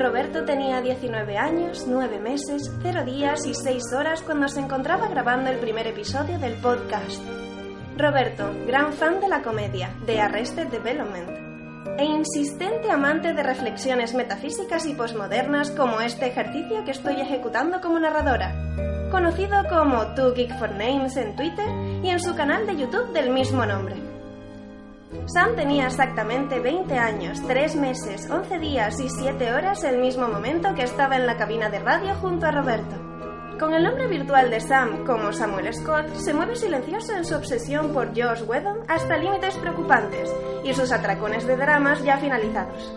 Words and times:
Roberto 0.00 0.46
tenía 0.46 0.80
19 0.80 1.36
años, 1.36 1.84
9 1.86 2.20
meses, 2.20 2.72
0 2.82 3.04
días 3.04 3.44
y 3.44 3.52
6 3.52 3.82
horas 3.94 4.22
cuando 4.22 4.48
se 4.48 4.58
encontraba 4.58 5.08
grabando 5.08 5.50
el 5.50 5.58
primer 5.58 5.86
episodio 5.86 6.38
del 6.38 6.54
podcast. 6.54 7.20
Roberto, 7.98 8.50
gran 8.66 8.94
fan 8.94 9.20
de 9.20 9.28
la 9.28 9.42
comedia, 9.42 9.94
de 10.06 10.18
Arrested 10.18 10.68
Development, 10.68 11.28
e 11.98 12.04
insistente 12.06 12.90
amante 12.90 13.34
de 13.34 13.42
reflexiones 13.42 14.14
metafísicas 14.14 14.86
y 14.86 14.94
posmodernas 14.94 15.70
como 15.70 16.00
este 16.00 16.28
ejercicio 16.28 16.82
que 16.86 16.92
estoy 16.92 17.20
ejecutando 17.20 17.82
como 17.82 18.00
narradora, 18.00 18.54
conocido 19.10 19.68
como 19.68 20.14
Two 20.14 20.32
Geek 20.32 20.58
for 20.58 20.70
Names 20.70 21.18
en 21.18 21.36
Twitter 21.36 21.68
y 22.02 22.08
en 22.08 22.20
su 22.20 22.34
canal 22.34 22.66
de 22.66 22.78
YouTube 22.78 23.12
del 23.12 23.28
mismo 23.28 23.66
nombre. 23.66 24.09
Sam 25.26 25.56
tenía 25.56 25.86
exactamente 25.86 26.60
20 26.60 26.96
años, 26.96 27.42
3 27.46 27.76
meses, 27.76 28.30
11 28.30 28.58
días 28.60 29.00
y 29.00 29.08
7 29.08 29.52
horas 29.52 29.82
el 29.82 29.98
mismo 29.98 30.28
momento 30.28 30.72
que 30.74 30.84
estaba 30.84 31.16
en 31.16 31.26
la 31.26 31.36
cabina 31.36 31.68
de 31.68 31.80
radio 31.80 32.14
junto 32.14 32.46
a 32.46 32.52
Roberto. 32.52 32.96
Con 33.58 33.74
el 33.74 33.82
nombre 33.82 34.06
virtual 34.06 34.50
de 34.50 34.60
Sam 34.60 35.04
como 35.04 35.32
Samuel 35.32 35.74
Scott, 35.74 36.14
se 36.14 36.32
mueve 36.32 36.54
silencioso 36.54 37.14
en 37.14 37.24
su 37.24 37.34
obsesión 37.34 37.92
por 37.92 38.08
Josh 38.08 38.42
Whedon 38.46 38.84
hasta 38.86 39.16
límites 39.16 39.56
preocupantes 39.56 40.32
y 40.64 40.72
sus 40.74 40.92
atracones 40.92 41.44
de 41.44 41.56
dramas 41.56 42.02
ya 42.04 42.16
finalizados. 42.18 42.94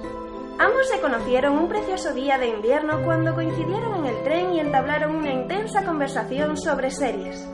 Ambos 0.59 0.88
se 0.89 1.02
conocieron 1.02 1.58
un 1.58 1.67
precioso 1.67 2.14
día 2.14 2.38
de 2.38 2.48
invierno 2.48 3.03
cuando 3.03 3.33
coincidieron 3.33 3.95
en 3.95 4.05
el 4.05 4.23
tren 4.23 4.53
y 4.53 4.59
entablaron 4.59 5.16
una 5.16 5.33
intensa 5.33 5.83
conversación 5.83 6.58
sobre 6.58 6.92
series. 6.92 7.50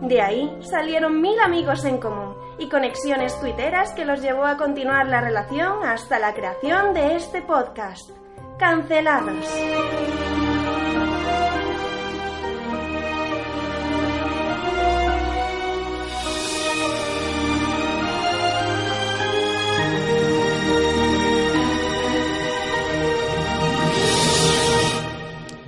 De 0.00 0.22
ahí 0.22 0.56
salieron 0.60 1.20
mil 1.20 1.38
amigos 1.40 1.84
en 1.84 1.98
común 1.98 2.43
y 2.58 2.68
conexiones 2.68 3.38
tuiteras 3.40 3.92
que 3.92 4.04
los 4.04 4.20
llevó 4.20 4.44
a 4.44 4.56
continuar 4.56 5.06
la 5.06 5.20
relación 5.20 5.84
hasta 5.84 6.18
la 6.18 6.34
creación 6.34 6.94
de 6.94 7.16
este 7.16 7.42
podcast. 7.42 8.10
Cancelados. 8.58 9.46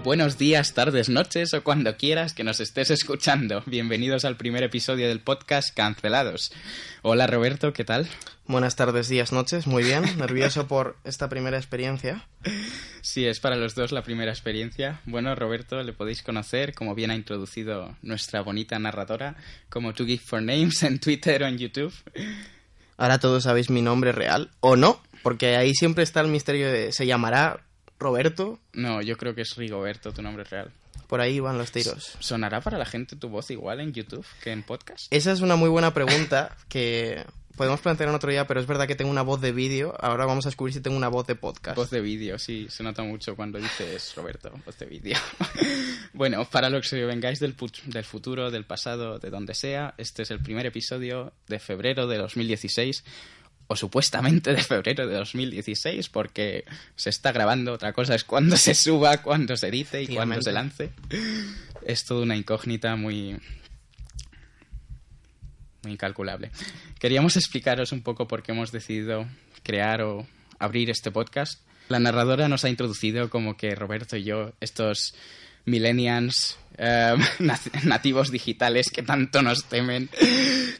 Buenos 0.06 0.38
días, 0.38 0.72
tardes, 0.72 1.08
noches 1.08 1.52
o 1.52 1.64
cuando 1.64 1.96
quieras 1.96 2.32
que 2.32 2.44
nos 2.44 2.60
estés 2.60 2.92
escuchando. 2.92 3.64
Bienvenidos 3.66 4.24
al 4.24 4.36
primer 4.36 4.62
episodio 4.62 5.08
del 5.08 5.18
podcast 5.18 5.74
Cancelados. 5.74 6.52
Hola 7.02 7.26
Roberto, 7.26 7.72
¿qué 7.72 7.82
tal? 7.82 8.08
Buenas 8.46 8.76
tardes, 8.76 9.08
días, 9.08 9.32
noches. 9.32 9.66
Muy 9.66 9.82
bien. 9.82 10.04
Nervioso 10.16 10.68
por 10.68 10.96
esta 11.02 11.28
primera 11.28 11.56
experiencia. 11.56 12.24
Sí, 13.00 13.26
es 13.26 13.40
para 13.40 13.56
los 13.56 13.74
dos 13.74 13.90
la 13.90 14.04
primera 14.04 14.30
experiencia. 14.30 15.00
Bueno, 15.06 15.34
Roberto, 15.34 15.82
le 15.82 15.92
podéis 15.92 16.22
conocer, 16.22 16.72
como 16.72 16.94
bien 16.94 17.10
ha 17.10 17.16
introducido 17.16 17.96
nuestra 18.02 18.42
bonita 18.42 18.78
narradora, 18.78 19.34
como 19.68 19.92
To 19.92 20.06
Give 20.06 20.22
for 20.24 20.40
Names 20.40 20.84
en 20.84 21.00
Twitter 21.00 21.42
o 21.42 21.48
en 21.48 21.58
YouTube. 21.58 21.92
Ahora 22.96 23.18
todos 23.18 23.42
sabéis 23.42 23.70
mi 23.70 23.82
nombre 23.82 24.12
real, 24.12 24.52
o 24.60 24.76
no, 24.76 25.02
porque 25.24 25.56
ahí 25.56 25.74
siempre 25.74 26.04
está 26.04 26.20
el 26.20 26.28
misterio 26.28 26.70
de 26.70 26.92
se 26.92 27.06
llamará 27.06 27.65
Roberto. 27.98 28.58
No, 28.72 29.02
yo 29.02 29.16
creo 29.16 29.34
que 29.34 29.42
es 29.42 29.56
Rigoberto, 29.56 30.12
tu 30.12 30.22
nombre 30.22 30.44
real. 30.44 30.70
Por 31.06 31.20
ahí 31.20 31.38
van 31.40 31.58
los 31.58 31.70
tiros. 31.70 32.16
¿Sonará 32.18 32.60
para 32.60 32.78
la 32.78 32.84
gente 32.84 33.16
tu 33.16 33.28
voz 33.28 33.50
igual 33.50 33.80
en 33.80 33.92
YouTube 33.92 34.26
que 34.42 34.50
en 34.50 34.62
podcast? 34.62 35.12
Esa 35.12 35.32
es 35.32 35.40
una 35.40 35.56
muy 35.56 35.68
buena 35.68 35.94
pregunta 35.94 36.56
que 36.68 37.24
podemos 37.56 37.80
plantear 37.80 38.08
en 38.08 38.14
otro 38.14 38.30
día, 38.30 38.46
pero 38.46 38.60
es 38.60 38.66
verdad 38.66 38.86
que 38.86 38.96
tengo 38.96 39.10
una 39.10 39.22
voz 39.22 39.40
de 39.40 39.52
vídeo. 39.52 39.94
Ahora 40.00 40.26
vamos 40.26 40.46
a 40.46 40.48
descubrir 40.48 40.74
si 40.74 40.80
tengo 40.80 40.96
una 40.96 41.08
voz 41.08 41.26
de 41.26 41.34
podcast. 41.36 41.76
Voz 41.76 41.90
de 41.90 42.00
vídeo, 42.00 42.38
sí, 42.38 42.66
se 42.70 42.82
nota 42.82 43.02
mucho 43.02 43.36
cuando 43.36 43.58
dices 43.58 44.14
Roberto, 44.16 44.52
voz 44.64 44.78
de 44.78 44.86
vídeo. 44.86 45.16
bueno, 46.12 46.44
para 46.44 46.70
los 46.70 46.88
que 46.88 47.04
vengáis 47.04 47.40
del, 47.40 47.54
del 47.86 48.04
futuro, 48.04 48.50
del 48.50 48.64
pasado, 48.64 49.18
de 49.18 49.30
donde 49.30 49.54
sea, 49.54 49.94
este 49.98 50.22
es 50.22 50.30
el 50.30 50.40
primer 50.40 50.66
episodio 50.66 51.32
de 51.48 51.58
febrero 51.58 52.06
de 52.06 52.18
2016 52.18 53.04
o 53.68 53.76
supuestamente 53.76 54.54
de 54.54 54.62
febrero 54.62 55.06
de 55.06 55.14
2016, 55.16 56.08
porque 56.08 56.64
se 56.94 57.10
está 57.10 57.32
grabando, 57.32 57.72
otra 57.72 57.92
cosa 57.92 58.14
es 58.14 58.24
cuando 58.24 58.56
se 58.56 58.74
suba, 58.74 59.22
cuando 59.22 59.56
se 59.56 59.70
dice 59.70 60.02
y 60.02 60.08
cuando 60.08 60.40
se 60.42 60.52
lance. 60.52 60.90
Es 61.84 62.04
toda 62.04 62.22
una 62.22 62.36
incógnita 62.36 62.96
muy 62.96 63.38
muy 65.82 65.92
incalculable. 65.92 66.50
Queríamos 66.98 67.36
explicaros 67.36 67.92
un 67.92 68.02
poco 68.02 68.26
por 68.26 68.42
qué 68.42 68.52
hemos 68.52 68.72
decidido 68.72 69.26
crear 69.62 70.02
o 70.02 70.26
abrir 70.58 70.90
este 70.90 71.10
podcast. 71.12 71.60
La 71.88 72.00
narradora 72.00 72.48
nos 72.48 72.64
ha 72.64 72.68
introducido 72.68 73.30
como 73.30 73.56
que 73.56 73.74
Roberto 73.76 74.16
y 74.16 74.24
yo, 74.24 74.52
estos 74.60 75.14
millennials 75.66 76.58
eh, 76.78 77.16
nativos 77.84 78.30
digitales 78.30 78.90
que 78.90 79.02
tanto 79.02 79.42
nos 79.42 79.64
temen. 79.64 80.10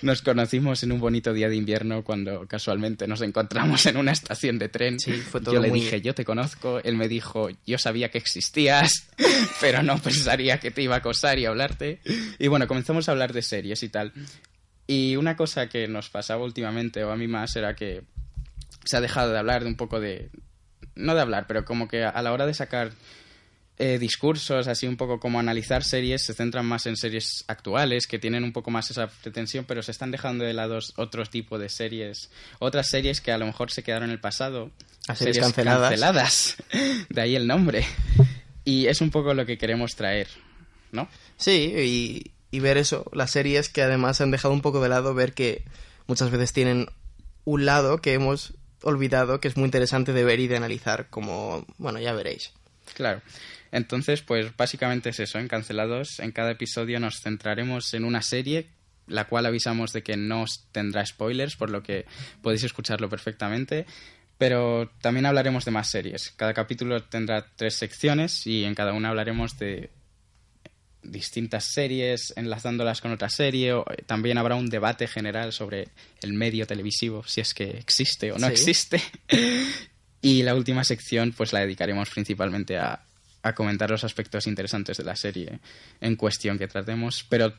Nos 0.02 0.20
conocimos 0.20 0.82
en 0.82 0.92
un 0.92 1.00
bonito 1.00 1.32
día 1.32 1.48
de 1.48 1.56
invierno 1.56 2.04
cuando 2.04 2.46
casualmente 2.46 3.06
nos 3.06 3.22
encontramos 3.22 3.86
en 3.86 3.96
una 3.96 4.12
estación 4.12 4.58
de 4.58 4.68
tren. 4.68 4.98
yo 4.98 5.60
le 5.60 5.70
dije, 5.70 6.00
yo 6.02 6.14
te 6.14 6.24
conozco. 6.24 6.80
Él 6.84 6.96
me 6.96 7.08
dijo, 7.08 7.48
yo 7.66 7.78
sabía 7.78 8.10
que 8.10 8.18
existías, 8.18 9.08
pero 9.60 9.82
no 9.82 9.98
pensaría 9.98 10.58
que 10.58 10.70
te 10.70 10.82
iba 10.82 10.96
a 10.96 10.98
acosar 10.98 11.38
y 11.38 11.46
hablarte. 11.46 12.00
Y 12.38 12.48
bueno, 12.48 12.66
comenzamos 12.66 13.08
a 13.08 13.12
hablar 13.12 13.32
de 13.32 13.42
series 13.42 13.82
y 13.82 13.88
tal. 13.88 14.12
Y 14.86 15.16
una 15.16 15.36
cosa 15.36 15.68
que 15.68 15.88
nos 15.88 16.10
pasaba 16.10 16.44
últimamente, 16.44 17.02
o 17.04 17.10
a 17.10 17.16
mí 17.16 17.26
más, 17.26 17.56
era 17.56 17.74
que 17.74 18.02
se 18.84 18.96
ha 18.96 19.00
dejado 19.00 19.32
de 19.32 19.38
hablar 19.38 19.62
de 19.62 19.68
un 19.68 19.76
poco 19.76 19.98
de... 19.98 20.30
No 20.94 21.14
de 21.14 21.20
hablar, 21.20 21.46
pero 21.46 21.64
como 21.64 21.88
que 21.88 22.04
a 22.04 22.22
la 22.22 22.32
hora 22.32 22.46
de 22.46 22.54
sacar 22.54 22.92
eh, 23.78 23.98
discursos, 23.98 24.68
así 24.68 24.86
un 24.86 24.96
poco 24.96 25.20
como 25.20 25.38
analizar 25.38 25.84
series, 25.84 26.24
se 26.24 26.32
centran 26.32 26.64
más 26.64 26.86
en 26.86 26.96
series 26.96 27.44
actuales, 27.46 28.06
que 28.06 28.18
tienen 28.18 28.42
un 28.42 28.52
poco 28.52 28.70
más 28.70 28.90
esa 28.90 29.08
pretensión, 29.08 29.66
pero 29.66 29.82
se 29.82 29.90
están 29.90 30.10
dejando 30.10 30.44
de 30.44 30.54
lado 30.54 30.78
otro 30.96 31.24
tipo 31.26 31.58
de 31.58 31.68
series, 31.68 32.30
otras 32.58 32.88
series 32.88 33.20
que 33.20 33.32
a 33.32 33.38
lo 33.38 33.46
mejor 33.46 33.70
se 33.70 33.82
quedaron 33.82 34.08
en 34.08 34.12
el 34.12 34.20
pasado. 34.20 34.70
A 35.08 35.14
series, 35.14 35.38
canceladas. 35.38 35.90
canceladas. 35.90 36.56
De 37.10 37.20
ahí 37.20 37.36
el 37.36 37.46
nombre. 37.46 37.84
Y 38.64 38.86
es 38.86 39.00
un 39.00 39.10
poco 39.10 39.34
lo 39.34 39.46
que 39.46 39.58
queremos 39.58 39.94
traer, 39.94 40.28
¿no? 40.90 41.08
Sí, 41.36 41.72
y, 41.76 42.32
y 42.50 42.60
ver 42.60 42.78
eso, 42.78 43.04
las 43.12 43.30
series 43.30 43.68
que 43.68 43.82
además 43.82 44.20
han 44.20 44.30
dejado 44.30 44.54
un 44.54 44.62
poco 44.62 44.80
de 44.80 44.88
lado, 44.88 45.14
ver 45.14 45.34
que 45.34 45.64
muchas 46.06 46.30
veces 46.30 46.52
tienen 46.52 46.88
un 47.44 47.66
lado 47.66 47.98
que 47.98 48.14
hemos 48.14 48.54
olvidado 48.82 49.40
que 49.40 49.48
es 49.48 49.56
muy 49.56 49.66
interesante 49.66 50.12
de 50.12 50.24
ver 50.24 50.40
y 50.40 50.48
de 50.48 50.56
analizar, 50.56 51.08
como, 51.10 51.66
bueno, 51.78 51.98
ya 51.98 52.12
veréis. 52.12 52.52
Claro. 52.94 53.20
Entonces, 53.72 54.22
pues 54.22 54.56
básicamente 54.56 55.10
es 55.10 55.20
eso, 55.20 55.38
en 55.38 55.48
Cancelados, 55.48 56.20
en 56.20 56.32
cada 56.32 56.52
episodio 56.52 57.00
nos 57.00 57.20
centraremos 57.20 57.92
en 57.94 58.04
una 58.04 58.22
serie, 58.22 58.68
la 59.06 59.26
cual 59.26 59.46
avisamos 59.46 59.92
de 59.92 60.02
que 60.02 60.16
no 60.16 60.44
tendrá 60.72 61.04
spoilers, 61.04 61.56
por 61.56 61.70
lo 61.70 61.82
que 61.82 62.06
podéis 62.42 62.64
escucharlo 62.64 63.08
perfectamente. 63.08 63.86
Pero 64.38 64.90
también 65.00 65.26
hablaremos 65.26 65.64
de 65.64 65.70
más 65.70 65.88
series. 65.88 66.32
Cada 66.36 66.52
capítulo 66.52 67.02
tendrá 67.04 67.46
tres 67.56 67.74
secciones 67.74 68.46
y 68.46 68.64
en 68.64 68.74
cada 68.74 68.92
una 68.92 69.08
hablaremos 69.08 69.58
de 69.58 69.90
distintas 71.02 71.64
series 71.64 72.34
enlazándolas 72.36 73.00
con 73.00 73.12
otra 73.12 73.30
serie. 73.30 73.72
O 73.72 73.84
también 74.06 74.36
habrá 74.36 74.56
un 74.56 74.68
debate 74.68 75.06
general 75.06 75.52
sobre 75.52 75.88
el 76.20 76.34
medio 76.34 76.66
televisivo, 76.66 77.24
si 77.26 77.40
es 77.40 77.54
que 77.54 77.70
existe 77.78 78.32
o 78.32 78.38
no 78.38 78.48
existe. 78.48 79.00
y 80.20 80.42
la 80.42 80.54
última 80.54 80.84
sección 80.84 81.32
pues 81.32 81.54
la 81.54 81.60
dedicaremos 81.60 82.10
principalmente 82.10 82.76
a, 82.76 83.05
a 83.46 83.54
comentar 83.54 83.90
los 83.90 84.04
aspectos 84.04 84.46
interesantes 84.46 84.96
de 84.96 85.04
la 85.04 85.16
serie 85.16 85.60
en 86.00 86.16
cuestión 86.16 86.58
que 86.58 86.66
tratemos, 86.66 87.24
pero 87.28 87.54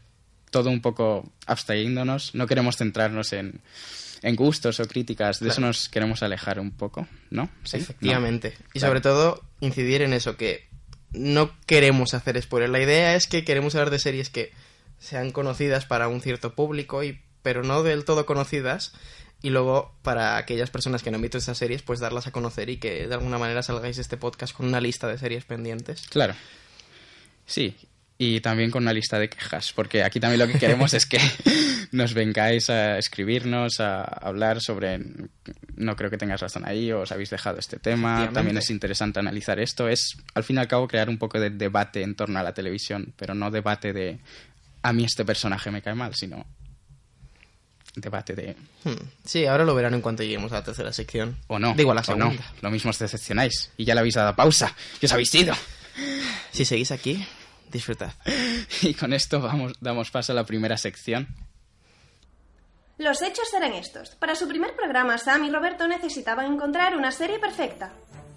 todo 0.50 0.70
un 0.70 0.82
poco 0.82 1.32
abstrayéndonos. 1.46 2.36
No 2.36 2.48
queremos 2.48 2.78
centrarnos 2.78 3.34
en, 3.34 3.62
en 4.22 4.36
gustos 4.36 4.80
o 4.80 4.88
críticas, 4.88 5.40
de 5.40 5.50
eso 5.50 5.62
nos 5.62 5.90
queremos 5.90 6.24
alejar 6.24 6.60
un 6.60 6.72
poco, 6.72 7.08
¿no? 7.30 7.50
¿Sí? 7.64 7.78
Efectivamente. 7.78 8.54
Y 8.74 8.80
sobre 8.80 9.02
todo 9.02 9.42
incidir 9.60 10.02
en 10.02 10.14
eso, 10.14 10.38
que 10.38 10.68
no 11.12 11.52
queremos 11.66 12.14
hacer 12.14 12.42
spoiler. 12.42 12.70
La 12.70 12.82
idea 12.82 13.16
es 13.16 13.28
que 13.28 13.44
queremos 13.44 13.76
hablar 13.76 13.90
de 13.90 14.00
series 14.00 14.30
que 14.30 14.52
sean 15.00 15.32
conocidas 15.32 15.86
para 15.86 16.08
un 16.08 16.22
cierto 16.22 16.54
público, 16.54 17.04
y, 17.04 17.22
pero 17.44 17.64
no 17.64 17.84
del 17.84 18.06
todo 18.06 18.26
conocidas. 18.26 18.94
Y 19.48 19.50
luego 19.50 19.96
para 20.02 20.36
aquellas 20.36 20.70
personas 20.70 21.02
que 21.02 21.10
no 21.10 21.16
han 21.16 21.22
visto 21.22 21.38
estas 21.38 21.58
series, 21.58 21.82
pues 21.82 22.02
darlas 22.02 22.28
a 22.28 22.32
conocer 22.32 22.70
y 22.70 22.80
que 22.80 23.08
de 23.08 23.14
alguna 23.14 23.38
manera 23.38 23.64
salgáis 23.64 23.96
de 23.96 24.02
este 24.02 24.18
podcast 24.18 24.54
con 24.54 24.66
una 24.66 24.82
lista 24.82 25.08
de 25.08 25.18
series 25.18 25.46
pendientes. 25.46 26.06
Claro. 26.10 26.36
Sí, 27.46 27.74
y 28.18 28.42
también 28.42 28.72
con 28.72 28.84
una 28.84 28.92
lista 28.92 29.18
de 29.18 29.30
quejas, 29.30 29.72
porque 29.72 30.04
aquí 30.04 30.20
también 30.20 30.42
lo 30.42 30.52
que 30.52 30.60
queremos 30.60 30.94
es 30.94 31.06
que 31.06 31.18
nos 31.94 32.14
vengáis 32.14 32.70
a 32.70 32.98
escribirnos, 32.98 33.80
a 33.80 34.02
hablar 34.04 34.60
sobre, 34.60 35.00
no 35.78 35.96
creo 35.96 36.10
que 36.10 36.18
tengas 36.18 36.42
razón 36.42 36.66
ahí, 36.66 36.92
o 36.92 37.00
os 37.00 37.14
habéis 37.14 37.30
dejado 37.30 37.58
este 37.58 37.80
tema, 37.80 38.30
también 38.34 38.58
es 38.58 38.70
interesante 38.70 39.22
analizar 39.22 39.62
esto, 39.62 39.88
es 39.88 40.18
al 40.34 40.44
fin 40.44 40.58
y 40.58 40.60
al 40.60 40.68
cabo 40.68 40.90
crear 40.90 41.08
un 41.08 41.18
poco 41.18 41.40
de 41.40 41.52
debate 41.52 42.02
en 42.02 42.16
torno 42.16 42.38
a 42.38 42.44
la 42.44 42.54
televisión, 42.54 43.14
pero 43.16 43.34
no 43.34 43.50
debate 43.50 43.94
de 43.94 44.20
a 44.82 44.92
mí 44.92 45.06
este 45.06 45.24
personaje 45.24 45.72
me 45.72 45.82
cae 45.82 45.96
mal, 45.96 46.16
sino 46.16 46.46
debate 48.02 48.34
de... 48.36 48.56
Hmm. 48.84 48.96
Sí, 49.26 49.46
ahora 49.46 49.66
lo 49.66 49.76
verán 49.76 49.94
en 49.94 50.02
cuanto 50.02 50.24
lleguemos 50.24 50.52
a 50.52 50.56
la 50.56 50.64
tercera 50.64 50.94
sección. 50.94 51.38
O 51.48 51.60
no. 51.60 51.74
Digo, 51.76 51.92
a 51.92 51.96
la 51.96 52.02
o 52.02 52.04
segunda. 52.04 52.30
no. 52.30 52.42
Lo 52.62 52.72
mismo 52.72 52.92
os 52.92 53.00
decepcionáis. 53.00 53.72
Y 53.78 53.86
ya 53.86 53.94
le 53.94 54.00
habéis 54.02 54.16
dado 54.16 54.36
pausa. 54.36 54.74
Y 55.02 55.06
os 55.06 55.12
habéis 55.12 55.34
ido. 55.36 55.54
Si 56.52 56.64
seguís 56.66 56.92
aquí, 56.92 57.26
disfrutad. 57.72 58.14
Y 58.82 58.94
con 58.94 59.14
esto 59.14 59.42
vamos, 59.42 59.74
damos 59.82 60.12
paso 60.12 60.32
a 60.32 60.36
la 60.36 60.46
primera 60.46 60.78
sección. 60.78 61.28
Los 63.00 63.22
hechos 63.22 63.54
eran 63.56 63.74
estos. 63.74 64.10
Para 64.16 64.36
su 64.36 64.48
primer 64.48 64.76
programa, 64.76 65.18
Sam 65.18 65.46
y 65.46 65.52
Roberto 65.52 65.88
necesitaban 65.88 66.52
encontrar 66.54 66.96
una 66.96 67.12
serie 67.12 67.40
perfecta. 67.40 67.92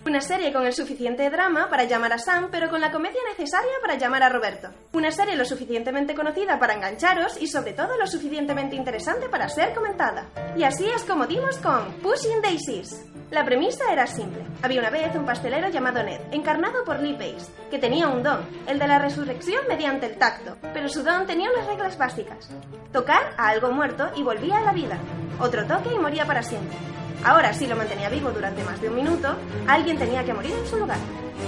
Una 0.07 0.23
serie 0.23 0.51
con 0.51 0.65
el 0.65 0.73
suficiente 0.73 1.29
drama 1.29 1.69
para 1.69 1.85
llamar 1.85 2.15
a 2.15 2.19
Sam, 2.19 2.49
pero 2.51 2.71
con 2.71 2.81
la 2.81 2.91
comedia 2.91 3.21
necesaria 3.29 3.73
para 3.83 3.99
llamar 3.99 4.23
a 4.23 4.31
Roberto. 4.31 4.71
Una 4.95 5.11
serie 5.11 5.37
lo 5.37 5.45
suficientemente 5.45 6.15
conocida 6.15 6.59
para 6.59 6.73
engancharos 6.73 7.41
y 7.41 7.47
sobre 7.47 7.75
todo 7.75 7.99
lo 7.99 8.07
suficientemente 8.07 8.77
interesante 8.77 9.29
para 9.29 9.51
ser 9.51 9.75
comentada. 9.75 10.27
Y 10.57 10.63
así 10.63 10.87
es 10.89 11.05
como 11.05 11.27
dimos 11.27 11.59
con 11.59 11.93
Pushing 12.01 12.41
Daisies. 12.41 13.05
La 13.31 13.45
premisa 13.45 13.93
era 13.93 14.07
simple. 14.07 14.43
Había 14.63 14.81
una 14.81 14.89
vez 14.89 15.15
un 15.15 15.27
pastelero 15.27 15.69
llamado 15.69 16.03
Ned, 16.03 16.21
encarnado 16.33 16.83
por 16.83 17.01
Lee 17.01 17.13
Pace, 17.13 17.53
que 17.71 17.79
tenía 17.79 18.09
un 18.09 18.23
don, 18.23 18.41
el 18.67 18.79
de 18.79 18.89
la 18.89 18.99
resurrección 18.99 19.69
mediante 19.69 20.07
el 20.07 20.17
tacto, 20.17 20.57
pero 20.73 20.89
su 20.89 21.03
don 21.03 21.27
tenía 21.27 21.51
unas 21.53 21.67
reglas 21.67 21.99
básicas. 21.99 22.49
Tocar 22.91 23.35
a 23.37 23.49
algo 23.49 23.71
muerto 23.71 24.11
y 24.17 24.23
volvía 24.23 24.59
a 24.59 24.65
la 24.65 24.73
vida. 24.73 24.99
Otro 25.39 25.67
toque 25.67 25.95
y 25.95 25.99
moría 25.99 26.25
para 26.25 26.43
siempre. 26.43 26.77
Ahora, 27.23 27.53
si 27.53 27.67
lo 27.67 27.77
mantenía 27.77 28.09
vivo 28.09 28.31
durante 28.31 28.65
más 28.65 28.81
de 28.81 28.89
un 28.89 28.97
minuto, 28.97 29.37
alguien 29.67 29.99
tenía 29.99 30.25
que 30.25 30.33
morir 30.33 30.53
en 30.53 30.67
su 30.67 30.79
lugar. 30.79 30.99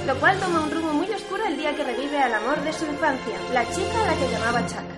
Lo 0.06 0.14
cual 0.16 0.38
toma 0.38 0.60
un 0.60 0.70
rumbo 0.70 0.92
muy 0.92 1.08
oscuro 1.10 1.46
el 1.46 1.56
día 1.56 1.74
que 1.74 1.82
revive 1.82 2.18
al 2.18 2.34
amor 2.34 2.62
de 2.62 2.72
su 2.72 2.84
infancia, 2.84 3.38
la 3.52 3.64
chica 3.70 4.02
a 4.02 4.06
la 4.06 4.18
que 4.18 4.32
llamaba 4.32 4.66
Chaka. 4.66 4.96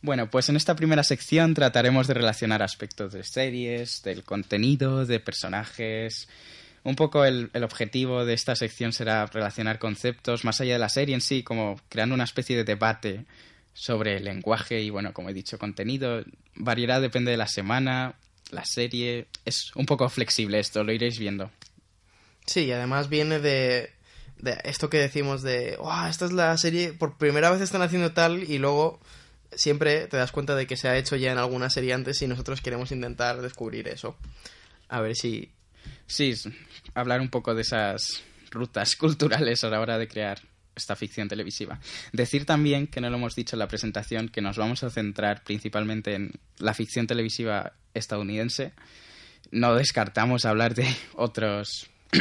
Bueno, 0.00 0.30
pues 0.30 0.48
en 0.48 0.56
esta 0.56 0.74
primera 0.74 1.02
sección 1.02 1.52
trataremos 1.52 2.06
de 2.06 2.14
relacionar 2.14 2.62
aspectos 2.62 3.12
de 3.12 3.24
series, 3.24 4.02
del 4.02 4.24
contenido, 4.24 5.04
de 5.04 5.20
personajes. 5.20 6.28
Un 6.84 6.96
poco 6.96 7.24
el, 7.24 7.50
el, 7.52 7.64
objetivo 7.64 8.24
de 8.24 8.32
esta 8.32 8.56
sección 8.56 8.92
será 8.92 9.26
relacionar 9.26 9.78
conceptos 9.78 10.44
más 10.44 10.60
allá 10.60 10.74
de 10.74 10.78
la 10.78 10.88
serie 10.88 11.14
en 11.14 11.20
sí, 11.20 11.42
como 11.42 11.78
creando 11.88 12.14
una 12.14 12.24
especie 12.24 12.56
de 12.56 12.64
debate 12.64 13.26
sobre 13.74 14.16
el 14.16 14.24
lenguaje 14.24 14.80
y, 14.80 14.88
bueno, 14.88 15.12
como 15.12 15.28
he 15.28 15.34
dicho, 15.34 15.58
contenido. 15.58 16.24
Variará, 16.54 17.00
depende 17.00 17.32
de 17.32 17.36
la 17.36 17.48
semana, 17.48 18.14
la 18.50 18.64
serie. 18.64 19.26
Es 19.44 19.74
un 19.74 19.86
poco 19.86 20.08
flexible 20.08 20.58
esto, 20.58 20.84
lo 20.84 20.92
iréis 20.92 21.18
viendo. 21.18 21.50
Sí, 22.46 22.64
y 22.64 22.72
además 22.72 23.08
viene 23.08 23.40
de, 23.40 23.90
de 24.38 24.60
esto 24.64 24.88
que 24.88 24.98
decimos 24.98 25.42
de, 25.42 25.76
oh, 25.78 26.06
esta 26.08 26.26
es 26.26 26.32
la 26.32 26.56
serie, 26.56 26.92
por 26.92 27.16
primera 27.18 27.50
vez 27.50 27.60
están 27.60 27.82
haciendo 27.82 28.12
tal 28.12 28.44
y 28.44 28.58
luego 28.58 29.00
siempre 29.52 30.06
te 30.06 30.16
das 30.16 30.32
cuenta 30.32 30.54
de 30.54 30.66
que 30.66 30.76
se 30.76 30.88
ha 30.88 30.96
hecho 30.96 31.16
ya 31.16 31.32
en 31.32 31.38
alguna 31.38 31.70
serie 31.70 31.92
antes 31.92 32.20
y 32.22 32.28
nosotros 32.28 32.60
queremos 32.60 32.92
intentar 32.92 33.40
descubrir 33.42 33.88
eso. 33.88 34.16
A 34.88 35.00
ver 35.00 35.16
si... 35.16 35.50
Sí, 36.06 36.34
hablar 36.94 37.20
un 37.20 37.30
poco 37.30 37.54
de 37.54 37.62
esas 37.62 38.22
rutas 38.50 38.96
culturales 38.96 39.64
a 39.64 39.70
la 39.70 39.80
hora 39.80 39.98
de 39.98 40.08
crear 40.08 40.40
esta 40.76 40.94
ficción 40.94 41.26
televisiva. 41.26 41.80
Decir 42.12 42.44
también, 42.44 42.86
que 42.86 43.00
no 43.00 43.10
lo 43.10 43.16
hemos 43.16 43.34
dicho 43.34 43.56
en 43.56 43.60
la 43.60 43.68
presentación, 43.68 44.28
que 44.28 44.42
nos 44.42 44.56
vamos 44.58 44.84
a 44.84 44.90
centrar 44.90 45.42
principalmente 45.42 46.14
en 46.14 46.32
la 46.58 46.74
ficción 46.74 47.06
televisiva 47.06 47.72
estadounidense. 47.94 48.72
No 49.50 49.74
descartamos 49.74 50.44
hablar 50.44 50.74
de 50.74 50.86
otros 51.14 51.88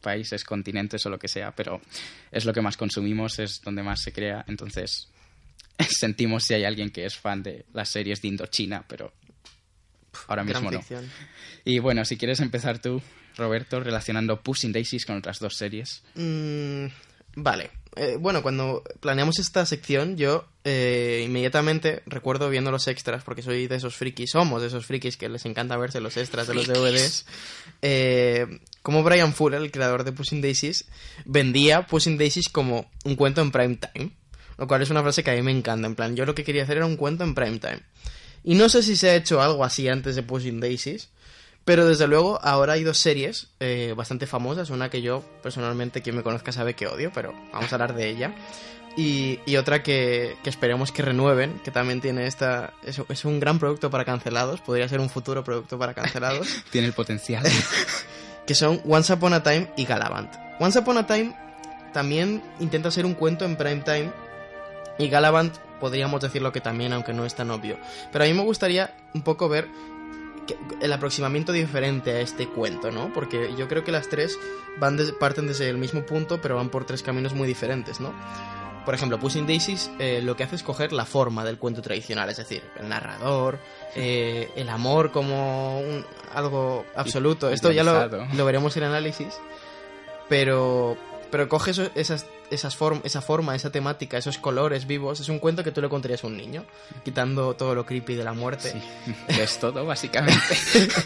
países, 0.00 0.44
continentes 0.44 1.04
o 1.06 1.10
lo 1.10 1.18
que 1.18 1.28
sea, 1.28 1.54
pero 1.54 1.80
es 2.32 2.44
lo 2.44 2.52
que 2.52 2.62
más 2.62 2.76
consumimos, 2.76 3.38
es 3.38 3.60
donde 3.60 3.82
más 3.82 4.00
se 4.02 4.12
crea, 4.12 4.44
entonces 4.48 5.08
sentimos 5.88 6.44
si 6.44 6.54
hay 6.54 6.64
alguien 6.64 6.90
que 6.90 7.04
es 7.04 7.16
fan 7.16 7.42
de 7.42 7.66
las 7.72 7.90
series 7.90 8.22
de 8.22 8.28
Indochina, 8.28 8.84
pero 8.88 9.12
ahora 10.28 10.44
mismo 10.44 10.70
no. 10.70 10.80
Y 11.64 11.78
bueno, 11.78 12.04
si 12.04 12.16
quieres 12.16 12.40
empezar 12.40 12.78
tú, 12.78 13.02
Roberto, 13.36 13.80
relacionando 13.80 14.40
Pushing 14.40 14.72
Daisies 14.72 15.04
con 15.04 15.18
otras 15.18 15.40
dos 15.40 15.56
series. 15.56 16.02
Mm, 16.14 16.86
vale. 17.36 17.70
Eh, 17.98 18.18
bueno, 18.20 18.42
cuando 18.42 18.82
planeamos 19.00 19.38
esta 19.38 19.64
sección, 19.64 20.18
yo 20.18 20.46
eh, 20.64 21.22
inmediatamente 21.24 22.02
recuerdo 22.04 22.50
viendo 22.50 22.70
los 22.70 22.88
extras, 22.88 23.24
porque 23.24 23.40
soy 23.40 23.68
de 23.68 23.76
esos 23.76 23.96
frikis, 23.96 24.32
somos 24.32 24.60
de 24.60 24.68
esos 24.68 24.84
frikis 24.84 25.16
que 25.16 25.30
les 25.30 25.46
encanta 25.46 25.78
verse 25.78 26.00
los 26.00 26.18
extras 26.18 26.46
de 26.46 26.54
los 26.54 26.66
DVDs. 26.66 27.24
Eh, 27.80 28.60
como 28.82 29.02
Brian 29.02 29.32
Fuller, 29.32 29.62
el 29.62 29.70
creador 29.70 30.04
de 30.04 30.12
Pushing 30.12 30.42
Daisies, 30.42 30.84
vendía 31.24 31.86
Pushing 31.86 32.18
Daisies 32.18 32.50
como 32.50 32.90
un 33.04 33.16
cuento 33.16 33.40
en 33.40 33.50
prime 33.50 33.76
time. 33.76 34.10
Lo 34.58 34.66
cual 34.66 34.82
es 34.82 34.90
una 34.90 35.02
frase 35.02 35.22
que 35.22 35.30
a 35.30 35.34
mí 35.34 35.42
me 35.42 35.50
encanta. 35.50 35.86
En 35.86 35.94
plan, 35.94 36.16
yo 36.16 36.26
lo 36.26 36.34
que 36.34 36.44
quería 36.44 36.64
hacer 36.64 36.78
era 36.78 36.86
un 36.86 36.96
cuento 36.96 37.24
en 37.24 37.34
prime 37.34 37.58
time. 37.58 37.80
Y 38.44 38.54
no 38.54 38.68
sé 38.68 38.82
si 38.82 38.96
se 38.96 39.10
ha 39.10 39.16
hecho 39.16 39.40
algo 39.40 39.64
así 39.64 39.88
antes 39.88 40.16
de 40.16 40.22
Pushing 40.22 40.60
Daisies. 40.60 41.08
Pero 41.66 41.84
desde 41.84 42.06
luego 42.06 42.38
ahora 42.44 42.74
hay 42.74 42.84
dos 42.84 42.96
series 42.96 43.48
eh, 43.58 43.92
bastante 43.96 44.28
famosas. 44.28 44.70
Una 44.70 44.88
que 44.88 45.02
yo 45.02 45.24
personalmente, 45.42 46.00
quien 46.00 46.14
me 46.14 46.22
conozca 46.22 46.52
sabe 46.52 46.74
que 46.74 46.86
odio, 46.86 47.10
pero 47.12 47.34
vamos 47.52 47.72
a 47.72 47.74
hablar 47.74 47.94
de 47.94 48.08
ella. 48.08 48.34
Y, 48.96 49.40
y 49.46 49.56
otra 49.56 49.82
que, 49.82 50.36
que, 50.44 50.48
esperemos 50.48 50.92
que 50.92 51.02
renueven, 51.02 51.60
que 51.64 51.72
también 51.72 52.00
tiene 52.00 52.28
esta... 52.28 52.72
Es, 52.84 53.02
es, 53.08 53.24
un 53.24 53.40
gran 53.40 53.58
producto 53.58 53.90
para 53.90 54.04
cancelados. 54.04 54.60
Podría 54.60 54.88
ser 54.88 55.00
un 55.00 55.10
futuro 55.10 55.42
producto 55.42 55.76
para 55.76 55.92
cancelados. 55.92 56.46
tiene 56.70 56.86
el 56.86 56.92
potencial. 56.92 57.44
que 58.46 58.54
son 58.54 58.80
Once 58.86 59.12
Upon 59.12 59.34
a 59.34 59.42
Time 59.42 59.72
y 59.76 59.86
Galavant. 59.86 60.32
Once 60.60 60.78
Upon 60.78 60.98
a 60.98 61.06
Time 61.08 61.36
también 61.92 62.44
intenta 62.60 62.92
ser 62.92 63.06
un 63.06 63.14
cuento 63.14 63.44
en 63.44 63.56
prime 63.56 63.82
time 63.82 64.12
y 64.98 65.08
Galavant 65.08 65.56
podríamos 65.80 66.20
decirlo 66.20 66.52
que 66.52 66.60
también, 66.60 66.92
aunque 66.92 67.12
no 67.12 67.24
es 67.24 67.34
tan 67.34 67.50
obvio. 67.50 67.76
Pero 68.12 68.24
a 68.24 68.28
mí 68.28 68.34
me 68.34 68.44
gustaría 68.44 68.94
un 69.14 69.22
poco 69.22 69.48
ver 69.48 69.68
el 70.80 70.92
aproximamiento 70.92 71.52
diferente 71.52 72.12
a 72.12 72.20
este 72.20 72.48
cuento, 72.48 72.90
¿no? 72.90 73.12
Porque 73.12 73.54
yo 73.56 73.68
creo 73.68 73.84
que 73.84 73.92
las 73.92 74.08
tres 74.08 74.38
van 74.78 74.96
de, 74.96 75.12
parten 75.12 75.46
desde 75.46 75.68
el 75.68 75.78
mismo 75.78 76.04
punto, 76.04 76.40
pero 76.40 76.56
van 76.56 76.68
por 76.68 76.84
tres 76.84 77.02
caminos 77.02 77.34
muy 77.34 77.48
diferentes, 77.48 78.00
¿no? 78.00 78.12
Por 78.84 78.94
ejemplo, 78.94 79.18
Pushing 79.18 79.48
Daisies 79.48 79.90
eh, 79.98 80.20
lo 80.22 80.36
que 80.36 80.44
hace 80.44 80.54
es 80.54 80.62
coger 80.62 80.92
la 80.92 81.04
forma 81.04 81.44
del 81.44 81.58
cuento 81.58 81.82
tradicional, 81.82 82.30
es 82.30 82.36
decir, 82.36 82.62
el 82.78 82.88
narrador, 82.88 83.58
eh, 83.96 84.52
el 84.54 84.68
amor 84.68 85.10
como 85.10 85.80
un, 85.80 86.06
algo 86.32 86.86
absoluto. 86.94 87.50
Esto 87.50 87.72
ya 87.72 87.82
lo, 87.82 88.06
lo, 88.08 88.44
veremos 88.44 88.76
en 88.76 88.84
análisis, 88.84 89.34
pero, 90.28 90.96
pero 91.36 91.50
coge 91.50 91.72
eso, 91.72 91.90
esas, 91.94 92.24
esas 92.50 92.76
form, 92.76 93.02
esa 93.04 93.20
forma, 93.20 93.54
esa 93.54 93.70
temática, 93.70 94.16
esos 94.16 94.38
colores 94.38 94.86
vivos. 94.86 95.20
Es 95.20 95.28
un 95.28 95.38
cuento 95.38 95.62
que 95.62 95.70
tú 95.70 95.82
le 95.82 95.90
contarías 95.90 96.24
a 96.24 96.28
un 96.28 96.34
niño, 96.38 96.64
quitando 97.04 97.54
todo 97.54 97.74
lo 97.74 97.84
creepy 97.84 98.14
de 98.14 98.24
la 98.24 98.32
muerte. 98.32 98.70
Sí, 98.70 99.14
es 99.28 99.58
todo, 99.60 99.84
básicamente. 99.84 100.56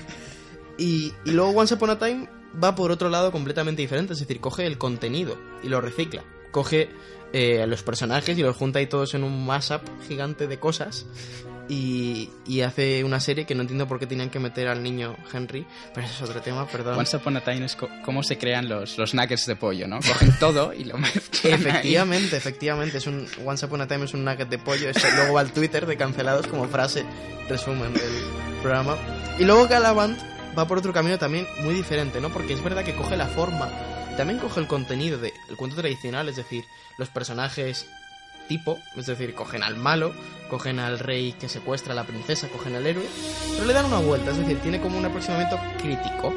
y, 0.78 1.12
y 1.24 1.32
luego 1.32 1.50
Once 1.50 1.74
Upon 1.74 1.90
a 1.90 1.98
Time 1.98 2.28
va 2.62 2.76
por 2.76 2.92
otro 2.92 3.08
lado 3.08 3.32
completamente 3.32 3.82
diferente, 3.82 4.12
es 4.12 4.20
decir, 4.20 4.40
coge 4.40 4.66
el 4.66 4.78
contenido 4.78 5.36
y 5.64 5.68
lo 5.68 5.80
recicla. 5.80 6.22
Coge 6.52 6.90
eh, 7.32 7.60
a 7.62 7.66
los 7.66 7.82
personajes 7.82 8.38
y 8.38 8.42
los 8.42 8.56
junta 8.56 8.78
ahí 8.78 8.86
todos 8.86 9.14
en 9.14 9.24
un 9.24 9.44
mashup 9.44 9.82
gigante 10.06 10.46
de 10.46 10.60
cosas 10.60 11.06
y, 11.70 12.28
y, 12.48 12.62
hace 12.62 13.04
una 13.04 13.20
serie 13.20 13.46
que 13.46 13.54
no 13.54 13.60
entiendo 13.60 13.86
por 13.86 14.00
qué 14.00 14.06
tenían 14.06 14.28
que 14.28 14.40
meter 14.40 14.66
al 14.66 14.82
niño 14.82 15.16
Henry, 15.32 15.64
pero 15.94 16.04
eso 16.04 16.24
es 16.24 16.28
otro 16.28 16.42
tema, 16.42 16.66
perdón. 16.66 16.98
Once 16.98 17.16
Upon 17.16 17.36
a 17.36 17.40
Time 17.42 17.64
es 17.64 17.76
cómo 18.04 18.24
se 18.24 18.38
crean 18.38 18.68
los, 18.68 18.98
los 18.98 19.14
nuggets 19.14 19.46
de 19.46 19.54
pollo, 19.54 19.86
¿no? 19.86 20.00
Cogen 20.00 20.36
todo 20.40 20.72
y 20.72 20.82
lo 20.82 20.98
mezclan. 20.98 21.54
Efectivamente, 21.54 22.34
ahí. 22.34 22.38
efectivamente. 22.38 22.98
Es 22.98 23.06
un, 23.06 23.24
Once 23.44 23.64
Upon 23.64 23.82
a 23.82 23.86
Time 23.86 24.04
es 24.04 24.14
un 24.14 24.24
nugget 24.24 24.48
de 24.48 24.58
pollo. 24.58 24.90
Eso 24.90 25.06
luego 25.14 25.34
va 25.34 25.42
al 25.42 25.52
Twitter 25.52 25.86
de 25.86 25.96
cancelados 25.96 26.48
como 26.48 26.66
frase 26.66 27.04
resumen 27.48 27.94
del 27.94 28.24
programa. 28.62 28.96
Y 29.38 29.44
luego 29.44 29.68
Galavant 29.68 30.18
va 30.58 30.66
por 30.66 30.78
otro 30.78 30.92
camino 30.92 31.18
también 31.18 31.46
muy 31.62 31.74
diferente, 31.74 32.20
¿no? 32.20 32.30
Porque 32.30 32.52
es 32.52 32.64
verdad 32.64 32.84
que 32.84 32.96
coge 32.96 33.16
la 33.16 33.28
forma, 33.28 33.68
también 34.16 34.40
coge 34.40 34.58
el 34.58 34.66
contenido 34.66 35.18
del 35.18 35.32
cuento 35.56 35.76
tradicional, 35.76 36.28
es 36.28 36.34
decir, 36.34 36.64
los 36.98 37.08
personajes 37.10 37.86
tipo, 38.50 38.80
es 38.96 39.06
decir, 39.06 39.32
cogen 39.32 39.62
al 39.62 39.76
malo, 39.76 40.12
cogen 40.50 40.80
al 40.80 40.98
rey 40.98 41.34
que 41.38 41.48
secuestra 41.48 41.92
a 41.92 41.94
la 41.94 42.02
princesa, 42.02 42.48
cogen 42.48 42.74
al 42.74 42.84
héroe, 42.84 43.06
pero 43.52 43.64
le 43.64 43.72
dan 43.72 43.84
una 43.84 44.00
vuelta, 44.00 44.32
es 44.32 44.38
decir, 44.38 44.58
tiene 44.58 44.80
como 44.80 44.98
un 44.98 45.04
aproximamiento 45.04 45.56
crítico, 45.78 46.34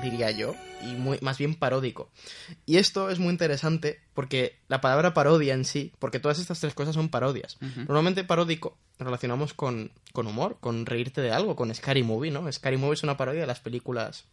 diría 0.00 0.30
yo, 0.30 0.54
y 0.80 0.94
muy, 0.94 1.18
más 1.22 1.38
bien 1.38 1.56
paródico. 1.56 2.08
Y 2.66 2.76
esto 2.76 3.10
es 3.10 3.18
muy 3.18 3.30
interesante 3.30 4.00
porque 4.14 4.60
la 4.68 4.80
palabra 4.80 5.12
parodia 5.12 5.54
en 5.54 5.64
sí, 5.64 5.92
porque 5.98 6.20
todas 6.20 6.38
estas 6.38 6.60
tres 6.60 6.72
cosas 6.72 6.94
son 6.94 7.08
parodias. 7.08 7.58
Normalmente 7.88 8.22
paródico 8.22 8.78
relacionamos 9.00 9.52
con, 9.52 9.90
con 10.12 10.28
humor, 10.28 10.58
con 10.60 10.86
reírte 10.86 11.20
de 11.20 11.32
algo, 11.32 11.56
con 11.56 11.74
Scary 11.74 12.04
Movie, 12.04 12.30
¿no? 12.30 12.50
Scary 12.52 12.76
Movie 12.76 12.94
es 12.94 13.02
una 13.02 13.16
parodia 13.16 13.40
de 13.40 13.48
las 13.48 13.58
películas 13.58 14.24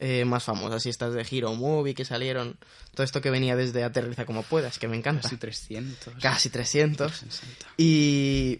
eh, 0.00 0.24
más 0.24 0.42
famosas, 0.42 0.84
y 0.86 0.90
estas 0.90 1.14
de 1.14 1.24
Hero 1.30 1.54
Movie 1.54 1.94
que 1.94 2.04
salieron, 2.04 2.56
todo 2.94 3.04
esto 3.04 3.20
que 3.20 3.30
venía 3.30 3.54
desde 3.54 3.84
Aterriza 3.84 4.26
como 4.26 4.42
puedas, 4.42 4.78
que 4.78 4.88
me 4.88 4.96
encanta. 4.96 5.22
Casi 5.22 5.36
300. 5.36 6.14
Casi 6.20 6.50
300. 6.50 7.24
Y 7.76 8.58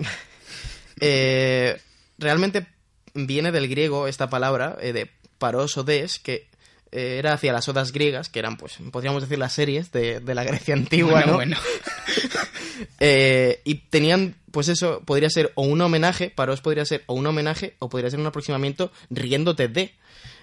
eh, 1.00 1.80
realmente 2.18 2.66
viene 3.14 3.50
del 3.50 3.68
griego 3.68 4.06
esta 4.06 4.30
palabra 4.30 4.78
eh, 4.80 4.92
de 4.92 5.10
paros 5.38 5.76
o 5.76 5.82
des, 5.82 6.20
que 6.20 6.46
era 6.92 7.32
hacia 7.32 7.52
las 7.52 7.68
odas 7.68 7.90
griegas, 7.90 8.28
que 8.28 8.38
eran, 8.38 8.56
pues, 8.56 8.78
podríamos 8.92 9.20
decir 9.20 9.36
las 9.36 9.52
series 9.52 9.90
de, 9.90 10.22
la 10.24 10.44
Grecia 10.44 10.74
antigua, 10.76 11.24
¿no? 11.24 11.34
Bueno. 11.34 11.56
y 13.64 13.74
tenían, 13.90 14.36
pues 14.52 14.68
eso, 14.68 15.02
podría 15.04 15.28
ser 15.30 15.50
o 15.56 15.62
un 15.62 15.80
homenaje, 15.80 16.30
paros 16.30 16.60
podría 16.60 16.84
ser 16.84 17.02
o 17.06 17.14
un 17.14 17.26
homenaje, 17.26 17.74
o 17.80 17.88
podría 17.88 18.10
ser 18.10 18.20
un 18.20 18.26
aproximamiento 18.26 18.92
riéndote 19.10 19.66
de. 19.66 19.92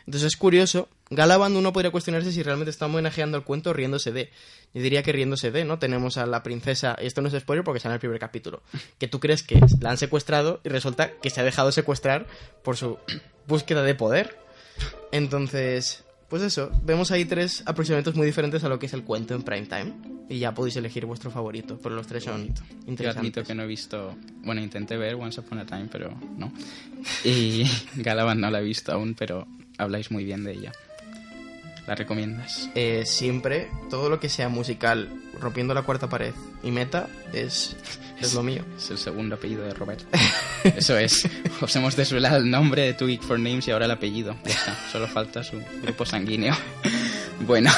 Entonces 0.06 0.28
es 0.34 0.38
curioso, 0.38 0.90
Galaband 1.10 1.56
uno 1.56 1.74
podría 1.74 1.92
cuestionarse 1.92 2.32
si 2.32 2.42
realmente 2.42 2.72
está 2.72 2.86
homenajeando 2.86 3.38
el 3.38 3.44
cuento 3.44 3.74
riéndose 3.74 4.12
de. 4.12 4.30
Yo 4.74 4.82
diría 4.82 5.04
que 5.04 5.12
riéndose 5.12 5.52
de, 5.52 5.66
¿no? 5.66 5.80
Tenemos 5.80 6.18
a 6.18 6.26
la 6.26 6.44
princesa, 6.44 6.98
y 7.02 7.06
esto 7.06 7.22
no 7.22 7.28
es 7.28 7.40
spoiler 7.40 7.66
porque 7.66 7.82
sale 7.82 7.92
en 7.92 7.96
el 7.96 8.00
primer 8.00 8.20
capítulo, 8.20 8.62
que 8.98 9.08
tú 9.08 9.20
crees 9.20 9.44
que 9.44 9.60
la 9.82 9.92
han 9.92 9.98
secuestrado 9.98 10.62
y 10.64 10.70
resulta 10.70 11.12
que 11.12 11.30
se 11.30 11.42
ha 11.42 11.44
dejado 11.44 11.72
secuestrar 11.72 12.28
por 12.64 12.78
su 12.78 12.98
búsqueda 13.48 13.84
de 13.84 13.96
poder. 13.96 14.38
Entonces, 15.12 16.06
pues 16.32 16.44
eso, 16.44 16.72
vemos 16.86 17.12
ahí 17.12 17.26
tres 17.26 17.62
aproximamientos 17.66 18.16
muy 18.16 18.26
diferentes 18.26 18.64
a 18.64 18.70
lo 18.70 18.80
que 18.80 18.86
es 18.86 18.94
el 18.94 19.04
cuento 19.04 19.36
en 19.36 19.44
prime 19.44 19.68
time. 19.68 19.94
Y 20.30 20.40
ya 20.40 20.54
podéis 20.54 20.78
elegir 20.78 21.06
vuestro 21.06 21.30
favorito, 21.30 21.78
pero 21.84 21.94
los 21.94 22.08
tres 22.08 22.24
son 22.24 22.44
interesantes. 22.88 23.00
Yo 23.04 23.20
admito 23.20 23.44
que 23.44 23.54
no 23.54 23.64
he 23.64 23.68
visto... 23.68 24.16
Bueno, 24.46 24.62
intenté 24.62 24.96
ver 24.96 25.16
Once 25.16 25.42
Upon 25.42 25.60
a 25.60 25.66
Time, 25.66 25.90
pero 25.92 26.18
no. 26.38 26.54
Y 27.26 27.70
Galaband 27.98 28.40
no 28.40 28.50
la 28.50 28.62
he 28.62 28.64
visto 28.64 28.94
aún, 28.94 29.14
pero 29.14 29.46
habláis 29.82 30.12
muy 30.12 30.24
bien 30.24 30.44
de 30.44 30.54
ella. 30.54 30.72
¿La 31.88 31.96
recomiendas? 31.96 32.70
Eh, 32.76 33.04
siempre, 33.06 33.70
todo 33.90 34.10
lo 34.10 34.20
que 34.20 34.30
sea 34.30 34.50
musical, 34.50 35.10
rompiendo 35.40 35.74
la 35.74 35.82
cuarta 35.82 36.08
pared 36.08 36.34
y 36.64 36.72
meta, 36.72 37.08
es, 37.34 37.76
es 38.20 38.34
lo 38.34 38.44
mío. 38.44 38.64
Es 38.78 38.92
el 38.92 38.98
segundo 38.98 39.36
apellido 39.36 39.64
de 39.64 39.74
Robert. 39.74 40.02
Eso 40.64 40.98
es. 40.98 41.28
Os 41.60 41.76
hemos 41.76 41.96
desvelado 41.96 42.38
el 42.38 42.50
nombre 42.50 42.84
de 42.84 42.94
Two 42.94 43.08
Geek 43.08 43.24
for 43.24 43.40
Names 43.40 43.68
y 43.68 43.72
ahora 43.72 43.86
el 43.86 43.92
apellido. 43.92 44.36
Ya 44.46 44.52
está. 44.52 44.76
Solo 44.92 45.08
falta 45.08 45.44
su 45.44 45.62
grupo 45.82 46.06
sanguíneo. 46.06 46.56
Bueno, 47.48 47.72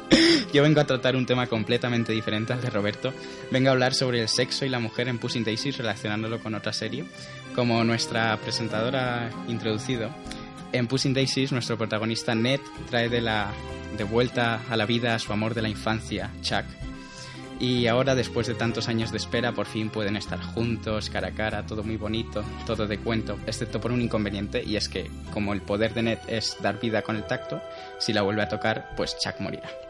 yo 0.52 0.62
vengo 0.62 0.80
a 0.80 0.86
tratar 0.86 1.16
un 1.16 1.26
tema 1.26 1.48
completamente 1.48 2.12
diferente 2.12 2.52
al 2.52 2.60
de 2.60 2.70
Roberto. 2.70 3.12
Vengo 3.50 3.68
a 3.68 3.72
hablar 3.72 3.92
sobre 3.92 4.22
el 4.22 4.28
sexo 4.28 4.64
y 4.64 4.68
la 4.68 4.78
mujer 4.78 5.08
en 5.08 5.18
Pushing 5.18 5.42
Daisies 5.42 5.76
relacionándolo 5.76 6.38
con 6.40 6.54
otra 6.54 6.72
serie. 6.72 7.04
Como 7.52 7.82
nuestra 7.82 8.36
presentadora 8.36 9.26
ha 9.26 9.50
introducido, 9.50 10.10
en 10.72 10.86
Pushing 10.86 11.14
Daisies, 11.14 11.52
nuestro 11.52 11.78
protagonista 11.78 12.34
Ned 12.34 12.60
trae 12.90 13.08
de, 13.08 13.20
la, 13.20 13.52
de 13.96 14.04
vuelta 14.04 14.60
a 14.68 14.76
la 14.76 14.86
vida 14.86 15.14
a 15.14 15.18
su 15.18 15.32
amor 15.32 15.54
de 15.54 15.62
la 15.62 15.68
infancia, 15.68 16.30
Chuck. 16.42 16.64
Y 17.60 17.88
ahora, 17.88 18.14
después 18.14 18.46
de 18.46 18.54
tantos 18.54 18.88
años 18.88 19.10
de 19.10 19.16
espera, 19.16 19.52
por 19.52 19.66
fin 19.66 19.90
pueden 19.90 20.16
estar 20.16 20.40
juntos, 20.40 21.10
cara 21.10 21.28
a 21.28 21.32
cara, 21.32 21.66
todo 21.66 21.82
muy 21.82 21.96
bonito, 21.96 22.44
todo 22.66 22.86
de 22.86 22.98
cuento, 22.98 23.38
excepto 23.46 23.80
por 23.80 23.90
un 23.90 24.00
inconveniente, 24.00 24.62
y 24.64 24.76
es 24.76 24.88
que, 24.88 25.10
como 25.32 25.52
el 25.52 25.62
poder 25.62 25.92
de 25.92 26.02
Ned 26.02 26.18
es 26.28 26.56
dar 26.62 26.78
vida 26.78 27.02
con 27.02 27.16
el 27.16 27.24
tacto, 27.24 27.60
si 27.98 28.12
la 28.12 28.22
vuelve 28.22 28.42
a 28.42 28.48
tocar, 28.48 28.90
pues 28.96 29.16
Chuck 29.18 29.40
morirá. 29.40 29.87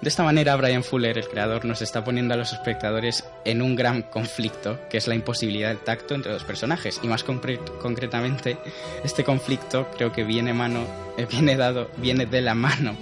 De 0.00 0.08
esta 0.08 0.22
manera, 0.22 0.54
Brian 0.54 0.84
Fuller, 0.84 1.18
el 1.18 1.28
creador, 1.28 1.64
nos 1.64 1.82
está 1.82 2.04
poniendo 2.04 2.34
a 2.34 2.36
los 2.36 2.52
espectadores 2.52 3.24
en 3.44 3.62
un 3.62 3.74
gran 3.74 4.02
conflicto, 4.02 4.78
que 4.88 4.96
es 4.96 5.08
la 5.08 5.16
imposibilidad 5.16 5.68
del 5.68 5.78
tacto 5.78 6.14
entre 6.14 6.32
dos 6.32 6.44
personajes. 6.44 7.00
Y 7.02 7.08
más 7.08 7.24
concretamente, 7.24 8.58
este 9.02 9.24
conflicto 9.24 9.90
creo 9.96 10.12
que 10.12 10.22
viene, 10.22 10.54
mano, 10.54 10.86
eh, 11.16 11.26
viene, 11.28 11.56
dado, 11.56 11.90
viene 11.96 12.26
de 12.26 12.40
la 12.42 12.54
mano 12.54 12.96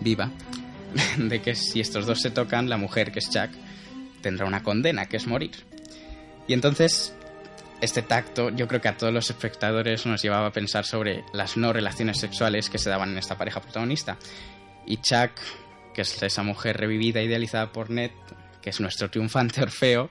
viva 0.00 0.30
de 1.18 1.42
que 1.42 1.54
si 1.54 1.80
estos 1.80 2.06
dos 2.06 2.20
se 2.20 2.30
tocan, 2.30 2.70
la 2.70 2.78
mujer, 2.78 3.12
que 3.12 3.18
es 3.18 3.28
Jack, 3.30 3.50
tendrá 4.22 4.46
una 4.46 4.62
condena, 4.62 5.06
que 5.06 5.18
es 5.18 5.26
morir. 5.26 5.52
Y 6.48 6.54
entonces, 6.54 7.14
este 7.82 8.00
tacto 8.00 8.48
yo 8.48 8.66
creo 8.66 8.80
que 8.80 8.88
a 8.88 8.96
todos 8.96 9.12
los 9.12 9.28
espectadores 9.28 10.06
nos 10.06 10.22
llevaba 10.22 10.46
a 10.46 10.52
pensar 10.52 10.86
sobre 10.86 11.22
las 11.34 11.58
no 11.58 11.72
relaciones 11.74 12.18
sexuales 12.18 12.70
que 12.70 12.78
se 12.78 12.88
daban 12.88 13.10
en 13.10 13.18
esta 13.18 13.36
pareja 13.36 13.60
protagonista. 13.60 14.16
Y 14.86 14.98
Chuck 14.98 15.32
que 15.94 16.02
es 16.02 16.22
esa 16.22 16.42
mujer 16.42 16.76
revivida, 16.76 17.22
idealizada 17.22 17.72
por 17.72 17.88
Ned, 17.88 18.10
que 18.60 18.70
es 18.70 18.80
nuestro 18.80 19.08
triunfante 19.10 19.62
Orfeo, 19.62 20.10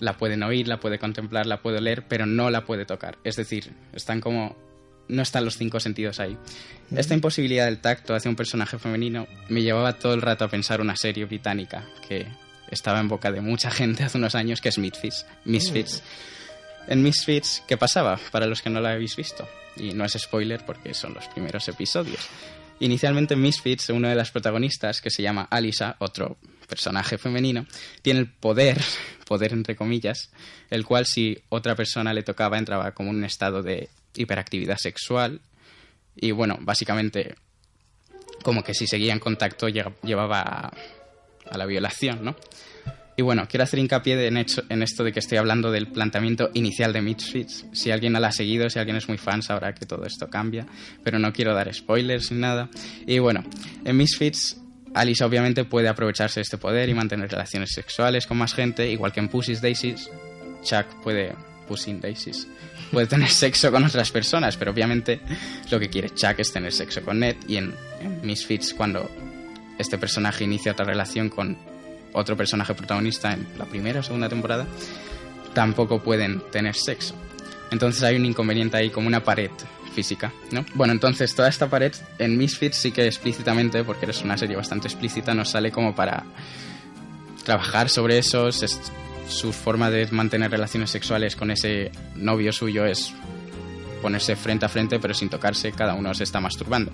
la 0.00 0.16
pueden 0.16 0.42
oír, 0.42 0.68
la 0.68 0.80
puede 0.80 0.98
contemplar, 0.98 1.46
la 1.46 1.62
puede 1.62 1.80
leer, 1.80 2.04
pero 2.06 2.26
no 2.26 2.50
la 2.50 2.64
puede 2.64 2.84
tocar. 2.84 3.18
Es 3.24 3.36
decir, 3.36 3.72
están 3.92 4.20
como... 4.20 4.56
no 5.08 5.22
están 5.22 5.44
los 5.44 5.56
cinco 5.56 5.80
sentidos 5.80 6.20
ahí. 6.20 6.36
Esta 6.94 7.14
imposibilidad 7.14 7.66
del 7.66 7.80
tacto 7.80 8.14
hacia 8.14 8.28
un 8.28 8.36
personaje 8.36 8.78
femenino 8.78 9.26
me 9.48 9.62
llevaba 9.62 9.94
todo 9.94 10.14
el 10.14 10.22
rato 10.22 10.44
a 10.44 10.48
pensar 10.48 10.80
una 10.80 10.96
serie 10.96 11.24
británica 11.24 11.84
que 12.06 12.26
estaba 12.70 13.00
en 13.00 13.08
boca 13.08 13.30
de 13.30 13.40
mucha 13.40 13.70
gente 13.70 14.04
hace 14.04 14.18
unos 14.18 14.34
años, 14.34 14.60
que 14.60 14.70
es 14.70 14.78
Misfits. 14.78 15.26
Misfits. 15.44 16.02
En 16.86 17.02
Misfits, 17.02 17.62
¿qué 17.66 17.76
pasaba? 17.76 18.18
Para 18.30 18.46
los 18.46 18.60
que 18.60 18.70
no 18.70 18.80
la 18.80 18.92
habéis 18.92 19.16
visto. 19.16 19.48
Y 19.76 19.92
no 19.92 20.04
es 20.04 20.12
spoiler 20.12 20.64
porque 20.64 20.94
son 20.94 21.14
los 21.14 21.26
primeros 21.28 21.68
episodios. 21.68 22.28
Inicialmente 22.84 23.32
en 23.32 23.40
Misfits, 23.40 23.88
una 23.88 24.10
de 24.10 24.14
las 24.14 24.30
protagonistas, 24.30 25.00
que 25.00 25.08
se 25.08 25.22
llama 25.22 25.48
Alisa, 25.50 25.96
otro 26.00 26.36
personaje 26.68 27.16
femenino, 27.16 27.64
tiene 28.02 28.20
el 28.20 28.30
poder, 28.30 28.78
poder 29.26 29.54
entre 29.54 29.74
comillas, 29.74 30.30
el 30.68 30.84
cual 30.84 31.06
si 31.06 31.38
otra 31.48 31.74
persona 31.74 32.12
le 32.12 32.22
tocaba 32.22 32.58
entraba 32.58 32.92
como 32.92 33.08
en 33.08 33.16
un 33.16 33.24
estado 33.24 33.62
de 33.62 33.88
hiperactividad 34.14 34.76
sexual 34.76 35.40
y 36.14 36.32
bueno, 36.32 36.58
básicamente 36.60 37.36
como 38.42 38.62
que 38.62 38.74
si 38.74 38.86
seguía 38.86 39.14
en 39.14 39.18
contacto 39.18 39.66
llevaba 39.68 40.42
a, 40.42 40.72
a 41.50 41.56
la 41.56 41.64
violación, 41.64 42.22
¿no? 42.22 42.36
Y 43.16 43.22
bueno, 43.22 43.46
quiero 43.48 43.64
hacer 43.64 43.78
hincapié 43.78 44.26
en, 44.26 44.36
en, 44.36 44.82
esto 44.82 45.04
de 45.04 45.12
que 45.12 45.20
estoy 45.20 45.38
hablando 45.38 45.70
del 45.70 45.86
planteamiento 45.86 46.50
inicial 46.54 46.92
de 46.92 47.00
Misfits. 47.00 47.66
Si 47.72 47.90
alguien 47.90 48.12
la 48.14 48.28
ha 48.28 48.32
seguido, 48.32 48.68
si 48.68 48.78
alguien 48.78 48.96
es 48.96 49.08
muy 49.08 49.18
fan, 49.18 49.42
sabrá 49.42 49.72
que 49.72 49.86
todo 49.86 50.04
esto 50.04 50.28
cambia, 50.28 50.66
pero 51.04 51.18
no 51.18 51.32
quiero 51.32 51.54
dar 51.54 51.72
spoilers 51.72 52.32
ni 52.32 52.38
nada. 52.38 52.68
Y 53.06 53.20
bueno, 53.20 53.44
en 53.84 53.96
Misfits, 53.96 54.60
Alice 54.94 55.22
obviamente 55.22 55.64
puede 55.64 55.88
aprovecharse 55.88 56.40
de 56.40 56.42
este 56.42 56.58
poder 56.58 56.88
y 56.88 56.94
mantener 56.94 57.30
relaciones 57.30 57.70
sexuales 57.72 58.26
con 58.26 58.36
más 58.36 58.52
gente, 58.52 58.90
igual 58.90 59.12
que 59.12 59.20
en 59.20 59.28
Pussy's 59.28 59.60
Daisies. 59.60 60.10
Chuck 60.62 60.86
puede. 61.02 61.34
Pushing 61.64 62.00
Daisies. 62.00 62.46
Puede 62.92 63.06
tener 63.06 63.28
sexo 63.30 63.70
con 63.72 63.84
otras 63.84 64.10
personas, 64.10 64.56
pero 64.56 64.70
obviamente 64.70 65.20
lo 65.70 65.80
que 65.80 65.88
quiere 65.88 66.10
Chuck 66.10 66.38
es 66.38 66.52
tener 66.52 66.72
sexo 66.72 67.02
con 67.02 67.20
Ned. 67.20 67.36
Y 67.48 67.56
en, 67.56 67.74
en 68.00 68.20
Misfits, 68.22 68.74
cuando 68.74 69.10
este 69.78 69.98
personaje 69.98 70.44
inicia 70.44 70.72
otra 70.72 70.84
relación 70.84 71.28
con 71.28 71.56
otro 72.14 72.36
personaje 72.36 72.74
protagonista 72.74 73.34
en 73.34 73.46
la 73.58 73.66
primera 73.66 74.00
o 74.00 74.02
segunda 74.02 74.28
temporada, 74.28 74.66
tampoco 75.52 76.02
pueden 76.02 76.40
tener 76.50 76.74
sexo. 76.74 77.14
Entonces 77.70 78.02
hay 78.02 78.16
un 78.16 78.24
inconveniente 78.24 78.76
ahí 78.76 78.90
como 78.90 79.06
una 79.06 79.22
pared 79.22 79.50
física, 79.94 80.32
¿no? 80.50 80.64
Bueno, 80.74 80.92
entonces 80.92 81.34
toda 81.34 81.48
esta 81.48 81.68
pared 81.68 81.92
en 82.18 82.36
Misfits 82.36 82.76
sí 82.76 82.92
que 82.92 83.06
explícitamente, 83.06 83.84
porque 83.84 84.06
es 84.06 84.22
una 84.22 84.36
serie 84.36 84.56
bastante 84.56 84.88
explícita, 84.88 85.34
nos 85.34 85.50
sale 85.50 85.70
como 85.70 85.94
para 85.94 86.24
trabajar 87.44 87.88
sobre 87.88 88.18
eso. 88.18 88.50
su 88.52 89.52
forma 89.52 89.90
de 89.90 90.06
mantener 90.10 90.50
relaciones 90.50 90.90
sexuales 90.90 91.36
con 91.36 91.50
ese 91.50 91.90
novio 92.14 92.52
suyo 92.52 92.84
es 92.84 93.14
ponerse 94.02 94.36
frente 94.36 94.66
a 94.66 94.68
frente 94.68 94.98
pero 94.98 95.14
sin 95.14 95.30
tocarse, 95.30 95.72
cada 95.72 95.94
uno 95.94 96.12
se 96.12 96.24
está 96.24 96.40
masturbando. 96.40 96.92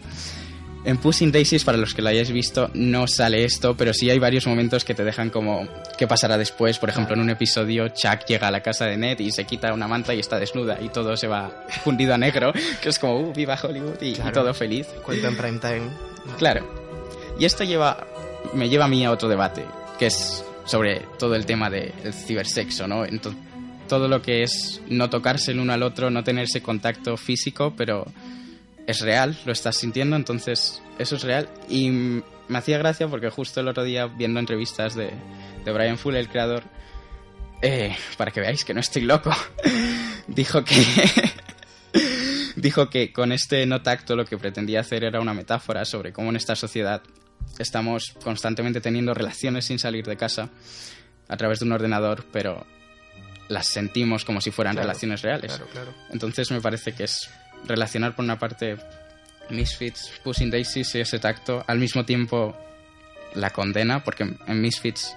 En 0.83 0.97
Pushing 0.97 1.31
Daisies, 1.31 1.65
para 1.65 1.77
los 1.77 1.93
que 1.93 2.01
lo 2.01 2.09
hayáis 2.09 2.31
visto, 2.31 2.71
no 2.73 3.07
sale 3.07 3.45
esto, 3.45 3.77
pero 3.77 3.93
sí 3.93 4.09
hay 4.09 4.19
varios 4.19 4.47
momentos 4.47 4.83
que 4.83 4.95
te 4.95 5.05
dejan 5.05 5.29
como 5.29 5.69
qué 5.99 6.07
pasará 6.07 6.39
después. 6.39 6.79
Por 6.79 6.89
ejemplo, 6.89 7.15
en 7.15 7.21
un 7.21 7.31
episodio, 7.31 7.89
Chuck 7.89 8.25
llega 8.27 8.49
a 8.49 8.51
la 8.51 8.63
casa 8.63 8.87
de 8.87 8.97
Ned 8.97 9.19
y 9.19 9.31
se 9.31 9.45
quita 9.45 9.75
una 9.75 9.87
manta 9.87 10.15
y 10.15 10.21
está 10.21 10.39
desnuda 10.39 10.79
y 10.81 10.89
todo 10.89 11.19
se 11.19 11.27
va 11.27 11.67
fundido 11.85 12.15
a 12.15 12.19
negro, 12.19 12.53
que 12.81 12.89
es 12.89 12.99
como, 12.99 13.21
uh, 13.21 13.33
viva 13.35 13.59
Hollywood 13.63 14.01
y, 14.01 14.15
todo 14.33 14.55
feliz. 14.55 14.87
Cuenta 15.05 15.29
en 15.29 15.37
prime 15.37 15.59
time. 15.59 15.83
Claro. 16.39 16.69
Y 17.39 17.47
esto 17.47 17.65
lleva, 17.65 18.07
me 18.53 18.69
lleva 18.69 18.85
a 18.85 18.89
mí 18.89 19.05
a 19.05 19.11
otro 19.11 19.29
debate, 19.29 19.65
que 19.99 20.07
es 20.07 20.45
sobre 20.67 21.01
todo 21.19 21.35
el 21.35 21.47
tema 21.47 21.71
del 21.71 22.13
cibersexo, 22.13 22.87
¿no? 22.87 23.07
Entonces, 23.07 23.41
todo 23.89 24.07
lo 24.07 24.23
que 24.23 24.43
es 24.43 24.81
no 24.89 25.11
tocarse 25.11 25.51
el 25.51 25.61
uno 25.61 25.73
al 25.73 25.83
otro, 25.83 26.11
no 26.11 26.23
tenerse 26.23 26.63
contacto 26.63 27.17
físico, 27.17 27.75
pero 27.77 28.07
es 28.91 29.01
real, 29.01 29.39
lo 29.45 29.53
estás 29.53 29.77
sintiendo, 29.77 30.17
entonces 30.17 30.83
eso 30.99 31.17
es 31.17 31.23
real. 31.23 31.49
Y 31.69 31.91
me 31.91 32.59
hacía 32.59 32.79
gracia 32.79 33.09
porque 33.09 33.31
justo 33.31 33.61
el 33.61 33.69
otro 33.69 33.85
día, 33.85 34.07
viendo 34.07 34.41
entrevistas 34.41 34.95
de, 34.95 35.11
de 35.65 35.73
Brian 35.73 35.99
Fuller, 35.99 36.21
el 36.21 36.29
creador, 36.29 36.65
eh, 37.63 37.97
para 38.17 38.31
que 38.31 38.41
veáis 38.41 38.65
que 38.65 38.75
no 38.75 38.81
estoy 38.81 39.03
loco, 39.03 39.31
dijo 40.27 40.65
que... 40.65 40.75
dijo 42.57 42.91
que 42.91 43.13
con 43.13 43.33
este 43.33 43.65
no 43.67 43.83
tacto 43.83 44.17
lo 44.17 44.27
que 44.27 44.37
pretendía 44.37 44.81
hacer 44.81 45.05
era 45.05 45.21
una 45.21 45.35
metáfora 45.35 45.85
sobre 45.85 46.13
cómo 46.13 46.31
en 46.31 46.37
esta 46.37 46.55
sociedad 46.55 47.03
estamos 47.59 48.15
constantemente 48.23 48.81
teniendo 48.81 49.15
relaciones 49.15 49.65
sin 49.65 49.79
salir 49.79 50.05
de 50.05 50.17
casa 50.17 50.51
a 51.29 51.37
través 51.37 51.61
de 51.61 51.65
un 51.65 51.73
ordenador, 51.73 52.25
pero 52.33 52.67
las 53.49 53.67
sentimos 53.67 54.25
como 54.25 54.41
si 54.41 54.51
fueran 54.51 54.75
Claro, 54.75 54.89
relaciones 54.89 55.23
reales. 55.23 55.53
Claro, 55.53 55.67
claro. 55.73 55.95
Entonces 56.11 56.51
me 56.51 56.61
parece 56.61 56.93
que 56.93 57.05
es 57.05 57.31
relacionar 57.67 58.15
por 58.15 58.25
una 58.25 58.39
parte 58.39 58.77
Misfits, 59.51 60.13
Pushing 60.23 60.51
Daisies 60.51 60.95
y 60.95 61.01
ese 61.01 61.19
tacto, 61.19 61.65
al 61.67 61.79
mismo 61.79 62.05
tiempo 62.05 62.57
la 63.35 63.51
condena, 63.51 64.03
porque 64.05 64.25
en- 64.47 64.61
Misfits 64.61 65.15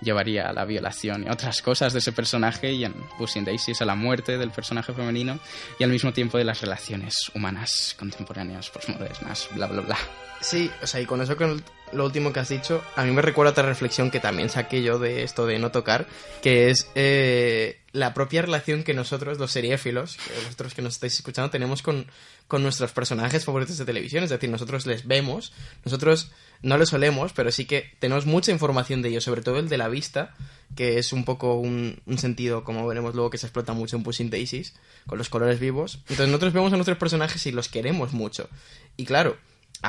llevaría 0.00 0.48
a 0.48 0.52
la 0.52 0.64
violación 0.66 1.24
y 1.26 1.30
otras 1.30 1.62
cosas 1.62 1.92
de 1.94 1.98
ese 2.00 2.12
personaje 2.12 2.72
y 2.72 2.84
en 2.84 2.92
Pushing 3.18 3.44
Daisies 3.44 3.80
a 3.80 3.84
la 3.86 3.94
muerte 3.94 4.36
del 4.36 4.50
personaje 4.50 4.92
femenino 4.92 5.38
y 5.78 5.84
al 5.84 5.90
mismo 5.90 6.12
tiempo 6.12 6.36
de 6.36 6.44
las 6.44 6.60
relaciones 6.60 7.30
humanas 7.34 7.94
contemporáneas, 7.98 8.68
postmodernas, 8.70 9.48
bla, 9.52 9.66
bla, 9.66 9.80
bla. 9.82 9.98
Sí, 10.40 10.70
o 10.82 10.86
sea, 10.86 11.00
y 11.00 11.06
con 11.06 11.22
eso 11.22 11.36
con 11.36 11.62
lo 11.94 12.04
último 12.04 12.32
que 12.32 12.40
has 12.40 12.48
dicho, 12.48 12.82
a 12.96 13.04
mí 13.04 13.12
me 13.12 13.22
recuerda 13.22 13.52
otra 13.52 13.64
reflexión 13.64 14.10
que 14.10 14.20
también 14.20 14.50
saqué 14.50 14.82
yo 14.82 14.98
de 14.98 15.22
esto 15.22 15.46
de 15.46 15.58
no 15.58 15.70
tocar, 15.70 16.06
que 16.42 16.70
es 16.70 16.88
eh, 16.94 17.80
la 17.92 18.12
propia 18.12 18.42
relación 18.42 18.82
que 18.82 18.92
nosotros, 18.94 19.38
los 19.38 19.52
seriéfilos, 19.52 20.16
que 20.16 20.34
vosotros 20.44 20.74
que 20.74 20.82
nos 20.82 20.94
estáis 20.94 21.14
escuchando, 21.14 21.50
tenemos 21.50 21.82
con, 21.82 22.06
con 22.48 22.62
nuestros 22.62 22.92
personajes 22.92 23.44
favoritos 23.44 23.78
de 23.78 23.84
televisión. 23.84 24.24
Es 24.24 24.30
decir, 24.30 24.50
nosotros 24.50 24.86
les 24.86 25.06
vemos, 25.06 25.52
nosotros 25.84 26.32
no 26.62 26.76
les 26.76 26.92
olemos, 26.92 27.32
pero 27.32 27.52
sí 27.52 27.66
que 27.66 27.92
tenemos 28.00 28.26
mucha 28.26 28.50
información 28.50 29.00
de 29.00 29.10
ellos, 29.10 29.24
sobre 29.24 29.42
todo 29.42 29.58
el 29.58 29.68
de 29.68 29.78
la 29.78 29.88
vista, 29.88 30.34
que 30.74 30.98
es 30.98 31.12
un 31.12 31.24
poco 31.24 31.54
un, 31.54 32.00
un 32.06 32.18
sentido, 32.18 32.64
como 32.64 32.86
veremos 32.86 33.14
luego, 33.14 33.30
que 33.30 33.38
se 33.38 33.46
explota 33.46 33.72
mucho 33.72 33.96
en 33.96 34.02
Pushing 34.02 34.30
Daisies, 34.30 34.74
con 35.06 35.18
los 35.18 35.28
colores 35.28 35.60
vivos. 35.60 35.98
Entonces 36.08 36.26
nosotros 36.26 36.52
vemos 36.52 36.72
a 36.72 36.76
nuestros 36.76 36.98
personajes 36.98 37.46
y 37.46 37.52
los 37.52 37.68
queremos 37.68 38.12
mucho. 38.12 38.48
Y 38.96 39.04
claro, 39.04 39.36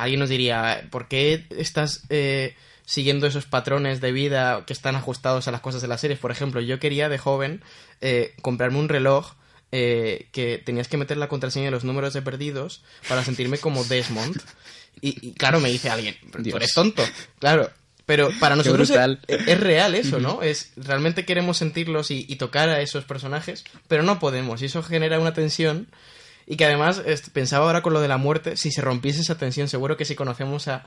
alguien 0.02 0.20
nos 0.20 0.28
diría, 0.28 0.86
¿por 0.90 1.08
qué 1.08 1.46
estás 1.50 2.04
eh, 2.10 2.54
siguiendo 2.84 3.26
esos 3.26 3.46
patrones 3.46 4.00
de 4.00 4.12
vida 4.12 4.64
que 4.66 4.72
están 4.72 4.96
ajustados 4.96 5.48
a 5.48 5.50
las 5.50 5.60
cosas 5.60 5.82
de 5.82 5.88
las 5.88 6.00
series? 6.00 6.18
Por 6.18 6.30
ejemplo, 6.30 6.60
yo 6.60 6.78
quería 6.78 7.08
de 7.08 7.18
joven 7.18 7.62
eh, 8.00 8.34
comprarme 8.42 8.78
un 8.78 8.88
reloj 8.88 9.34
eh, 9.72 10.28
que 10.32 10.58
tenías 10.58 10.88
que 10.88 10.96
meter 10.96 11.16
la 11.16 11.28
contraseña 11.28 11.66
de 11.66 11.70
los 11.72 11.84
números 11.84 12.14
de 12.14 12.22
perdidos 12.22 12.82
para 13.08 13.24
sentirme 13.24 13.58
como 13.58 13.84
Desmond. 13.84 14.40
Y, 15.00 15.28
y 15.28 15.32
claro, 15.32 15.60
me 15.60 15.70
dice 15.70 15.90
alguien, 15.90 16.16
pero 16.32 16.44
tú 16.44 16.56
eres 16.56 16.72
tonto. 16.72 17.04
Claro. 17.38 17.70
Pero 18.06 18.30
para 18.38 18.54
nosotros 18.54 18.88
es, 18.88 18.96
brutal. 18.96 19.20
es 19.26 19.60
real 19.60 19.96
eso, 19.96 20.20
¿no? 20.20 20.40
Es 20.40 20.70
realmente 20.76 21.24
queremos 21.24 21.56
sentirlos 21.56 22.12
y, 22.12 22.24
y 22.28 22.36
tocar 22.36 22.68
a 22.68 22.80
esos 22.80 23.04
personajes, 23.04 23.64
pero 23.88 24.04
no 24.04 24.20
podemos. 24.20 24.62
Y 24.62 24.66
eso 24.66 24.82
genera 24.84 25.18
una 25.18 25.34
tensión 25.34 25.88
y 26.46 26.56
que 26.56 26.64
además 26.64 27.02
pensaba 27.32 27.66
ahora 27.66 27.82
con 27.82 27.92
lo 27.92 28.00
de 28.00 28.08
la 28.08 28.16
muerte, 28.18 28.56
si 28.56 28.70
se 28.70 28.80
rompiese 28.80 29.20
esa 29.20 29.36
tensión, 29.38 29.68
seguro 29.68 29.96
que 29.96 30.04
si 30.04 30.14
conocemos 30.14 30.68
a, 30.68 30.84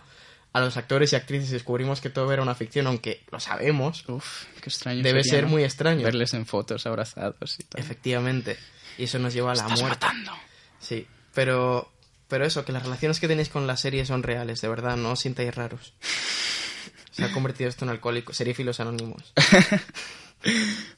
a 0.53 0.59
los 0.61 0.77
actores 0.77 1.13
y 1.13 1.15
actrices 1.15 1.49
y 1.49 1.53
descubrimos 1.53 2.01
que 2.01 2.09
todo 2.09 2.31
era 2.31 2.41
una 2.41 2.55
ficción, 2.55 2.87
aunque 2.87 3.23
lo 3.31 3.39
sabemos, 3.39 4.03
Uf, 4.07 4.45
qué 4.61 4.69
extraño. 4.69 5.03
debe 5.03 5.23
sería, 5.23 5.37
ser 5.39 5.43
¿no? 5.45 5.49
muy 5.51 5.63
extraño. 5.63 6.03
Verles 6.03 6.33
en 6.33 6.45
fotos 6.45 6.85
abrazados 6.85 7.59
y 7.59 7.63
tal. 7.63 7.81
Efectivamente. 7.81 8.57
Y 8.97 9.03
eso 9.03 9.19
nos 9.19 9.33
lleva 9.33 9.51
a 9.51 9.55
la 9.55 9.63
Estás 9.63 9.79
muerte. 9.81 10.05
matando. 10.05 10.31
Sí, 10.79 11.05
pero, 11.33 11.91
pero 12.27 12.45
eso, 12.45 12.65
que 12.65 12.71
las 12.71 12.83
relaciones 12.83 13.19
que 13.19 13.27
tenéis 13.27 13.49
con 13.49 13.67
la 13.67 13.77
serie 13.77 14.05
son 14.05 14.23
reales, 14.23 14.61
de 14.61 14.67
verdad, 14.69 14.95
no 14.97 15.11
os 15.11 15.19
sintáis 15.19 15.53
raros. 15.53 15.93
Se 17.11 17.25
ha 17.25 17.31
convertido 17.33 17.69
esto 17.69 17.83
en 17.83 17.91
alcohólico, 17.91 18.33
serífilos 18.33 18.79
anónimos. 18.79 19.33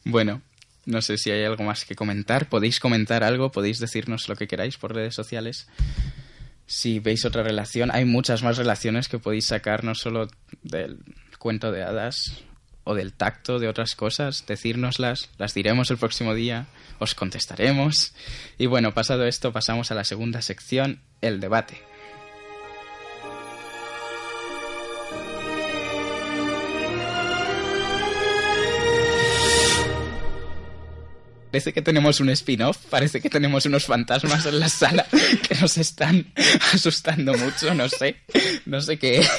Bueno, 0.03 0.41
no 0.85 1.01
sé 1.01 1.17
si 1.17 1.31
hay 1.31 1.43
algo 1.43 1.63
más 1.63 1.85
que 1.85 1.95
comentar. 1.95 2.49
Podéis 2.49 2.79
comentar 2.79 3.23
algo, 3.23 3.51
podéis 3.51 3.79
decirnos 3.79 4.27
lo 4.29 4.35
que 4.35 4.47
queráis 4.47 4.77
por 4.77 4.93
redes 4.93 5.15
sociales. 5.15 5.67
Si 6.65 6.99
veis 6.99 7.25
otra 7.25 7.43
relación, 7.43 7.91
hay 7.91 8.05
muchas 8.05 8.43
más 8.43 8.57
relaciones 8.57 9.07
que 9.07 9.19
podéis 9.19 9.45
sacar, 9.45 9.83
no 9.83 9.93
solo 9.93 10.27
del 10.63 10.99
cuento 11.37 11.71
de 11.71 11.83
hadas 11.83 12.43
o 12.83 12.95
del 12.95 13.13
tacto 13.13 13.59
de 13.59 13.67
otras 13.67 13.95
cosas, 13.95 14.45
decírnoslas, 14.47 15.29
las 15.37 15.53
diremos 15.53 15.91
el 15.91 15.97
próximo 15.97 16.33
día, 16.33 16.67
os 16.99 17.13
contestaremos. 17.13 18.13
Y 18.57 18.65
bueno, 18.65 18.93
pasado 18.93 19.25
esto, 19.25 19.51
pasamos 19.51 19.91
a 19.91 19.95
la 19.95 20.03
segunda 20.03 20.41
sección, 20.41 21.01
el 21.21 21.39
debate. 21.39 21.81
Parece 31.51 31.73
que 31.73 31.81
tenemos 31.81 32.19
un 32.21 32.29
spin-off, 32.29 32.77
parece 32.89 33.19
que 33.19 33.29
tenemos 33.29 33.65
unos 33.65 33.85
fantasmas 33.85 34.45
en 34.45 34.59
la 34.59 34.69
sala 34.69 35.05
que 35.49 35.55
nos 35.59 35.77
están 35.77 36.31
asustando 36.73 37.33
mucho, 37.37 37.73
no 37.73 37.89
sé, 37.89 38.15
no 38.65 38.79
sé 38.81 38.97
qué 38.97 39.19
es. 39.19 39.29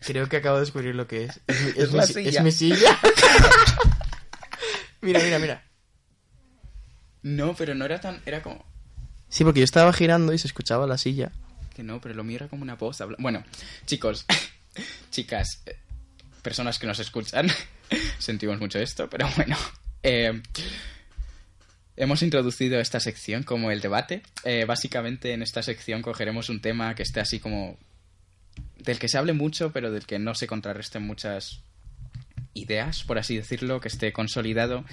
Creo 0.00 0.28
que 0.28 0.36
acabo 0.36 0.56
de 0.56 0.60
descubrir 0.60 0.94
lo 0.94 1.08
que 1.08 1.24
es. 1.24 1.40
Es 1.48 1.56
Es 1.60 1.76
es 1.76 1.90
mi 1.92 1.96
la 1.98 2.06
si- 2.06 2.12
silla. 2.14 2.30
es 2.30 2.42
mi 2.42 2.52
silla. 2.52 2.98
mira, 5.00 5.20
mira, 5.20 5.38
mira. 5.38 5.64
No, 7.22 7.54
pero 7.56 7.74
no 7.74 7.84
era 7.84 8.00
tan, 8.00 8.20
era 8.26 8.42
como... 8.42 8.64
Sí, 9.28 9.42
porque 9.42 9.60
yo 9.60 9.64
estaba 9.64 9.92
girando 9.92 10.32
y 10.32 10.38
se 10.38 10.46
escuchaba 10.46 10.86
la 10.86 10.98
silla. 10.98 11.32
Que 11.74 11.82
no, 11.82 12.00
pero 12.00 12.14
lo 12.14 12.22
mío 12.24 12.36
era 12.36 12.48
como 12.48 12.62
una 12.62 12.76
voz. 12.76 12.98
Bueno, 13.18 13.42
chicos, 13.86 14.24
chicas, 15.10 15.62
eh, 15.66 15.76
personas 16.42 16.78
que 16.78 16.86
nos 16.86 17.00
escuchan, 17.00 17.48
sentimos 18.18 18.60
mucho 18.60 18.78
esto, 18.78 19.10
pero 19.10 19.28
bueno. 19.36 19.56
eh, 20.04 20.40
hemos 21.96 22.22
introducido 22.22 22.78
esta 22.78 23.00
sección 23.00 23.42
como 23.42 23.70
el 23.70 23.80
debate. 23.80 24.22
Eh, 24.44 24.64
básicamente 24.64 25.32
en 25.32 25.42
esta 25.42 25.62
sección 25.62 26.02
cogeremos 26.02 26.48
un 26.48 26.60
tema 26.60 26.94
que 26.94 27.02
esté 27.02 27.20
así 27.20 27.40
como... 27.40 27.78
del 28.78 28.98
que 28.98 29.08
se 29.08 29.18
hable 29.18 29.32
mucho, 29.32 29.72
pero 29.72 29.90
del 29.90 30.06
que 30.06 30.18
no 30.18 30.34
se 30.34 30.46
contrarresten 30.46 31.02
muchas 31.02 31.62
ideas, 32.54 33.04
por 33.04 33.18
así 33.18 33.36
decirlo, 33.36 33.80
que 33.80 33.88
esté 33.88 34.12
consolidado 34.12 34.84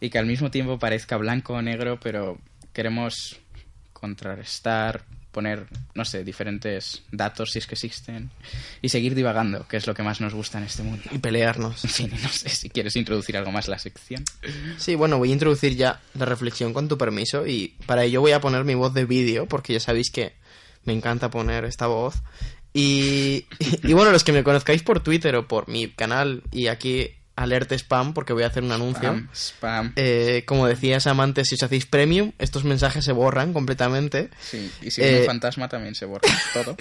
y 0.00 0.10
que 0.10 0.18
al 0.18 0.26
mismo 0.26 0.50
tiempo 0.50 0.78
parezca 0.78 1.16
blanco 1.16 1.54
o 1.54 1.62
negro, 1.62 1.98
pero 2.00 2.38
queremos 2.72 3.40
contrarrestar, 3.92 5.04
poner, 5.32 5.66
no 5.94 6.04
sé, 6.04 6.24
diferentes 6.24 7.02
datos 7.12 7.52
si 7.52 7.58
es 7.58 7.66
que 7.66 7.74
existen 7.74 8.30
y 8.82 8.88
seguir 8.88 9.14
divagando, 9.14 9.66
que 9.68 9.76
es 9.76 9.86
lo 9.86 9.94
que 9.94 10.02
más 10.02 10.20
nos 10.20 10.34
gusta 10.34 10.58
en 10.58 10.64
este 10.64 10.82
mundo. 10.82 11.04
Y 11.10 11.18
pelearnos. 11.18 11.84
En 11.88 11.90
fin, 11.90 12.10
no 12.22 12.28
sé 12.28 12.48
si 12.48 12.70
quieres 12.70 12.94
introducir 12.96 13.36
algo 13.36 13.50
más 13.50 13.66
la 13.66 13.78
sección. 13.78 14.24
Sí, 14.76 14.94
bueno, 14.94 15.18
voy 15.18 15.30
a 15.30 15.32
introducir 15.32 15.74
ya 15.74 16.00
la 16.14 16.26
reflexión 16.26 16.72
con 16.72 16.88
tu 16.88 16.96
permiso 16.96 17.46
y 17.46 17.74
para 17.86 18.04
ello 18.04 18.20
voy 18.20 18.32
a 18.32 18.40
poner 18.40 18.64
mi 18.64 18.74
voz 18.74 18.94
de 18.94 19.04
vídeo 19.04 19.46
porque 19.46 19.72
ya 19.72 19.80
sabéis 19.80 20.10
que 20.10 20.34
me 20.84 20.92
encanta 20.92 21.30
poner 21.30 21.64
esta 21.64 21.86
voz. 21.86 22.22
Y, 22.72 23.46
y 23.82 23.92
bueno, 23.94 24.12
los 24.12 24.24
que 24.24 24.32
me 24.32 24.44
conozcáis 24.44 24.82
por 24.82 25.00
Twitter 25.00 25.34
o 25.36 25.48
por 25.48 25.68
mi 25.68 25.88
canal 25.88 26.42
y 26.52 26.68
aquí 26.68 27.17
alerta 27.38 27.74
spam 27.74 28.14
porque 28.14 28.32
voy 28.32 28.42
a 28.42 28.48
hacer 28.48 28.62
un 28.62 28.72
anuncio. 28.72 29.10
Spam, 29.10 29.28
spam. 29.32 29.92
Eh, 29.96 30.44
como 30.46 30.66
decía 30.66 31.00
Sam 31.00 31.20
antes, 31.20 31.48
si 31.48 31.54
os 31.54 31.62
hacéis 31.62 31.86
premium, 31.86 32.32
estos 32.38 32.64
mensajes 32.64 33.04
se 33.04 33.12
borran 33.12 33.52
completamente. 33.52 34.30
Sí, 34.40 34.70
y 34.82 34.90
si 34.90 35.02
es 35.02 35.10
eh, 35.10 35.20
un 35.20 35.26
fantasma 35.26 35.68
también 35.68 35.94
se 35.94 36.04
borra 36.04 36.28
todo. 36.54 36.76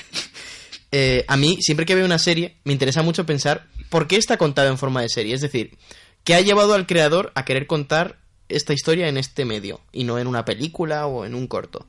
Eh, 0.91 1.25
a 1.27 1.37
mí, 1.37 1.57
siempre 1.61 1.85
que 1.85 1.95
veo 1.95 2.05
una 2.05 2.19
serie, 2.19 2.57
me 2.63 2.73
interesa 2.73 3.01
mucho 3.03 3.25
pensar 3.25 3.67
por 3.89 4.07
qué 4.07 4.15
está 4.15 4.37
contada 4.37 4.69
en 4.69 4.77
forma 4.77 5.01
de 5.01 5.09
serie. 5.09 5.35
Es 5.35 5.41
decir, 5.41 5.77
¿qué 6.23 6.35
ha 6.35 6.41
llevado 6.41 6.73
al 6.73 6.87
creador 6.87 7.31
a 7.35 7.45
querer 7.45 7.67
contar 7.67 8.17
esta 8.49 8.73
historia 8.73 9.07
en 9.07 9.17
este 9.17 9.45
medio 9.45 9.81
y 9.91 10.05
no 10.05 10.17
en 10.17 10.27
una 10.27 10.45
película 10.45 11.05
o 11.05 11.25
en 11.25 11.35
un 11.35 11.47
corto? 11.47 11.87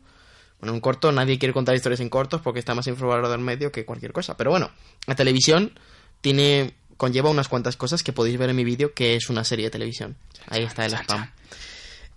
Bueno, 0.61 0.72
en 0.72 0.74
un 0.74 0.81
corto 0.81 1.12
nadie 1.12 1.38
quiere 1.38 1.52
contar 1.52 1.76
historias 1.76 2.00
en 2.00 2.09
cortos 2.09 2.40
porque 2.40 2.59
está 2.59 2.74
más 2.74 2.87
infravalorado 2.88 3.35
el 3.35 3.40
medio 3.40 3.72
que 3.72 3.85
cualquier 3.85 4.12
cosa. 4.12 4.37
Pero 4.37 4.50
bueno, 4.50 4.70
la 5.07 5.14
televisión 5.14 5.78
tiene 6.20 6.74
conlleva 6.98 7.30
unas 7.30 7.48
cuantas 7.48 7.76
cosas 7.78 8.02
que 8.02 8.12
podéis 8.12 8.37
ver 8.37 8.50
en 8.50 8.56
mi 8.56 8.64
vídeo 8.64 8.92
que 8.92 9.16
es 9.16 9.30
una 9.30 9.44
serie 9.44 9.64
de 9.66 9.70
televisión. 9.70 10.16
Ahí 10.48 10.64
está 10.64 10.84
el 10.84 10.92
spam. 10.92 11.30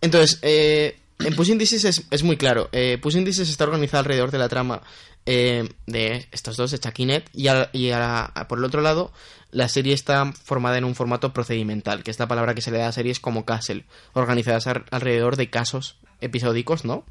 Entonces, 0.02 0.40
eh, 0.42 0.98
en 1.20 1.36
Pushing 1.36 1.58
Daisies 1.58 1.86
es, 1.86 2.04
es 2.12 2.24
muy 2.24 2.36
claro. 2.36 2.68
Eh, 2.74 2.98
Pushing 3.02 3.24
Daisies 3.24 3.50
está 3.50 3.64
organizada 3.64 4.00
alrededor 4.00 4.32
de 4.32 4.38
la 4.40 4.50
trama 4.50 4.82
eh, 5.26 5.70
de 5.86 6.28
estos 6.32 6.58
dos, 6.58 6.72
de 6.72 6.80
Chuck 6.80 6.98
y 7.00 7.06
Ned, 7.06 7.24
y, 7.34 7.48
a- 7.48 7.70
y 7.74 7.92
a- 7.92 8.26
a- 8.26 8.48
por 8.48 8.58
el 8.58 8.66
otro 8.66 8.82
lado, 8.82 9.14
la 9.52 9.70
serie 9.70 9.94
está 9.94 10.32
formada 10.34 10.80
en 10.80 10.84
un 10.84 10.96
formato 10.96 11.32
procedimental, 11.32 12.04
que 12.04 12.10
es 12.10 12.18
la 12.18 12.28
palabra 12.28 12.56
que 12.56 12.62
se 12.62 12.72
le 12.72 12.80
da 12.80 12.88
a 12.88 12.92
series 12.92 13.20
como 13.20 13.46
Castle, 13.46 13.86
organizadas 14.14 14.66
alrededor 14.90 15.36
de 15.36 15.52
casos 15.52 15.98
episódicos, 16.22 16.86
¿no? 16.86 17.06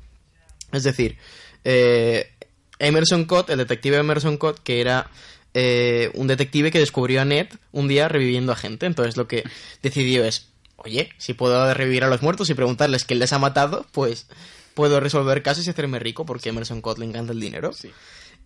Es 0.72 0.82
decir, 0.82 1.18
eh, 1.62 2.32
Emerson 2.80 3.26
Cott, 3.26 3.50
el 3.50 3.58
detective 3.58 3.98
Emerson 3.98 4.38
Cott, 4.38 4.58
que 4.60 4.80
era 4.80 5.08
eh, 5.54 6.10
un 6.14 6.26
detective 6.26 6.70
que 6.70 6.78
descubrió 6.78 7.20
a 7.20 7.24
Ned 7.24 7.48
un 7.72 7.88
día 7.88 8.08
reviviendo 8.08 8.52
a 8.52 8.56
gente. 8.56 8.86
Entonces 8.86 9.16
lo 9.16 9.26
que 9.28 9.44
decidió 9.82 10.24
es, 10.24 10.48
oye, 10.76 11.10
si 11.18 11.34
puedo 11.34 11.72
revivir 11.74 12.04
a 12.04 12.08
los 12.08 12.22
muertos 12.22 12.50
y 12.50 12.54
preguntarles 12.54 13.04
quién 13.04 13.18
les 13.18 13.32
ha 13.32 13.38
matado, 13.38 13.86
pues 13.92 14.26
puedo 14.74 15.00
resolver 15.00 15.42
casos 15.42 15.66
y 15.66 15.70
hacerme 15.70 15.98
rico 15.98 16.24
porque 16.24 16.48
Emerson 16.50 16.80
Cott 16.80 16.98
le 16.98 17.04
encanta 17.06 17.32
el 17.32 17.40
dinero. 17.40 17.72
Sí. 17.72 17.90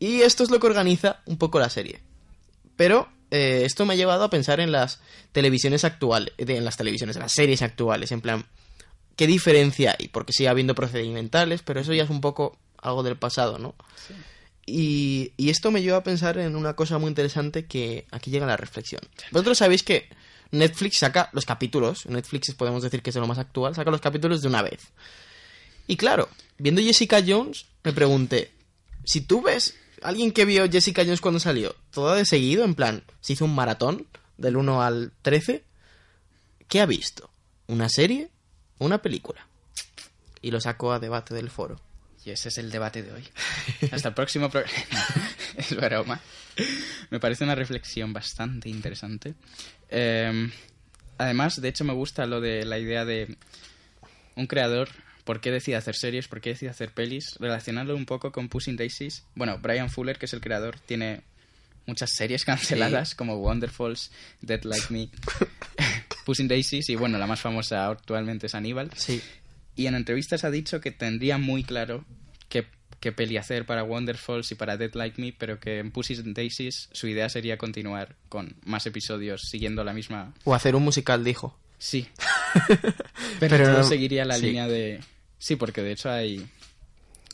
Y 0.00 0.22
esto 0.22 0.42
es 0.42 0.50
lo 0.50 0.58
que 0.60 0.66
organiza 0.66 1.20
un 1.26 1.36
poco 1.38 1.58
la 1.60 1.70
serie. 1.70 2.00
Pero 2.76 3.08
eh, 3.30 3.62
esto 3.64 3.84
me 3.86 3.94
ha 3.94 3.96
llevado 3.96 4.24
a 4.24 4.30
pensar 4.30 4.58
en 4.60 4.72
las 4.72 5.00
televisiones 5.32 5.84
actuales, 5.84 6.34
de- 6.36 6.56
en 6.56 6.64
las 6.64 6.76
televisiones, 6.76 7.16
en 7.16 7.22
las 7.22 7.32
series 7.32 7.62
actuales, 7.62 8.10
en 8.10 8.20
plan, 8.20 8.46
¿qué 9.16 9.26
diferencia 9.28 9.94
hay? 9.98 10.08
Porque 10.08 10.32
sigue 10.32 10.48
habiendo 10.48 10.74
procedimentales, 10.74 11.62
pero 11.62 11.80
eso 11.80 11.92
ya 11.92 12.02
es 12.04 12.10
un 12.10 12.20
poco 12.20 12.58
algo 12.78 13.02
del 13.04 13.16
pasado, 13.16 13.58
¿no? 13.58 13.74
Y, 14.66 15.32
y 15.36 15.50
esto 15.50 15.70
me 15.70 15.82
lleva 15.82 15.98
a 15.98 16.02
pensar 16.02 16.38
en 16.38 16.56
una 16.56 16.74
cosa 16.74 16.98
muy 16.98 17.08
interesante 17.08 17.66
que 17.66 18.06
aquí 18.10 18.30
llega 18.30 18.46
la 18.46 18.56
reflexión. 18.56 19.02
Vosotros 19.30 19.58
sabéis 19.58 19.82
que 19.82 20.08
Netflix 20.50 20.98
saca 20.98 21.28
los 21.32 21.44
capítulos, 21.44 22.06
Netflix 22.06 22.54
podemos 22.54 22.82
decir 22.82 23.02
que 23.02 23.10
es 23.10 23.14
de 23.14 23.20
lo 23.20 23.26
más 23.26 23.38
actual, 23.38 23.74
saca 23.74 23.90
los 23.90 24.00
capítulos 24.00 24.40
de 24.40 24.48
una 24.48 24.62
vez. 24.62 24.80
Y 25.86 25.96
claro, 25.96 26.28
viendo 26.58 26.80
Jessica 26.80 27.22
Jones, 27.26 27.66
me 27.82 27.92
pregunté, 27.92 28.52
si 29.04 29.20
tú 29.20 29.42
ves 29.42 29.76
alguien 30.02 30.32
que 30.32 30.44
vio 30.44 30.70
Jessica 30.70 31.02
Jones 31.02 31.20
cuando 31.20 31.40
salió, 31.40 31.74
todo 31.90 32.14
de 32.14 32.24
seguido, 32.24 32.64
en 32.64 32.74
plan, 32.74 33.04
se 33.20 33.34
hizo 33.34 33.44
un 33.44 33.54
maratón 33.54 34.06
del 34.38 34.56
1 34.56 34.82
al 34.82 35.12
13, 35.22 35.64
¿qué 36.68 36.80
ha 36.80 36.86
visto? 36.86 37.30
¿Una 37.66 37.88
serie 37.88 38.30
una 38.78 39.00
película? 39.00 39.46
Y 40.42 40.50
lo 40.50 40.60
saco 40.60 40.92
a 40.92 40.98
debate 40.98 41.34
del 41.34 41.50
foro. 41.50 41.80
Y 42.24 42.30
ese 42.30 42.48
es 42.48 42.58
el 42.58 42.70
debate 42.70 43.02
de 43.02 43.12
hoy. 43.12 43.24
Hasta 43.90 44.08
el 44.08 44.14
próximo 44.14 44.48
programa. 44.48 44.74
es 45.56 45.76
broma. 45.76 46.20
Me 47.10 47.20
parece 47.20 47.44
una 47.44 47.54
reflexión 47.54 48.12
bastante 48.12 48.68
interesante. 48.70 49.34
Eh, 49.90 50.50
además, 51.18 51.60
de 51.60 51.68
hecho, 51.68 51.84
me 51.84 51.92
gusta 51.92 52.26
lo 52.26 52.40
de 52.40 52.64
la 52.64 52.78
idea 52.78 53.04
de 53.04 53.36
un 54.36 54.46
creador, 54.46 54.88
por 55.24 55.40
qué 55.40 55.50
decide 55.50 55.76
hacer 55.76 55.96
series, 55.96 56.28
por 56.28 56.40
qué 56.40 56.50
decide 56.50 56.70
hacer 56.70 56.92
pelis, 56.92 57.36
relacionarlo 57.40 57.94
un 57.94 58.06
poco 58.06 58.32
con 58.32 58.48
Pushing 58.48 58.76
Daisies. 58.76 59.24
Bueno, 59.34 59.58
Brian 59.58 59.90
Fuller, 59.90 60.18
que 60.18 60.26
es 60.26 60.32
el 60.32 60.40
creador, 60.40 60.78
tiene 60.80 61.22
muchas 61.86 62.10
series 62.14 62.44
canceladas 62.44 63.14
como 63.14 63.36
Wonderfalls, 63.36 64.10
Dead 64.40 64.62
Like 64.64 64.86
Me, 64.90 65.10
Pushing 66.24 66.48
Daisies 66.48 66.88
y 66.88 66.96
bueno, 66.96 67.18
la 67.18 67.26
más 67.26 67.40
famosa 67.40 67.88
actualmente 67.88 68.46
es 68.46 68.54
Aníbal. 68.54 68.90
Sí. 68.96 69.22
Y 69.76 69.86
en 69.86 69.94
entrevistas 69.94 70.44
ha 70.44 70.50
dicho 70.50 70.80
que 70.80 70.90
tendría 70.90 71.38
muy 71.38 71.64
claro 71.64 72.04
qué, 72.48 72.66
qué 73.00 73.12
peli 73.12 73.36
hacer 73.36 73.66
para 73.66 73.82
Wonderfalls 73.82 74.50
y 74.52 74.54
para 74.54 74.76
Dead 74.76 74.92
Like 74.94 75.20
Me, 75.20 75.32
pero 75.36 75.58
que 75.58 75.78
en 75.78 75.90
Pussy 75.90 76.14
Daisies 76.32 76.88
su 76.92 77.08
idea 77.08 77.28
sería 77.28 77.58
continuar 77.58 78.16
con 78.28 78.56
más 78.64 78.86
episodios 78.86 79.42
siguiendo 79.48 79.82
la 79.84 79.92
misma... 79.92 80.32
O 80.44 80.54
hacer 80.54 80.76
un 80.76 80.84
musical, 80.84 81.24
dijo. 81.24 81.58
Sí. 81.78 82.08
pero 83.40 83.72
no- 83.72 83.84
seguiría 83.84 84.24
la 84.24 84.36
sí. 84.36 84.46
línea 84.46 84.68
de... 84.68 85.00
Sí, 85.38 85.56
porque 85.56 85.82
de 85.82 85.92
hecho 85.92 86.10
hay... 86.10 86.38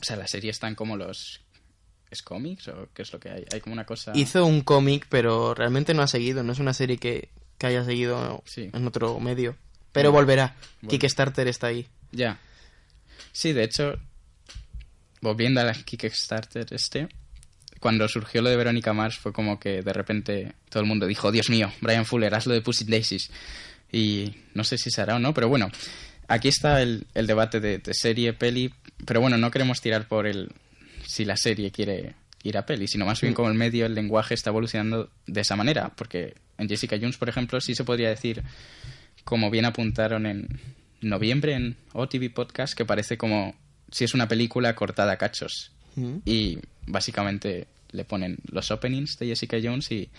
O 0.01 0.03
sea, 0.03 0.15
la 0.15 0.27
serie 0.27 0.49
están 0.51 0.75
como 0.75 0.97
los... 0.97 1.41
¿Es 2.09 2.21
cómics 2.23 2.67
o 2.67 2.89
qué 2.93 3.03
es 3.03 3.13
lo 3.13 3.19
que 3.19 3.29
hay? 3.29 3.45
Hay 3.53 3.61
como 3.61 3.73
una 3.73 3.85
cosa... 3.85 4.11
Hizo 4.15 4.45
un 4.45 4.61
cómic, 4.61 5.05
pero 5.09 5.53
realmente 5.53 5.93
no 5.93 6.01
ha 6.01 6.07
seguido, 6.07 6.43
no 6.43 6.51
es 6.51 6.59
una 6.59 6.73
serie 6.73 6.97
que, 6.97 7.29
que 7.57 7.67
haya 7.67 7.85
seguido 7.85 8.41
Sí. 8.45 8.69
en 8.73 8.85
otro 8.87 9.17
medio. 9.21 9.55
Pero 9.93 10.11
Bueno, 10.11 10.23
volverá. 10.25 10.55
Kickstarter 10.89 11.47
está 11.47 11.67
ahí. 11.67 11.87
Ya. 12.11 12.39
Sí, 13.31 13.53
de 13.53 13.63
hecho, 13.63 13.97
volviendo 15.21 15.61
a 15.61 15.63
la 15.63 15.73
Kickstarter 15.73 16.67
este, 16.71 17.07
cuando 17.79 18.07
surgió 18.07 18.41
lo 18.41 18.49
de 18.49 18.57
Verónica 18.57 18.93
Mars 18.93 19.17
fue 19.17 19.33
como 19.33 19.59
que 19.59 19.81
de 19.81 19.93
repente 19.93 20.53
todo 20.69 20.81
el 20.83 20.89
mundo 20.89 21.07
dijo, 21.07 21.31
Dios 21.31 21.49
mío, 21.49 21.71
Brian 21.81 22.05
Fuller, 22.05 22.33
haz 22.33 22.45
lo 22.45 22.53
de 22.53 22.61
Pussy 22.61 22.85
Daisies. 22.85 23.31
Y 23.91 24.35
no 24.53 24.63
sé 24.63 24.77
si 24.77 24.89
se 24.89 25.01
hará 25.01 25.15
o 25.15 25.19
no, 25.19 25.33
pero 25.33 25.49
bueno, 25.49 25.69
aquí 26.27 26.47
está 26.47 26.81
el, 26.81 27.07
el 27.13 27.27
debate 27.27 27.59
de, 27.59 27.79
de 27.79 27.93
serie, 27.93 28.33
peli, 28.33 28.73
pero 29.05 29.19
bueno, 29.19 29.37
no 29.37 29.51
queremos 29.51 29.81
tirar 29.81 30.07
por 30.07 30.27
el 30.27 30.51
si 31.05 31.25
la 31.25 31.35
serie 31.35 31.71
quiere 31.71 32.15
ir 32.43 32.57
a 32.57 32.65
peli, 32.65 32.87
sino 32.87 33.05
más 33.05 33.19
bien 33.19 33.33
como 33.33 33.49
el 33.49 33.55
medio, 33.55 33.85
el 33.85 33.93
lenguaje 33.93 34.33
está 34.33 34.49
evolucionando 34.49 35.09
de 35.27 35.41
esa 35.41 35.55
manera, 35.55 35.89
porque 35.95 36.35
en 36.57 36.69
Jessica 36.69 36.97
Jones, 36.99 37.17
por 37.17 37.29
ejemplo, 37.29 37.59
sí 37.59 37.75
se 37.75 37.83
podría 37.83 38.09
decir 38.09 38.43
como 39.23 39.51
bien 39.51 39.65
apuntaron 39.65 40.25
en 40.25 40.47
noviembre 41.01 41.53
en 41.53 41.77
OTV 41.93 42.33
Podcast, 42.33 42.73
que 42.73 42.85
parece 42.85 43.17
como 43.17 43.55
si 43.91 44.05
es 44.05 44.13
una 44.13 44.27
película 44.27 44.75
cortada 44.75 45.13
a 45.13 45.17
cachos. 45.17 45.71
Mm. 45.95 46.17
Y 46.25 46.59
básicamente 46.87 47.67
le 47.91 48.05
ponen 48.05 48.37
los 48.51 48.71
openings 48.71 49.17
de 49.19 49.27
Jessica 49.27 49.57
Jones 49.61 49.91
y, 49.91 50.09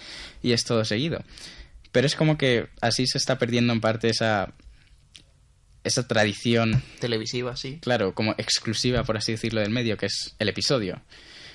y 0.42 0.53
es 0.53 0.64
todo 0.64 0.85
seguido. 0.85 1.25
Pero 1.90 2.07
es 2.07 2.16
como 2.16 2.38
que 2.38 2.68
así 2.81 3.07
se 3.07 3.18
está 3.18 3.38
perdiendo 3.38 3.73
en 3.73 3.81
parte 3.81 4.09
esa, 4.09 4.55
esa 5.85 6.07
tradición, 6.07 6.83
Televisiva, 7.01 7.57
sí. 7.57 7.79
claro, 7.81 8.14
como 8.14 8.33
exclusiva, 8.38 9.05
por 9.05 9.16
así 9.16 9.33
decirlo, 9.33 9.61
del 9.61 9.71
medio, 9.71 9.97
que 9.97 10.07
es 10.07 10.35
el 10.38 10.49
episodio. 10.49 11.03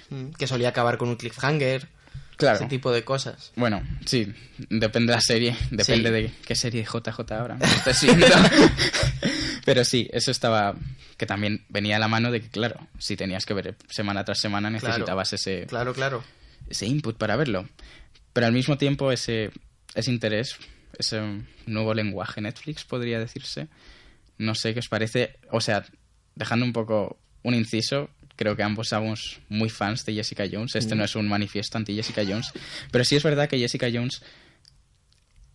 Mm. 0.10 0.32
Que 0.32 0.48
solía 0.48 0.70
acabar 0.70 0.98
con 0.98 1.10
un 1.10 1.16
cliffhanger. 1.16 1.90
Claro. 2.38 2.58
Ese 2.60 2.68
tipo 2.68 2.92
de 2.92 3.04
cosas. 3.04 3.52
Bueno, 3.56 3.82
sí, 4.06 4.32
depende 4.70 5.12
de 5.12 5.16
la 5.18 5.22
serie, 5.22 5.56
depende 5.72 6.10
Sí. 6.10 6.14
de 6.14 6.32
qué 6.46 6.56
serie 6.56 6.84
JJ 6.86 7.32
ahora. 7.34 7.58
Pero 9.66 9.84
sí, 9.84 10.10
eso 10.14 10.32
estaba, 10.32 10.76
que 11.18 11.26
también 11.26 11.66
venía 11.70 11.98
a 11.98 12.00
la 12.00 12.08
mano 12.08 12.32
de 12.32 12.42
que, 12.42 12.50
claro, 12.50 12.80
si 13.00 13.18
tenías 13.18 13.46
que 13.46 13.54
ver 13.54 13.76
semana 13.90 14.24
tras 14.24 14.40
semana 14.40 14.70
necesitabas 14.70 15.34
ese, 15.34 15.66
Claro, 15.68 15.94
claro. 15.94 16.24
ese 16.70 16.86
input 16.86 17.18
para 17.18 17.36
verlo. 17.36 17.68
Pero 18.34 18.48
al 18.48 18.54
mismo 18.54 18.78
tiempo 18.78 19.12
ese, 19.12 19.52
ese 19.96 20.12
interés, 20.12 20.56
ese 20.98 21.22
nuevo 21.66 21.94
lenguaje 21.94 22.40
Netflix, 22.42 22.86
podría 22.86 23.20
decirse, 23.20 23.68
no 24.38 24.56
sé 24.56 24.74
qué 24.74 24.80
os 24.80 24.88
parece, 24.88 25.38
o 25.52 25.60
sea, 25.60 25.86
dejando 26.36 26.66
un 26.66 26.74
poco 26.74 27.18
un 27.44 27.56
inciso, 27.56 28.10
creo 28.38 28.56
que 28.56 28.64
ambos 28.64 28.88
somos 28.90 29.40
muy 29.50 29.70
fans 29.70 30.06
de 30.06 30.14
Jessica 30.14 30.46
Jones, 30.50 30.76
este 30.76 30.96
no 30.96 31.04
es 31.04 31.16
un 31.18 31.28
manifiesto 31.28 31.78
anti 31.78 31.94
Jessica 31.96 32.24
Jones, 32.26 32.54
pero 32.92 33.04
sí 33.04 33.16
es 33.18 33.24
verdad 33.24 33.50
que 33.50 33.60
Jessica 33.60 33.88
Jones 33.92 34.22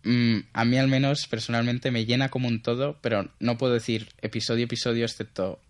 mm, 0.04 0.38
a 0.52 0.64
mí 0.64 0.76
al 0.78 0.88
menos 0.88 1.26
personalmente 1.28 1.90
me 1.90 2.04
llena 2.04 2.28
como 2.28 2.48
un 2.48 2.60
todo, 2.62 2.98
pero 3.00 3.30
no 3.40 3.56
puedo 3.58 3.72
decir 3.74 4.08
episodio 4.20 4.64
a 4.64 4.66
episodio 4.66 5.04
excepto 5.04 5.60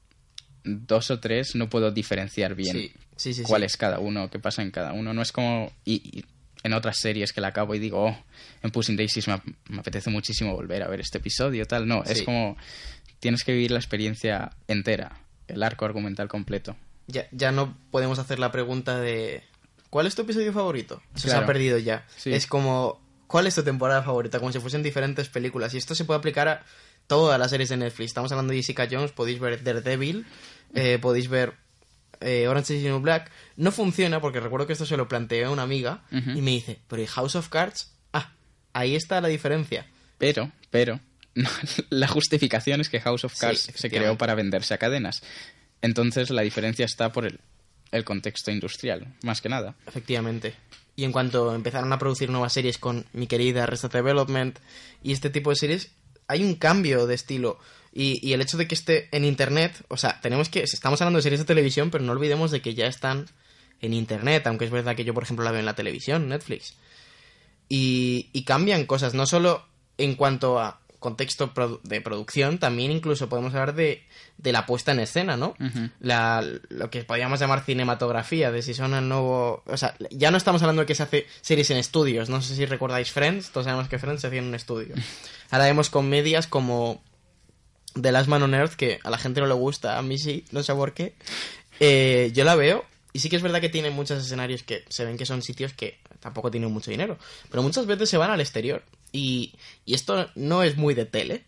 dos 0.64 1.11
o 1.11 1.20
tres, 1.20 1.55
no 1.55 1.68
puedo 1.68 1.90
diferenciar 1.90 2.55
bien 2.55 2.77
Sí, 2.77 2.92
sí, 3.16 3.35
sí. 3.35 3.42
cuál 3.44 3.62
es 3.64 3.77
cada 3.77 3.98
uno, 3.98 4.31
qué 4.31 4.38
pasa 4.38 4.62
en 4.62 4.70
cada 4.70 4.92
uno. 4.92 5.12
No 5.12 5.22
es 5.22 5.33
como 5.33 5.72
y, 5.85 5.94
y 6.18 6.25
en 6.62 6.72
otras 6.72 6.96
series 6.98 7.33
que 7.33 7.40
la 7.40 7.48
acabo 7.48 7.75
y 7.75 7.79
digo, 7.81 8.05
oh, 8.07 8.25
en 8.62 8.70
Pushing 8.70 8.96
Daisies 8.96 9.27
me, 9.27 9.35
ap- 9.35 9.46
me 9.68 9.81
apetece 9.81 10.11
muchísimo 10.11 10.55
volver 10.55 10.83
a 10.83 10.88
ver 10.88 11.01
este 11.01 11.18
episodio, 11.18 11.66
tal. 11.66 11.87
No, 11.88 12.05
es 12.05 12.22
como 12.22 12.57
tienes 13.18 13.42
que 13.44 13.53
vivir 13.53 13.72
la 13.72 13.79
experiencia 13.79 14.53
entera, 14.68 15.20
el 15.48 15.62
arco 15.62 15.85
argumental 15.85 16.29
completo. 16.29 16.77
Ya, 17.07 17.27
ya 17.33 17.53
no 17.53 17.77
podemos 17.91 18.19
hacer 18.19 18.38
la 18.38 18.53
pregunta 18.53 18.99
de 19.01 19.43
¿cuál 19.91 20.07
es 20.07 20.15
tu 20.15 20.23
episodio 20.23 20.53
favorito? 20.53 21.03
Eso 21.15 21.29
se 21.29 21.35
ha 21.37 21.47
perdido 21.47 21.79
ya. 21.79 22.07
Sí. 22.17 22.33
Es 22.33 22.47
como 22.47 23.01
¿cuál 23.27 23.47
es 23.47 23.55
tu 23.55 23.62
temporada 23.62 24.03
favorita? 24.03 24.38
Como 24.38 24.53
si 24.53 24.61
fuesen 24.61 24.83
diferentes 24.83 25.29
películas. 25.29 25.75
Y 25.75 25.79
esto 25.79 25.95
se 25.95 26.05
puede 26.05 26.19
aplicar 26.19 26.49
a 26.49 26.65
todas 27.07 27.38
las 27.38 27.51
series 27.51 27.71
de 27.71 27.79
Netflix. 27.79 28.11
Estamos 28.11 28.31
hablando 28.31 28.53
de 28.53 28.59
Jessica 28.59 28.87
Jones, 28.91 29.12
podéis 29.12 29.41
ver 29.41 29.62
Daredevil, 29.62 30.27
eh, 30.75 30.99
podéis 31.01 31.29
ver 31.29 31.55
eh, 32.21 32.47
Orange 32.47 32.75
is 32.75 32.83
the 32.83 32.88
New 32.88 33.01
Black. 33.01 33.31
No 33.57 33.73
funciona 33.73 34.21
porque 34.21 34.41
recuerdo 34.41 34.67
que 34.67 34.75
esto 34.75 34.87
se 34.87 34.97
lo 34.97 35.09
planteé 35.09 35.45
a 35.45 35.51
una 35.51 35.62
amiga 35.62 36.03
y 36.11 36.43
me 36.43 36.53
dice, 36.53 36.79
pero 36.88 37.03
¿y 37.03 37.07
House 37.07 37.35
of 37.37 37.49
Cards? 37.49 37.93
Ah, 38.12 38.33
ahí 38.73 38.95
está 38.95 39.21
la 39.21 39.29
diferencia. 39.29 39.87
Pero, 40.19 40.53
pero, 40.71 41.01
la 41.91 42.09
justificación 42.09 42.81
es 42.81 42.88
que 42.88 43.01
House 43.01 43.25
of 43.25 43.35
Sí, 43.35 43.41
Cards 43.41 43.73
se 43.75 43.91
creó 43.91 44.17
para 44.17 44.35
venderse 44.35 44.75
a 44.75 44.79
cadenas. 44.79 45.23
Entonces 45.83 46.31
la 46.31 46.42
diferencia 46.42 46.85
está 46.85 47.12
por 47.12 47.27
el, 47.27 47.40
el 47.90 48.05
contexto 48.05 48.51
industrial, 48.51 49.14
más 49.23 49.40
que 49.40 49.49
nada. 49.49 49.77
Efectivamente. 49.87 50.55
Y 50.97 51.05
en 51.05 51.12
cuanto 51.12 51.55
empezaron 51.55 51.92
a 51.92 51.99
producir 51.99 52.31
nuevas 52.31 52.53
series 52.53 52.79
con 52.79 53.05
mi 53.12 53.27
querida 53.27 53.64
Arrested 53.64 53.90
Development 53.90 54.59
y 55.03 55.12
este 55.12 55.31
tipo 55.31 55.51
de 55.51 55.57
series, 55.57 55.90
hay 56.29 56.45
un 56.45 56.55
cambio 56.55 57.07
de 57.07 57.14
estilo. 57.14 57.59
Y, 57.92 58.27
y 58.27 58.33
el 58.33 58.40
hecho 58.40 58.57
de 58.57 58.66
que 58.66 58.75
esté 58.75 59.09
en 59.14 59.25
internet, 59.25 59.85
o 59.88 59.97
sea, 59.97 60.21
tenemos 60.21 60.49
que. 60.49 60.62
Estamos 60.62 61.01
hablando 61.01 61.18
de 61.18 61.23
series 61.23 61.40
de 61.40 61.47
televisión, 61.47 61.90
pero 61.90 62.05
no 62.05 62.12
olvidemos 62.12 62.51
de 62.51 62.62
que 62.62 62.75
ya 62.75 62.87
están 62.87 63.27
en 63.81 63.92
internet, 63.92 64.47
aunque 64.47 64.64
es 64.64 64.71
verdad 64.71 64.97
que 64.97 65.05
yo, 65.05 65.12
por 65.12 65.25
ejemplo, 65.25 65.45
la 65.45 65.51
veo 65.51 65.61
en 65.61 65.66
la 65.66 65.75
televisión, 65.75 66.29
Netflix. 66.29 66.75
Y, 67.68 68.31
y 68.33 68.45
cambian 68.45 68.87
cosas, 68.87 69.12
no 69.14 69.27
solo 69.27 69.66
en 69.99 70.14
cuanto 70.14 70.59
a 70.59 70.81
contexto 71.03 71.53
produ- 71.53 71.81
de 71.83 72.01
producción, 72.01 72.57
también 72.59 72.91
incluso 72.91 73.29
podemos 73.29 73.53
hablar 73.53 73.75
de, 73.75 74.03
de 74.38 74.53
la 74.53 74.65
puesta 74.65 74.93
en 74.93 75.01
escena, 75.01 75.37
¿no? 75.37 75.55
La, 76.01 76.43
lo 76.71 76.88
que 76.88 77.05
podríamos 77.05 77.38
llamar 77.41 77.62
cinematografía, 77.65 78.51
de 78.51 78.62
si 78.62 78.73
son 78.73 78.95
el 78.95 79.07
nuevo... 79.07 79.62
O 79.67 79.77
sea, 79.77 79.95
ya 80.11 80.31
no 80.31 80.38
estamos 80.38 80.62
hablando 80.62 80.81
de 80.81 80.87
que 80.87 80.95
se 80.95 81.03
hace 81.03 81.27
series 81.43 81.71
en 81.71 81.77
estudios, 81.77 82.31
no 82.31 82.41
sé 82.41 82.57
si 82.57 82.65
recordáis 82.65 83.11
Friends, 83.12 83.51
todos 83.51 83.67
sabemos 83.67 83.88
que 83.91 83.99
Friends 83.99 84.23
se 84.23 84.29
hacía 84.29 84.38
en 84.38 84.47
un 84.47 84.55
estudio. 84.55 84.95
Ahora 85.51 85.67
vemos 85.67 85.91
comedias 85.91 86.47
como 86.47 87.03
The 88.01 88.11
Last 88.12 88.29
Man 88.29 88.43
on 88.43 88.55
Earth, 88.55 88.73
que 88.73 88.99
a 89.05 89.11
la 89.11 89.19
gente 89.19 89.41
no 89.43 89.47
le 89.47 89.53
gusta, 89.55 89.99
a 89.99 90.03
mí 90.03 90.17
sí, 90.17 90.47
no 90.51 90.62
sé 90.62 90.73
por 90.75 90.95
qué. 90.95 91.15
Eh, 91.81 92.31
yo 92.33 92.45
la 92.45 92.55
veo, 92.55 92.85
y 93.12 93.19
sí 93.19 93.29
que 93.29 93.37
es 93.37 93.43
verdad 93.43 93.61
que 93.61 93.69
tiene 93.69 93.91
muchos 93.91 94.25
escenarios 94.25 94.62
que 94.62 94.85
se 94.88 95.05
ven 95.05 95.19
que 95.19 95.27
son 95.27 95.43
sitios 95.43 95.75
que 95.75 95.99
tampoco 96.21 96.51
tienen 96.51 96.73
mucho 96.73 96.91
dinero, 96.91 97.19
pero 97.51 97.62
muchas 97.62 97.85
veces 97.87 98.09
se 98.09 98.17
van 98.17 98.31
al 98.31 98.41
exterior. 98.41 98.83
Y, 99.12 99.55
y 99.85 99.94
esto 99.94 100.31
no 100.35 100.62
es 100.62 100.77
muy 100.77 100.94
de 100.94 101.05
tele, 101.07 101.44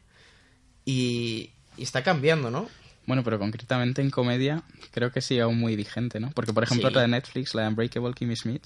y, 0.85 1.51
y 1.77 1.83
está 1.83 2.03
cambiando, 2.03 2.51
¿no? 2.51 2.69
Bueno, 3.07 3.23
pero 3.25 3.39
concretamente 3.39 4.01
en 4.03 4.11
comedia 4.11 4.63
creo 4.91 5.13
que 5.13 5.21
sí 5.21 5.39
aún 5.41 5.59
muy 5.59 5.77
vigente, 5.77 6.21
¿no? 6.21 6.31
Porque, 6.31 6.53
por 6.53 6.63
ejemplo, 6.65 6.89
Sí. 6.89 6.95
la 6.95 7.03
de 7.03 7.09
Netflix, 7.09 7.55
la 7.55 7.63
de 7.63 7.69
Unbreakable 7.69 8.15
Kimmy 8.15 8.35
Schmidt, 8.37 8.63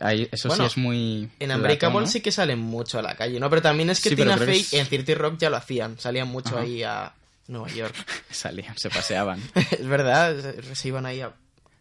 ahí, 0.00 0.28
eso 0.32 0.48
Bueno, 0.48 0.64
sí 0.64 0.66
es 0.68 0.76
muy... 0.76 1.30
En 1.38 1.50
Unbreakable 1.52 2.00
¿no? 2.00 2.06
sí 2.06 2.20
que 2.20 2.32
salen 2.32 2.58
mucho 2.58 2.98
a 2.98 3.02
la 3.02 3.14
calle, 3.16 3.38
¿no? 3.40 3.48
Pero 3.50 3.62
también 3.62 3.90
es 3.90 4.00
que 4.00 4.10
Sí, 4.10 4.16
Tina 4.16 4.36
Fey 4.36 4.60
es- 4.60 4.72
en 4.72 4.86
Cirti 4.86 5.14
Rock 5.14 5.38
ya 5.38 5.50
lo 5.50 5.56
hacían, 5.56 5.98
salían 5.98 6.28
mucho 6.28 6.50
Ajá. 6.56 6.60
ahí 6.64 6.82
a, 6.82 7.12
Nueva 7.48 7.68
York. 7.68 7.94
Salían, 8.30 8.76
se 8.76 8.90
paseaban. 8.90 9.40
es 9.70 9.86
verdad, 9.86 10.36
se, 10.40 10.74
se 10.74 10.88
iban 10.88 11.06
ahí 11.06 11.20
a- 11.20 11.32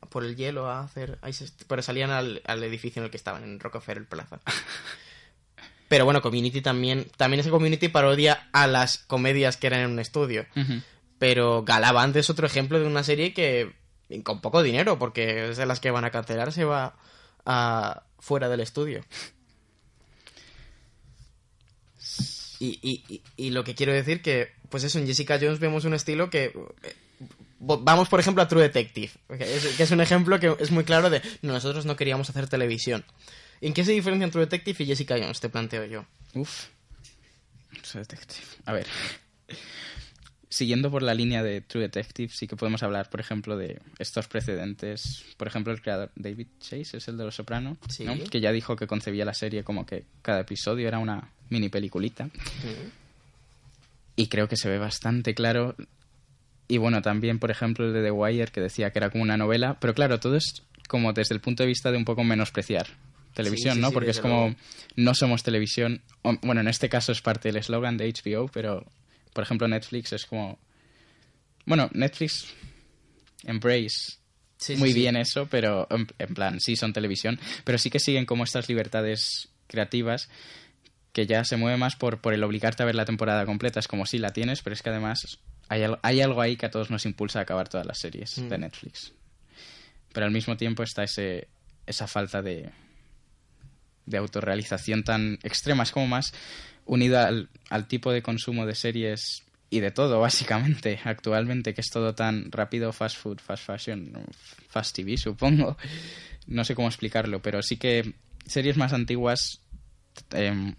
por 0.10 0.24
el 0.24 0.36
hielo 0.36 0.70
a 0.70 0.82
hacer... 0.82 1.18
ahí 1.24 1.34
se- 1.34 1.50
pero 1.68 1.82
salían 1.82 2.12
al, 2.12 2.42
al 2.46 2.64
edificio 2.64 3.00
en 3.00 3.06
el 3.06 3.10
que 3.12 3.18
estaban, 3.18 3.44
en 3.44 3.60
Rockefeller 3.60 4.06
Plaza. 4.06 4.40
Pero 5.96 6.04
bueno, 6.06 6.22
Community 6.22 6.60
también... 6.62 7.08
También 7.16 7.40
ese 7.40 7.50
Community 7.50 7.88
parodia 7.88 8.50
a 8.52 8.68
las 8.68 8.98
comedias 8.98 9.56
que 9.56 9.68
eran 9.68 9.80
en 9.80 9.92
un 9.92 10.00
estudio. 10.00 10.46
Pero 11.20 11.64
Galavant 11.64 12.14
es 12.18 12.30
otro 12.30 12.46
ejemplo 12.46 12.78
de 12.80 12.86
una 12.86 13.04
serie 13.04 13.34
que 13.34 13.72
con 14.24 14.42
poco 14.42 14.62
dinero, 14.62 15.00
porque 15.00 15.50
es 15.50 15.58
de 15.58 15.66
las 15.66 15.80
que 15.80 15.92
van 15.92 16.04
a 16.04 16.12
cancelar, 16.12 16.52
se 16.52 16.66
va 16.66 16.96
a, 17.46 18.04
fuera 18.20 18.50
del 18.50 18.60
estudio. 18.60 19.04
Y, 22.60 22.80
y- 22.82 23.04
y- 23.08 23.22
y 23.38 23.50
lo 23.52 23.64
que 23.64 23.76
quiero 23.76 23.94
decir 23.94 24.22
que, 24.22 24.52
pues 24.70 24.84
eso, 24.84 25.00
en 25.00 25.08
Jessica 25.08 25.38
Jones 25.42 25.60
vemos 25.60 25.86
un 25.86 25.94
estilo 25.94 26.30
que... 26.30 26.46
eh, 26.84 26.96
Vamos, 27.60 28.10
por 28.10 28.20
ejemplo, 28.20 28.44
a 28.44 28.48
True 28.50 28.62
Detective, 28.64 29.12
que 29.38 29.56
es, 29.56 29.66
que 29.78 29.84
es 29.84 29.92
un 29.92 30.02
ejemplo 30.02 30.40
que 30.40 30.56
es 30.60 30.70
muy 30.72 30.84
claro 30.84 31.10
de 31.10 31.22
"No, 31.42 31.54
nosotros 31.54 31.86
no 31.86 31.96
queríamos 31.96 32.30
hacer 32.30 32.48
televisión. 32.48 33.06
¿En 33.62 33.74
qué 33.74 33.84
se 33.84 33.92
diferencia 33.94 34.30
True 34.30 34.46
Detective 34.46 34.84
y 34.84 34.88
Jessica 34.88 35.16
Jones? 35.20 35.40
Te 35.40 35.50
planteo 35.50 35.86
yo. 35.86 36.06
Uf. 36.34 36.68
True 37.90 38.02
Detective. 38.02 38.46
A 38.66 38.74
ver. 38.74 38.86
Siguiendo 40.50 40.90
por 40.90 41.02
la 41.02 41.14
línea 41.14 41.44
de 41.44 41.60
True 41.62 41.84
Detective, 41.84 42.32
sí 42.34 42.48
que 42.48 42.56
podemos 42.56 42.82
hablar, 42.84 43.10
por 43.10 43.20
ejemplo, 43.20 43.58
de 43.58 43.82
estos 44.00 44.28
precedentes. 44.28 45.24
Por 45.38 45.48
ejemplo, 45.48 45.74
el 45.74 45.82
creador 45.82 46.12
David 46.16 46.48
Chase 46.60 46.98
es 46.98 47.08
el 47.10 47.18
de 47.18 47.26
Los 47.26 47.36
Soprano, 47.36 47.78
Sí. 47.90 48.06
¿no? 48.06 48.16
que 48.30 48.40
ya 48.40 48.52
dijo 48.54 48.76
que 48.78 48.88
concebía 48.88 49.26
la 49.26 49.34
serie 49.34 49.64
como 49.64 49.86
que 49.86 50.06
cada 50.22 50.42
episodio 50.42 50.88
era 50.88 51.00
una 51.00 51.30
mini 51.50 51.68
peliculita. 51.70 52.30
Y 54.16 54.28
creo 54.28 54.48
que 54.48 54.56
se 54.56 54.70
ve 54.70 54.78
bastante 54.78 55.34
claro. 55.36 55.76
Y 56.70 56.78
bueno, 56.78 57.02
también, 57.02 57.38
por 57.40 57.52
ejemplo, 57.52 57.86
el 57.86 57.94
de 57.94 58.02
The 58.04 58.12
Wire, 58.12 58.52
que 58.52 58.62
decía 58.62 58.92
que 58.92 59.00
era 59.00 59.10
como 59.10 59.24
una 59.24 59.36
novela. 59.38 59.78
Pero 59.82 59.94
claro, 59.94 60.20
todo 60.22 60.38
es 60.38 60.64
como 60.88 61.12
desde 61.12 61.36
el 61.36 61.42
punto 61.42 61.64
de 61.64 61.68
vista 61.68 61.92
de 61.92 61.98
un 61.98 62.06
poco 62.06 62.24
menospreciar 62.24 62.88
televisión, 63.36 63.74
Sí, 63.74 63.78
sí, 63.78 63.82
¿no? 63.82 63.90
sí, 63.90 63.94
Porque 63.94 64.10
es 64.12 64.20
como, 64.20 64.46
luego. 64.48 64.56
no 64.96 65.14
somos 65.14 65.44
televisión. 65.44 66.02
Bueno, 66.42 66.62
en 66.62 66.68
este 66.68 66.90
caso 66.90 67.12
es 67.12 67.22
parte 67.22 67.50
del 67.50 67.58
eslogan 67.58 67.98
de 67.98 68.12
HBO, 68.12 68.48
pero, 68.48 68.84
por 69.34 69.44
ejemplo, 69.44 69.68
Netflix 69.68 70.12
es 70.14 70.26
como... 70.26 70.58
Bueno, 71.68 71.90
Netflix 71.94 72.48
embrace 73.44 74.18
Sí, 74.58 74.74
sí, 74.74 74.78
muy 74.78 74.94
sí. 74.94 75.00
bien 75.00 75.18
eso, 75.18 75.48
pero 75.48 75.86
en, 75.92 76.08
en 76.18 76.34
plan, 76.34 76.60
sí 76.62 76.76
son 76.78 76.94
televisión, 76.94 77.40
pero 77.66 77.78
sí 77.78 77.90
que 77.90 78.00
siguen 78.00 78.26
como 78.26 78.46
estas 78.46 78.70
libertades 78.70 79.50
creativas 79.68 80.30
que 81.12 81.26
ya 81.28 81.44
se 81.44 81.58
mueve 81.58 81.78
más 81.78 81.96
por, 81.98 82.22
por 82.22 82.34
el 82.34 82.44
obligarte 82.44 82.82
a 82.82 82.86
ver 82.86 82.96
la 82.96 83.06
temporada 83.06 83.46
completa. 83.46 83.80
Es 83.82 83.88
como 83.88 84.06
si 84.06 84.18
la 84.18 84.32
tienes, 84.32 84.62
pero 84.62 84.74
es 84.74 84.82
que 84.82 84.90
además 84.90 85.40
hay, 85.68 85.84
hay 86.02 86.22
algo 86.22 86.42
ahí 86.42 86.56
que 86.56 86.66
a 86.68 86.72
todos 86.72 86.90
nos 86.90 87.06
impulsa 87.06 87.40
a 87.40 87.42
acabar 87.44 87.68
todas 87.68 87.86
las 87.86 88.00
series 88.00 88.38
Mm. 88.38 88.48
de 88.50 88.58
Netflix. 88.58 89.14
Pero 90.14 90.26
al 90.26 90.32
mismo 90.32 90.56
tiempo 90.56 90.84
está 90.84 91.04
ese, 91.04 91.48
esa 91.86 92.08
falta 92.08 92.42
de, 92.42 92.70
de 94.06 94.18
autorrealización 94.18 95.04
tan 95.04 95.40
extrema. 95.44 95.84
Es 95.84 95.92
como 95.92 96.08
más 96.08 96.34
unida 96.86 97.28
al, 97.28 97.50
al 97.70 97.88
tipo 97.88 98.12
de 98.12 98.22
consumo 98.22 98.66
de 98.66 98.76
series 98.76 99.44
y 99.70 99.80
de 99.80 99.92
todo, 99.92 100.20
básicamente, 100.20 101.00
actualmente, 101.04 101.74
que 101.74 101.82
es 101.82 101.90
todo 101.90 102.16
tan 102.16 102.52
rápido, 102.52 102.94
fast 102.94 103.18
food, 103.18 103.40
fast 103.40 103.66
fashion, 103.66 104.12
fast 104.70 104.96
TV, 104.96 105.18
supongo. 105.18 105.78
No 106.48 106.64
sé 106.64 106.76
cómo 106.76 106.88
explicarlo, 106.88 107.42
pero 107.42 107.62
sí 107.62 107.78
que 107.78 108.14
series 108.46 108.78
más 108.78 108.94
antiguas 108.94 109.62
em, 110.32 110.76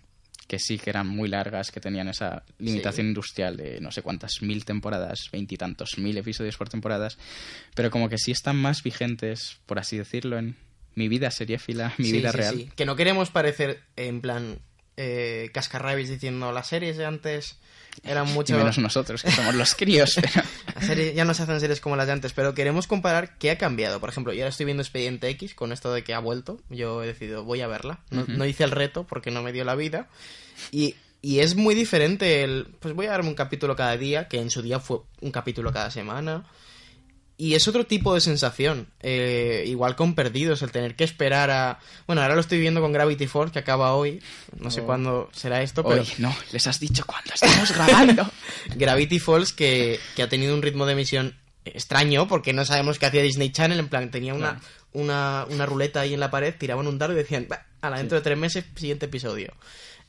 que 0.46 0.58
sí 0.58 0.78
que 0.78 0.90
eran 0.90 1.08
muy 1.08 1.28
largas, 1.28 1.72
que 1.72 1.80
tenían 1.80 2.08
esa 2.08 2.44
limitación 2.58 3.08
industrial 3.08 3.56
de 3.56 3.80
no 3.80 3.90
sé 3.90 4.02
cuántas 4.02 4.42
mil 4.42 4.64
temporadas, 4.64 5.28
veintitantos 5.32 5.98
mil 5.98 6.16
episodios 6.16 6.56
por 6.56 6.68
temporadas, 6.68 7.18
pero 7.74 7.90
como 7.90 8.08
que 8.08 8.18
sí 8.18 8.30
están 8.30 8.56
más 8.56 8.82
vigentes, 8.82 9.58
por 9.66 9.78
así 9.78 9.98
decirlo, 9.98 10.38
en 10.38 10.56
mi 10.96 11.09
vida 11.09 11.30
seriéfila, 11.30 11.94
mi 11.98 12.06
Sí, 12.06 12.12
vida 12.12 12.32
sí, 12.32 12.37
real. 12.37 12.54
sí. 12.56 12.70
Que 12.74 12.85
no 12.85 12.96
queremos 12.96 13.30
parecer 13.30 13.80
en 13.94 14.20
plan 14.20 14.59
eh, 14.96 15.50
cascarrabias 15.54 16.09
diciendo 16.09 16.50
las 16.52 16.66
series 16.66 16.96
de 16.96 17.04
antes 17.04 17.59
eran 18.02 18.28
Y 18.28 18.32
mucho... 18.32 18.56
menos 18.59 18.76
nosotros, 18.78 19.22
que 19.22 19.30
somos 19.30 19.54
los 19.54 19.74
críos. 19.74 20.14
pero- 20.20 20.42
Las 20.74 20.85
series- 20.87 21.14
ya 21.14 21.24
no 21.24 21.32
se 21.35 21.42
hacen 21.44 21.61
series 21.61 21.80
como 21.80 21.96
las 21.96 22.06
de 22.06 22.12
antes, 22.12 22.32
pero 22.32 22.52
queremos 22.54 22.87
comparar 22.87 23.38
qué 23.38 23.50
ha 23.50 23.59
cambiado. 23.59 24.00
Por 24.00 24.09
ejemplo, 24.11 24.32
yo 24.32 24.40
ahora 24.40 24.50
estoy 24.50 24.66
viendo 24.66 24.82
Expediente 24.82 25.28
X 25.28 25.54
con 25.54 25.72
esto 25.72 25.92
de 25.92 26.02
que 26.04 26.12
ha 26.14 26.18
vuelto. 26.18 26.61
Yo 26.70 27.02
he 27.02 27.06
decidido, 27.06 27.44
voy 27.44 27.61
a 27.62 27.66
verla. 27.68 28.00
No, 28.11 28.24
no 28.26 28.44
hice 28.44 28.64
el 28.64 28.70
reto 28.70 29.06
porque 29.06 29.30
no 29.30 29.42
me 29.42 29.52
dio 29.52 29.64
la 29.64 29.74
vida. 29.76 30.09
Y, 30.72 30.94
y 31.22 31.40
es 31.40 31.56
muy 31.56 31.74
diferente 31.74 32.42
el... 32.44 32.66
Pues 32.80 32.94
voy 32.94 33.06
a 33.06 33.11
darme 33.11 33.28
un 33.30 33.35
capítulo 33.35 33.76
cada 33.76 33.96
día, 33.96 34.28
que 34.28 34.40
en 34.40 34.50
su 34.50 34.61
día 34.62 34.78
fue 34.80 34.98
un 35.20 35.30
capítulo 35.30 35.72
cada 35.72 35.90
semana. 35.90 36.44
Y 37.38 37.55
es 37.55 37.68
otro 37.68 37.85
tipo 37.85 38.14
de 38.14 38.20
sensación. 38.22 38.87
Eh, 39.01 39.64
igual 39.66 39.94
con 39.94 40.14
Perdidos, 40.14 40.62
el 40.62 40.70
tener 40.70 40.96
que 40.96 41.05
esperar 41.05 41.51
a... 41.51 41.79
Bueno, 42.07 42.22
ahora 42.22 42.35
lo 42.35 42.40
estoy 42.40 42.59
viendo 42.59 42.81
con 42.81 42.92
Gravity 42.92 43.27
Falls, 43.27 43.53
que 43.53 43.59
acaba 43.59 43.94
hoy. 43.94 44.22
No 44.59 44.70
sé 44.70 44.81
Oh. 44.81 44.87
cuándo 44.87 45.29
será 45.33 45.61
esto, 45.62 45.85
pero... 45.85 46.01
Hoy, 46.01 46.09
no, 46.18 46.35
les 46.53 46.66
has 46.66 46.81
dicho 46.81 47.05
cuándo 47.05 47.33
estamos 47.35 47.72
grabando. 47.75 48.31
Gravity 48.77 49.18
Falls 49.18 49.53
que, 49.53 50.01
que 50.14 50.22
ha 50.22 50.29
tenido 50.31 50.55
un 50.55 50.62
ritmo 50.62 50.87
de 50.87 50.92
emisión 50.94 51.37
extraño 51.66 52.27
porque 52.29 52.53
no 52.53 52.64
sabemos 52.64 52.99
qué 52.99 53.07
hacía 53.07 53.22
Disney 53.22 53.51
Channel 53.51 53.81
en 53.81 53.88
plan 53.88 54.11
tenía 54.12 54.33
una, 54.35 54.61
una, 54.92 55.44
una 55.51 55.66
ruleta 55.66 56.01
ahí 56.01 56.14
en 56.14 56.20
la 56.20 56.31
pared 56.31 56.55
tiraban 56.57 56.87
un 56.87 56.96
dardo 56.96 57.14
y 57.14 57.18
decían 57.18 57.49
"Va, 57.51 57.66
a 57.81 57.90
la 57.90 57.99
dentro 57.99 58.16
de 58.16 58.22
tres 58.22 58.38
meses 58.38 58.64
siguiente 58.77 59.07
episodio 59.07 59.53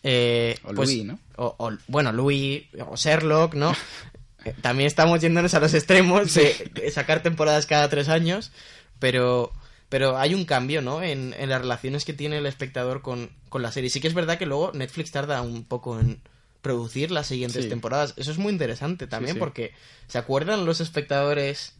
Eh, 0.04 0.56
O 0.64 0.68
pues- 0.76 0.90
Louis, 0.90 1.04
¿no? 1.06 1.20
o, 1.38 1.56
o, 1.58 1.72
bueno 1.88 2.12
Louis 2.12 2.64
o 2.88 2.96
Sherlock 2.96 3.56
no 3.56 3.76
también 4.62 4.88
estamos 4.88 5.22
yéndonos 5.22 5.54
a 5.54 5.60
los 5.60 5.74
extremos 5.74 6.34
de, 6.34 6.72
de 6.74 6.92
sacar 6.92 7.22
temporadas 7.24 7.66
cada 7.66 7.90
tres 7.90 8.10
años 8.10 8.52
pero 9.00 9.52
pero 9.90 10.18
hay 10.18 10.34
un 10.34 10.44
cambio, 10.44 10.82
¿no? 10.82 11.02
En, 11.02 11.34
en 11.38 11.50
las 11.50 11.62
relaciones 11.62 12.04
que 12.04 12.12
tiene 12.14 12.40
el 12.40 12.46
espectador 12.46 13.02
con, 13.02 13.30
con 13.48 13.62
la 13.62 13.72
serie. 13.72 13.90
Sí 13.90 14.02
que 14.02 14.10
es 14.10 14.14
verdad 14.14 14.38
que 14.38 14.46
luego 14.46 14.72
Netflix 14.74 15.12
tarda 15.12 15.42
un 15.42 15.64
poco 15.64 15.98
en 16.00 16.20
producir 16.62 17.10
las 17.10 17.28
siguientes 17.28 17.64
Sí. 17.64 17.70
temporadas. 17.70 18.14
Eso 18.18 18.32
es 18.32 18.38
muy 18.38 18.52
interesante 18.52 19.08
también 19.08 19.36
sí. 19.36 19.40
porque 19.40 19.72
¿se 20.08 20.18
acuerdan 20.18 20.66
los 20.66 20.82
espectadores 20.82 21.76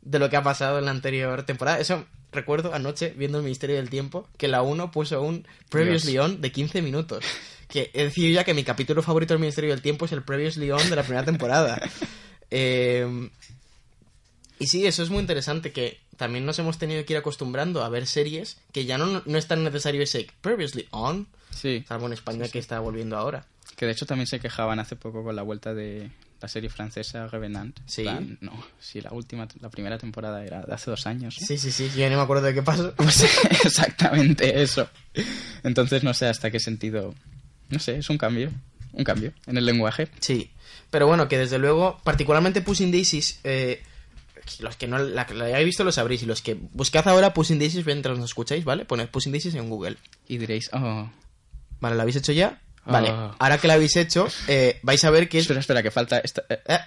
de 0.00 0.18
lo 0.18 0.30
que 0.30 0.36
ha 0.38 0.42
pasado 0.42 0.78
en 0.78 0.86
la 0.86 0.90
anterior 0.90 1.42
temporada? 1.42 1.78
Eso 1.80 2.06
recuerdo 2.32 2.72
anoche 2.72 3.12
viendo 3.14 3.36
el 3.38 3.44
Ministerio 3.44 3.76
del 3.76 3.90
Tiempo 3.90 4.26
que 4.38 4.48
la 4.48 4.62
1 4.62 4.90
puso 4.90 5.20
un 5.20 5.46
Previously 5.68 6.16
On 6.18 6.40
de 6.40 6.52
15 6.52 6.80
minutos. 6.80 7.24
Que 7.70 7.90
he 7.94 8.04
decidido 8.04 8.34
ya 8.34 8.44
que 8.44 8.52
mi 8.54 8.64
capítulo 8.64 9.02
favorito 9.02 9.32
del 9.34 9.40
Ministerio 9.40 9.70
del 9.70 9.80
Tiempo 9.82 10.04
es 10.04 10.12
el 10.12 10.22
Previously 10.22 10.70
On 10.70 10.90
de 10.90 10.96
la 10.96 11.02
primera 11.02 11.24
temporada. 11.24 11.80
Eh, 12.52 13.30
y 14.58 14.66
sí, 14.66 14.84
eso 14.84 15.04
es 15.04 15.08
muy 15.10 15.20
interesante 15.20 15.70
que 15.70 16.00
también 16.16 16.44
nos 16.44 16.58
hemos 16.58 16.78
tenido 16.78 17.04
que 17.04 17.12
ir 17.12 17.16
acostumbrando 17.18 17.84
a 17.84 17.88
ver 17.88 18.08
series 18.08 18.56
que 18.72 18.84
ya 18.86 18.98
no, 18.98 19.22
no 19.24 19.38
es 19.38 19.46
tan 19.46 19.62
necesario 19.62 20.02
ese 20.02 20.26
previously 20.40 20.88
on, 20.90 21.28
Sí, 21.50 21.84
salvo 21.86 22.06
en 22.08 22.12
España 22.14 22.48
que 22.48 22.58
está 22.58 22.80
volviendo 22.80 23.16
ahora. 23.16 23.46
que 23.76 23.86
de 23.86 23.92
hecho 23.92 24.04
también 24.04 24.26
se 24.26 24.40
quejaban 24.40 24.80
hace 24.80 24.96
poco 24.96 25.22
con 25.22 25.36
la 25.36 25.42
vuelta 25.42 25.74
de 25.74 26.10
la 26.40 26.48
serie 26.48 26.70
francesa 26.70 27.28
Revenant. 27.28 27.78
Sí. 27.86 28.02
Plan, 28.02 28.36
no, 28.40 28.52
sí, 28.80 29.00
la 29.00 29.12
última, 29.12 29.46
la 29.60 29.70
primera 29.70 29.96
temporada 29.98 30.44
era 30.44 30.62
de 30.62 30.74
hace 30.74 30.90
dos 30.90 31.06
años. 31.06 31.36
Sí, 31.38 31.56
sí, 31.56 31.70
sí, 31.70 31.88
yo 31.96 32.10
no 32.10 32.16
me 32.16 32.22
acuerdo 32.22 32.46
de 32.46 32.54
qué 32.54 32.62
pasó. 32.62 32.92
Pues 32.96 33.24
exactamente 33.64 34.60
eso. 34.60 34.88
Entonces 35.62 36.02
no 36.02 36.14
sé 36.14 36.26
hasta 36.26 36.50
qué 36.50 36.58
sentido. 36.58 37.14
No 37.70 37.78
sé, 37.78 37.98
es 37.98 38.10
un 38.10 38.18
cambio. 38.18 38.50
Un 38.92 39.04
cambio 39.04 39.32
en 39.46 39.56
el 39.56 39.64
lenguaje. 39.64 40.08
Sí, 40.20 40.50
pero 40.90 41.06
bueno, 41.06 41.28
que 41.28 41.38
desde 41.38 41.58
luego, 41.58 42.00
particularmente 42.02 42.60
Pushing 42.60 42.90
Daisies, 42.90 43.38
eh, 43.44 43.82
los 44.58 44.74
que 44.76 44.88
no 44.88 44.98
la, 44.98 45.26
la 45.32 45.44
hayáis 45.44 45.64
visto 45.66 45.84
lo 45.84 45.92
sabréis, 45.92 46.22
y 46.24 46.26
los 46.26 46.42
que 46.42 46.54
buscad 46.54 47.06
ahora 47.06 47.32
Pushing 47.32 47.58
Daisies 47.60 47.86
mientras 47.86 48.18
nos 48.18 48.30
escucháis, 48.30 48.64
¿vale? 48.64 48.84
Poned 48.84 49.08
Pushing 49.08 49.30
Daisies 49.32 49.54
en 49.54 49.68
Google. 49.70 49.96
Y 50.26 50.38
diréis, 50.38 50.70
oh. 50.72 51.08
Vale, 51.80 51.94
¿lo 51.94 52.02
habéis 52.02 52.16
hecho 52.16 52.32
ya? 52.32 52.60
Vale, 52.84 53.10
ahora 53.38 53.58
que 53.58 53.68
lo 53.68 53.74
habéis 53.74 53.94
hecho, 53.96 54.26
eh, 54.48 54.80
vais 54.82 55.04
a 55.04 55.10
ver 55.10 55.28
que 55.28 55.38
es... 55.38 55.42
Espera, 55.44 55.60
espera, 55.60 55.82
que 55.84 55.90
falta. 55.92 56.18
Esta, 56.18 56.42
eh, 56.48 56.58
Eh, 56.66 56.78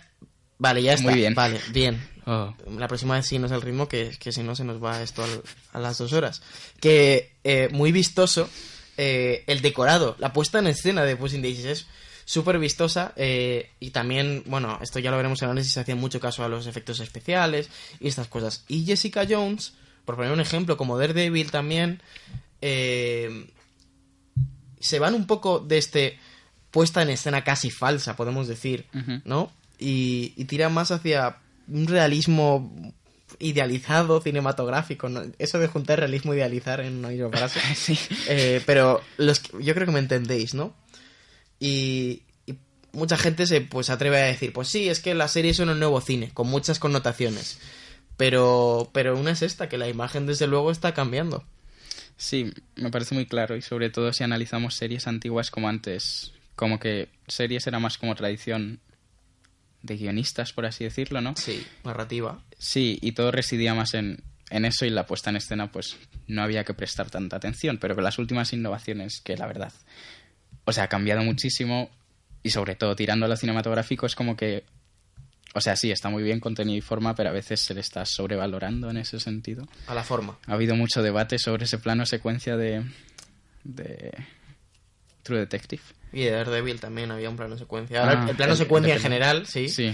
vale, 0.57 0.83
ya 0.83 0.93
está. 0.95 1.05
Muy 1.09 1.13
bien. 1.19 1.33
Vale, 1.33 1.61
bien. 1.71 2.05
oh. 2.25 2.53
La 2.77 2.89
próxima 2.89 3.15
vez 3.15 3.25
sí 3.27 3.39
no 3.39 3.45
es 3.45 3.51
el 3.53 3.61
ritmo, 3.61 3.87
que, 3.87 4.11
que 4.19 4.33
si 4.33 4.43
no 4.43 4.55
se 4.55 4.65
nos 4.65 4.83
va 4.83 5.01
esto 5.01 5.23
al- 5.23 5.41
a 5.71 5.79
las 5.79 5.97
dos 5.99 6.11
horas. 6.11 6.41
Que 6.81 7.31
eh, 7.45 7.69
muy 7.71 7.93
vistoso 7.93 8.49
eh, 8.97 9.43
el 9.47 9.61
decorado, 9.61 10.15
la 10.19 10.33
puesta 10.33 10.59
en 10.59 10.67
escena 10.67 11.03
de 11.03 11.15
Pushing 11.15 11.41
Daisies 11.41 11.65
es 11.65 11.87
súper 12.25 12.59
vistosa 12.59 13.13
eh, 13.15 13.71
y 13.79 13.89
también, 13.89 14.43
bueno, 14.45 14.79
esto 14.81 14.99
ya 14.99 15.11
lo 15.11 15.17
veremos 15.17 15.41
en 15.41 15.49
análisis, 15.49 15.73
se 15.73 15.79
hacía 15.79 15.95
mucho 15.95 16.19
caso 16.19 16.43
a 16.43 16.47
los 16.47 16.67
efectos 16.67 16.99
especiales 16.99 17.69
y 17.99 18.07
estas 18.07 18.27
cosas. 18.27 18.63
Y 18.67 18.85
Jessica 18.85 19.25
Jones, 19.29 19.73
por 20.05 20.15
poner 20.15 20.31
un 20.31 20.39
ejemplo, 20.39 20.77
como 20.77 20.97
Daredevil 20.97 21.51
también, 21.51 22.01
eh, 22.61 23.47
se 24.79 24.99
van 24.99 25.15
un 25.15 25.27
poco 25.27 25.59
de 25.59 25.77
este 25.77 26.19
puesta 26.71 27.01
en 27.01 27.09
escena 27.09 27.43
casi 27.43 27.69
falsa, 27.69 28.15
podemos 28.15 28.47
decir. 28.47 28.87
¿no? 29.25 29.51
Y, 29.77 30.33
y 30.37 30.45
tira 30.45 30.69
más 30.69 30.91
hacia 30.91 31.37
un 31.67 31.87
realismo 31.87 32.93
idealizado 33.43 34.21
cinematográfico, 34.21 35.09
¿no? 35.09 35.23
Eso 35.37 35.59
de 35.59 35.67
juntar 35.67 35.99
realismo 35.99 36.33
e 36.33 36.37
idealizar 36.37 36.79
en 36.79 36.97
una 36.97 37.09
misma 37.09 37.29
frase. 37.29 37.59
Sí. 37.75 37.99
Eh, 38.27 38.61
pero 38.65 39.01
los 39.17 39.41
yo 39.59 39.73
creo 39.73 39.85
que 39.85 39.91
me 39.91 39.99
entendéis, 39.99 40.53
¿no? 40.53 40.73
Y, 41.59 42.23
y 42.45 42.57
mucha 42.93 43.17
gente 43.17 43.45
se 43.45 43.61
pues 43.61 43.89
atreve 43.89 44.21
a 44.21 44.25
decir, 44.25 44.53
pues 44.53 44.69
sí, 44.69 44.89
es 44.89 44.99
que 44.99 45.13
las 45.13 45.31
series 45.31 45.57
son 45.57 45.69
un 45.69 45.79
nuevo 45.79 45.99
cine, 46.01 46.31
con 46.33 46.47
muchas 46.47 46.79
connotaciones. 46.79 47.59
Pero, 48.15 48.89
pero 48.93 49.17
una 49.17 49.31
es 49.31 49.41
esta, 49.41 49.69
que 49.69 49.77
la 49.77 49.89
imagen 49.89 50.25
desde 50.25 50.47
luego 50.47 50.71
está 50.71 50.93
cambiando. 50.93 51.43
Sí, 52.15 52.53
me 52.75 52.91
parece 52.91 53.15
muy 53.15 53.25
claro 53.25 53.55
y 53.57 53.61
sobre 53.61 53.89
todo 53.89 54.13
si 54.13 54.23
analizamos 54.23 54.75
series 54.75 55.07
antiguas 55.07 55.51
como 55.51 55.67
antes, 55.67 56.31
como 56.55 56.79
que 56.79 57.09
series 57.27 57.67
era 57.67 57.79
más 57.79 57.97
como 57.97 58.15
tradición 58.15 58.79
de 59.81 59.97
guionistas, 59.97 60.53
por 60.53 60.65
así 60.65 60.83
decirlo, 60.83 61.21
¿no? 61.21 61.35
Sí, 61.35 61.65
narrativa. 61.83 62.41
Sí, 62.63 62.97
y 63.01 63.11
todo 63.11 63.29
residía 63.31 63.73
más 63.73 63.93
en, 63.93 64.23
en 64.49 64.63
eso 64.63 64.85
y 64.85 64.89
la 64.89 65.05
puesta 65.05 65.29
en 65.29 65.35
escena 65.35 65.69
pues 65.69 65.97
no 66.27 66.41
había 66.41 66.63
que 66.63 66.73
prestar 66.73 67.09
tanta 67.09 67.35
atención, 67.35 67.77
pero 67.77 67.93
con 67.93 68.05
las 68.05 68.17
últimas 68.19 68.53
innovaciones 68.53 69.19
que 69.21 69.35
la 69.35 69.47
verdad, 69.47 69.73
o 70.63 70.71
sea, 70.71 70.85
ha 70.85 70.87
cambiado 70.87 71.23
muchísimo 71.23 71.89
y 72.41 72.51
sobre 72.51 72.75
todo 72.75 72.95
tirando 72.95 73.25
a 73.25 73.29
lo 73.29 73.35
cinematográfico 73.35 74.05
es 74.05 74.15
como 74.15 74.37
que 74.37 74.63
o 75.55 75.61
sea, 75.61 75.75
sí, 75.75 75.91
está 75.91 76.09
muy 76.09 76.23
bien 76.23 76.39
contenido 76.39 76.77
y 76.77 76.81
forma, 76.81 77.13
pero 77.15 77.29
a 77.29 77.33
veces 77.33 77.59
se 77.59 77.73
le 77.73 77.81
está 77.81 78.05
sobrevalorando 78.05 78.89
en 78.89 78.97
ese 78.97 79.19
sentido. 79.19 79.67
A 79.87 79.93
la 79.93 80.03
forma. 80.03 80.39
Ha 80.47 80.53
habido 80.53 80.75
mucho 80.75 81.03
debate 81.03 81.37
sobre 81.37 81.65
ese 81.65 81.77
plano 81.77 82.07
secuencia 82.07 82.57
de, 82.57 82.83
de 83.63 84.11
True 85.21 85.39
Detective. 85.39 85.83
Y 86.11 86.23
de 86.23 86.31
Daredevil 86.31 86.79
también 86.79 87.11
había 87.11 87.29
un 87.29 87.35
plano 87.35 87.57
secuencia. 87.57 88.01
Ahora, 88.01 88.23
ah, 88.23 88.29
el 88.29 88.35
plano 88.35 88.55
secuencia 88.55 88.95
en 88.95 89.01
general, 89.01 89.45
sí. 89.45 89.69
Sí. 89.69 89.93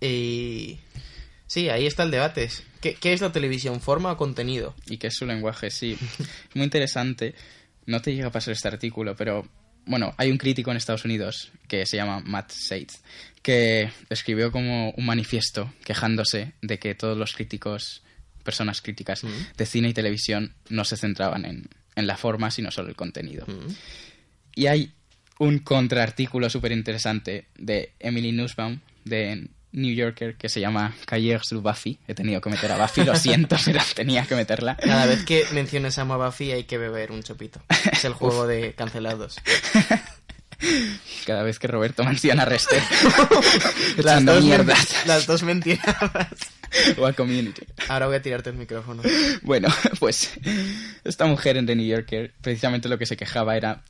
Y... 0.00 0.78
Sí, 1.48 1.70
ahí 1.70 1.86
está 1.86 2.04
el 2.04 2.12
debate. 2.12 2.48
¿Qué, 2.80 2.94
¿Qué, 2.94 3.12
es 3.12 3.20
la 3.20 3.32
televisión? 3.32 3.80
¿Forma 3.80 4.12
o 4.12 4.16
contenido? 4.16 4.74
Y 4.86 4.98
qué 4.98 5.08
es 5.08 5.16
su 5.16 5.26
lenguaje, 5.26 5.70
sí. 5.70 5.98
Muy 6.54 6.64
interesante. 6.64 7.34
No 7.86 8.00
te 8.00 8.14
llega 8.14 8.28
a 8.28 8.32
pasar 8.32 8.52
este 8.52 8.68
artículo, 8.68 9.16
pero 9.16 9.48
bueno, 9.88 10.14
hay 10.18 10.30
un 10.30 10.36
crítico 10.36 10.70
en 10.70 10.76
Estados 10.76 11.06
Unidos 11.06 11.50
que 11.66 11.86
se 11.86 11.96
llama 11.96 12.20
Matt 12.20 12.50
Seitz, 12.50 13.00
que 13.40 13.90
escribió 14.10 14.52
como 14.52 14.90
un 14.90 15.06
manifiesto 15.06 15.72
quejándose 15.82 16.52
de 16.60 16.78
que 16.78 16.94
todos 16.94 17.16
los 17.16 17.32
críticos, 17.32 18.02
personas 18.44 18.82
críticas 18.82 19.22
de 19.56 19.66
cine 19.66 19.88
y 19.88 19.94
televisión, 19.94 20.54
no 20.68 20.84
se 20.84 20.98
centraban 20.98 21.46
en, 21.46 21.68
la 22.06 22.16
forma, 22.16 22.50
sino 22.50 22.70
solo 22.70 22.90
el 22.90 22.96
contenido. 22.96 23.46
Y 24.54 24.66
hay 24.66 24.92
un 25.38 25.58
contraartículo 25.60 26.50
súper 26.50 26.72
interesante 26.72 27.48
de 27.56 27.94
Emily 27.98 28.32
Nussbaum, 28.32 28.80
de 29.04 29.48
New 29.72 29.94
Yorker 29.94 30.36
que 30.36 30.48
se 30.48 30.60
llama 30.60 30.94
Cahiers 31.06 31.48
du 31.50 31.60
Buffy. 31.60 31.98
He 32.06 32.14
tenido 32.14 32.40
que 32.40 32.50
meter 32.50 32.72
a 32.72 32.78
Buffy, 32.78 33.04
lo 33.04 33.16
siento, 33.16 33.56
pero 33.64 33.80
tenía 33.94 34.24
que 34.24 34.34
meterla. 34.34 34.76
Cada 34.76 35.06
vez 35.06 35.24
que 35.24 35.44
menciones 35.52 35.98
a 35.98 36.04
Buffy 36.04 36.52
hay 36.52 36.64
que 36.64 36.78
beber 36.78 37.12
un 37.12 37.22
chopito. 37.22 37.60
Es 37.90 38.04
el 38.04 38.12
juego 38.14 38.46
de 38.46 38.74
cancelados. 38.74 39.38
Cada 41.26 41.42
vez 41.42 41.58
que 41.58 41.68
Roberto 41.68 42.02
menciona 42.04 42.42
a 42.42 42.46
Rester. 42.46 42.82
las, 43.98 44.24
dos 44.24 44.44
mierdas. 44.44 45.06
las 45.06 45.26
dos 45.26 45.42
mentiras. 45.44 45.96
O 46.96 47.06
a 47.06 47.12
Community. 47.12 47.62
Ahora 47.88 48.06
voy 48.06 48.16
a 48.16 48.22
tirarte 48.22 48.50
el 48.50 48.56
micrófono. 48.56 49.02
Bueno, 49.42 49.68
pues 50.00 50.32
esta 51.04 51.26
mujer 51.26 51.56
en 51.56 51.66
The 51.66 51.76
New 51.76 51.86
Yorker 51.86 52.32
precisamente 52.40 52.88
lo 52.88 52.98
que 52.98 53.06
se 53.06 53.16
quejaba 53.16 53.56
era 53.56 53.84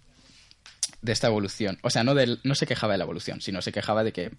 de 1.00 1.12
esta 1.12 1.28
evolución. 1.28 1.78
O 1.82 1.90
sea, 1.90 2.04
no, 2.04 2.14
del, 2.14 2.40
no 2.44 2.54
se 2.54 2.66
quejaba 2.66 2.94
de 2.94 2.98
la 2.98 3.04
evolución, 3.04 3.40
sino 3.40 3.62
se 3.62 3.72
quejaba 3.72 4.04
de 4.04 4.12
que 4.12 4.30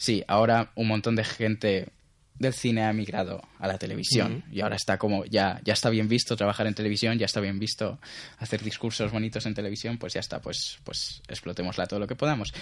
sí, 0.00 0.24
ahora 0.26 0.72
un 0.74 0.88
montón 0.88 1.14
de 1.14 1.24
gente 1.24 1.92
del 2.38 2.54
cine 2.54 2.84
ha 2.84 2.92
migrado 2.94 3.42
a 3.58 3.68
la 3.68 3.76
televisión. 3.76 4.42
Y 4.50 4.62
ahora 4.62 4.74
está 4.74 4.96
como 4.96 5.26
ya 5.26 5.60
ya 5.62 5.74
está 5.74 5.90
bien 5.90 6.08
visto 6.08 6.36
trabajar 6.36 6.66
en 6.66 6.74
televisión 6.74 7.18
ya 7.18 7.26
está 7.26 7.38
bien 7.38 7.58
visto 7.58 8.00
hacer 8.38 8.62
discursos 8.62 9.12
bonitos 9.12 9.44
en 9.44 9.54
televisión 9.54 9.98
pues 9.98 10.14
ya 10.14 10.20
está 10.20 10.40
pues 10.40 10.78
pues 10.82 11.20
explotémosla 11.28 11.86
todo 11.86 12.00
lo 12.00 12.06
que 12.06 12.16
podamos. 12.16 12.54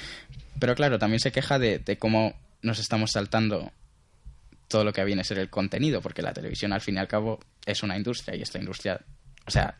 Pero 0.58 0.74
claro 0.74 0.98
también 0.98 1.20
se 1.20 1.30
queja 1.30 1.60
de, 1.60 1.78
de 1.78 1.96
cómo 1.96 2.34
nos 2.60 2.80
estamos 2.80 3.12
saltando 3.12 3.70
todo 4.66 4.82
lo 4.82 4.92
que 4.92 5.04
viene 5.04 5.20
a 5.20 5.24
ser 5.24 5.38
el 5.38 5.48
contenido 5.48 6.02
porque 6.02 6.22
la 6.22 6.32
televisión 6.32 6.72
al 6.72 6.80
fin 6.80 6.96
y 6.96 6.98
al 6.98 7.06
cabo 7.06 7.38
es 7.64 7.84
una 7.84 7.96
industria 7.96 8.34
y 8.34 8.42
esta 8.42 8.58
industria 8.58 9.00
o 9.46 9.50
sea 9.52 9.76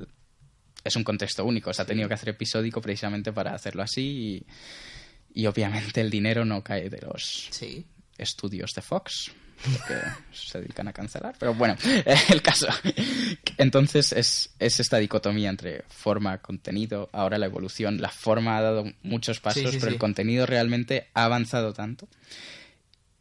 es 0.85 0.95
un 0.95 1.03
contexto 1.03 1.45
único. 1.45 1.73
Se 1.73 1.83
ha 1.83 1.87
tenido 1.87 2.07
que 2.07 2.15
hacer 2.15 2.29
episódico 2.29 2.81
precisamente 2.81 3.33
para 3.33 3.53
hacerlo 3.53 3.83
así 3.83 4.03
y 4.03 4.47
y 5.39 5.47
obviamente 5.47 6.01
el 6.01 6.11
dinero 6.11 6.45
no 6.45 6.65
cae 6.65 6.91
de 6.91 7.01
los 7.01 7.49
estudios 8.19 8.75
de 8.75 8.83
Fox, 8.83 9.31
porque 9.63 9.95
se 10.33 10.61
dedican 10.61 10.89
a 10.89 10.93
cancelar. 10.93 11.37
Pero 11.39 11.55
bueno, 11.55 11.77
el 12.31 12.43
caso. 12.43 12.67
Entonces 13.57 14.11
es, 14.11 14.53
es 14.59 14.81
esta 14.81 14.97
dicotomía 14.97 15.49
entre 15.49 15.85
forma, 15.87 16.39
contenido, 16.39 17.09
ahora 17.13 17.39
la 17.39 17.47
evolución. 17.47 18.01
La 18.01 18.09
forma 18.09 18.59
ha 18.59 18.63
dado 18.63 18.85
muchos 19.05 19.39
pasos, 19.39 19.77
pero 19.77 19.87
el 19.87 19.99
contenido 19.99 20.45
realmente 20.45 21.07
ha 21.15 21.27
avanzado 21.27 21.73
tanto. 21.73 22.09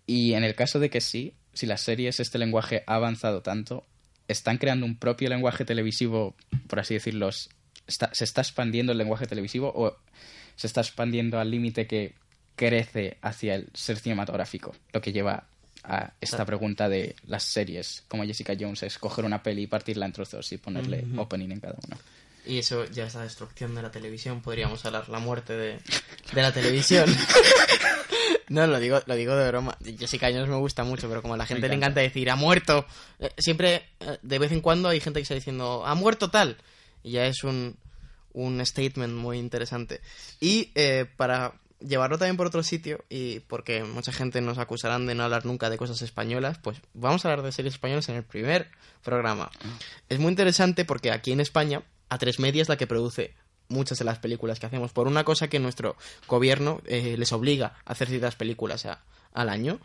Y 0.08 0.34
en 0.34 0.44
el 0.44 0.56
caso 0.56 0.80
de 0.80 0.90
que 0.90 1.02
sí, 1.02 1.36
si 1.54 1.68
las 1.68 1.82
series, 1.82 2.20
este 2.20 2.40
lenguaje 2.40 2.84
ha 2.88 2.96
avanzado 2.96 3.44
tanto, 3.44 3.86
están 4.28 4.58
creando 4.58 4.88
un 4.88 4.98
propio 4.98 5.30
lenguaje 5.30 5.66
televisivo, 5.66 6.36
por 6.66 6.80
así 6.80 6.96
decirlo, 6.96 7.30
se 7.32 7.54
está 8.24 8.42
expandiendo 8.42 8.92
el 8.92 8.98
lenguaje 8.98 9.28
televisivo 9.28 9.72
o 9.76 10.00
se 10.58 10.68
está 10.68 10.82
expandiendo 10.82 11.40
al 11.40 11.50
límite 11.50 11.88
que 11.88 12.16
crece 12.58 13.18
hacia 13.22 13.56
el 13.56 13.70
ser 13.74 13.98
cinematográfico, 13.98 14.76
lo 14.92 15.00
que 15.00 15.14
lleva 15.14 15.46
a 15.84 16.12
esta 16.20 16.44
pregunta 16.44 16.90
de 16.90 17.16
las 17.28 17.44
series, 17.44 18.04
como 18.10 18.26
Jessica 18.26 18.54
Jones, 18.60 18.84
es 18.84 18.98
coger 18.98 19.24
una 19.24 19.42
peli 19.42 19.64
y 19.64 19.68
partirla 19.68 20.06
en 20.06 20.12
trozos 20.12 20.52
y 20.52 20.58
ponerle 20.58 21.06
opening 21.16 21.52
en 21.52 21.60
cada 21.62 21.76
uno. 21.88 21.98
Y 22.46 22.60
eso 22.60 22.86
ya 22.86 23.06
es 23.06 23.16
la 23.16 23.24
destrucción 23.24 23.76
de 23.76 23.82
la 23.82 23.92
televisión, 23.92 24.42
podríamos 24.42 24.84
hablar, 24.86 25.08
la 25.10 25.20
muerte 25.20 25.54
de, 25.54 25.80
la 26.34 26.52
televisión. 26.52 27.06
no, 28.50 28.68
lo 28.68 28.80
digo, 28.80 29.02
lo 29.06 29.16
digo 29.16 29.36
de 29.36 29.48
broma. 29.50 29.78
Jessica 29.84 30.30
Jones 30.32 30.50
me 30.50 30.56
gusta 30.56 30.84
mucho, 30.84 31.08
pero 31.08 31.22
como 31.22 31.36
a 31.36 31.38
la 31.38 31.46
gente 31.46 31.68
le 31.68 31.76
encanta 31.76 32.02
decir, 32.02 32.30
ha 32.30 32.36
muerto, 32.36 32.86
eh, 33.20 33.30
siempre, 33.38 33.84
eh, 34.00 34.18
de 34.22 34.40
vez 34.40 34.52
en 34.52 34.62
cuando 34.62 34.90
hay 34.90 35.00
gente 35.00 35.20
que 35.20 35.24
está 35.24 35.36
diciendo, 35.36 35.86
ha 35.86 35.94
muerto 35.94 36.32
tal. 36.32 36.58
Y 37.04 37.12
ya 37.12 37.28
es 37.28 37.44
un, 37.44 37.78
un 38.38 38.64
statement 38.66 39.14
muy 39.14 39.40
interesante. 39.40 40.02
Y 40.40 40.72
eh, 40.76 41.06
para 41.18 41.56
llevarlo 41.80 42.18
también 42.18 42.38
por 42.38 42.48
otro 42.48 42.64
sitio, 42.64 43.04
y 43.10 43.40
porque 43.42 43.84
mucha 43.84 44.12
gente 44.12 44.42
nos 44.42 44.58
acusarán 44.58 45.06
de 45.06 45.16
no 45.16 45.24
hablar 45.24 45.46
nunca 45.46 45.70
de 45.70 45.78
cosas 45.78 46.02
españolas, 46.02 46.60
pues 46.60 46.78
vamos 46.94 47.26
a 47.26 47.30
hablar 47.30 47.46
de 47.46 47.52
series 47.52 47.74
españolas 47.74 48.10
en 48.10 48.16
el 48.16 48.24
primer 48.24 48.70
programa. 49.04 49.52
Ah. 49.64 49.80
Es 50.10 50.20
muy 50.20 50.30
interesante 50.30 50.86
porque 50.86 51.12
aquí 51.12 51.32
en 51.32 51.40
España, 51.40 51.84
a 52.10 52.18
tres 52.18 52.40
media 52.40 52.62
es 52.62 52.70
la 52.70 52.78
que 52.78 52.88
produce 52.88 53.34
muchas 53.70 54.00
de 54.00 54.06
las 54.06 54.20
películas 54.20 54.60
que 54.60 54.68
hacemos, 54.68 54.94
por 54.94 55.08
una 55.08 55.24
cosa 55.24 55.50
que 55.50 55.60
nuestro 55.60 55.98
gobierno 56.28 56.82
eh, 56.86 57.16
les 57.18 57.34
obliga 57.34 57.76
a 57.86 57.92
hacer 57.92 58.08
ciertas 58.08 58.36
películas 58.36 58.88
al 59.34 59.50
año, 59.50 59.80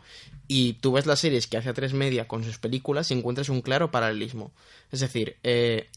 y 0.47 0.73
tú 0.73 0.93
ves 0.93 1.05
las 1.05 1.19
series 1.19 1.47
que 1.47 1.57
hace 1.57 1.69
a 1.69 1.73
tres 1.73 1.93
media 1.93 2.27
con 2.27 2.43
sus 2.43 2.59
películas 2.59 3.09
y 3.09 3.15
encuentras 3.15 3.49
un 3.49 3.61
claro 3.61 3.91
paralelismo. 3.91 4.51
Es 4.91 4.99
decir, 4.99 5.37
eh, 5.43 5.89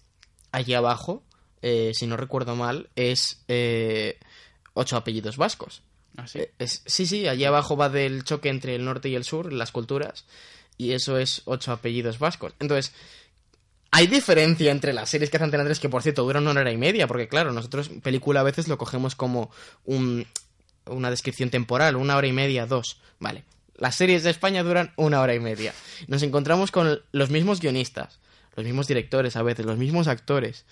allí 0.53 0.75
abajo 0.75 1.23
eh, 1.63 1.93
si 1.95 2.07
no 2.07 2.17
recuerdo 2.17 2.57
mal, 2.57 2.89
es 2.97 3.43
eh, 3.49 4.19
ocho 4.75 4.97
apellidos 4.97 5.37
vascos. 5.37 5.83
¿Ah, 6.17 6.27
sí? 6.27 6.41
Eh, 6.41 6.67
sí, 6.67 7.07
sí, 7.07 7.29
allí 7.29 7.45
abajo 7.45 7.77
va 7.77 7.89
del 7.89 8.25
choque 8.25 8.49
entre 8.49 8.75
el 8.75 8.85
norte 8.85 9.09
y 9.09 9.15
el 9.15 9.25
sur, 9.25 9.53
las 9.53 9.73
culturas, 9.73 10.25
y 10.79 10.93
eso 10.93 11.19
es 11.19 11.43
ocho 11.45 11.73
apellidos 11.73 12.19
vascos. 12.19 12.55
Entonces, 12.59 12.93
hay 13.91 14.07
diferencia 14.07 14.71
entre 14.71 14.93
las 14.93 15.09
series 15.09 15.31
que 15.31 15.37
hacen 15.37 15.47
Antena 15.47 15.65
3, 15.65 15.81
que 15.81 15.89
por 15.89 16.03
cierto 16.03 16.25
duran 16.25 16.47
una 16.47 16.61
hora 16.61 16.73
y 16.73 16.77
media, 16.77 17.07
porque 17.07 17.29
claro, 17.29 17.53
nosotros 17.53 17.91
película 18.03 18.41
a 18.41 18.45
veces 18.45 18.69
lo 18.69 18.79
cogemos 18.79 19.15
como 19.15 19.51
un, 19.85 20.27
una 20.87 21.11
descripción 21.11 21.51
temporal, 21.51 21.97
una 21.97 22.17
hora 22.17 22.27
y 22.27 22.33
media, 22.33 22.67
dos, 22.67 23.01
vale. 23.19 23.45
Las 23.77 23.95
series 23.95 24.23
de 24.23 24.31
España 24.31 24.63
duran 24.63 24.93
una 24.97 25.21
hora 25.21 25.35
y 25.35 25.41
media. 25.41 25.75
Nos 26.09 26.23
encontramos 26.23 26.71
con 26.71 27.03
los 27.13 27.31
mismos 27.31 27.61
guionistas, 27.61 28.19
los 28.55 28.65
mismos 28.65 28.87
directores 28.87 29.37
a 29.37 29.43
veces, 29.43 29.67
los 29.67 29.77
mismos 29.77 30.09
actores. 30.09 30.65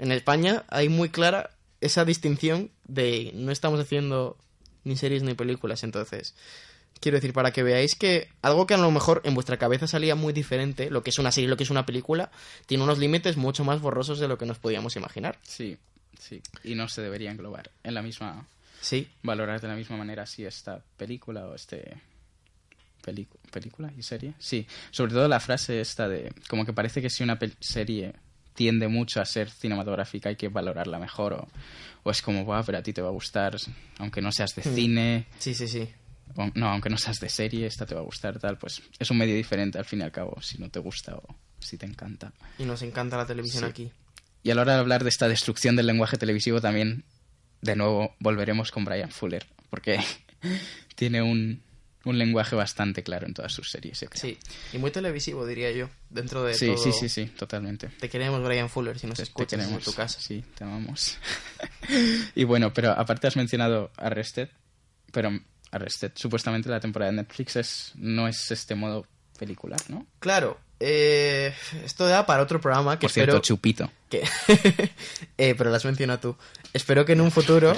En 0.00 0.12
España 0.12 0.64
hay 0.68 0.88
muy 0.88 1.10
clara 1.10 1.50
esa 1.80 2.04
distinción 2.04 2.70
de 2.84 3.30
no 3.34 3.52
estamos 3.52 3.78
haciendo 3.78 4.36
ni 4.82 4.96
series 4.96 5.22
ni 5.22 5.34
películas, 5.34 5.84
entonces 5.84 6.34
quiero 7.00 7.16
decir 7.16 7.32
para 7.32 7.52
que 7.52 7.62
veáis 7.62 7.94
que 7.94 8.28
algo 8.42 8.66
que 8.66 8.74
a 8.74 8.78
lo 8.78 8.90
mejor 8.90 9.20
en 9.24 9.34
vuestra 9.34 9.58
cabeza 9.58 9.86
salía 9.86 10.14
muy 10.14 10.32
diferente, 10.32 10.90
lo 10.90 11.02
que 11.02 11.10
es 11.10 11.18
una 11.18 11.30
serie, 11.30 11.48
lo 11.48 11.56
que 11.56 11.64
es 11.64 11.70
una 11.70 11.86
película, 11.86 12.30
tiene 12.66 12.82
unos 12.82 12.98
límites 12.98 13.36
mucho 13.36 13.62
más 13.62 13.80
borrosos 13.80 14.18
de 14.18 14.26
lo 14.26 14.38
que 14.38 14.46
nos 14.46 14.58
podíamos 14.58 14.96
imaginar. 14.96 15.38
Sí, 15.42 15.76
sí, 16.18 16.42
y 16.64 16.74
no 16.74 16.88
se 16.88 17.02
debería 17.02 17.30
englobar 17.30 17.70
en 17.84 17.94
la 17.94 18.02
misma 18.02 18.46
Sí. 18.80 19.06
Valorar 19.22 19.60
de 19.60 19.68
la 19.68 19.76
misma 19.76 19.96
manera 19.96 20.26
si 20.26 20.44
esta 20.44 20.82
película 20.96 21.46
o 21.46 21.54
este 21.54 22.00
película 23.50 23.92
y 23.96 24.02
serie. 24.02 24.34
Sí, 24.38 24.66
sobre 24.90 25.12
todo 25.12 25.28
la 25.28 25.40
frase 25.40 25.80
esta 25.80 26.08
de 26.08 26.32
como 26.48 26.64
que 26.64 26.72
parece 26.72 27.00
que 27.02 27.10
si 27.10 27.22
una 27.22 27.38
serie 27.60 28.14
tiende 28.60 28.88
mucho 28.88 29.22
a 29.22 29.24
ser 29.24 29.48
cinematográfica, 29.48 30.28
hay 30.28 30.36
que 30.36 30.48
valorarla 30.48 30.98
mejor. 30.98 31.32
O, 31.32 31.48
o 32.02 32.10
es 32.10 32.20
como, 32.20 32.44
va, 32.44 32.62
pero 32.62 32.76
a 32.76 32.82
ti 32.82 32.92
te 32.92 33.00
va 33.00 33.08
a 33.08 33.10
gustar, 33.10 33.56
aunque 33.96 34.20
no 34.20 34.30
seas 34.30 34.54
de 34.54 34.60
hmm. 34.60 34.74
cine. 34.74 35.26
Sí, 35.38 35.54
sí, 35.54 35.66
sí. 35.66 35.88
no, 36.52 36.68
aunque 36.68 36.90
no 36.90 36.98
seas 36.98 37.18
de 37.20 37.30
serie, 37.30 37.66
esta 37.66 37.86
te 37.86 37.94
va 37.94 38.02
a 38.02 38.04
gustar, 38.04 38.38
tal. 38.38 38.58
Pues 38.58 38.82
es 38.98 39.10
un 39.10 39.16
medio 39.16 39.34
diferente 39.34 39.78
al 39.78 39.86
fin 39.86 40.00
y 40.00 40.02
al 40.02 40.12
cabo, 40.12 40.42
si 40.42 40.58
no 40.58 40.68
te 40.68 40.78
gusta 40.78 41.14
o 41.16 41.36
si 41.58 41.78
te 41.78 41.86
encanta. 41.86 42.34
Y 42.58 42.64
nos 42.64 42.82
encanta 42.82 43.16
la 43.16 43.24
televisión 43.24 43.64
aquí. 43.64 43.90
Y 44.42 44.50
a 44.50 44.54
la 44.54 44.60
hora 44.60 44.74
de 44.74 44.80
hablar 44.80 45.04
de 45.04 45.08
esta 45.08 45.26
destrucción 45.26 45.74
del 45.74 45.86
lenguaje 45.86 46.18
televisivo 46.18 46.60
también, 46.60 47.04
de 47.62 47.76
nuevo, 47.76 48.14
volveremos 48.20 48.72
con 48.72 48.84
Brian 48.84 49.10
Fuller. 49.10 49.46
Porque 49.70 50.00
tiene 50.96 51.22
un, 51.22 51.62
un 52.04 52.18
lenguaje 52.18 52.56
bastante 52.56 53.02
claro 53.02 53.26
en 53.26 53.34
todas 53.34 53.52
sus 53.52 53.70
series. 53.70 54.04
Sí, 54.14 54.38
y 54.72 54.78
muy 54.78 54.90
televisivo, 54.90 55.46
diría 55.46 55.70
yo, 55.72 55.88
dentro 56.08 56.42
de 56.44 56.54
sí, 56.54 56.66
todo. 56.68 56.78
sí, 56.78 56.92
sí, 56.92 57.08
sí, 57.08 57.26
totalmente. 57.26 57.88
Te 57.88 58.08
queremos, 58.08 58.42
Brian 58.42 58.70
Fuller, 58.70 58.98
si 58.98 59.06
nos 59.06 59.16
Te- 59.16 59.22
te 59.24 59.28
escuchas 59.28 59.68
en 59.68 59.78
tu 59.80 59.92
casa. 59.92 60.18
Sí, 60.20 60.42
te 60.56 60.64
amamos. 60.64 61.18
y 62.34 62.44
bueno, 62.44 62.72
pero 62.72 62.90
aparte 62.92 63.26
has 63.26 63.36
mencionado 63.36 63.90
Arrested, 63.96 64.48
pero 65.12 65.30
Arrested, 65.72 66.12
supuestamente 66.14 66.68
la 66.68 66.80
temporada 66.80 67.10
de 67.10 67.18
Netflix 67.18 67.56
es, 67.56 67.92
no 67.96 68.26
es 68.28 68.50
este 68.50 68.74
modo 68.74 69.06
pelicular, 69.38 69.80
¿no? 69.88 70.06
Claro, 70.20 70.58
eh, 70.80 71.54
esto 71.84 72.06
da 72.06 72.24
para 72.26 72.42
otro 72.42 72.60
programa 72.60 72.98
que 72.98 73.06
Por 73.06 73.10
cierto, 73.12 73.36
espero 73.36 73.42
Chupito. 73.42 73.90
que... 74.08 74.22
eh, 75.38 75.54
pero 75.56 75.70
lo 75.70 75.76
has 75.76 75.84
mencionado 75.84 76.20
tú. 76.20 76.36
Espero 76.72 77.04
que 77.04 77.12
en 77.12 77.20
un 77.20 77.30
futuro... 77.30 77.68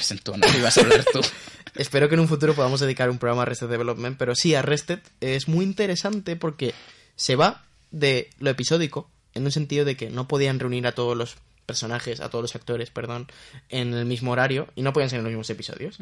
Ibas 0.57 0.79
a 0.79 0.81
hablar 0.81 1.05
tú. 1.13 1.21
Espero 1.75 2.09
que 2.09 2.15
en 2.15 2.21
un 2.21 2.29
futuro 2.29 2.55
podamos 2.55 2.81
dedicar 2.81 3.09
un 3.11 3.19
programa 3.19 3.43
a 3.43 3.45
Arrested 3.45 3.69
Development, 3.69 4.17
pero 4.19 4.35
sí, 4.35 4.55
Arrested 4.55 5.01
es 5.21 5.49
muy 5.49 5.65
interesante 5.65 6.37
porque 6.37 6.75
se 7.17 7.35
va 7.35 7.65
de 7.91 8.29
lo 8.39 8.51
episódico, 8.51 9.11
en 9.35 9.45
un 9.45 9.53
sentido 9.53 9.85
de 9.85 9.97
que 9.97 10.11
no 10.11 10.29
podían 10.29 10.61
reunir 10.61 10.87
a 10.87 10.93
todos 10.93 11.17
los 11.17 11.37
personajes, 11.67 12.21
a 12.21 12.29
todos 12.29 12.43
los 12.43 12.55
actores, 12.55 12.91
perdón, 12.91 13.29
en 13.69 13.95
el 13.95 14.05
mismo 14.05 14.33
horario 14.33 14.69
y 14.75 14.83
no 14.83 14.93
podían 14.93 15.11
ser 15.11 15.19
en 15.19 15.25
los 15.25 15.31
mismos 15.31 15.49
episodios. 15.51 15.99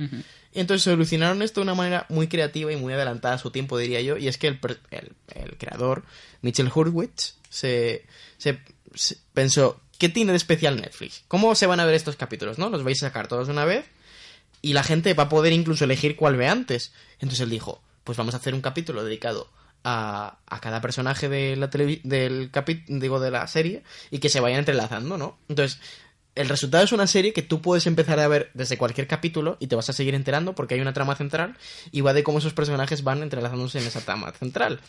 Y 0.53 0.61
entonces 0.61 0.83
solucionaron 0.83 1.43
esto 1.43 1.61
de 1.61 1.65
una 1.65 1.75
manera 1.75 2.07
muy 2.09 2.29
creativa 2.29 2.73
y 2.73 2.77
muy 2.77 2.93
adelantada 2.93 3.35
a 3.35 3.39
su 3.39 3.51
tiempo, 3.51 3.77
diría 3.79 4.01
yo, 4.01 4.17
y 4.17 4.29
es 4.29 4.39
que 4.39 4.49
el, 4.49 4.59
el- 4.91 5.13
el 5.35 5.57
creador, 5.59 6.05
Mitchell 6.43 6.71
Hurwitz, 6.75 7.35
se, 7.49 8.05
se- 8.39 8.61
se 8.95 9.17
pensó, 9.35 9.81
¿qué 9.99 10.09
tiene 10.09 10.33
de 10.33 10.37
especial 10.37 10.77
Netflix? 10.81 11.23
¿Cómo 11.29 11.55
se 11.55 11.67
van 11.67 11.81
a 11.81 11.85
ver 11.85 11.95
estos 11.95 12.17
capítulos? 12.17 12.59
¿No? 12.59 12.71
¿Los 12.71 12.83
vais 12.85 13.03
a 13.03 13.07
sacar 13.07 13.29
todos 13.29 13.47
de 13.49 13.53
una 13.53 13.65
vez? 13.65 13.85
y 14.63 14.75
la 14.75 14.83
gente 14.83 15.15
va 15.15 15.23
a 15.25 15.29
poder 15.31 15.55
incluso 15.55 15.85
elegir 15.85 16.17
cuál 16.17 16.37
ve 16.37 16.47
antes. 16.47 16.93
Entonces 17.15 17.41
él 17.41 17.49
dijo, 17.49 17.81
pues 18.05 18.19
vamos 18.19 18.35
a 18.35 18.37
hacer 18.37 18.53
un 18.55 18.61
capítulo 18.61 19.03
dedicado 19.03 19.49
a, 19.85 20.39
cada 20.61 20.81
personaje 20.81 21.29
de 21.29 21.57
la 21.57 21.69
del 21.69 22.53
capi- 22.53 22.85
digo 22.87 23.21
de 23.21 23.31
la 23.31 23.47
serie 23.47 23.83
y 24.11 24.19
que 24.19 24.29
se 24.29 24.41
vayan 24.41 24.61
entrelazando, 24.61 25.17
¿no? 25.19 25.39
Entonces, 25.49 25.81
el 26.35 26.49
resultado 26.49 26.85
es 26.85 26.93
una 26.93 27.07
serie 27.07 27.33
que 27.33 27.43
tú 27.43 27.61
puedes 27.61 27.87
empezar 27.87 28.21
a 28.21 28.29
ver 28.29 28.51
desde 28.55 28.79
cualquier 28.79 29.07
capítulo 29.07 29.57
y 29.59 29.67
te 29.67 29.77
vas 29.77 29.91
a 29.91 29.93
seguir 29.93 30.15
enterando 30.15 30.55
porque 30.55 30.75
hay 30.75 30.81
una 30.81 30.93
trama 30.93 31.17
central 31.17 31.57
y 31.91 32.03
va 32.03 32.13
de 32.13 32.23
cómo 32.23 32.39
esos 32.39 32.55
personajes 32.55 33.03
van 33.03 33.23
entrelazándose 33.23 33.79
en 33.81 33.87
esa 33.87 34.01
trama 34.01 34.31
central. 34.33 34.81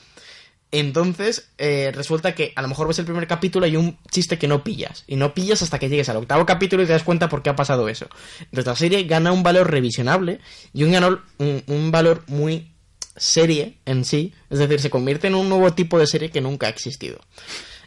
Entonces, 0.73 1.49
eh, 1.57 1.91
resulta 1.93 2.33
que 2.33 2.53
a 2.55 2.61
lo 2.61 2.69
mejor 2.69 2.87
ves 2.87 2.97
el 2.99 3.05
primer 3.05 3.27
capítulo 3.27 3.65
y 3.65 3.71
hay 3.71 3.75
un 3.75 3.97
chiste 4.09 4.37
que 4.37 4.47
no 4.47 4.63
pillas. 4.63 5.03
Y 5.05 5.17
no 5.17 5.33
pillas 5.33 5.61
hasta 5.61 5.79
que 5.79 5.89
llegues 5.89 6.07
al 6.07 6.15
octavo 6.15 6.45
capítulo 6.45 6.83
y 6.83 6.85
te 6.85 6.93
das 6.93 7.03
cuenta 7.03 7.27
por 7.27 7.41
qué 7.43 7.49
ha 7.49 7.55
pasado 7.57 7.89
eso. 7.89 8.07
Entonces 8.39 8.65
la 8.67 8.75
serie 8.77 9.03
gana 9.03 9.33
un 9.33 9.43
valor 9.43 9.69
revisionable 9.69 10.39
y 10.73 10.83
un, 10.83 10.95
un, 11.39 11.63
un 11.67 11.91
valor 11.91 12.23
muy 12.27 12.70
serie 13.15 13.77
en 13.85 14.05
sí. 14.05 14.33
Es 14.49 14.59
decir, 14.59 14.79
se 14.79 14.89
convierte 14.89 15.27
en 15.27 15.35
un 15.35 15.49
nuevo 15.49 15.73
tipo 15.73 15.99
de 15.99 16.07
serie 16.07 16.31
que 16.31 16.41
nunca 16.41 16.67
ha 16.67 16.69
existido. 16.69 17.19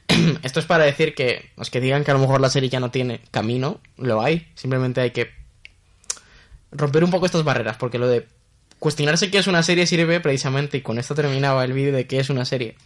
Esto 0.42 0.60
es 0.60 0.66
para 0.66 0.84
decir 0.84 1.14
que 1.14 1.50
los 1.56 1.70
que 1.70 1.80
digan 1.80 2.04
que 2.04 2.10
a 2.10 2.14
lo 2.14 2.20
mejor 2.20 2.40
la 2.40 2.50
serie 2.50 2.68
ya 2.68 2.80
no 2.80 2.90
tiene 2.90 3.20
camino, 3.30 3.80
lo 3.96 4.22
hay. 4.22 4.48
Simplemente 4.54 5.00
hay 5.00 5.10
que 5.10 5.30
romper 6.72 7.04
un 7.04 7.10
poco 7.10 7.26
estas 7.26 7.44
barreras, 7.44 7.76
porque 7.76 7.98
lo 7.98 8.08
de 8.08 8.26
cuestionarse 8.78 9.30
qué 9.30 9.38
es 9.38 9.46
una 9.46 9.62
serie 9.62 9.86
sirve 9.86 10.20
precisamente, 10.20 10.78
y 10.78 10.82
con 10.82 10.98
esto 10.98 11.14
terminaba 11.14 11.64
el 11.64 11.72
vídeo 11.72 11.94
de 11.94 12.06
qué 12.06 12.18
es 12.18 12.30
una 12.30 12.44
serie, 12.44 12.76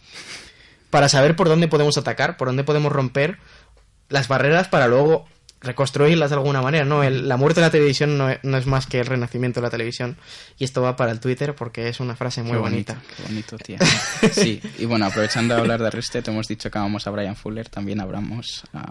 para 0.89 1.09
saber 1.09 1.35
por 1.35 1.49
dónde 1.49 1.67
podemos 1.67 1.97
atacar, 1.97 2.37
por 2.37 2.47
dónde 2.47 2.63
podemos 2.63 2.91
romper 2.91 3.37
las 4.07 4.27
barreras 4.27 4.67
para 4.67 4.87
luego 4.87 5.27
reconstruirlas 5.61 6.29
de 6.29 6.35
alguna 6.37 6.61
manera, 6.61 6.85
¿no? 6.85 7.03
El- 7.03 7.27
la 7.27 7.37
muerte 7.37 7.59
de 7.59 7.67
la 7.67 7.71
televisión 7.71 8.17
no 8.17 8.29
es, 8.29 8.39
no 8.43 8.57
es 8.57 8.65
más 8.65 8.85
que 8.87 8.99
el 8.99 9.05
renacimiento 9.05 9.59
de 9.59 9.65
la 9.65 9.69
televisión, 9.69 10.17
y 10.57 10.63
esto 10.63 10.81
va 10.81 10.95
para 10.95 11.11
el 11.11 11.19
Twitter 11.19 11.53
porque 11.55 11.89
es 11.89 11.99
una 11.99 12.15
frase 12.15 12.41
muy 12.43 12.53
Qué 12.53 12.57
bonita. 12.57 13.01
Qué 13.17 13.23
bonito, 13.23 13.57
tía. 13.57 13.77
Sí, 14.31 14.61
y 14.77 14.85
bueno, 14.85 15.05
aprovechando 15.05 15.55
de 15.55 15.61
hablar 15.61 15.81
de 15.81 15.87
Arrested, 15.87 16.27
hemos 16.29 16.47
dicho 16.47 16.71
que 16.71 16.77
amamos 16.77 17.07
a 17.07 17.11
Brian 17.11 17.35
Fuller, 17.35 17.67
también 17.69 17.99
hablamos 17.99 18.63
a 18.73 18.89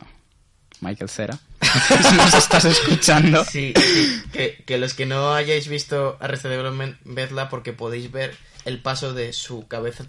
Michael 0.80 1.08
Cera. 1.10 1.38
si 2.08 2.16
nos 2.16 2.34
estás 2.34 2.64
escuchando. 2.66 3.44
Sí, 3.44 3.72
sí, 3.76 4.22
que, 4.32 4.62
que 4.66 4.78
los 4.78 4.94
que 4.94 5.06
no 5.06 5.32
hayáis 5.34 5.68
visto 5.68 6.16
Arrested 6.20 6.50
Development, 6.50 6.96
vedla 7.04 7.48
porque 7.48 7.72
podéis 7.72 8.12
ver 8.12 8.36
el 8.64 8.80
paso 8.82 9.14
de 9.14 9.32
su 9.32 9.66
cabeza 9.66 10.04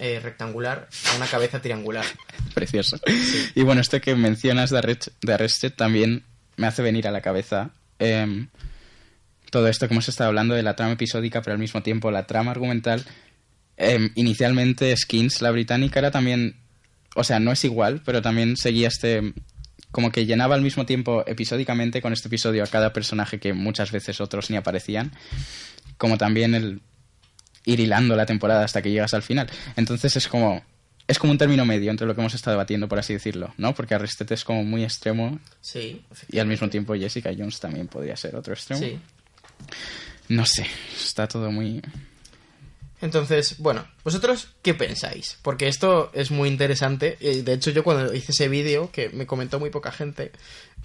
eh, 0.00 0.18
rectangular 0.20 0.88
a 1.12 1.16
una 1.16 1.26
cabeza 1.26 1.60
triangular. 1.62 2.04
Precioso. 2.54 2.98
Y 3.54 3.62
bueno, 3.62 3.80
esto 3.80 4.00
que 4.00 4.16
mencionas 4.16 4.70
de, 4.70 4.78
Arrest- 4.78 5.12
de 5.22 5.32
Arrested 5.34 5.72
también 5.74 6.24
me 6.56 6.66
hace 6.66 6.82
venir 6.82 7.06
a 7.06 7.10
la 7.12 7.20
cabeza 7.20 7.70
em, 7.98 8.48
todo 9.50 9.68
esto 9.68 9.86
que 9.86 9.94
hemos 9.94 10.08
estado 10.08 10.28
hablando 10.28 10.54
de 10.54 10.62
la 10.62 10.74
trama 10.76 10.92
episódica, 10.92 11.42
pero 11.42 11.52
al 11.54 11.58
mismo 11.60 11.82
tiempo 11.82 12.10
la 12.10 12.26
trama 12.26 12.50
argumental. 12.50 13.04
Em, 13.76 14.10
inicialmente 14.14 14.94
Skins, 14.96 15.40
la 15.42 15.50
británica, 15.50 15.98
era 16.00 16.10
también... 16.10 16.56
O 17.16 17.24
sea, 17.24 17.40
no 17.40 17.50
es 17.52 17.64
igual, 17.64 18.02
pero 18.04 18.22
también 18.22 18.56
seguía 18.56 18.88
este... 18.88 19.32
Como 19.90 20.12
que 20.12 20.24
llenaba 20.24 20.54
al 20.54 20.62
mismo 20.62 20.86
tiempo 20.86 21.24
episódicamente 21.26 22.00
con 22.00 22.12
este 22.12 22.28
episodio 22.28 22.62
a 22.62 22.68
cada 22.68 22.92
personaje 22.92 23.40
que 23.40 23.52
muchas 23.54 23.90
veces 23.90 24.20
otros 24.20 24.48
ni 24.50 24.56
aparecían. 24.56 25.10
Como 25.96 26.16
también 26.16 26.54
el 26.54 26.80
ir 27.64 27.80
hilando 27.80 28.16
la 28.16 28.26
temporada 28.26 28.64
hasta 28.64 28.82
que 28.82 28.90
llegas 28.90 29.14
al 29.14 29.22
final. 29.22 29.48
Entonces 29.76 30.16
es 30.16 30.28
como 30.28 30.62
es 31.06 31.18
como 31.18 31.32
un 31.32 31.38
término 31.38 31.64
medio 31.64 31.90
entre 31.90 32.06
lo 32.06 32.14
que 32.14 32.20
hemos 32.20 32.34
estado 32.34 32.54
debatiendo, 32.56 32.86
por 32.88 32.98
así 33.00 33.12
decirlo, 33.12 33.52
¿no? 33.56 33.74
Porque 33.74 33.94
Arrested 33.96 34.30
es 34.30 34.44
como 34.44 34.62
muy 34.62 34.84
extremo 34.84 35.40
Sí, 35.60 36.02
y 36.30 36.38
al 36.38 36.46
mismo 36.46 36.68
tiempo 36.70 36.94
Jessica 36.94 37.30
Jones 37.36 37.58
también 37.58 37.88
podría 37.88 38.16
ser 38.16 38.36
otro 38.36 38.54
extremo. 38.54 38.80
Sí. 38.80 38.96
No 40.28 40.46
sé, 40.46 40.64
está 40.96 41.26
todo 41.26 41.50
muy... 41.50 41.82
Entonces, 43.02 43.56
bueno, 43.58 43.86
¿vosotros 44.04 44.48
qué 44.62 44.74
pensáis? 44.74 45.38
Porque 45.42 45.68
esto 45.68 46.10
es 46.12 46.30
muy 46.30 46.48
interesante. 46.50 47.16
y 47.20 47.40
De 47.40 47.54
hecho, 47.54 47.70
yo 47.70 47.82
cuando 47.82 48.12
hice 48.14 48.32
ese 48.32 48.48
vídeo, 48.48 48.90
que 48.92 49.08
me 49.08 49.26
comentó 49.26 49.58
muy 49.58 49.70
poca 49.70 49.90
gente, 49.90 50.32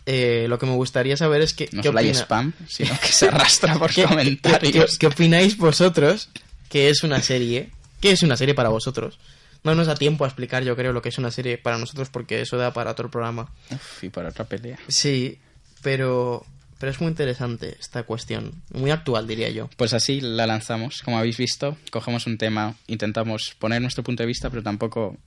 eh, 0.05 0.45
lo 0.47 0.57
que 0.57 0.65
me 0.65 0.73
gustaría 0.75 1.17
saber 1.17 1.41
es 1.41 1.53
que, 1.53 1.67
No 1.73 1.81
¿qué 1.81 1.89
solo 1.89 1.99
hay 1.99 2.07
opina- 2.09 2.19
spam, 2.23 2.53
sino 2.69 2.97
que 3.01 3.07
se 3.09 3.27
arrastra 3.27 3.77
por 3.77 3.89
¿Qué, 3.93 4.03
qué- 4.03 4.07
comentarios. 4.07 4.91
qué- 4.93 4.97
qué 4.99 5.07
opináis 5.07 5.57
vosotros 5.57 6.29
que 6.69 6.89
es 6.89 7.03
una 7.03 7.21
serie? 7.21 7.69
¿Qué 8.01 8.11
es 8.11 8.23
una 8.23 8.37
serie 8.37 8.53
para 8.55 8.69
vosotros? 8.69 9.19
No 9.63 9.73
nos 9.73 9.87
da 9.87 9.95
tiempo 9.95 10.25
a 10.25 10.27
explicar, 10.27 10.63
yo 10.63 10.75
creo, 10.75 10.93
lo 10.93 11.01
que 11.01 11.09
es 11.09 11.17
una 11.17 11.31
serie 11.31 11.57
para 11.57 11.77
nosotros 11.77 12.09
porque 12.09 12.41
eso 12.41 12.57
da 12.57 12.71
para 12.73 12.91
otro 12.91 13.09
programa. 13.09 13.51
Uf, 13.71 14.03
y 14.03 14.09
para 14.09 14.29
otra 14.29 14.45
pelea. 14.45 14.77
Sí, 14.87 15.39
pero, 15.81 16.45
pero 16.79 16.91
es 16.91 17.01
muy 17.01 17.09
interesante 17.09 17.75
esta 17.79 18.03
cuestión. 18.03 18.61
Muy 18.73 18.91
actual, 18.91 19.25
diría 19.27 19.49
yo. 19.49 19.69
Pues 19.75 19.93
así 19.93 20.21
la 20.21 20.45
lanzamos. 20.45 21.01
Como 21.01 21.17
habéis 21.17 21.37
visto, 21.37 21.77
cogemos 21.89 22.27
un 22.27 22.37
tema, 22.37 22.75
intentamos 22.87 23.55
poner 23.57 23.81
nuestro 23.81 24.03
punto 24.03 24.21
de 24.21 24.27
vista, 24.27 24.49
pero 24.51 24.61
tampoco 24.61 25.17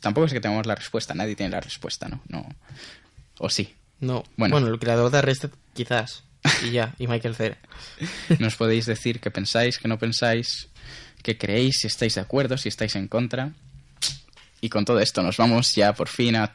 tampoco 0.00 0.26
es 0.26 0.32
que 0.32 0.40
tengamos 0.40 0.66
la 0.66 0.74
respuesta. 0.74 1.14
Nadie 1.14 1.34
tiene 1.34 1.50
la 1.52 1.60
respuesta, 1.60 2.08
¿no? 2.08 2.20
no. 2.28 2.46
O 3.38 3.48
sí. 3.48 3.74
No, 4.00 4.22
Bueno. 4.36 4.52
bueno, 4.54 4.68
el 4.68 4.78
creador 4.78 5.10
de 5.10 5.18
Arrested, 5.18 5.50
quizás. 5.74 6.24
Y 6.64 6.70
ya, 6.70 6.94
y 6.98 7.06
Michael 7.08 7.34
Cera. 7.34 7.58
Nos 8.38 8.54
podéis 8.56 8.86
decir 8.86 9.18
qué 9.18 9.30
pensáis, 9.30 9.78
qué 9.78 9.88
no 9.88 9.98
pensáis, 9.98 10.68
qué 11.22 11.36
creéis, 11.36 11.76
si 11.80 11.86
estáis 11.86 12.14
de 12.14 12.20
acuerdo, 12.20 12.56
si 12.56 12.68
estáis 12.68 12.96
en 12.96 13.08
contra. 13.08 13.52
Y 14.60 14.68
con 14.68 14.84
todo 14.84 15.00
esto 15.00 15.22
nos 15.22 15.36
vamos 15.36 15.74
ya 15.74 15.92
por 15.92 16.08
fin 16.08 16.36
a 16.36 16.52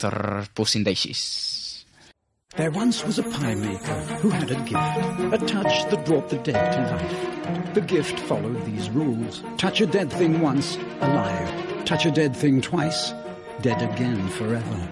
Puss 0.53 0.75
in 0.75 0.83
Daisies. 0.83 1.85
There 2.55 2.69
once 2.69 3.03
was 3.03 3.17
a 3.17 3.23
pie 3.23 3.55
maker 3.55 3.99
who 4.21 4.29
had 4.29 4.51
a 4.51 4.55
gift, 4.61 5.33
a 5.33 5.37
touch 5.47 5.89
that 5.89 6.05
brought 6.05 6.29
the 6.29 6.37
dead 6.37 6.71
to 6.71 6.81
life. 6.93 7.73
The 7.73 7.81
gift 7.81 8.19
followed 8.19 8.63
these 8.63 8.91
rules. 8.91 9.41
Touch 9.57 9.81
a 9.81 9.87
dead 9.87 10.11
thing 10.11 10.39
once, 10.39 10.77
alive. 11.01 11.85
Touch 11.85 12.05
a 12.05 12.11
dead 12.11 12.35
thing 12.35 12.61
twice, 12.61 13.11
dead 13.61 13.81
again 13.81 14.29
forever. 14.29 14.87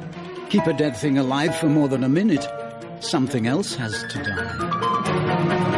Keep 0.49 0.65
a 0.65 0.73
dead 0.73 0.97
thing 0.97 1.19
alive 1.19 1.55
for 1.55 1.67
more 1.67 1.87
than 1.87 2.03
a 2.03 2.09
minute, 2.09 2.47
something 2.99 3.45
else 3.45 3.75
has 3.75 4.03
to 4.09 4.23
die. 4.23 5.70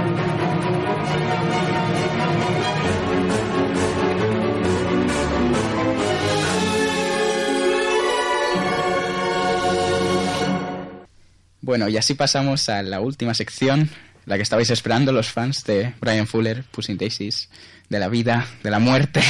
Bueno, 11.64 11.88
y 11.88 11.96
así 11.96 12.14
pasamos 12.14 12.68
a 12.68 12.84
la 12.84 13.00
última 13.00 13.34
sección, 13.34 13.90
la 14.26 14.36
que 14.36 14.44
estabais 14.44 14.70
esperando 14.70 15.14
los 15.14 15.32
fans 15.32 15.64
de 15.64 15.94
Brian 16.02 16.28
Fuller, 16.28 16.66
Puss 16.66 16.90
in 16.90 16.98
Daisies, 16.98 17.50
de 17.88 18.00
la 18.00 18.10
vida, 18.10 18.46
de 18.64 18.70
la 18.70 18.80
muerte. 18.80 19.22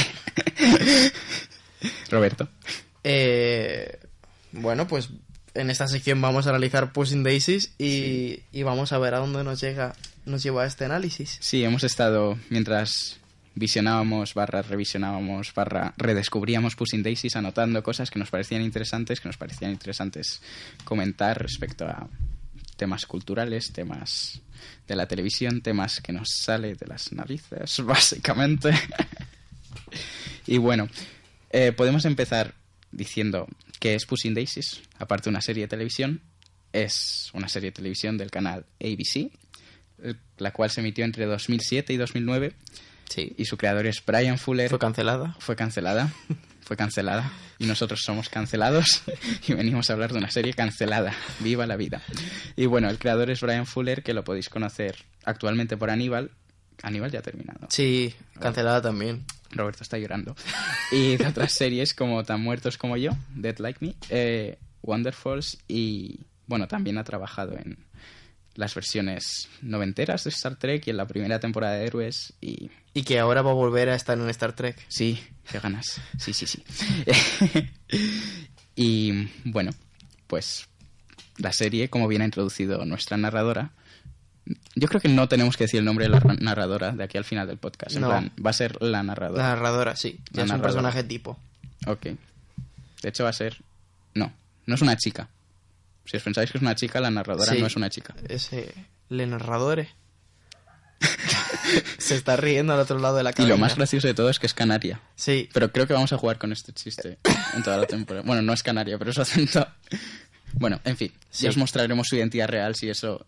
Roberto. 2.10 2.48
Eh, 3.04 4.00
bueno, 4.50 4.88
pues 4.88 5.10
en 5.54 5.70
esta 5.70 5.86
sección 5.86 6.20
vamos 6.20 6.48
a 6.48 6.50
analizar 6.50 6.92
Puss 6.92 7.12
in 7.12 7.22
Daisies 7.22 7.70
y, 7.78 8.40
y 8.50 8.64
vamos 8.64 8.92
a 8.92 8.98
ver 8.98 9.14
a 9.14 9.18
dónde 9.18 9.44
nos 9.44 9.60
llega 9.60 9.94
nos 10.26 10.42
lleva 10.42 10.66
este 10.66 10.86
análisis. 10.86 11.38
Sí, 11.40 11.62
hemos 11.62 11.84
estado, 11.84 12.36
mientras 12.48 13.20
visionábamos, 13.54 14.34
barra 14.34 14.62
revisionábamos, 14.62 15.52
barra 15.54 15.94
redescubríamos 15.96 16.76
Puss 16.76 16.94
in 16.94 17.02
Daisies, 17.02 17.36
anotando 17.36 17.82
cosas 17.82 18.10
que 18.10 18.18
nos 18.18 18.30
parecían 18.30 18.62
interesantes, 18.62 19.20
que 19.20 19.28
nos 19.28 19.36
parecían 19.36 19.70
interesantes 19.70 20.42
comentar 20.84 21.40
respecto 21.40 21.86
a 21.86 22.08
temas 22.76 23.06
culturales, 23.06 23.72
temas 23.72 24.40
de 24.86 24.96
la 24.96 25.06
televisión, 25.06 25.60
temas 25.60 26.00
que 26.00 26.12
nos 26.12 26.28
sale 26.30 26.74
de 26.74 26.86
las 26.86 27.12
narices, 27.12 27.80
básicamente. 27.84 28.70
y 30.46 30.58
bueno, 30.58 30.88
eh, 31.50 31.72
podemos 31.72 32.04
empezar 32.04 32.54
diciendo 32.90 33.46
que 33.78 33.94
es 33.94 34.06
Pushing 34.06 34.34
Daisies, 34.34 34.82
aparte 34.98 35.24
de 35.24 35.30
una 35.30 35.40
serie 35.40 35.64
de 35.64 35.68
televisión, 35.68 36.22
es 36.72 37.30
una 37.34 37.48
serie 37.48 37.70
de 37.70 37.76
televisión 37.76 38.18
del 38.18 38.30
canal 38.30 38.66
ABC, 38.80 39.30
la 40.38 40.52
cual 40.52 40.70
se 40.70 40.80
emitió 40.80 41.04
entre 41.04 41.24
2007 41.24 41.92
y 41.92 41.96
2009 41.96 42.54
Sí. 43.08 43.34
y 43.36 43.44
su 43.44 43.56
creador 43.56 43.86
es 43.86 44.02
Brian 44.04 44.38
Fuller. 44.38 44.70
Fue 44.70 44.78
cancelada. 44.78 45.36
Fue 45.38 45.56
cancelada. 45.56 46.12
Fue 46.62 46.76
cancelada. 46.76 47.30
Y 47.58 47.66
nosotros 47.66 48.00
somos 48.02 48.28
cancelados. 48.28 49.02
Y 49.46 49.52
venimos 49.54 49.90
a 49.90 49.92
hablar 49.92 50.12
de 50.12 50.18
una 50.18 50.30
serie 50.30 50.54
cancelada. 50.54 51.14
Viva 51.40 51.66
la 51.66 51.76
vida. 51.76 52.02
Y 52.56 52.66
bueno, 52.66 52.88
el 52.88 52.98
creador 52.98 53.30
es 53.30 53.40
Brian 53.40 53.66
Fuller, 53.66 54.02
que 54.02 54.14
lo 54.14 54.24
podéis 54.24 54.48
conocer 54.48 54.96
actualmente 55.24 55.76
por 55.76 55.90
Aníbal. 55.90 56.30
Aníbal 56.82 57.10
ya 57.10 57.20
ha 57.20 57.22
terminado. 57.22 57.66
Sí, 57.70 58.14
cancelada 58.40 58.82
también. 58.82 59.24
Roberto 59.50 59.82
está 59.82 59.98
llorando. 59.98 60.34
Y 60.90 61.16
de 61.16 61.26
otras 61.26 61.52
series 61.52 61.94
como 61.94 62.24
Tan 62.24 62.40
Muertos 62.40 62.76
como 62.78 62.96
yo, 62.96 63.12
Dead 63.34 63.56
Like 63.58 63.84
Me, 63.84 63.94
eh, 64.10 64.58
Wonderfalls 64.82 65.58
y 65.68 66.20
bueno, 66.46 66.68
también 66.68 66.98
ha 66.98 67.04
trabajado 67.04 67.56
en 67.56 67.78
las 68.54 68.74
versiones 68.74 69.48
noventeras 69.62 70.24
de 70.24 70.30
Star 70.30 70.56
Trek 70.56 70.86
y 70.86 70.90
en 70.90 70.96
la 70.96 71.06
primera 71.06 71.40
temporada 71.40 71.74
de 71.74 71.86
Héroes 71.86 72.32
y 72.40 72.70
Y 72.94 73.02
que 73.02 73.18
ahora 73.18 73.42
va 73.42 73.50
a 73.50 73.54
volver 73.54 73.88
a 73.88 73.94
estar 73.96 74.16
en 74.18 74.28
Star 74.30 74.52
Trek. 74.54 74.76
Sí, 74.88 75.20
qué 75.50 75.58
ganas. 75.58 76.00
Sí, 76.18 76.32
sí, 76.32 76.46
sí. 76.46 76.62
y 78.76 79.28
bueno, 79.44 79.70
pues 80.26 80.68
la 81.38 81.52
serie, 81.52 81.88
como 81.90 82.08
bien 82.08 82.22
ha 82.22 82.26
introducido 82.26 82.84
nuestra 82.84 83.16
narradora, 83.16 83.70
yo 84.74 84.88
creo 84.88 85.00
que 85.00 85.08
no 85.08 85.28
tenemos 85.28 85.56
que 85.56 85.64
decir 85.64 85.78
el 85.78 85.84
nombre 85.86 86.04
de 86.04 86.10
la 86.10 86.20
ra- 86.20 86.34
narradora 86.38 86.92
de 86.92 87.02
aquí 87.04 87.18
al 87.18 87.24
final 87.24 87.46
del 87.46 87.56
podcast. 87.58 87.96
En 87.96 88.02
No. 88.02 88.08
plan, 88.08 88.32
va 88.44 88.50
a 88.50 88.54
ser 88.54 88.80
la 88.82 89.02
narradora. 89.02 89.42
La 89.42 89.48
narradora, 89.54 89.96
sí. 89.96 90.20
La 90.32 90.44
es 90.44 90.50
un 90.50 90.60
personaje 90.60 91.02
tipo. 91.04 91.38
Ok. 91.86 92.02
De 93.02 93.08
hecho, 93.08 93.24
va 93.24 93.30
a 93.30 93.34
ser. 93.34 93.56
No, 94.14 94.32
no 94.66 94.74
es 94.74 94.82
una 94.82 94.96
chica. 94.96 95.28
Si 96.04 96.16
os 96.16 96.22
pensáis 96.22 96.50
que 96.50 96.58
es 96.58 96.62
una 96.62 96.74
chica, 96.74 97.00
la 97.00 97.10
narradora 97.10 97.52
Sí. 97.52 97.60
no 97.60 97.66
es 97.66 97.76
una 97.76 97.90
chica. 97.90 98.14
Ese... 98.28 98.72
Le 99.08 99.26
narradore. 99.26 99.88
Se 101.98 102.14
está 102.14 102.36
riendo 102.36 102.72
al 102.74 102.80
otro 102.80 102.98
lado 102.98 103.16
de 103.16 103.22
la 103.22 103.30
Y 103.30 103.34
cabina. 103.34 103.54
lo 103.54 103.58
más 103.58 103.76
gracioso 103.76 104.06
de 104.06 104.14
todo 104.14 104.28
es 104.30 104.38
que 104.38 104.46
es 104.46 104.54
canaria. 104.54 105.00
Sí. 105.14 105.48
Pero 105.52 105.72
creo 105.72 105.86
que 105.86 105.94
vamos 105.94 106.12
a 106.12 106.18
jugar 106.18 106.38
con 106.38 106.52
este 106.52 106.72
chiste 106.72 107.18
en 107.54 107.62
toda 107.62 107.76
la 107.78 107.86
temporada. 107.86 108.24
Bueno, 108.26 108.42
no 108.42 108.52
es 108.52 108.62
canaria, 108.62 108.98
pero 108.98 109.10
es 109.10 109.18
acento. 109.18 109.66
Bueno, 110.54 110.80
en 110.84 110.96
fin, 110.96 111.12
Sí. 111.30 111.44
ya 111.44 111.50
os 111.50 111.56
mostraremos 111.56 112.06
su 112.08 112.16
identidad 112.16 112.48
real 112.48 112.74
si 112.74 112.88
eso. 112.88 113.26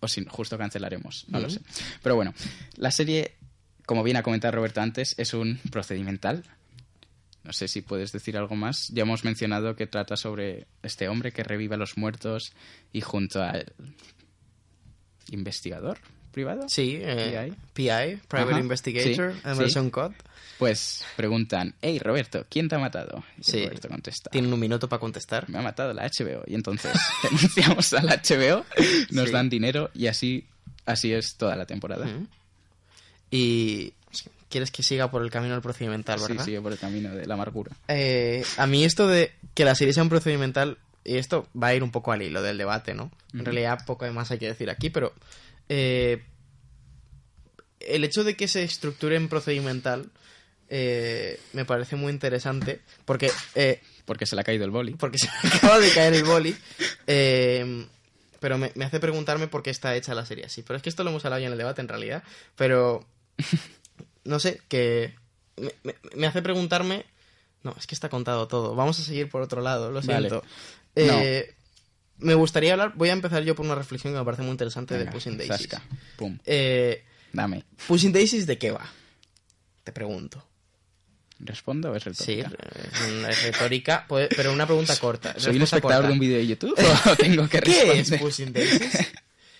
O 0.00 0.06
si 0.06 0.24
justo 0.26 0.56
cancelaremos, 0.56 1.24
no 1.28 1.40
lo 1.40 1.50
sé. 1.50 1.60
Pero 2.04 2.14
bueno, 2.14 2.32
la 2.76 2.92
serie, 2.92 3.34
como 3.84 4.04
bien 4.04 4.16
ha 4.16 4.22
comentado 4.22 4.52
Roberto 4.52 4.80
antes, 4.80 5.14
es 5.18 5.34
un 5.34 5.58
procedimental. 5.72 6.44
No 7.48 7.54
sé 7.54 7.66
si 7.66 7.80
puedes 7.80 8.12
decir 8.12 8.36
algo 8.36 8.56
más. 8.56 8.88
Ya 8.88 9.04
hemos 9.04 9.24
mencionado 9.24 9.74
que 9.74 9.86
trata 9.86 10.18
sobre 10.18 10.66
este 10.82 11.08
hombre 11.08 11.32
que 11.32 11.42
revive 11.42 11.76
a 11.76 11.78
los 11.78 11.96
muertos 11.96 12.52
y 12.92 13.00
junto 13.00 13.42
al 13.42 13.72
investigador 15.30 15.96
privado. 16.30 16.68
Sí, 16.68 16.98
eh, 17.00 17.50
PI, 17.72 18.20
Private 18.28 18.50
Ajá, 18.52 18.60
Investigator, 18.60 19.32
sí, 19.32 19.40
Emerson 19.44 19.86
sí. 19.86 19.90
Cott. 19.90 20.12
Pues 20.58 21.06
preguntan, 21.16 21.74
hey 21.80 21.98
Roberto, 21.98 22.44
¿quién 22.50 22.68
te 22.68 22.74
ha 22.74 22.78
matado? 22.78 23.24
Y 23.38 23.44
Sí. 23.44 23.64
Roberto 23.64 23.88
contesta, 23.88 24.28
Tienen 24.28 24.52
un 24.52 24.60
minuto 24.60 24.86
para 24.86 25.00
contestar. 25.00 25.48
me 25.48 25.56
ha 25.58 25.62
matado 25.62 25.94
la 25.94 26.02
HBO. 26.06 26.42
Y 26.46 26.54
entonces 26.54 26.92
denunciamos 27.22 27.94
a 27.94 28.02
la 28.02 28.16
HBO, 28.22 28.66
nos 29.10 29.32
dan 29.32 29.48
dinero 29.48 29.90
y 29.94 30.08
así, 30.08 30.46
así 30.84 31.14
es 31.14 31.36
toda 31.36 31.56
la 31.56 31.64
temporada. 31.64 32.06
Y 33.30 33.94
quieres 34.48 34.70
que 34.70 34.82
siga 34.82 35.10
por 35.10 35.22
el 35.22 35.30
camino 35.30 35.52
del 35.54 35.62
procedimental, 35.62 36.18
Sí, 36.20 36.26
¿verdad? 36.28 36.44
sigue 36.44 36.60
por 36.60 36.72
el 36.72 36.78
camino 36.78 37.14
de 37.14 37.26
la 37.26 37.34
amargura. 37.34 37.72
Eh, 37.88 38.44
a 38.56 38.66
mí 38.66 38.84
esto 38.84 39.06
de 39.08 39.32
que 39.54 39.64
la 39.64 39.74
serie 39.74 39.92
sea 39.92 40.02
un 40.02 40.08
procedimental, 40.08 40.78
y 41.04 41.16
esto 41.16 41.48
va 41.60 41.68
a 41.68 41.74
ir 41.74 41.82
un 41.82 41.90
poco 41.90 42.12
al 42.12 42.22
hilo 42.22 42.42
del 42.42 42.58
debate, 42.58 42.94
¿no? 42.94 43.10
En 43.34 43.44
realidad 43.44 43.84
poco 43.86 44.06
más 44.12 44.30
hay 44.30 44.38
que 44.38 44.46
decir 44.48 44.70
aquí, 44.70 44.90
pero 44.90 45.12
eh, 45.68 46.22
el 47.80 48.04
hecho 48.04 48.24
de 48.24 48.36
que 48.36 48.48
se 48.48 48.62
estructure 48.64 49.16
en 49.16 49.28
procedimental 49.28 50.10
eh, 50.70 51.40
me 51.52 51.64
parece 51.64 51.96
muy 51.96 52.12
interesante, 52.12 52.80
porque, 53.04 53.30
Porque 54.04 54.26
se 54.26 54.34
le 54.34 54.40
ha 54.42 54.44
caído 54.44 54.64
el 54.64 54.70
boli. 54.70 54.94
porque 54.94 55.18
se 55.18 55.28
me 55.42 55.48
acaba 55.54 55.78
de 55.78 55.90
caer 55.92 56.14
el 56.14 56.24
boli, 56.24 56.54
pero 58.40 58.56
me, 58.58 58.70
me 58.74 58.84
hace 58.84 59.00
preguntarme 59.00 59.48
por 59.48 59.62
qué 59.62 59.70
está 59.70 59.94
hecha 59.96 60.14
la 60.14 60.24
serie 60.26 60.44
así. 60.44 60.62
Pero 60.62 60.76
es 60.76 60.82
que 60.82 60.88
esto 60.88 61.02
lo 61.04 61.10
hemos 61.10 61.24
hablado 61.24 61.40
ya 61.40 61.46
en 61.46 61.52
el 61.52 61.58
debate, 61.58 61.80
en 61.80 61.88
realidad, 61.88 62.22
pero 62.56 63.04
no 64.28 64.38
sé, 64.38 64.60
que 64.68 65.14
me, 65.56 65.72
me- 65.82 65.94
me 66.14 66.26
hace 66.26 66.42
preguntarme. 66.42 67.04
No, 67.62 67.74
es 67.78 67.86
que 67.86 67.94
está 67.94 68.08
contado 68.08 68.46
todo. 68.46 68.74
Vamos 68.76 69.00
a 69.00 69.02
seguir 69.02 69.28
por 69.28 69.42
otro 69.42 69.60
lado, 69.60 69.90
lo 69.90 70.00
Vale. 70.02 70.28
siento. 70.28 70.44
Eh, 70.94 71.54
Me 72.18 72.34
gustaría 72.34 72.72
hablar. 72.72 72.92
Voy 72.96 73.08
a 73.10 73.12
empezar 73.12 73.42
yo 73.44 73.54
por 73.54 73.64
una 73.66 73.74
reflexión 73.76 74.12
que 74.12 74.18
me 74.18 74.24
parece 74.24 74.42
muy 74.42 74.50
interesante 74.52 74.94
Venga, 74.94 75.06
de 75.06 75.12
Pushing 75.12 75.36
Daisies. 75.38 75.68
Pum, 76.16 76.38
Eh, 76.44 77.04
dame. 77.32 77.64
Pushing 77.86 78.12
Daisies, 78.12 78.46
¿de 78.46 78.58
qué 78.58 78.70
va? 78.72 78.84
Te 79.84 79.92
pregunto. 79.92 80.44
¿Respondo 81.40 81.92
o 81.92 81.94
es 81.96 82.02
Sí, 82.02 82.42
retórica? 82.42 82.50
eh, 82.50 83.26
es 83.30 83.42
retórica, 83.44 84.04
puede- 84.08 84.28
pero 84.34 84.52
una 84.52 84.66
pregunta 84.66 84.96
corta. 85.00 85.34
¿Soy 85.38 85.54
un 85.56 85.62
espectador 85.62 85.94
corta. 86.02 86.08
de 86.08 86.12
un 86.14 86.18
vídeo 86.18 86.36
de 86.38 86.46
YouTube 86.48 86.74
o 86.76 87.16
tengo 87.16 87.48
que 87.48 87.60
¿Qué 87.60 88.00
es 88.00 88.10
Pushing 88.12 88.52
Daisies? 88.52 89.12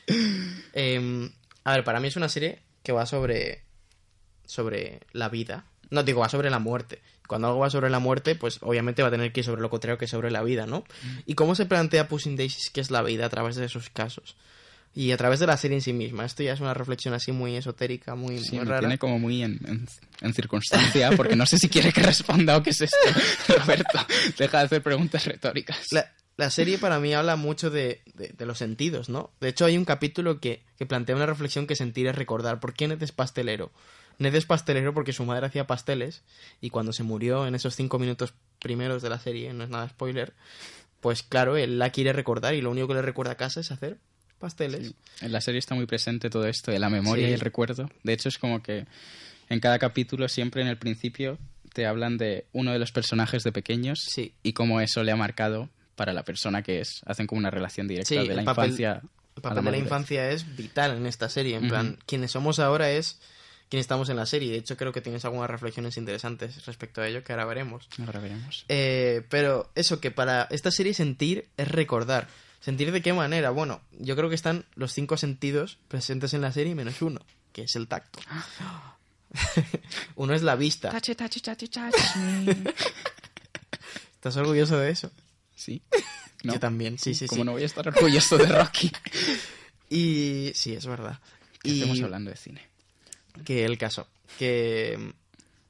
Em, 0.73 1.31
a 1.65 1.73
ver, 1.75 1.85
para 1.85 2.01
mí 2.01 2.09
es 2.09 2.17
una 2.17 2.29
serie 2.29 2.61
que 2.83 2.93
va 2.93 3.07
sobre 3.07 3.63
sobre 4.49 5.01
la 5.13 5.29
vida. 5.29 5.65
No, 5.91 6.03
digo, 6.03 6.21
va 6.21 6.29
sobre 6.29 6.51
la 6.51 6.59
muerte. 6.59 7.01
Cuando 7.29 7.49
algo 7.49 7.61
va 7.61 7.71
sobre 7.71 7.91
la 7.91 7.99
muerte, 7.99 8.35
pues 8.35 8.59
obviamente 8.63 9.03
va 9.03 9.09
a 9.09 9.11
tener 9.11 9.33
que 9.33 9.41
ir 9.41 9.45
sobre 9.47 9.61
lo 9.63 9.71
contrario 9.71 9.99
que 9.99 10.07
sobre 10.09 10.31
la 10.31 10.43
vida, 10.43 10.67
¿no? 10.67 10.83
¿Y 11.27 11.35
cómo 11.35 11.55
se 11.55 11.67
plantea 11.67 12.09
Pushing 12.09 12.37
Daisies 12.37 12.71
qué 12.71 12.81
es 12.81 12.91
la 12.91 13.03
vida 13.03 13.27
a 13.27 13.29
través 13.29 13.57
de 13.57 13.67
esos 13.67 13.91
casos? 13.91 14.37
Y 14.95 15.13
a 15.13 15.17
través 15.19 15.39
de 15.39 15.47
la 15.47 15.57
serie 15.59 15.77
en 15.77 15.83
sí 15.83 15.93
misma. 15.93 16.25
Esto 16.25 16.43
ya 16.43 16.55
es 16.55 16.61
una 16.61 16.73
reflexión 16.75 17.13
así 17.15 17.31
muy 17.31 17.55
esotérica, 17.55 18.15
muy, 18.15 18.39
Sí, 18.39 18.57
muy 18.57 18.61
me 18.65 18.71
rara. 18.71 18.81
tiene 18.81 18.99
como 18.99 19.19
muy 19.19 19.43
en, 19.43 19.61
en- 19.67 19.87
en 20.23 20.35
circunstancia, 20.35 21.11
porque 21.17 21.37
no 21.37 21.45
sé 21.47 21.59
si 21.59 21.69
quiere 21.69 21.93
que 21.93 22.03
responda 22.03 22.57
o 22.57 22.63
qué 22.63 22.71
es 22.71 22.81
esto. 22.81 22.97
Roberto, 23.59 23.99
deja 24.39 24.59
de 24.59 24.65
hacer 24.65 24.83
preguntas 24.83 25.25
retóricas. 25.27 25.87
La, 25.93 26.13
la 26.39 26.51
serie 26.51 26.79
para 26.79 26.99
mí 26.99 27.13
habla 27.15 27.37
mucho 27.37 27.69
de, 27.71 28.01
de- 28.15 28.29
de 28.37 28.47
los 28.47 28.59
sentidos, 28.59 29.09
¿no? 29.11 29.31
De 29.41 29.49
hecho, 29.49 29.67
hay 29.67 29.77
un 29.77 29.85
capítulo 29.85 30.41
que, 30.41 30.63
que 30.79 30.87
plantea 30.87 31.15
una 31.17 31.27
reflexión 31.27 31.67
que 31.67 31.77
sentir 31.77 32.07
es 32.07 32.17
recordar. 32.17 32.59
¿Por 32.59 32.73
qué 32.75 32.89
Ned 32.89 33.03
es 33.03 33.13
pastelero? 33.13 33.71
Ned 34.19 34.35
es 34.35 34.47
pastelero 34.47 34.93
porque 34.95 35.13
su 35.13 35.25
madre 35.25 35.47
hacía 35.47 35.67
pasteles 35.67 36.23
y 36.61 36.71
cuando 36.71 36.93
se 36.93 37.03
murió 37.05 37.47
en 37.47 37.55
esos 37.55 37.75
cinco 37.77 37.99
minutos 37.99 38.35
primeros 38.59 39.01
de 39.03 39.09
la 39.11 39.19
serie, 39.21 39.53
no 39.53 39.63
es 39.65 39.71
nada 39.71 39.89
spoiler, 39.89 40.35
pues 41.01 41.23
claro, 41.23 41.57
él 41.57 41.79
la 41.79 41.91
quiere 41.91 42.13
recordar 42.13 42.55
y 42.55 42.61
lo 42.61 42.71
único 42.71 42.89
que 42.89 42.95
le 42.95 43.03
recuerda 43.03 43.33
a 43.33 43.37
casa 43.37 43.61
es 43.61 43.71
hacer 43.71 43.99
pasteles. 44.39 44.95
En 45.21 45.33
la 45.33 45.41
serie 45.41 45.59
está 45.59 45.75
muy 45.75 45.87
presente 45.87 46.31
todo 46.31 46.47
esto 46.47 46.71
de 46.71 46.79
la 46.79 46.91
memoria 46.91 47.27
Sí. 47.27 47.31
y 47.31 47.35
el 47.35 47.41
recuerdo. 47.41 47.89
De 48.03 48.13
hecho, 48.13 48.29
es 48.29 48.39
como 48.39 48.63
que 48.63 48.87
en 49.49 49.61
cada 49.61 49.79
capítulo, 49.79 50.29
siempre 50.29 50.63
en 50.63 50.69
el 50.69 50.79
principio, 50.79 51.39
te 51.73 51.87
hablan 51.87 52.19
de 52.19 52.47
uno 52.53 52.73
de 52.73 52.79
los 52.79 52.91
personajes 52.93 53.43
de 53.45 53.53
pequeños 53.53 54.01
Sí. 54.09 54.33
y 54.43 54.53
cómo 54.53 54.81
eso 54.81 55.03
le 55.05 55.13
ha 55.13 55.17
marcado 55.17 55.71
para 55.97 56.13
la 56.13 56.25
persona 56.25 56.63
que 56.63 56.81
es. 56.81 57.03
Hacen 57.07 57.27
como 57.27 57.39
una 57.39 57.51
relación 57.51 57.87
directa 57.89 58.15
de 58.15 58.35
la 58.35 58.43
papel- 58.45 58.67
infancia. 58.67 58.91
El 58.93 58.97
a 58.99 59.03
la 59.37 59.43
papel 59.43 59.65
de 59.65 59.71
la 59.71 59.79
infancia 59.79 60.31
es 60.31 60.57
vital 60.57 60.97
en 60.97 61.07
esta 61.07 61.29
serie. 61.29 61.57
En 61.57 61.69
plan, 61.69 61.99
quienes 62.07 62.33
somos 62.33 62.59
ahora 62.59 62.91
es 62.91 63.21
quien 63.69 63.81
estamos 63.81 64.09
en 64.09 64.17
la 64.17 64.27
serie. 64.27 64.53
De 64.53 64.59
hecho, 64.59 64.77
creo 64.77 64.93
que 64.93 65.01
tienes 65.01 65.25
algunas 65.25 65.51
reflexiones 65.51 65.97
interesantes 65.97 66.65
respecto 66.67 67.01
a 67.01 67.09
ello 67.09 67.23
que 67.23 67.33
ahora 67.33 67.45
veremos. 67.45 67.89
Ahora 67.99 68.21
veremos. 68.21 68.65
Eh, 68.69 69.23
pero 69.29 69.71
eso, 69.75 70.01
que 70.01 70.11
para 70.11 70.47
esta 70.51 70.71
serie 70.71 70.95
sentir 70.95 71.49
es 71.57 71.69
recordar. 71.69 72.29
¿Sentir 72.61 72.91
de 72.91 73.03
qué 73.03 73.13
manera? 73.13 73.51
Bueno, 73.51 73.81
yo 73.93 74.17
creo 74.17 74.29
que 74.29 74.35
están 74.35 74.65
los 74.75 74.93
cinco 74.93 75.17
sentidos 75.17 75.79
presentes 75.89 76.35
en 76.35 76.41
la 76.41 76.53
serie 76.53 76.75
menos 76.75 77.01
uno, 77.03 77.21
que 77.53 77.63
es 77.63 77.77
el 77.77 77.87
tacto. 77.87 78.19
uno 80.17 80.35
es 80.35 80.43
la 80.43 80.57
vista. 80.57 80.91
Tache, 80.91 81.15
tache, 81.15 81.41
tache, 81.41 81.69
tache 81.69 82.19
me. 82.19 82.75
¿Estás 84.15 84.37
orgulloso 84.37 84.79
de 84.79 84.91
eso? 84.91 85.11
Sí. 85.55 85.83
Yo 86.43 86.59
también, 86.59 86.99
sí, 86.99 87.15
sí, 87.15 87.27
Como 87.27 87.43
sí. 87.43 87.47
no 87.47 87.53
voy 87.53 87.63
a 87.63 87.67
estar 87.67 87.87
orgulloso 87.87 88.39
de 88.39 88.47
Rocky. 88.47 88.91
Y 89.91 90.53
sí, 90.55 90.75
es 90.75 90.85
verdad. 90.85 91.19
Y 91.63 91.81
Estamos 91.81 92.03
hablando 92.03 92.31
de 92.31 92.37
cine. 92.37 92.68
Que 93.45 93.65
el 93.65 93.79
caso, 93.79 94.07
que 94.39 94.97
mm, 94.99 95.11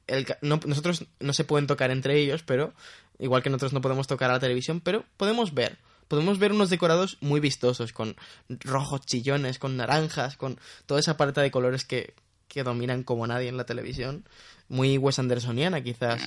el 0.07 0.25
ca- 0.25 0.37
no- 0.41 0.59
nosotros 0.65 1.05
no 1.19 1.33
se 1.33 1.43
pueden 1.43 1.67
tocar 1.67 1.91
entre 1.91 2.17
ellos, 2.19 2.43
pero 2.43 2.73
igual 3.19 3.43
que 3.43 3.49
nosotros 3.49 3.73
no 3.73 3.81
podemos 3.81 4.07
tocar 4.07 4.29
a 4.29 4.33
la 4.33 4.39
televisión, 4.39 4.79
pero 4.81 5.05
podemos 5.17 5.53
ver. 5.53 5.77
Podemos 6.07 6.39
ver 6.39 6.51
unos 6.53 6.71
decorados 6.71 7.17
muy 7.21 7.39
vistosos, 7.39 7.93
con 7.93 8.15
rojos 8.49 9.01
chillones, 9.05 9.59
con 9.59 9.77
naranjas, 9.77 10.37
con 10.37 10.59
toda 10.87 10.99
esa 10.99 11.17
paleta 11.17 11.41
de 11.41 11.51
colores 11.51 11.85
que, 11.85 12.15
que 12.47 12.63
dominan 12.63 13.03
como 13.03 13.27
nadie 13.27 13.47
en 13.49 13.57
la 13.57 13.65
televisión. 13.65 14.25
Muy 14.69 14.97
Wes 14.97 15.19
Andersoniana, 15.19 15.81
quizás. 15.83 16.23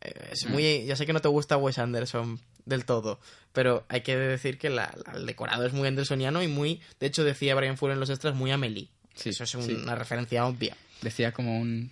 Eh, 0.00 0.30
Es 0.32 0.46
muy, 0.48 0.84
ya 0.86 0.96
sé 0.96 1.06
que 1.06 1.12
no 1.12 1.20
te 1.20 1.28
gusta 1.28 1.56
Wes 1.58 1.78
Anderson, 1.78 2.40
del 2.64 2.84
todo. 2.84 3.20
Pero 3.52 3.84
hay 3.88 4.00
que 4.00 4.16
decir 4.16 4.58
que 4.58 4.68
la- 4.70 4.92
la- 5.06 5.12
el 5.18 5.26
decorado 5.26 5.64
es 5.64 5.72
muy 5.74 5.86
andersoniano 5.86 6.42
y 6.42 6.48
muy, 6.48 6.80
de 6.98 7.06
hecho 7.06 7.22
decía 7.22 7.54
Brian 7.54 7.76
Fuller 7.76 7.94
en 7.94 8.00
los 8.00 8.10
extras, 8.10 8.34
muy 8.34 8.50
Amelie. 8.50 8.88
Sí, 9.14 9.30
Eso 9.30 9.44
es 9.44 9.50
sí. 9.50 9.72
una 9.72 9.94
referencia 9.94 10.46
obvia. 10.46 10.76
Decía 11.02 11.32
como 11.32 11.58
un 11.60 11.90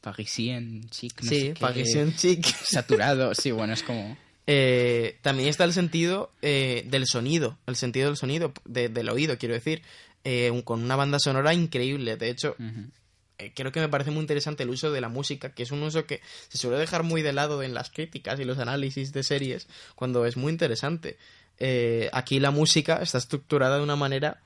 parisien 0.00 0.88
chic, 0.90 1.22
no 1.22 1.28
sí, 1.30 1.54
Parisian 1.58 2.14
chic. 2.14 2.44
saturado. 2.64 3.34
Sí, 3.34 3.50
bueno, 3.50 3.72
es 3.72 3.82
como... 3.82 4.16
Eh, 4.46 5.16
también 5.22 5.48
está 5.48 5.64
el 5.64 5.72
sentido 5.72 6.30
eh, 6.42 6.84
del 6.88 7.06
sonido, 7.06 7.56
el 7.66 7.76
sentido 7.76 8.08
del 8.08 8.18
sonido, 8.18 8.52
de- 8.66 8.90
del 8.90 9.08
oído, 9.08 9.38
quiero 9.38 9.54
decir, 9.54 9.80
eh, 10.24 10.50
un- 10.50 10.60
con 10.62 10.82
una 10.84 10.96
banda 10.96 11.18
sonora 11.18 11.54
increíble. 11.54 12.18
De 12.18 12.28
hecho, 12.28 12.54
eh, 13.38 13.52
creo 13.54 13.72
que 13.72 13.80
me 13.80 13.88
parece 13.88 14.10
muy 14.10 14.20
interesante 14.20 14.64
el 14.64 14.68
uso 14.68 14.92
de 14.92 15.00
la 15.00 15.08
música, 15.08 15.54
que 15.54 15.62
es 15.62 15.70
un 15.70 15.82
uso 15.82 16.04
que 16.04 16.20
se 16.48 16.58
suele 16.58 16.76
dejar 16.76 17.02
muy 17.04 17.22
de 17.22 17.32
lado 17.32 17.62
en 17.62 17.72
las 17.72 17.88
críticas 17.90 18.38
y 18.38 18.44
los 18.44 18.58
análisis 18.58 19.14
de 19.14 19.22
series, 19.22 19.66
cuando 19.94 20.26
es 20.26 20.36
muy 20.36 20.52
interesante. 20.52 21.16
Eh, 21.58 22.10
aquí 22.12 22.38
la 22.38 22.50
música 22.50 22.96
está 22.96 23.16
estructurada 23.16 23.78
de 23.78 23.82
una 23.82 23.96
manera 23.96 24.42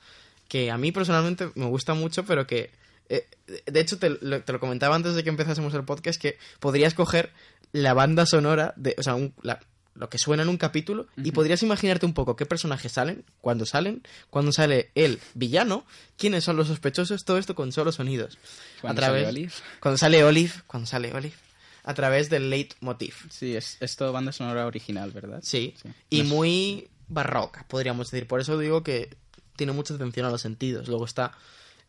que 0.49 0.71
a 0.71 0.79
mí 0.79 0.93
personalmente 0.93 1.51
me 1.55 1.67
gusta 1.67 1.95
mucho, 1.95 2.25
pero 2.25 2.47
que... 2.47 2.71
eh, 3.09 3.27
de 3.67 3.81
hecho, 3.81 3.99
te 3.99 4.11
lo, 4.11 4.43
te 4.43 4.53
lo 4.53 4.61
comentaba 4.61 4.97
antes 4.97 5.15
de 5.15 5.23
que 5.23 5.31
empezásemos 5.31 5.73
el 5.75 5.85
podcast, 5.85 6.21
que 6.21 6.39
podrías 6.61 6.95
coger 6.95 7.31
la 7.73 7.95
banda 7.95 8.25
sonora, 8.27 8.73
de, 8.77 8.95
o 8.99 9.03
sea, 9.03 9.15
un- 9.15 9.35
la- 9.43 9.61
lo 9.95 10.09
que 10.09 10.19
suena 10.19 10.45
en 10.45 10.49
un 10.49 10.59
capítulo, 10.59 11.09
y 11.17 11.33
podrías 11.33 11.61
imaginarte 11.65 12.07
un 12.07 12.15
poco 12.15 12.37
qué 12.37 12.47
personajes 12.47 12.93
salen, 12.93 13.25
cuándo 13.41 13.67
salen, 13.67 14.03
cuándo 14.31 14.53
sale 14.53 14.91
el 14.95 15.19
villano, 15.35 15.85
quiénes 16.17 16.45
son 16.45 16.57
los 16.57 16.69
sospechosos, 16.69 17.25
todo 17.25 17.37
esto 17.37 17.57
con 17.57 17.73
solo 17.73 17.91
sonidos. 17.91 18.39
Cuando 18.81 19.01
a 19.03 19.07
través, 19.07 19.25
sale 19.25 19.29
Olive. 19.37 19.53
Cuando 19.81 19.99
sale 19.99 20.23
Olive, 20.25 20.53
cuando 20.69 20.87
sale 20.87 21.13
Olive, 21.13 21.35
a 21.83 21.95
través 21.95 22.31
del 22.31 22.49
leitmotiv. 22.49 23.15
Sí, 23.29 23.57
es, 23.57 23.77
es 23.81 23.97
todo 23.97 24.13
banda 24.13 24.31
sonora 24.31 24.67
original, 24.67 25.11
¿verdad? 25.11 25.41
Sí, 25.43 25.75
Sí. 25.83 25.89
y 26.11 26.23
No 26.23 26.29
muy 26.29 26.89
barroca, 27.09 27.67
podríamos 27.69 28.09
decir. 28.09 28.29
Por 28.29 28.41
eso 28.41 28.57
digo 28.57 28.85
que 28.85 29.17
tiene 29.59 29.73
mucha 29.73 29.93
atención 29.93 30.25
a 30.25 30.31
los 30.31 30.41
sentidos. 30.41 30.89
Luego 30.89 31.05
está 31.05 31.33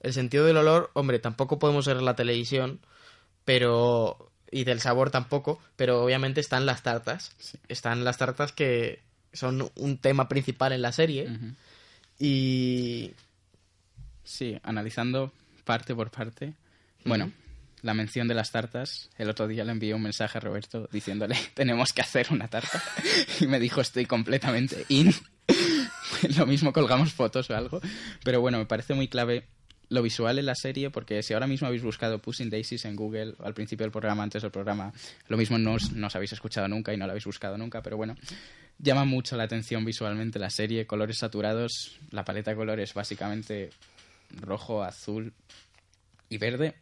el 0.01 0.11
sentido 0.11 0.43
del 0.43 0.57
olor, 0.57 0.91
hombre, 0.93 1.19
tampoco 1.19 1.57
podemos 1.57 1.87
ver 1.87 2.01
la 2.01 2.17
televisión, 2.17 2.81
pero 3.45 4.31
y 4.51 4.65
del 4.65 4.81
sabor 4.81 5.11
tampoco, 5.11 5.61
pero 5.77 6.03
obviamente 6.03 6.41
están 6.41 6.65
las 6.65 6.83
tartas. 6.83 7.31
Están 7.69 8.03
las 8.03 8.17
tartas 8.17 8.51
que 8.51 8.99
son 9.31 9.71
un 9.75 9.97
tema 9.97 10.27
principal 10.27 10.73
en 10.73 10.81
la 10.81 10.91
serie 10.91 11.29
y 12.17 13.13
Sí, 14.29 14.59
analizando 14.61 15.33
parte 15.63 15.95
por 15.95 16.11
parte. 16.11 16.53
Bueno, 17.03 17.31
la 17.81 17.95
mención 17.95 18.27
de 18.27 18.35
las 18.35 18.51
tartas. 18.51 19.09
El 19.17 19.27
otro 19.27 19.47
día 19.47 19.63
le 19.63 19.71
envié 19.71 19.95
un 19.95 20.03
mensaje 20.03 20.37
a 20.37 20.41
Roberto 20.41 20.87
diciéndole, 20.91 21.35
tenemos 21.55 21.93
que 21.93 22.03
hacer 22.03 22.27
una 22.29 22.47
tarta. 22.47 22.81
Y 23.39 23.47
me 23.47 23.59
dijo, 23.59 23.81
estoy 23.81 24.05
completamente 24.05 24.85
in. 24.89 25.11
Lo 26.37 26.45
mismo 26.45 26.73
colgamos 26.73 27.13
fotos 27.13 27.49
o 27.49 27.55
algo. 27.55 27.81
Pero 28.23 28.41
bueno, 28.41 28.57
me 28.57 28.65
parece 28.65 28.93
muy 28.93 29.07
clave 29.07 29.45
lo 29.89 30.03
visual 30.03 30.37
en 30.37 30.45
la 30.45 30.55
serie, 30.55 30.91
porque 30.91 31.23
si 31.23 31.33
ahora 31.33 31.47
mismo 31.47 31.67
habéis 31.67 31.81
buscado 31.81 32.19
Pushing 32.19 32.49
Daisies 32.49 32.85
en 32.85 32.95
Google 32.95 33.33
al 33.43 33.55
principio 33.55 33.85
del 33.85 33.91
programa, 33.91 34.21
antes 34.21 34.43
del 34.43 34.51
programa, 34.51 34.93
lo 35.27 35.37
mismo 35.37 35.57
no 35.57 35.73
os, 35.73 35.91
no 35.93 36.07
os 36.07 36.15
habéis 36.15 36.33
escuchado 36.33 36.67
nunca 36.67 36.93
y 36.93 36.97
no 36.97 37.05
lo 37.05 37.11
habéis 37.11 37.25
buscado 37.25 37.57
nunca, 37.57 37.81
pero 37.81 37.97
bueno, 37.97 38.15
llama 38.77 39.05
mucho 39.05 39.35
la 39.35 39.43
atención 39.43 39.83
visualmente 39.83 40.37
la 40.37 40.51
serie, 40.51 40.85
colores 40.85 41.17
saturados, 41.17 41.99
la 42.11 42.23
paleta 42.23 42.51
de 42.51 42.57
colores 42.57 42.93
básicamente 42.93 43.71
rojo, 44.39 44.83
azul 44.83 45.33
y 46.29 46.37
verde. 46.37 46.75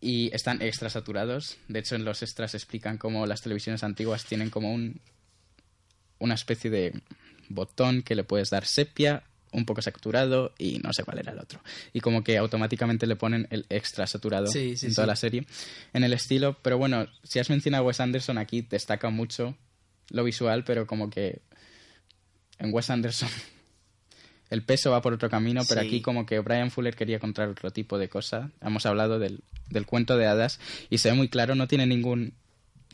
Y 0.00 0.34
están 0.34 0.62
extra 0.62 0.90
saturados. 0.90 1.58
De 1.68 1.78
hecho, 1.78 1.94
en 1.94 2.04
los 2.04 2.22
extras 2.22 2.54
explican 2.54 2.98
cómo 2.98 3.24
las 3.24 3.40
televisiones 3.40 3.84
antiguas 3.84 4.24
tienen 4.24 4.50
como 4.50 4.72
un 4.72 5.00
una 6.18 6.34
especie 6.34 6.70
de 6.70 6.92
botón 7.54 8.02
que 8.02 8.14
le 8.14 8.24
puedes 8.24 8.50
dar 8.50 8.66
sepia, 8.66 9.24
un 9.52 9.66
poco 9.66 9.82
saturado 9.82 10.52
y 10.58 10.78
no 10.78 10.92
sé 10.92 11.04
cuál 11.04 11.18
era 11.18 11.32
el 11.32 11.38
otro. 11.38 11.60
Y 11.92 12.00
como 12.00 12.24
que 12.24 12.38
automáticamente 12.38 13.06
le 13.06 13.16
ponen 13.16 13.46
el 13.50 13.66
extra 13.68 14.06
saturado 14.06 14.46
Sí, 14.46 14.76
sí, 14.76 14.86
en 14.86 14.94
toda 14.94 15.06
sí. 15.06 15.08
la 15.08 15.16
serie. 15.16 15.46
En 15.92 16.04
el 16.04 16.12
estilo, 16.12 16.56
pero 16.62 16.78
bueno, 16.78 17.06
si 17.22 17.38
has 17.38 17.50
mencionado 17.50 17.84
a 17.84 17.86
Wes 17.86 18.00
Anderson 18.00 18.38
aquí, 18.38 18.62
destaca 18.62 19.10
mucho 19.10 19.56
lo 20.08 20.24
visual, 20.24 20.64
pero 20.64 20.86
como 20.86 21.10
que 21.10 21.42
en 22.58 22.72
Wes 22.72 22.90
Anderson 22.90 23.28
el 24.50 24.62
peso 24.62 24.90
va 24.90 25.02
por 25.02 25.12
otro 25.12 25.28
camino, 25.28 25.62
pero 25.68 25.80
aquí 25.80 26.00
como 26.00 26.26
que 26.26 26.38
Brian 26.40 26.70
Fuller 26.70 26.96
quería 26.96 27.18
contar 27.18 27.48
otro 27.48 27.70
tipo 27.70 27.98
de 27.98 28.08
cosa. 28.08 28.50
Hemos 28.60 28.86
hablado 28.86 29.18
del, 29.18 29.40
del 29.68 29.86
cuento 29.86 30.16
de 30.16 30.26
hadas 30.26 30.60
y 30.90 30.98
se 30.98 31.10
ve 31.10 31.16
muy 31.16 31.28
claro, 31.28 31.54
no 31.54 31.68
tiene 31.68 31.86
ningún 31.86 32.34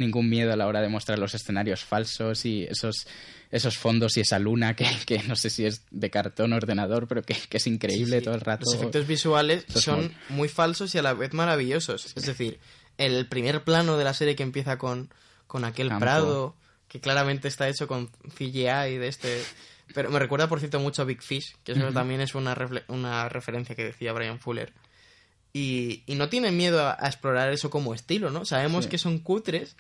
ningún 0.01 0.29
miedo 0.29 0.53
a 0.53 0.57
la 0.57 0.67
hora 0.67 0.81
de 0.81 0.89
mostrar 0.89 1.19
los 1.19 1.35
escenarios 1.35 1.85
falsos 1.85 2.45
y 2.45 2.65
esos 2.65 3.07
esos 3.51 3.79
fondos 3.79 4.17
y 4.19 4.21
esa 4.21 4.39
luna 4.39 4.77
que, 4.77 4.87
que 5.07 5.23
no 5.23 5.35
sé 5.35 5.49
si 5.49 5.65
es 5.65 5.83
de 5.91 6.11
cartón 6.11 6.53
o 6.53 6.57
ordenador, 6.57 7.09
pero 7.09 7.23
que, 7.23 7.35
que 7.35 7.57
es 7.57 7.67
increíble 7.67 8.17
Sí, 8.17 8.19
sí. 8.21 8.25
todo 8.27 8.35
el 8.35 8.41
rato. 8.43 8.65
Los 8.67 8.75
efectos 8.75 9.07
visuales 9.07 9.65
son 9.69 10.01
muy- 10.29 10.37
muy 10.37 10.49
falsos 10.49 10.95
y 10.95 10.99
a 10.99 11.03
la 11.03 11.15
vez 11.15 11.33
maravillosos. 11.33 12.13
Es 12.15 12.27
decir, 12.27 12.59
el 12.99 13.27
primer 13.27 13.65
plano 13.65 13.97
de 13.97 14.05
la 14.05 14.13
serie 14.13 14.37
que 14.37 14.43
empieza 14.43 14.77
con, 14.77 15.09
con 15.47 15.65
aquel 15.65 15.89
Campo. 15.89 16.01
prado, 16.01 16.57
que 16.89 17.01
claramente 17.01 17.49
está 17.49 17.69
hecho 17.69 17.89
con 17.89 18.09
CGI 18.37 18.99
de 18.99 19.09
este... 19.09 19.43
Pero 19.95 20.11
me 20.11 20.19
recuerda, 20.19 20.47
por 20.49 20.59
cierto, 20.59 20.79
mucho 20.81 21.01
a 21.01 21.05
Big 21.07 21.23
Fish, 21.23 21.57
que 21.65 21.73
eso 21.73 21.91
también 21.95 22.21
es 22.21 22.35
una, 22.35 22.55
refle- 22.55 22.85
una 22.89 23.31
referencia 23.31 23.75
que 23.75 23.85
decía 23.85 24.13
Brian 24.13 24.39
Fuller. 24.39 24.75
Y, 25.53 26.03
y 26.07 26.15
no 26.15 26.29
tienen 26.29 26.57
miedo 26.57 26.87
a, 26.87 26.97
a 27.01 27.07
explorar 27.07 27.53
eso 27.53 27.71
como 27.71 27.95
estilo, 27.95 28.31
¿no? 28.31 28.45
Sabemos 28.45 28.85
Sí. 28.85 28.91
que 28.91 28.99
son 28.99 29.19
cutres 29.19 29.77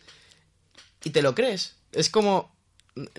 y 1.05 1.11
te 1.11 1.23
lo 1.23 1.35
crees. 1.35 1.77
Es 1.93 2.09
como, 2.11 2.55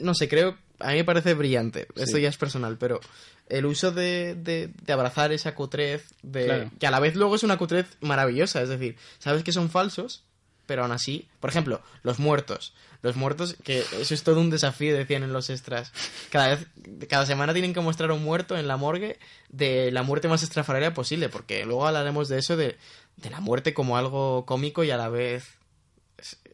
no 0.01 0.13
sé, 0.15 0.27
creo, 0.27 0.57
a 0.79 0.89
mí 0.89 0.95
me 0.95 1.03
parece 1.05 1.33
brillante. 1.33 1.87
Esto 1.95 2.17
Sí. 2.17 2.21
ya 2.23 2.29
es 2.29 2.37
personal, 2.37 2.77
pero 2.77 2.99
el 3.47 3.65
uso 3.65 3.91
de, 3.91 4.35
de- 4.35 4.67
de 4.83 4.93
abrazar 4.93 5.31
esa 5.31 5.55
cutrez, 5.55 6.05
de, 6.23 6.45
Claro. 6.45 6.71
que 6.79 6.87
a 6.87 6.91
la 6.91 6.99
vez 6.99 7.15
luego 7.15 7.35
es 7.35 7.43
una 7.43 7.57
cutrez 7.57 7.85
maravillosa, 8.01 8.61
es 8.61 8.69
decir, 8.69 8.95
sabes 9.19 9.43
que 9.43 9.51
son 9.51 9.69
falsos, 9.69 10.23
pero 10.65 10.83
aún 10.83 10.91
así, 10.91 11.27
por 11.39 11.49
ejemplo, 11.49 11.81
los 12.03 12.19
muertos. 12.19 12.73
Los 13.01 13.15
muertos, 13.15 13.55
que 13.63 13.83
eso 13.99 14.13
es 14.13 14.23
todo 14.23 14.41
un 14.41 14.49
desafío, 14.49 14.95
decían 14.97 15.23
en 15.23 15.31
los 15.31 15.49
extras. 15.49 15.93
Cada 16.31 16.49
vez, 16.49 16.67
cada 17.07 17.25
semana 17.25 17.53
tienen 17.53 17.73
que 17.73 17.79
mostrar 17.79 18.11
un 18.11 18.23
muerto 18.23 18.57
en 18.57 18.67
la 18.67 18.75
morgue 18.75 19.17
de 19.49 19.89
la 19.91 20.03
muerte 20.03 20.27
más 20.27 20.43
estrafalaria 20.43 20.93
posible, 20.93 21.29
porque 21.29 21.63
luego 21.65 21.87
hablaremos 21.87 22.27
de 22.27 22.39
eso, 22.39 22.57
de, 22.57 22.77
de 23.15 23.29
la 23.29 23.39
muerte 23.39 23.73
como 23.73 23.95
algo 23.97 24.45
cómico 24.45 24.83
y 24.83 24.91
a 24.91 24.97
la 24.97 25.07
vez 25.09 25.45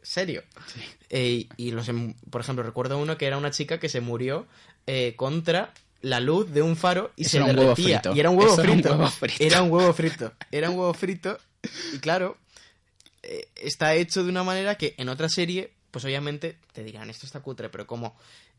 serio. 0.03 0.43
Eh, 1.09 1.47
y 1.57 1.71
los, 1.71 1.89
em- 1.89 2.13
por 2.29 2.41
ejemplo, 2.41 2.63
recuerdo 2.63 2.99
uno 2.99 3.17
que 3.17 3.25
era 3.25 3.37
una 3.37 3.49
chica 3.51 3.79
que 3.79 3.89
se 3.89 4.01
murió 4.01 4.45
eh, 4.85 5.13
contra 5.15 5.73
la 6.01 6.19
luz 6.19 6.51
de 6.53 6.61
un 6.61 6.75
faro 6.75 7.11
y 7.15 7.23
Eso 7.23 7.31
se 7.31 7.37
era 7.37 7.45
un 7.47 7.51
huevo 7.57 7.69
derretía. 7.71 7.99
frito. 8.01 8.15
Y 8.15 8.19
era 8.19 8.29
un 8.29 8.37
huevo 8.37 8.53
era 8.53 8.61
un 8.71 8.73
frito. 8.75 8.89
huevo 8.91 9.09
frito. 9.09 9.43
Era 9.43 9.61
un 9.63 9.71
huevo 9.71 9.93
frito. 9.93 10.33
Era 10.51 10.69
un 10.69 10.77
huevo 10.77 10.93
frito. 10.93 11.39
Y 11.93 11.97
claro, 11.97 12.37
eh, 13.23 13.47
está 13.55 13.95
hecho 13.95 14.23
de 14.23 14.29
una 14.29 14.43
manera 14.43 14.75
que 14.75 14.93
en 14.99 15.09
otra 15.09 15.27
serie, 15.29 15.71
pues 15.95 16.03
obviamente 16.03 16.57
te 16.73 16.83
dirán, 16.83 17.09
esto 17.09 17.25
está 17.25 17.39
cutre, 17.39 17.69
pero 17.69 17.87
como 17.87 18.17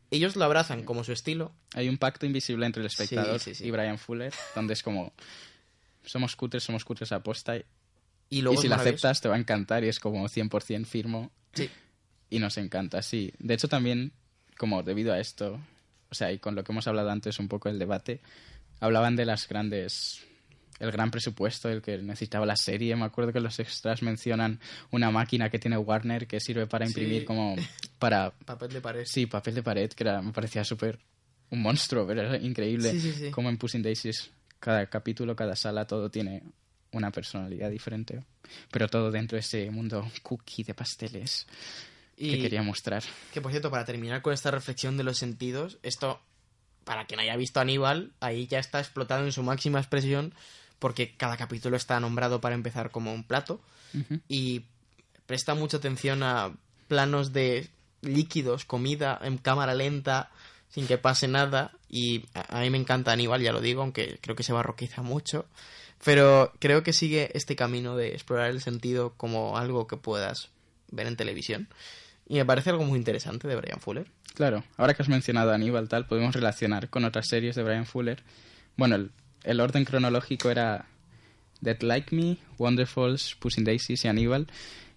ellos 0.09 0.35
lo 0.35 0.43
abrazan 0.43 0.81
como 0.83 1.03
su 1.03 1.11
estilo, 1.11 1.51
Hay 1.75 1.87
un 1.87 1.99
pacto 1.99 2.25
invisible 2.25 2.65
entre 2.65 2.81
el 2.81 2.87
espectador 2.87 3.39
Sí, 3.39 3.53
sí, 3.53 3.61
sí. 3.61 3.67
y 3.67 3.69
Brian 3.69 3.99
Fuller, 3.99 4.33
donde 4.55 4.73
es 4.73 4.81
como 4.81 5.13
somos 6.03 6.35
cutres, 6.35 6.63
somos 6.63 6.83
cutres 6.83 7.11
a 7.11 7.21
posta 7.21 7.55
y, 7.57 7.63
y 8.31 8.41
luego 8.41 8.57
y 8.59 8.63
si 8.63 8.67
lo 8.67 8.73
aceptas 8.73 9.21
te 9.21 9.29
va 9.29 9.35
a 9.35 9.37
encantar 9.37 9.83
y 9.83 9.87
es 9.87 9.99
como 9.99 10.27
100% 10.27 10.85
firmo 10.87 11.29
Sí. 11.53 11.69
y 12.31 12.39
nos 12.39 12.57
encanta, 12.57 13.03
sí. 13.03 13.31
De 13.37 13.53
hecho 13.53 13.67
también, 13.67 14.13
como 14.57 14.81
debido 14.81 15.13
a 15.13 15.19
esto, 15.19 15.59
o 16.09 16.15
sea, 16.15 16.31
y 16.31 16.39
con 16.39 16.55
lo 16.55 16.63
que 16.63 16.71
hemos 16.71 16.87
hablado 16.87 17.11
antes 17.11 17.37
un 17.37 17.47
poco 17.49 17.69
el 17.69 17.77
debate, 17.77 18.19
hablaban 18.79 19.15
de 19.15 19.25
las 19.25 19.47
grandes 19.47 20.25
el 20.79 20.91
gran 20.91 21.11
presupuesto 21.11 21.69
el 21.69 21.81
que 21.81 21.97
necesitaba 21.97 22.45
la 22.45 22.55
serie. 22.55 22.95
Me 22.95 23.05
acuerdo 23.05 23.33
que 23.33 23.39
los 23.39 23.59
extras 23.59 24.01
mencionan 24.01 24.59
una 24.91 25.11
máquina 25.11 25.49
que 25.49 25.59
tiene 25.59 25.77
Warner 25.77 26.27
que 26.27 26.39
sirve 26.39 26.67
para 26.67 26.85
Sí. 26.85 26.91
imprimir 26.91 27.25
como 27.25 27.55
para 27.99 28.31
Papel 28.45 28.71
de 28.73 28.81
pared. 28.81 29.03
Sí, 29.05 29.25
papel 29.25 29.55
de 29.55 29.63
pared, 29.63 29.89
que 29.89 30.03
era, 30.03 30.21
me 30.21 30.31
parecía 30.31 30.63
súper 30.63 30.99
un 31.49 31.61
monstruo, 31.61 32.05
pero 32.05 32.21
era 32.21 32.37
increíble. 32.37 32.91
Sí, 32.91 32.99
sí, 32.99 33.13
sí. 33.13 33.31
Como 33.31 33.49
en 33.49 33.57
Pushing 33.57 33.81
Daisies, 33.81 34.29
cada 34.59 34.85
capítulo, 34.87 35.35
cada 35.35 35.55
sala, 35.55 35.85
todo 35.87 36.09
tiene 36.11 36.43
una 36.91 37.11
personalidad 37.11 37.69
diferente. 37.69 38.23
Pero 38.71 38.87
todo 38.87 39.11
dentro 39.11 39.35
de 39.35 39.41
ese 39.41 39.69
mundo 39.71 40.09
cookie 40.23 40.63
de 40.63 40.73
pasteles 40.73 41.45
Y 42.17 42.31
que 42.31 42.39
quería 42.41 42.63
mostrar. 42.63 43.03
que 43.33 43.41
por 43.41 43.51
cierto, 43.51 43.69
para 43.69 43.85
terminar 43.85 44.21
con 44.21 44.33
esta 44.33 44.51
reflexión 44.51 44.97
de 44.97 45.03
los 45.03 45.17
sentidos, 45.17 45.77
esto, 45.83 46.19
para 46.83 47.05
quien 47.05 47.19
haya 47.19 47.35
visto 47.35 47.59
Aníbal, 47.59 48.11
ahí 48.21 48.47
ya 48.47 48.59
está 48.59 48.79
explotado 48.79 49.25
en 49.25 49.31
su 49.31 49.43
máxima 49.43 49.79
expresión, 49.79 50.33
porque 50.79 51.15
cada 51.15 51.37
capítulo 51.37 51.77
está 51.77 51.99
nombrado 51.99 52.41
para 52.41 52.55
empezar 52.55 52.91
como 52.91 53.13
un 53.13 53.23
plato. 53.23 53.61
Y 54.27 54.65
presta 55.25 55.55
mucha 55.55 55.77
atención 55.77 56.21
a 56.21 56.51
planos 56.87 57.33
de 57.33 57.67
líquidos, 58.01 58.65
comida 58.65 59.19
en 59.23 59.37
cámara 59.37 59.73
lenta, 59.73 60.29
sin 60.69 60.85
que 60.87 60.97
pase 60.97 61.27
nada. 61.27 61.71
Y 61.89 62.25
a, 62.33 62.59
a 62.59 62.61
mí 62.61 62.69
me 62.69 62.77
encanta 62.77 63.11
Aníbal, 63.11 63.41
ya 63.41 63.51
lo 63.51 63.61
digo, 63.61 63.81
aunque 63.81 64.19
creo 64.21 64.35
que 64.35 64.43
se 64.43 64.53
barroquiza 64.53 65.01
mucho. 65.01 65.45
Pero 66.03 66.53
creo 66.59 66.83
que 66.83 66.93
sigue 66.93 67.31
este 67.33 67.55
camino 67.55 67.95
de 67.95 68.09
explorar 68.09 68.49
el 68.49 68.61
sentido 68.61 69.13
como 69.17 69.57
algo 69.57 69.87
que 69.87 69.97
puedas 69.97 70.49
ver 70.91 71.07
en 71.07 71.15
televisión. 71.15 71.67
Y 72.27 72.35
me 72.35 72.45
parece 72.45 72.69
algo 72.69 72.83
muy 72.83 72.99
interesante 72.99 73.47
de 73.47 73.55
Brian 73.55 73.79
Fuller. 73.79 74.07
Claro, 74.35 74.63
ahora 74.75 74.93
que 74.93 75.01
has 75.01 75.09
mencionado 75.09 75.51
a 75.51 75.55
Aníbal 75.55 75.87
tal, 75.89 76.05
podemos 76.05 76.35
relacionar 76.35 76.89
con 76.89 77.05
otras 77.05 77.27
series 77.27 77.55
de 77.55 77.63
Brian 77.63 77.85
Fuller. 77.85 78.23
Bueno, 78.75 78.95
el, 78.95 79.11
el 79.43 79.59
orden 79.59 79.85
cronológico 79.85 80.49
era 80.49 80.85
Dead 81.61 81.81
Like 81.81 82.15
Me, 82.15 82.37
Wonderfalls, 82.57 83.35
Pushing 83.39 83.63
Daisies 83.63 84.05
y 84.05 84.07
Aníbal. 84.07 84.47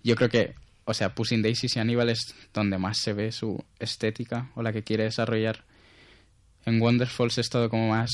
Yo 0.03 0.16
creo 0.16 0.28
que, 0.28 0.55
o 0.84 0.95
sea, 0.95 1.14
Pushing 1.14 1.43
Daisies 1.43 1.76
y 1.76 1.78
Aníbal 1.80 2.09
es 2.11 2.34
donde 2.53 2.78
más 2.78 2.99
se 2.99 3.12
ve 3.12 3.32
su 3.32 3.62
estética 3.78 4.51
o 4.55 4.62
la 4.62 4.72
que 4.72 4.82
quiere 4.82 5.05
desarrollar. 5.05 5.64
En 6.66 6.80
Wonderfalls 6.80 7.38
es 7.38 7.49
todo 7.49 7.70
como 7.70 7.88
más 7.91 8.11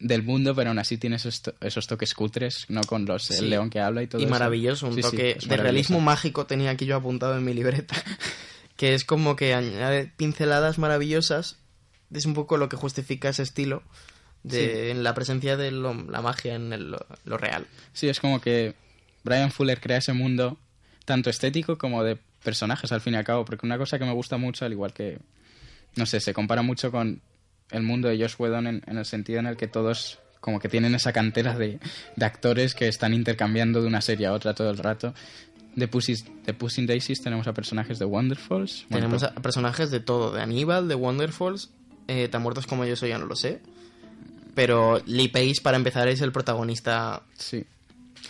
del 0.00 0.22
mundo, 0.22 0.54
pero 0.54 0.70
aún 0.70 0.78
así 0.78 0.98
tiene 0.98 1.16
esos, 1.16 1.40
to- 1.42 1.54
esos 1.60 1.86
toques 1.86 2.14
cutres, 2.14 2.66
no 2.68 2.82
con 2.82 3.06
los 3.06 3.24
Sí. 3.24 3.34
el 3.44 3.50
león 3.50 3.70
que 3.70 3.80
habla 3.80 4.02
y 4.02 4.06
todo 4.06 4.20
y 4.20 4.24
eso. 4.24 4.30
maravilloso, 4.30 4.86
un 4.88 4.94
Sí, 4.96 5.00
toque 5.02 5.38
de 5.46 5.56
realismo 5.56 6.00
mágico 6.00 6.46
tenía 6.46 6.70
aquí 6.70 6.84
yo 6.84 6.96
apuntado 6.96 7.36
en 7.38 7.44
mi 7.44 7.54
libreta, 7.54 7.94
que 8.76 8.94
es 8.94 9.04
como 9.04 9.34
que 9.36 9.54
añade 9.54 10.12
pinceladas 10.16 10.78
maravillosas, 10.78 11.58
es 12.12 12.26
un 12.26 12.34
poco 12.34 12.56
lo 12.58 12.68
que 12.68 12.76
justifica 12.76 13.28
ese 13.30 13.42
estilo 13.44 13.82
de 14.44 14.90
en 14.90 15.02
la 15.02 15.14
presencia 15.14 15.56
de 15.56 15.70
lo- 15.72 15.94
la 16.10 16.20
magia 16.22 16.54
en 16.54 16.72
el- 16.72 16.90
lo, 16.92 17.06
lo 17.24 17.36
real. 17.38 17.66
Sí, 17.92 18.08
es 18.08 18.20
como 18.20 18.40
que 18.40 18.74
Brian 19.24 19.50
Fuller 19.50 19.80
crea 19.80 19.98
ese 19.98 20.12
mundo 20.12 20.58
tanto 21.04 21.28
estético 21.30 21.76
como 21.78 22.04
de 22.04 22.18
personajes 22.42 22.92
al 22.92 23.00
fin 23.00 23.14
y 23.14 23.16
al 23.16 23.24
cabo, 23.24 23.44
porque 23.44 23.66
una 23.66 23.78
cosa 23.78 23.98
que 23.98 24.04
me 24.04 24.12
gusta 24.12 24.36
mucho, 24.36 24.64
al 24.64 24.72
igual 24.72 24.92
que, 24.92 25.18
no 25.96 26.06
sé, 26.06 26.20
se 26.20 26.32
compara 26.34 26.62
mucho 26.62 26.90
con 26.90 27.20
el 27.70 27.82
mundo 27.82 28.08
de 28.08 28.18
Josh 28.18 28.34
Whedon 28.38 28.66
en, 28.66 28.82
en 28.86 28.98
el 28.98 29.04
sentido 29.06 29.40
en 29.40 29.46
el 29.46 29.56
que 29.56 29.66
todos 29.66 30.18
como 30.40 30.60
que 30.60 30.68
tienen 30.68 30.94
esa 30.94 31.12
cantera 31.14 31.56
de, 31.56 31.78
de 32.16 32.24
actores 32.26 32.74
que 32.74 32.86
están 32.86 33.14
intercambiando 33.14 33.80
de 33.80 33.86
una 33.88 34.02
serie 34.02 34.26
a 34.26 34.32
otra 34.34 34.52
todo 34.54 34.68
el 34.70 34.76
rato. 34.76 35.14
De 35.74 35.88
Pussy's, 35.88 36.26
de 36.44 36.52
Pussy 36.52 36.84
Daisies 36.84 37.22
tenemos 37.22 37.46
a 37.48 37.54
personajes 37.54 37.98
de 37.98 38.04
Wonderfalls. 38.04 38.84
Tenemos 38.90 39.22
a 39.22 39.32
personajes 39.36 39.90
de 39.90 40.00
todo, 40.00 40.32
de 40.32 40.42
Aníbal, 40.42 40.86
de 40.86 40.94
Wonderfalls, 40.94 41.70
eh, 42.08 42.28
tan 42.28 42.42
muertos 42.42 42.66
como 42.66 42.84
yo 42.84 42.94
soy 42.94 43.08
ya 43.08 43.18
no 43.18 43.24
lo 43.24 43.34
sé, 43.36 43.60
pero 44.54 45.00
Lee 45.06 45.28
Pace 45.28 45.60
para 45.62 45.76
empezar 45.76 46.08
es 46.08 46.20
el 46.20 46.32
protagonista 46.32 47.22
Sí, 47.36 47.64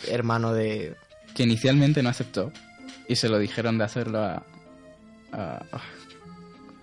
hermano 0.09 0.53
de... 0.53 0.95
que 1.35 1.43
inicialmente 1.43 2.01
no 2.03 2.09
aceptó 2.09 2.51
y 3.07 3.15
se 3.15 3.29
lo 3.29 3.37
dijeron 3.39 3.77
de 3.77 3.83
hacerlo 3.83 4.19
a, 4.19 4.43
a, 5.31 5.61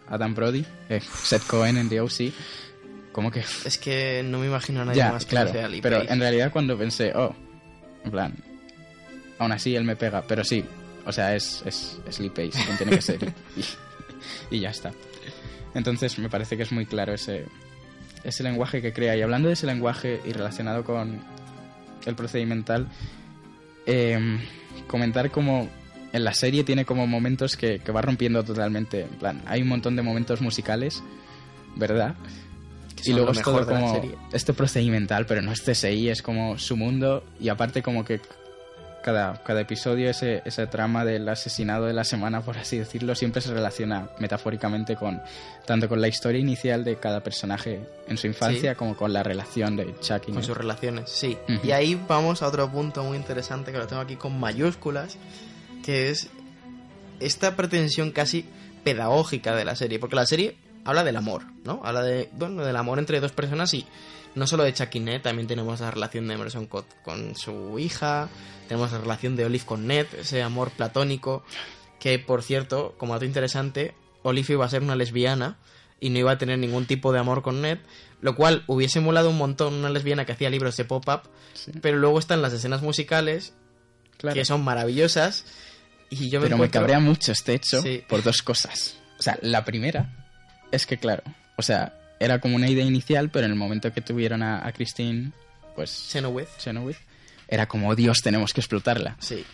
a 0.09 0.19
Dan 0.19 0.35
Brody, 0.35 0.65
eh, 0.89 1.01
Seth 1.01 1.47
Cohen 1.47 1.77
en 1.77 1.89
The 1.89 2.01
O.C. 2.01 2.33
Como 3.13 3.31
que... 3.31 3.41
Es 3.65 3.77
que 3.79 4.23
no 4.25 4.39
me 4.39 4.47
imagino 4.47 4.83
a 4.83 4.85
nadie 4.85 4.99
Ya, 4.99 5.13
más 5.13 5.25
que 5.25 5.31
claro, 5.31 5.51
sea 5.53 5.69
Lee 5.69 5.81
pero 5.83 5.99
Pace. 6.01 6.13
en 6.13 6.21
realidad 6.21 6.53
cuando 6.53 6.79
pensé, 6.79 7.13
oh, 7.15 7.35
en 8.05 8.11
plan, 8.11 8.35
aún 9.39 9.53
así 9.53 9.75
él 9.77 9.85
me 9.85 9.97
pega, 9.97 10.23
pero 10.23 10.45
sí, 10.45 10.65
o 11.05 11.13
sea, 11.13 11.35
es, 11.35 11.63
es, 11.67 11.99
es 12.09 12.21
Lee 12.21 12.31
Pace 12.31 12.53
quien 12.65 12.77
tiene 12.77 12.93
que 12.93 13.03
ser 13.03 13.19
y, 14.51 14.57
y 14.57 14.61
ya 14.61 14.71
está. 14.71 14.93
Entonces 15.75 16.19
me 16.19 16.29
parece 16.29 16.57
que 16.57 16.63
es 16.63 16.73
muy 16.73 16.87
claro 16.87 17.13
ese, 17.15 17.47
ese 18.25 18.43
lenguaje 18.43 18.83
que 18.83 18.93
crea. 18.93 19.17
Y 19.17 19.23
hablando 19.23 19.49
de 19.49 19.55
ese 19.55 19.67
lenguaje 19.67 20.21
y 20.25 20.33
relacionado 20.33 20.85
con 20.85 21.21
el 22.07 22.15
procedimental, 22.15 22.89
em, 23.87 24.41
comentar 24.87 25.31
como 25.31 25.69
en 26.13 26.25
la 26.25 26.35
serie 26.35 26.65
tiene 26.65 26.85
como 26.85 27.07
momentos 27.07 27.57
que, 27.57 27.79
que 27.79 27.93
va 27.93 28.03
rompiendo 28.03 28.45
totalmente. 28.45 29.03
En 29.03 29.19
plan, 29.19 29.43
hay 29.47 29.63
un 29.63 29.69
montón 29.69 29.97
de 29.97 30.03
momentos 30.03 30.41
musicales, 30.41 31.03
¿verdad? 31.77 32.15
Que 32.97 33.11
y 33.11 33.15
luego 33.15 33.33
es 33.33 33.43
todo 33.43 33.67
como 33.67 34.01
este 34.33 34.53
procedimental, 34.53 35.27
pero 35.27 35.43
no 35.43 35.53
es 35.53 35.63
CSI, 35.63 36.11
es 36.11 36.23
como 36.23 36.59
su 36.59 36.77
mundo 36.77 37.25
y 37.41 37.49
aparte 37.49 37.83
como 37.83 38.05
que 38.05 38.21
cada, 39.03 39.35
cada 39.43 39.61
episodio, 39.61 40.09
ese, 40.09 40.43
esa 40.45 40.71
trama 40.71 41.05
del 41.05 41.29
asesinado 41.29 41.87
de 41.87 41.93
la 41.93 42.05
semana, 42.05 42.41
por 42.41 42.57
así 42.57 42.79
decirlo, 42.79 43.15
siempre 43.15 43.43
se 43.43 43.53
relaciona 43.53 44.09
metafóricamente 44.19 44.97
con 44.97 45.21
tanto 45.67 45.89
con 45.89 46.01
la 46.01 46.09
historia 46.09 46.41
inicial 46.41 46.85
de 46.85 46.97
cada 46.97 47.23
personaje 47.23 47.81
en 48.09 48.17
su 48.17 48.27
infancia 48.27 48.73
Sí. 48.73 48.77
como 48.77 48.97
con 48.97 49.13
la 49.13 49.23
relación 49.23 49.77
de 49.77 49.95
Chuck 50.01 50.29
y 50.29 50.33
Con 50.33 50.43
sus 50.43 50.57
relaciones, 50.57 51.11
sí. 51.11 51.37
Y 51.63 51.73
ahí 51.73 52.01
vamos 52.09 52.43
a 52.43 52.47
otro 52.49 52.71
punto 52.71 53.05
muy 53.05 53.17
interesante 53.17 53.73
que 53.73 53.79
lo 53.79 53.87
tengo 53.87 54.01
aquí 54.03 54.17
con 54.17 54.39
mayúsculas, 54.41 55.17
que 55.85 56.11
es 56.11 56.29
esta 57.21 57.55
pretensión 57.57 58.11
casi 58.11 58.47
pedagógica 58.85 59.55
de 59.55 59.65
la 59.65 59.77
serie. 59.77 59.99
Porque 59.99 60.17
la 60.17 60.27
serie 60.27 60.57
habla 60.85 61.05
del 61.05 61.17
amor, 61.17 61.45
¿no? 61.65 61.81
Habla 61.85 62.03
de, 62.03 62.29
bueno, 62.33 62.65
del 62.65 62.77
amor 62.77 62.99
entre 62.99 63.21
dos 63.21 63.33
personas 63.33 63.73
y 63.75 63.87
no 64.35 64.47
solo 64.47 64.65
de 64.65 64.73
Chuck 64.73 64.95
y 64.95 65.01
Ned, 65.01 65.21
también 65.23 65.47
tenemos 65.47 65.81
la 65.81 65.91
relación 65.91 66.27
de 66.29 66.35
Emerson 66.35 66.67
con, 66.67 66.85
con 67.05 67.37
su 67.37 67.79
hija, 67.79 68.29
tenemos 68.69 68.91
la 68.93 68.99
relación 68.99 69.37
de 69.37 69.45
Olive 69.45 69.65
con 69.65 69.87
Ned, 69.87 70.07
ese 70.19 70.43
amor 70.43 70.71
platónico, 70.71 71.45
que 72.01 72.19
por 72.19 72.43
cierto, 72.43 72.95
como 72.99 73.13
dato 73.13 73.25
interesante, 73.27 73.95
Olive 74.23 74.55
iba 74.55 74.65
a 74.65 74.69
ser 74.71 74.83
una 74.83 74.97
lesbiana 74.97 75.59
y 76.01 76.11
no 76.11 76.19
iba 76.19 76.33
a 76.33 76.39
tener 76.39 76.59
ningún 76.59 76.87
tipo 76.87 77.13
de 77.13 77.19
amor 77.21 77.43
con 77.43 77.61
Ned, 77.61 77.79
lo 78.21 78.35
cual 78.35 78.65
hubiese 78.67 79.01
molado 79.01 79.31
un 79.31 79.39
montón 79.39 79.75
una 79.75 79.91
lesbiana 79.91 80.25
que 80.25 80.33
hacía 80.33 80.49
libros 80.51 80.77
de 80.77 80.85
pop-up, 80.85 81.23
Sí, 81.55 81.71
pero 81.83 81.99
luego 81.99 82.19
están 82.19 82.41
las 82.43 82.53
escenas 82.55 82.81
musicales 82.83 83.53
claro. 84.17 84.35
que 84.35 84.45
son 84.45 84.65
maravillosas 84.65 85.45
y 86.09 86.31
yo 86.31 86.41
me 86.41 86.47
Pero 86.47 86.57
me 86.59 86.71
cabrea 86.71 87.01
mucho 87.01 87.33
este 87.33 87.55
hecho 87.55 87.83
Sí. 87.83 88.03
por 88.09 88.23
dos 88.23 88.43
cosas. 88.43 88.97
O 89.19 89.23
sea, 89.23 89.39
la 89.43 89.65
primera 89.65 90.22
es 90.73 90.87
que, 90.87 90.99
claro, 90.99 91.23
o 91.57 91.63
sea, 91.63 91.99
era 92.19 92.41
como 92.41 92.57
una 92.57 92.69
idea 92.69 92.85
inicial, 92.85 93.31
pero 93.31 93.47
en 93.47 93.53
el 93.53 93.59
momento 93.59 93.93
que 93.93 94.01
tuvieron 94.01 94.43
a, 94.43 94.67
a 94.67 94.73
Christine, 94.73 95.33
pues, 95.77 96.09
Chenoweth, 96.11 96.49
Chenoweth, 96.59 96.97
era 97.49 97.69
como, 97.69 97.95
Dios, 97.95 98.23
tenemos 98.23 98.53
que 98.53 98.61
explotarla. 98.61 99.17
sí, 99.21 99.45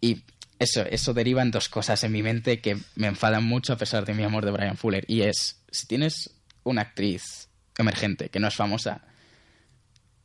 Y 0.00 0.22
eso, 0.58 0.82
eso 0.82 1.12
deriva 1.12 1.42
en 1.42 1.50
dos 1.50 1.68
cosas 1.68 2.04
en 2.04 2.12
mi 2.12 2.22
mente 2.22 2.60
que 2.60 2.76
me 2.94 3.08
enfadan 3.08 3.44
mucho 3.44 3.72
a 3.72 3.76
pesar 3.76 4.04
de 4.04 4.14
mi 4.14 4.22
amor 4.22 4.44
de 4.44 4.52
Brian 4.52 4.76
Fuller. 4.76 5.04
Y 5.08 5.22
es, 5.22 5.62
si 5.70 5.86
tienes 5.86 6.30
una 6.62 6.82
actriz 6.82 7.48
emergente 7.78 8.28
que 8.28 8.38
no 8.38 8.48
es 8.48 8.54
famosa, 8.54 9.02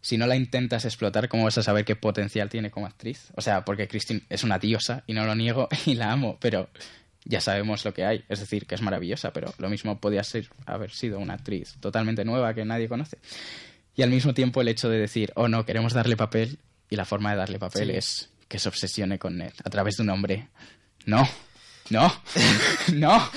si 0.01 0.17
no 0.17 0.27
la 0.27 0.35
intentas 0.35 0.85
explotar, 0.85 1.27
¿cómo 1.27 1.45
vas 1.45 1.57
a 1.57 1.63
saber 1.63 1.85
qué 1.85 1.95
potencial 1.95 2.49
tiene 2.49 2.71
como 2.71 2.85
actriz? 2.85 3.31
O 3.35 3.41
sea, 3.41 3.65
porque 3.65 3.87
Christine 3.87 4.21
es 4.29 4.43
una 4.43 4.59
diosa 4.59 5.03
y 5.07 5.13
no 5.13 5.25
lo 5.25 5.35
niego 5.35 5.67
y 5.85 5.95
la 5.95 6.11
amo, 6.11 6.37
pero 6.39 6.69
ya 7.27 7.41
sabemos 7.41 7.83
lo 7.85 7.93
que 7.93 8.05
hay. 8.05 8.23
Es 8.29 8.39
decir, 8.39 8.65
que 8.65 8.75
es 8.75 8.81
maravillosa, 8.81 9.33
pero 9.33 9.53
lo 9.57 9.69
mismo 9.69 9.99
podía 9.99 10.23
ser 10.23 10.47
haber 10.65 10.91
sido 10.91 11.19
una 11.19 11.33
actriz 11.35 11.75
totalmente 11.79 12.23
nueva 12.25 12.53
que 12.53 12.65
nadie 12.65 12.87
conoce. 12.87 13.17
Y 13.95 14.03
al 14.03 14.09
mismo 14.09 14.33
tiempo 14.33 14.61
el 14.61 14.67
hecho 14.67 14.89
de 14.89 14.99
decir, 14.99 15.31
oh 15.35 15.47
no, 15.47 15.65
queremos 15.65 15.93
darle 15.93 16.15
papel 16.17 16.59
y 16.89 16.95
la 16.95 17.05
forma 17.05 17.31
de 17.31 17.37
darle 17.37 17.59
papel 17.59 17.89
Sí. 17.89 17.97
es 17.97 18.29
que 18.47 18.59
se 18.59 18.69
obsesione 18.69 19.19
con 19.19 19.37
Ned 19.37 19.53
a 19.63 19.69
través 19.69 19.97
de 19.97 20.03
un 20.03 20.09
hombre. 20.09 20.47
No, 21.05 21.27
no, 21.89 22.13
no. 22.93 23.29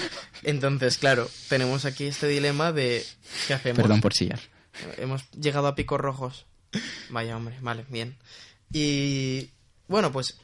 entonces 0.43 0.99
claro, 0.99 1.29
tenemos 1.49 1.85
aquí 1.85 2.05
este 2.07 2.27
dilema 2.29 2.73
de 2.73 3.05
¿qué 3.47 3.55
hacemos? 3.55 3.81
Perdón 3.81 4.01
por 4.01 4.13
chillar. 4.13 4.41
Hemos 4.99 5.29
llegado 5.33 5.67
a 5.67 5.75
picos 5.75 6.01
rojos. 6.01 6.47
Vaya 7.11 7.37
hombre, 7.37 7.57
vale, 7.61 7.85
bien. 7.89 8.17
Y 8.73 9.51
bueno, 9.89 10.13
pues 10.13 10.39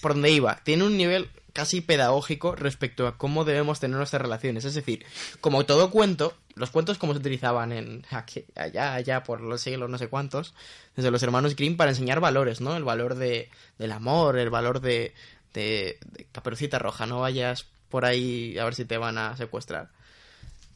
por 0.00 0.12
donde 0.14 0.30
iba, 0.30 0.60
tiene 0.64 0.84
un 0.84 0.96
nivel 0.96 1.28
casi 1.58 1.80
pedagógico 1.80 2.54
respecto 2.54 3.08
a 3.08 3.18
cómo 3.18 3.44
debemos 3.44 3.80
tener 3.80 3.96
nuestras 3.96 4.22
relaciones. 4.22 4.64
Es 4.64 4.74
decir, 4.74 5.04
como 5.40 5.66
todo 5.66 5.90
cuento, 5.90 6.32
los 6.54 6.70
cuentos 6.70 6.98
como 6.98 7.14
se 7.14 7.18
utilizaban 7.18 7.72
en 7.72 8.06
aquí, 8.12 8.44
allá, 8.54 8.94
allá, 8.94 9.24
por 9.24 9.40
los 9.40 9.60
siglos 9.60 9.90
no 9.90 9.98
sé 9.98 10.06
cuántos, 10.06 10.54
desde 10.94 11.10
los 11.10 11.20
hermanos 11.24 11.56
Grimm 11.56 11.76
para 11.76 11.90
enseñar 11.90 12.20
valores, 12.20 12.60
¿no? 12.60 12.76
El 12.76 12.84
valor 12.84 13.16
de, 13.16 13.50
del 13.76 13.90
amor, 13.90 14.38
el 14.38 14.50
valor 14.50 14.80
de, 14.80 15.14
de, 15.52 15.98
de 16.12 16.26
Caperucita 16.30 16.78
Roja, 16.78 17.06
no 17.06 17.18
vayas 17.18 17.66
por 17.88 18.04
ahí 18.04 18.56
a 18.56 18.62
ver 18.62 18.76
si 18.76 18.84
te 18.84 18.96
van 18.96 19.18
a 19.18 19.36
secuestrar. 19.36 19.88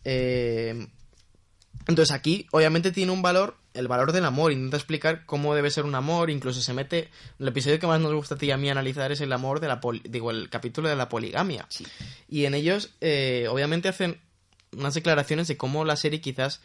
Eh, 0.05 0.89
entonces 1.89 2.15
aquí, 2.15 2.47
obviamente, 2.53 2.93
tiene 2.93 3.13
un 3.13 3.23
valor, 3.23 3.57
el 3.75 3.89
valor 3.89 4.13
del 4.13 4.25
amor. 4.25 4.53
Intenta 4.53 4.77
explicar 4.77 5.25
cómo 5.27 5.55
debe 5.55 5.71
ser 5.71 5.85
un 5.85 5.95
amor. 5.95 6.31
Incluso 6.31 6.61
se 6.61 6.73
mete. 6.75 7.11
El 7.39 7.49
episodio 7.49 7.79
que 7.79 7.87
más 7.87 8.01
nos 8.01 8.13
gusta 8.15 8.37
a 8.37 8.39
ti 8.39 8.47
y 8.47 8.51
a 8.51 8.57
mí 8.57 8.71
analizar 8.71 9.11
es 9.11 9.21
el 9.21 9.33
amor 9.33 9.61
de 9.61 9.69
la 9.69 9.81
poli- 9.81 10.03
digo, 10.09 10.31
el 10.31 10.49
capítulo 10.49 10.89
de 10.89 10.97
la 10.97 11.09
poligamia. 11.09 11.67
Y 12.29 12.45
en 12.45 12.55
ellos, 12.55 12.91
eh, 13.01 13.47
obviamente, 13.51 13.89
hacen 13.89 14.21
unas 14.77 14.95
declaraciones 14.95 15.49
de 15.49 15.57
cómo 15.57 15.85
la 15.85 15.97
serie 15.97 16.21
quizás 16.21 16.61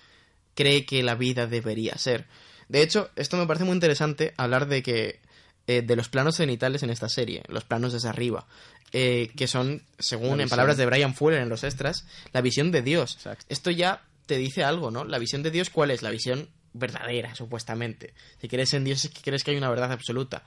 cree 0.54 0.86
que 0.86 1.04
la 1.04 1.16
vida 1.16 1.48
debería 1.48 1.98
ser. 1.98 2.26
De 2.70 2.82
hecho, 2.82 3.10
esto 3.16 3.38
me 3.38 3.48
parece 3.48 3.66
muy 3.66 3.74
interesante 3.74 4.34
hablar 4.38 4.68
de 4.68 4.84
que 4.84 5.20
eh, 5.68 5.82
de 5.82 5.96
los 5.96 6.10
planos 6.10 6.38
cenitales 6.38 6.84
en 6.84 6.90
esta 6.90 7.10
serie, 7.10 7.44
los 7.48 7.64
planos 7.64 7.94
desde 7.94 8.08
arriba, 8.10 8.46
eh, 8.94 9.32
que 9.36 9.48
son, 9.48 9.84
según 10.00 10.40
en 10.40 10.48
palabras 10.48 10.78
de 10.78 10.86
Brian 10.86 11.14
Fuller 11.14 11.42
en 11.42 11.50
los 11.50 11.64
extras, 11.64 12.06
la 12.32 12.42
visión 12.42 12.72
de 12.72 12.82
Dios. 12.82 13.16
Exacto. 13.16 13.46
Esto 13.50 13.72
ya 13.72 14.02
te 14.28 14.38
dice 14.38 14.64
algo, 14.64 14.92
¿no? 14.92 15.04
La 15.06 15.18
visión 15.18 15.42
de 15.42 15.50
Dios, 15.52 15.70
¿cuál 15.72 15.90
es? 15.90 16.04
La 16.04 16.12
visión 16.12 16.50
verdadera, 16.74 17.34
supuestamente. 17.34 18.14
Si 18.40 18.48
crees 18.48 18.74
en 18.76 18.84
Dios 18.84 19.04
es 19.06 19.10
que 19.12 19.22
crees 19.22 19.44
que 19.44 19.52
hay 19.52 19.58
una 19.58 19.70
verdad 19.70 19.92
absoluta. 19.92 20.44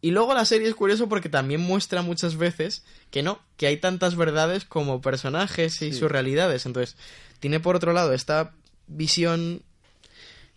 Y 0.00 0.10
luego 0.10 0.34
la 0.34 0.44
serie 0.44 0.66
es 0.68 0.74
curioso 0.74 1.08
porque 1.08 1.28
también 1.28 1.60
muestra 1.60 2.02
muchas 2.02 2.36
veces 2.36 2.82
que 3.12 3.22
no, 3.22 3.40
que 3.56 3.68
hay 3.68 3.76
tantas 3.76 4.16
verdades 4.16 4.64
como 4.64 5.00
personajes 5.00 5.80
y 5.82 5.92
Sí. 5.92 5.98
sus 5.98 6.10
realidades. 6.10 6.66
Entonces, 6.66 6.96
tiene 7.38 7.60
por 7.60 7.76
otro 7.76 7.92
lado 7.92 8.12
esta 8.12 8.52
visión... 8.88 9.62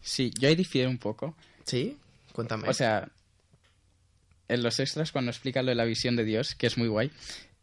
Sí, 0.02 0.32
yo 0.40 0.48
ahí 0.50 0.56
difiero 0.56 0.90
un 0.90 0.98
poco. 0.98 1.36
¿Sí? 1.66 1.98
Cuéntame. 2.34 2.68
O 2.70 2.74
sea, 2.74 3.10
en 4.48 4.64
los 4.64 4.80
extras, 4.80 5.12
cuando 5.12 5.32
explican 5.32 5.66
lo 5.66 5.70
de 5.70 5.76
la 5.76 5.86
visión 5.86 6.16
de 6.16 6.24
Dios, 6.24 6.56
que 6.56 6.68
es 6.68 6.78
muy 6.78 6.88
guay, 6.88 7.12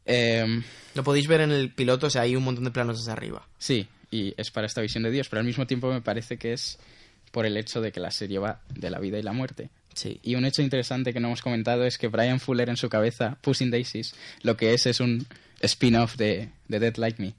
Em, 0.05 0.64
Lo 0.95 1.05
podéis 1.05 1.28
ver 1.28 1.43
en 1.43 1.53
el 1.53 1.72
piloto, 1.72 2.09
o 2.09 2.11
sea, 2.11 2.22
hay 2.22 2.34
un 2.34 2.43
montón 2.43 2.64
de 2.64 2.72
planos 2.72 2.99
desde 2.99 3.12
arriba. 3.12 3.47
sí, 3.59 3.86
y 4.12 4.34
es 4.36 4.50
para 4.50 4.66
esta 4.66 4.82
visión 4.82 5.02
de 5.02 5.10
Dios, 5.10 5.28
pero 5.28 5.40
al 5.40 5.46
mismo 5.46 5.66
tiempo 5.66 5.90
me 5.90 6.02
parece 6.02 6.36
que 6.36 6.52
es 6.52 6.78
por 7.32 7.46
el 7.46 7.56
hecho 7.56 7.80
de 7.80 7.90
que 7.90 7.98
la 7.98 8.10
serie 8.10 8.38
va 8.38 8.60
de 8.68 8.90
la 8.90 9.00
vida 9.00 9.18
y 9.18 9.22
la 9.22 9.32
muerte. 9.32 9.70
Sí. 9.94 10.20
Y 10.22 10.34
un 10.36 10.44
hecho 10.44 10.62
interesante 10.62 11.12
que 11.12 11.18
no 11.18 11.28
hemos 11.28 11.42
comentado 11.42 11.84
es 11.84 11.96
que 11.96 12.08
Brian 12.08 12.38
Fuller 12.38 12.68
en 12.68 12.76
su 12.76 12.90
cabeza, 12.90 13.38
Pushing 13.40 13.70
Daisies, 13.70 14.14
lo 14.42 14.56
que 14.56 14.74
es 14.74 14.86
es 14.86 15.00
un 15.00 15.26
spin-off 15.60 16.16
de, 16.16 16.50
de 16.68 16.78
Dead 16.78 16.94
Like 16.96 17.20
Me. 17.20 17.34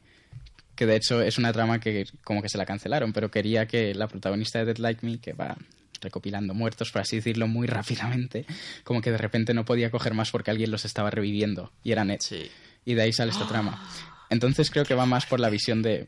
Que 0.75 0.87
de 0.87 0.95
hecho 0.95 1.21
es 1.21 1.37
una 1.37 1.53
trama 1.53 1.79
que 1.79 2.07
como 2.23 2.41
que 2.41 2.49
se 2.49 2.57
la 2.57 2.65
cancelaron, 2.65 3.13
pero 3.13 3.29
quería 3.29 3.67
que 3.67 3.93
la 3.93 4.07
protagonista 4.07 4.57
de 4.59 4.65
Dead 4.65 4.77
Like 4.77 5.05
Me, 5.05 5.19
que 5.19 5.33
va 5.33 5.55
recopilando 6.01 6.55
muertos, 6.55 6.91
por 6.91 7.03
así 7.03 7.17
decirlo, 7.17 7.47
muy 7.47 7.67
rápidamente, 7.67 8.45
como 8.83 8.99
que 8.99 9.11
de 9.11 9.17
repente 9.17 9.53
no 9.53 9.63
podía 9.63 9.91
coger 9.91 10.15
más 10.15 10.31
porque 10.31 10.49
alguien 10.49 10.71
los 10.71 10.85
estaba 10.85 11.11
reviviendo. 11.11 11.71
Y 11.83 11.91
era 11.91 12.03
Ned. 12.03 12.17
Sí. 12.19 12.49
Y 12.83 12.95
de 12.95 13.03
ahí 13.03 13.13
sale 13.13 13.31
esta 13.31 13.47
trama. 13.47 13.87
Entonces 14.31 14.71
creo 14.71 14.85
que 14.85 14.95
va 14.95 15.05
más 15.05 15.27
por 15.27 15.39
la 15.39 15.51
visión 15.51 15.83
de 15.83 16.07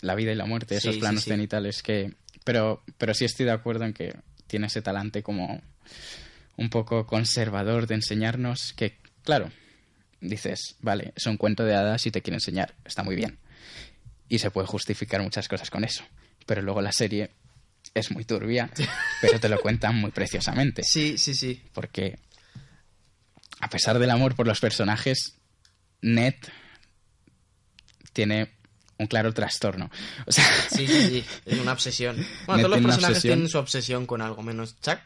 la 0.00 0.14
vida 0.14 0.32
y 0.32 0.34
la 0.34 0.46
muerte, 0.46 0.76
esos 0.76 0.90
Sí, 0.90 0.94
sí, 0.94 1.00
planos 1.00 1.22
sí. 1.24 1.30
cenitales 1.30 1.82
que... 1.82 2.14
Pero, 2.44 2.82
pero 2.98 3.12
sí 3.14 3.24
estoy 3.24 3.46
de 3.46 3.52
acuerdo 3.52 3.84
en 3.84 3.92
que 3.92 4.16
tiene 4.46 4.66
ese 4.68 4.82
talante 4.82 5.22
como 5.22 5.62
un 6.56 6.70
poco 6.70 7.06
conservador 7.06 7.86
de 7.86 7.94
enseñarnos 7.96 8.72
que, 8.74 8.96
claro, 9.22 9.50
dices, 10.20 10.76
vale, 10.80 11.12
es 11.16 11.26
un 11.26 11.36
cuento 11.36 11.64
de 11.64 11.74
hadas 11.74 12.04
y 12.06 12.10
te 12.10 12.22
quiere 12.22 12.36
enseñar, 12.36 12.74
está 12.84 13.02
muy 13.02 13.14
bien. 13.16 13.38
Y 14.28 14.38
se 14.38 14.50
puede 14.50 14.66
justificar 14.66 15.22
muchas 15.22 15.48
cosas 15.48 15.70
con 15.70 15.84
eso. 15.84 16.04
Pero 16.46 16.62
luego 16.62 16.80
la 16.80 16.92
serie 16.92 17.30
es 17.94 18.10
muy 18.10 18.24
turbia, 18.24 18.70
pero 19.20 19.38
te 19.38 19.48
lo 19.48 19.60
cuentan 19.60 19.96
muy 19.96 20.10
preciosamente 20.10 20.82
Sí, 20.82 21.18
sí, 21.18 21.34
sí. 21.34 21.62
porque 21.72 22.18
a 23.60 23.68
pesar 23.68 23.98
del 23.98 24.10
amor 24.10 24.34
por 24.34 24.46
los 24.46 24.60
personajes, 24.60 25.34
Ned 26.02 26.34
tiene 28.12 28.50
un 29.00 29.06
claro 29.06 29.32
trastorno. 29.34 29.90
O 30.26 30.32
sea, 30.32 30.44
Sí, 30.70 30.86
sí, 30.86 31.08
sí. 31.08 31.24
Es 31.46 31.58
una 31.58 31.72
obsesión. 31.72 32.16
Bueno, 32.46 32.62
todos 32.62 32.76
los 32.80 32.86
personajes 32.86 33.22
tienen 33.22 33.48
su 33.48 33.58
obsesión 33.58 34.06
con 34.06 34.22
algo, 34.22 34.42
menos 34.42 34.76
Chuck. 34.80 34.98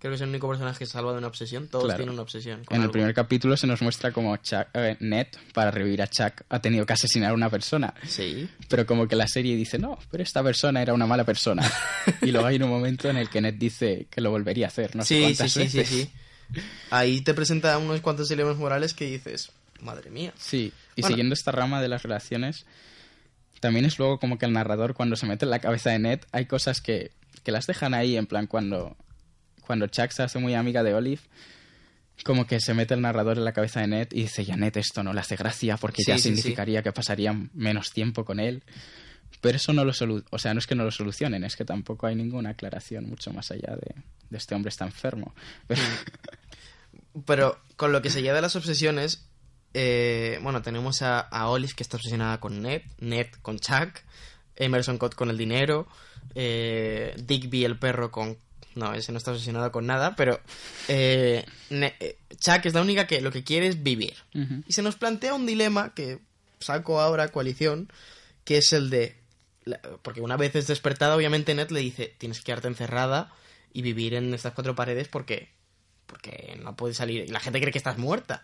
Creo 0.00 0.12
que 0.12 0.14
es 0.14 0.20
el 0.20 0.28
único 0.28 0.48
personaje 0.48 0.78
que 0.78 0.86
se 0.86 0.92
salva 0.92 1.10
de 1.10 1.18
una 1.18 1.26
obsesión. 1.26 1.66
Todos 1.66 1.86
Claro. 1.86 1.96
tienen 1.98 2.12
una 2.12 2.22
obsesión. 2.22 2.64
Con 2.64 2.76
en 2.76 2.82
el 2.82 2.84
algo. 2.84 2.92
primer 2.92 3.12
capítulo 3.14 3.56
se 3.56 3.66
nos 3.66 3.82
muestra 3.82 4.12
como 4.12 4.36
Chuck, 4.36 4.68
eh, 4.74 4.96
Ned, 5.00 5.26
para 5.52 5.72
revivir 5.72 6.00
a 6.02 6.06
Chuck, 6.06 6.42
ha 6.48 6.60
tenido 6.60 6.86
que 6.86 6.92
asesinar 6.92 7.32
a 7.32 7.34
una 7.34 7.50
persona. 7.50 7.92
Sí. 8.06 8.48
Pero 8.68 8.86
como 8.86 9.08
que 9.08 9.16
la 9.16 9.26
serie 9.26 9.56
dice, 9.56 9.76
no, 9.76 9.98
pero 10.10 10.22
esta 10.22 10.40
persona 10.44 10.82
era 10.82 10.94
una 10.94 11.06
mala 11.06 11.24
persona. 11.24 11.62
y 12.22 12.30
luego 12.30 12.46
hay 12.46 12.56
un 12.62 12.68
momento 12.68 13.08
en 13.10 13.16
el 13.16 13.28
que 13.28 13.40
Ned 13.40 13.54
dice 13.54 14.06
que 14.08 14.20
lo 14.20 14.30
volvería 14.30 14.66
a 14.66 14.68
hacer, 14.68 14.94
no 14.94 15.02
sé 15.02 15.08
sí, 15.08 15.14
sí, 15.16 15.22
cuántas 15.24 15.52
sí, 15.52 15.68
sí, 15.68 15.84
sí. 15.84 16.10
Ahí 16.90 17.20
te 17.22 17.34
presenta 17.34 17.76
unos 17.78 18.00
cuantos 18.00 18.28
dilemas 18.28 18.56
morales 18.56 18.94
que 18.94 19.04
dices, 19.06 19.50
madre 19.80 20.10
mía. 20.10 20.32
Sí, 20.38 20.72
y 20.94 21.00
Bueno. 21.02 21.08
siguiendo 21.14 21.34
esta 21.34 21.50
rama 21.50 21.82
de 21.82 21.88
las 21.88 22.04
relaciones, 22.04 22.66
también 23.60 23.84
es 23.84 23.98
luego 23.98 24.18
como 24.18 24.38
que 24.38 24.46
el 24.46 24.52
narrador 24.52 24.94
cuando 24.94 25.16
se 25.16 25.26
mete 25.26 25.44
en 25.44 25.50
la 25.50 25.58
cabeza 25.60 25.90
de 25.90 25.98
Ned, 25.98 26.20
hay 26.32 26.46
cosas 26.46 26.80
que, 26.80 27.12
que 27.44 27.52
las 27.52 27.66
dejan 27.66 27.94
ahí, 27.94 28.16
en 28.16 28.26
plan 28.26 28.46
cuando, 28.46 28.96
cuando 29.66 29.86
Chuck 29.86 30.10
se 30.10 30.22
hace 30.22 30.38
muy 30.38 30.54
amiga 30.54 30.82
de 30.82 30.94
Olive, 30.94 31.22
como 32.24 32.46
que 32.46 32.60
se 32.60 32.74
mete 32.74 32.94
el 32.94 33.00
narrador 33.00 33.38
en 33.38 33.44
la 33.44 33.52
cabeza 33.52 33.80
de 33.80 33.86
Ned 33.86 34.08
y 34.12 34.22
dice, 34.22 34.44
ya 34.44 34.56
Ned, 34.56 34.76
esto 34.76 35.02
no 35.02 35.12
le 35.12 35.20
hace 35.20 35.36
gracia 35.36 35.76
porque 35.76 36.02
Sí, 36.02 36.10
ya 36.10 36.16
sí, 36.16 36.22
significaría 36.34 36.82
que 36.82 36.92
pasaría 36.92 37.32
menos 37.54 37.92
tiempo 37.92 38.24
con 38.24 38.40
él. 38.40 38.62
Pero 39.40 39.56
eso 39.56 39.72
no 39.72 39.84
lo 39.84 39.92
solu 39.92 40.24
o 40.30 40.38
sea, 40.38 40.52
no 40.54 40.58
es 40.58 40.66
que 40.66 40.74
no 40.74 40.84
lo 40.84 40.90
solucionen, 40.90 41.44
es 41.44 41.54
que 41.54 41.64
tampoco 41.64 42.06
hay 42.06 42.16
ninguna 42.16 42.50
aclaración 42.50 43.08
mucho 43.08 43.32
más 43.32 43.50
allá 43.52 43.76
de, 43.76 43.94
de 44.30 44.36
este 44.38 44.54
hombre 44.54 44.70
está 44.70 44.84
enfermo. 44.84 45.34
Pero- 45.68 45.80
Pero 47.26 47.58
con 47.76 47.92
lo 47.92 48.02
que 48.02 48.10
se 48.10 48.22
de 48.22 48.40
las 48.40 48.56
obsesiones, 48.56 49.27
eh, 49.74 50.38
bueno, 50.42 50.62
tenemos 50.62 51.02
a, 51.02 51.20
a 51.20 51.48
Olive 51.48 51.72
que 51.76 51.82
está 51.82 51.96
obsesionada 51.96 52.40
con 52.40 52.62
Ned, 52.62 52.82
Ned 53.00 53.26
con 53.42 53.58
Chuck, 53.58 53.90
Emerson 54.56 54.98
Cott 54.98 55.14
con 55.14 55.30
el 55.30 55.38
dinero, 55.38 55.86
eh, 56.34 57.14
Digby 57.24 57.64
el 57.64 57.78
perro 57.78 58.10
con... 58.10 58.36
No, 58.74 58.94
ese 58.94 59.10
no 59.10 59.18
está 59.18 59.32
obsesionado 59.32 59.72
con 59.72 59.86
nada, 59.86 60.14
pero 60.14 60.40
eh, 60.86 61.44
Ne- 61.70 61.96
eh, 61.98 62.16
Chuck 62.38 62.64
es 62.66 62.74
la 62.74 62.80
única 62.82 63.06
que 63.08 63.20
lo 63.20 63.32
que 63.32 63.42
quiere 63.42 63.66
es 63.66 63.82
vivir. 63.82 64.14
Y 64.66 64.72
se 64.72 64.82
nos 64.82 64.94
plantea 64.96 65.34
un 65.34 65.46
dilema 65.46 65.94
que 65.94 66.20
saco 66.60 67.00
ahora 67.00 67.24
a 67.24 67.28
coalición, 67.28 67.90
que 68.44 68.58
es 68.58 68.72
el 68.72 68.88
de... 68.90 69.16
Porque 70.02 70.20
una 70.20 70.36
vez 70.36 70.54
es 70.54 70.66
despertada, 70.66 71.14
obviamente 71.16 71.54
Ned 71.54 71.70
le 71.70 71.80
dice, 71.80 72.14
tienes 72.18 72.38
que 72.38 72.44
quedarte 72.44 72.68
encerrada 72.68 73.32
y 73.72 73.82
vivir 73.82 74.14
en 74.14 74.32
estas 74.32 74.54
cuatro 74.54 74.74
paredes 74.74 75.08
porque 75.08 75.50
porque 76.06 76.58
no 76.64 76.74
puedes 76.74 76.96
salir 76.96 77.24
y 77.24 77.28
la 77.28 77.38
gente 77.38 77.60
cree 77.60 77.70
que 77.70 77.76
estás 77.76 77.98
muerta. 77.98 78.42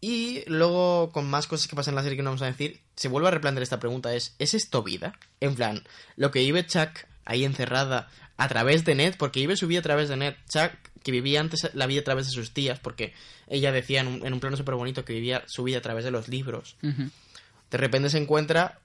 Y 0.00 0.44
luego, 0.46 1.10
con 1.12 1.28
más 1.28 1.46
cosas 1.46 1.68
que 1.68 1.76
pasan 1.76 1.92
en 1.92 1.96
la 1.96 2.02
serie 2.02 2.16
que 2.16 2.22
no 2.22 2.30
vamos 2.30 2.42
a 2.42 2.46
decir, 2.46 2.80
se 2.96 3.08
vuelve 3.08 3.28
a 3.28 3.32
replantear 3.32 3.62
esta 3.62 3.80
pregunta, 3.80 4.14
es, 4.14 4.34
¿es 4.38 4.54
esto 4.54 4.82
vida? 4.82 5.18
En 5.40 5.54
plan, 5.54 5.82
lo 6.16 6.30
que 6.30 6.40
vive 6.40 6.66
Chuck 6.66 6.90
ahí 7.24 7.44
encerrada 7.44 8.08
a 8.36 8.48
través 8.48 8.84
de 8.84 8.94
Ned, 8.94 9.14
porque 9.18 9.40
vive 9.40 9.56
su 9.56 9.66
vida 9.66 9.80
a 9.80 9.82
través 9.82 10.08
de 10.08 10.16
Ned. 10.16 10.34
Chuck, 10.48 10.72
que 11.02 11.12
vivía 11.12 11.40
antes 11.40 11.70
la 11.74 11.86
vida 11.86 12.00
a 12.00 12.04
través 12.04 12.26
de 12.26 12.32
sus 12.32 12.52
tías, 12.52 12.78
porque 12.78 13.14
ella 13.46 13.72
decía 13.72 14.00
en 14.00 14.08
un, 14.08 14.26
en 14.26 14.32
un 14.32 14.40
plano 14.40 14.56
súper 14.56 14.74
bonito 14.74 15.04
que 15.04 15.12
vivía 15.12 15.44
su 15.46 15.62
vida 15.64 15.78
a 15.78 15.82
través 15.82 16.04
de 16.04 16.10
los 16.10 16.28
libros. 16.28 16.76
De 16.82 17.78
repente 17.78 18.10
se 18.10 18.18
encuentra 18.18 18.80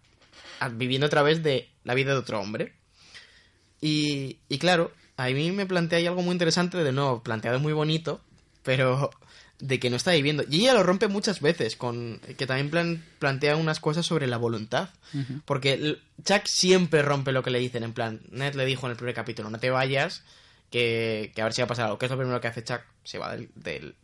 viviendo 0.73 1.07
a 1.07 1.09
través 1.09 1.43
de 1.43 1.69
la 1.83 1.93
vida 1.93 2.11
de 2.11 2.19
otro 2.19 2.39
hombre. 2.39 2.73
Y, 3.81 4.39
y 4.47 4.59
claro, 4.59 4.91
a 5.17 5.27
mí 5.27 5.51
me 5.51 5.65
plantea 5.65 5.99
ahí 5.99 6.07
algo 6.07 6.21
muy 6.21 6.33
interesante, 6.33 6.77
de 6.77 6.91
nuevo, 6.91 7.23
planteado 7.23 7.59
muy 7.59 7.73
bonito, 7.73 8.21
pero 8.63 9.09
de 9.61 9.79
que 9.79 9.89
no 9.89 9.95
está 9.95 10.11
viviendo. 10.11 10.43
Y 10.49 10.61
ella 10.61 10.73
lo 10.73 10.83
rompe 10.83 11.07
muchas 11.07 11.39
veces, 11.39 11.75
con 11.75 12.19
que 12.37 12.45
también 12.47 12.69
plan- 12.69 13.05
plantea 13.19 13.55
unas 13.55 13.79
cosas 13.79 14.05
sobre 14.05 14.27
la 14.27 14.37
voluntad. 14.37 14.89
Porque 15.45 15.97
Chuck 16.25 16.43
siempre 16.45 17.01
rompe 17.01 17.31
lo 17.31 17.43
que 17.43 17.51
le 17.51 17.59
dicen, 17.59 17.83
en 17.83 17.93
plan, 17.93 18.21
Ned 18.31 18.55
le 18.55 18.65
dijo 18.65 18.85
en 18.87 18.91
el 18.91 18.97
primer 18.97 19.13
capítulo, 19.15 19.49
no 19.49 19.59
te 19.59 19.69
vayas, 19.69 20.23
que, 20.71 21.31
que 21.35 21.41
a 21.41 21.45
ver 21.45 21.53
si 21.53 21.61
va 21.61 21.65
a 21.65 21.67
pasar 21.69 21.85
algo. 21.85 21.97
¿Qué 21.97 22.05
es 22.07 22.11
lo 22.11 22.17
primero 22.17 22.41
que 22.41 22.47
hace 22.47 22.63
Chuck? 22.63 22.81
Se 23.03 23.17
va 23.17 23.31
del, 23.35 23.49
del- 23.55 23.95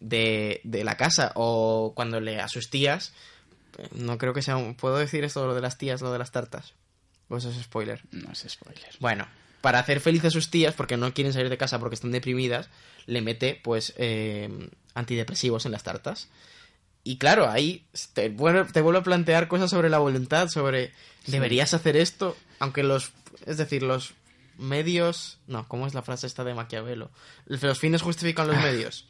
de, 0.00 0.60
de 0.64 0.84
la 0.84 0.96
casa. 0.96 1.32
O 1.34 1.92
cuando 1.96 2.20
le 2.20 2.40
a 2.40 2.48
sus 2.48 2.70
tías, 2.70 3.12
no 3.94 4.18
creo 4.18 4.32
que 4.34 4.42
sea... 4.42 4.56
un- 4.56 4.74
¿Puedo 4.74 4.98
decir 4.98 5.24
esto 5.24 5.46
lo 5.46 5.54
de 5.54 5.60
las 5.62 5.78
tías, 5.78 6.00
lo 6.02 6.12
de 6.12 6.18
las 6.18 6.30
tartas? 6.30 6.74
¿O 7.28 7.36
eso 7.38 7.50
es 7.50 7.56
spoiler? 7.62 8.02
No 8.12 8.30
es 8.32 8.44
spoiler. 8.48 8.84
Bueno, 9.00 9.26
para 9.64 9.78
hacer 9.78 10.00
feliz 10.00 10.22
a 10.26 10.30
sus 10.30 10.50
tías, 10.50 10.74
porque 10.74 10.98
no 10.98 11.14
quieren 11.14 11.32
salir 11.32 11.48
de 11.48 11.56
casa 11.56 11.78
porque 11.78 11.94
están 11.94 12.10
deprimidas, 12.10 12.68
le 13.06 13.22
mete, 13.22 13.58
pues, 13.64 13.94
eh, 13.96 14.68
antidepresivos 14.92 15.64
en 15.64 15.72
las 15.72 15.82
tartas. 15.82 16.28
Y 17.02 17.16
claro, 17.16 17.48
ahí 17.48 17.86
te 18.12 18.28
vuelve, 18.28 18.66
te 18.70 18.82
vuelve 18.82 18.98
a 19.00 19.02
plantear 19.02 19.48
cosas 19.48 19.70
sobre 19.70 19.88
la 19.88 19.96
voluntad, 19.96 20.48
sobre 20.48 20.92
deberías 21.26 21.72
hacer 21.72 21.96
esto, 21.96 22.36
aunque 22.58 22.82
los, 22.82 23.12
es 23.46 23.56
decir, 23.56 23.82
los 23.82 24.12
medios, 24.58 25.38
no, 25.46 25.66
¿cómo 25.66 25.86
es 25.86 25.94
la 25.94 26.02
frase 26.02 26.26
esta 26.26 26.44
de 26.44 26.52
Maquiavelo? 26.52 27.10
Los 27.46 27.78
fines 27.78 28.02
justifican 28.02 28.46
los 28.46 28.58
medios. 28.58 29.06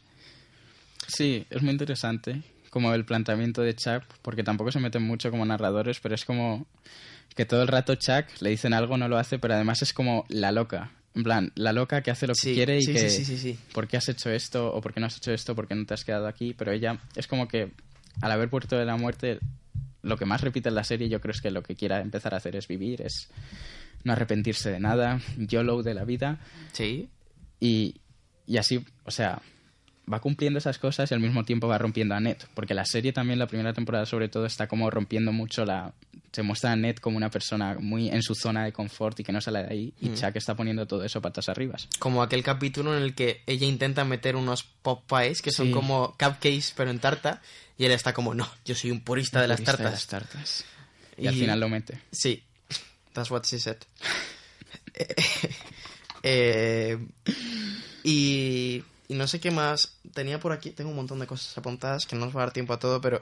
Sí, 1.08 1.46
es 1.50 1.62
muy 1.62 1.72
interesante 1.72 2.44
como 2.74 2.92
el 2.92 3.04
planteamiento 3.04 3.62
de 3.62 3.76
Chuck, 3.76 4.02
porque 4.20 4.42
tampoco 4.42 4.72
se 4.72 4.80
meten 4.80 5.04
mucho 5.04 5.30
como 5.30 5.46
narradores, 5.46 6.00
pero 6.00 6.16
es 6.16 6.24
como 6.24 6.66
que 7.36 7.46
todo 7.46 7.62
el 7.62 7.68
rato 7.68 7.94
Chuck 7.94 8.26
le 8.40 8.50
dicen 8.50 8.74
algo, 8.74 8.98
no 8.98 9.06
lo 9.06 9.16
hace, 9.16 9.38
pero 9.38 9.54
además 9.54 9.80
es 9.82 9.92
como 9.92 10.24
la 10.28 10.50
loca. 10.50 10.90
En 11.14 11.22
plan, 11.22 11.52
la 11.54 11.72
loca 11.72 12.02
que 12.02 12.10
hace 12.10 12.26
lo 12.26 12.34
que 12.34 12.52
quiere 12.52 12.78
y 12.78 12.82
sí, 12.82 12.92
que... 12.92 13.08
sí, 13.08 13.10
sí, 13.10 13.24
sí, 13.24 13.38
sí. 13.38 13.58
¿Por 13.72 13.86
qué 13.86 13.98
has 13.98 14.08
hecho 14.08 14.28
esto? 14.28 14.74
¿O 14.74 14.80
por 14.80 14.92
qué 14.92 14.98
no 14.98 15.06
has 15.06 15.16
hecho 15.16 15.30
esto? 15.30 15.54
¿Por 15.54 15.68
qué 15.68 15.76
no 15.76 15.86
te 15.86 15.94
has 15.94 16.04
quedado 16.04 16.26
aquí? 16.26 16.52
Pero 16.52 16.72
ella 16.72 16.98
es 17.14 17.28
como 17.28 17.46
que 17.46 17.70
al 18.20 18.32
haber 18.32 18.50
puerto 18.50 18.76
de 18.76 18.84
la 18.84 18.96
muerte, 18.96 19.38
lo 20.02 20.16
que 20.16 20.24
más 20.24 20.40
repite 20.40 20.68
en 20.68 20.74
la 20.74 20.82
serie 20.82 21.08
yo 21.08 21.20
creo 21.20 21.30
es 21.30 21.40
que 21.40 21.52
lo 21.52 21.62
que 21.62 21.76
quiera 21.76 22.00
empezar 22.00 22.34
a 22.34 22.38
hacer 22.38 22.56
es 22.56 22.66
vivir, 22.66 23.02
es 23.02 23.28
no 24.02 24.14
arrepentirse 24.14 24.72
de 24.72 24.80
nada, 24.80 25.20
YOLO 25.38 25.84
de 25.84 25.94
la 25.94 26.04
vida. 26.04 26.40
Sí. 26.72 27.08
Y, 27.60 28.00
y 28.48 28.56
así, 28.56 28.84
o 29.04 29.12
sea, 29.12 29.40
va 30.12 30.20
cumpliendo 30.20 30.58
esas 30.58 30.78
cosas 30.78 31.10
y 31.10 31.14
al 31.14 31.20
mismo 31.20 31.44
tiempo 31.44 31.68
va 31.68 31.78
rompiendo 31.78 32.14
a 32.14 32.20
Ned. 32.20 32.36
Porque 32.54 32.74
la 32.74 32.84
serie 32.84 33.12
también, 33.12 33.38
la 33.38 33.46
primera 33.46 33.72
temporada 33.72 34.06
sobre 34.06 34.28
todo, 34.28 34.46
está 34.46 34.66
como 34.66 34.90
rompiendo 34.90 35.32
mucho 35.32 35.64
la... 35.64 35.92
Se 36.32 36.42
muestra 36.42 36.72
a 36.72 36.76
Ned 36.76 36.96
como 36.96 37.16
una 37.16 37.30
persona 37.30 37.76
muy 37.78 38.08
en 38.08 38.22
su 38.22 38.34
zona 38.34 38.64
de 38.64 38.72
confort 38.72 39.20
y 39.20 39.24
que 39.24 39.32
no 39.32 39.40
sale 39.40 39.62
de 39.62 39.72
ahí. 39.72 39.94
Y 40.00 40.14
Chuck 40.14 40.34
está 40.34 40.54
poniendo 40.56 40.86
todo 40.86 41.04
eso 41.04 41.20
patas 41.22 41.48
arriba. 41.48 41.76
Como 41.98 42.22
aquel 42.22 42.42
capítulo 42.42 42.96
en 42.96 43.02
el 43.02 43.14
que 43.14 43.42
ella 43.46 43.66
intenta 43.66 44.04
meter 44.04 44.34
unos 44.34 44.64
pop 44.64 45.04
pies 45.08 45.42
que 45.42 45.52
son 45.52 45.68
Sí. 45.68 45.72
como 45.72 46.16
cupcakes 46.18 46.72
pero 46.76 46.90
en 46.90 46.98
tarta 46.98 47.40
y 47.78 47.84
él 47.84 47.92
está 47.92 48.12
como, 48.12 48.34
no, 48.34 48.48
yo 48.64 48.74
soy 48.74 48.90
un 48.90 49.00
purista 49.00 49.40
de 49.40 49.48
las 49.48 49.60
Purista 49.60 49.82
de 49.82 49.90
las 49.90 50.06
tartas. 50.06 50.64
Y, 51.16 51.26
al 51.26 51.34
final 51.34 51.60
lo 51.60 51.68
mete. 51.68 52.00
Sí, 52.10 52.42
that's 53.12 53.30
what 53.30 53.44
she 53.44 53.58
said. 53.58 53.78
Eh, 56.26 56.96
y, 58.02 58.82
y 59.08 59.14
no 59.14 59.26
sé 59.26 59.40
qué 59.40 59.50
más. 59.50 59.98
Tenía 60.12 60.40
por 60.40 60.52
aquí, 60.52 60.70
tengo 60.70 60.90
un 60.90 60.96
montón 60.96 61.18
de 61.20 61.26
cosas 61.26 61.56
apuntadas 61.58 62.06
que 62.06 62.16
no 62.16 62.26
nos 62.26 62.34
va 62.36 62.42
a 62.42 62.44
dar 62.46 62.52
tiempo 62.52 62.72
a 62.72 62.78
todo, 62.78 63.00
pero 63.00 63.20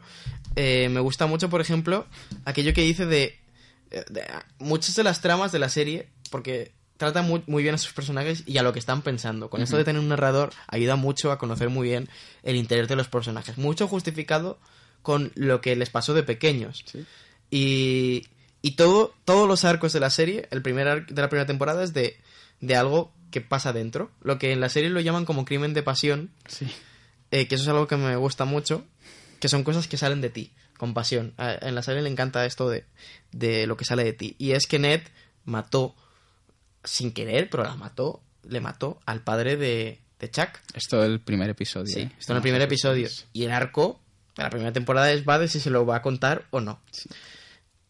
eh, 0.56 0.88
me 0.90 1.00
gusta 1.00 1.26
mucho, 1.26 1.48
por 1.50 1.60
ejemplo, 1.60 2.06
aquello 2.44 2.72
que 2.74 2.82
dice 2.82 3.06
de, 3.06 3.38
eh, 3.90 4.04
de- 4.10 4.24
muchas 4.58 4.94
de 4.96 5.02
las 5.04 5.20
tramas 5.20 5.52
de 5.52 5.58
la 5.58 5.68
serie, 5.68 6.08
porque 6.30 6.72
trata 6.96 7.22
muy, 7.22 7.42
muy 7.48 7.62
bien 7.64 7.74
a 7.74 7.78
sus 7.78 7.92
personajes 7.92 8.44
y 8.46 8.58
a 8.58 8.62
lo 8.62 8.72
que 8.72 8.78
están 8.78 9.02
pensando. 9.02 9.50
Con 9.50 9.60
esto 9.60 9.76
de 9.76 9.84
tener 9.84 10.00
un 10.00 10.08
narrador 10.08 10.50
ayuda 10.68 10.94
mucho 10.96 11.32
a 11.32 11.38
conocer 11.38 11.68
muy 11.68 11.88
bien 11.88 12.08
el 12.44 12.54
interior 12.56 12.86
de 12.86 12.94
los 12.96 13.08
personajes. 13.08 13.58
Mucho 13.58 13.88
justificado 13.88 14.60
con 15.02 15.32
lo 15.34 15.60
que 15.60 15.74
les 15.74 15.90
pasó 15.90 16.14
de 16.14 16.22
pequeños. 16.22 16.84
Sí. 16.86 17.04
Y, 17.50 18.28
y 18.62 18.72
todo, 18.76 19.14
todos 19.24 19.48
los 19.48 19.64
arcos 19.64 19.92
de 19.92 19.98
la 20.00 20.10
serie, 20.10 20.46
el 20.52 20.62
primer 20.62 20.86
arc 20.86 21.08
de 21.10 21.20
la 21.22 21.28
primera 21.28 21.46
temporada 21.46 21.82
es 21.82 21.92
de, 21.92 22.20
de 22.60 22.76
algo 22.76 23.12
que 23.32 23.40
pasa 23.40 23.72
dentro. 23.72 24.12
Lo 24.22 24.38
que 24.38 24.52
en 24.52 24.60
la 24.60 24.68
serie 24.68 24.90
lo 24.90 25.00
llaman 25.00 25.24
como 25.24 25.44
crimen 25.44 25.74
de 25.74 25.82
pasión, 25.82 26.30
Sí. 26.46 26.66
eh, 27.32 27.48
que 27.48 27.56
eso 27.56 27.64
es 27.64 27.68
algo 27.68 27.88
que 27.88 27.96
me 27.96 28.14
gusta 28.14 28.44
mucho, 28.44 28.84
que 29.40 29.48
son 29.48 29.64
cosas 29.64 29.88
que 29.88 29.96
salen 29.96 30.20
de 30.20 30.30
ti, 30.30 30.52
con 30.78 30.94
pasión. 30.94 31.34
A- 31.38 31.54
en 31.60 31.74
la 31.74 31.82
serie 31.82 32.02
le 32.02 32.08
encanta 32.10 32.46
esto 32.46 32.68
de, 32.70 32.84
de 33.32 33.66
lo 33.66 33.76
que 33.76 33.84
sale 33.84 34.04
de 34.04 34.12
ti. 34.12 34.36
Y 34.38 34.52
es 34.52 34.68
que 34.68 34.78
Ned 34.78 35.00
mató, 35.44 35.96
sin 36.84 37.12
querer, 37.12 37.50
pero 37.50 37.64
la 37.64 37.74
mató, 37.74 38.22
le 38.48 38.60
mató 38.60 39.00
al 39.06 39.22
padre 39.22 39.56
de, 39.56 39.98
de 40.20 40.30
Chuck. 40.30 40.50
Esto 40.74 41.02
el 41.04 41.20
primer 41.20 41.50
episodio. 41.50 41.92
Sí, 41.92 42.00
¿eh? 42.02 42.12
esto 42.18 42.32
en 42.32 42.36
el 42.36 42.42
primer 42.42 42.60
sé 42.60 42.66
episodio. 42.66 43.08
Y 43.32 43.44
el 43.44 43.50
arco 43.50 44.00
de 44.36 44.42
la 44.44 44.50
primera 44.50 44.72
temporada 44.72 45.10
es 45.12 45.26
va 45.28 45.38
de 45.38 45.48
si 45.48 45.58
se 45.60 45.70
lo 45.70 45.84
va 45.86 45.96
a 45.96 46.02
contar 46.02 46.46
o 46.50 46.60
no. 46.60 46.80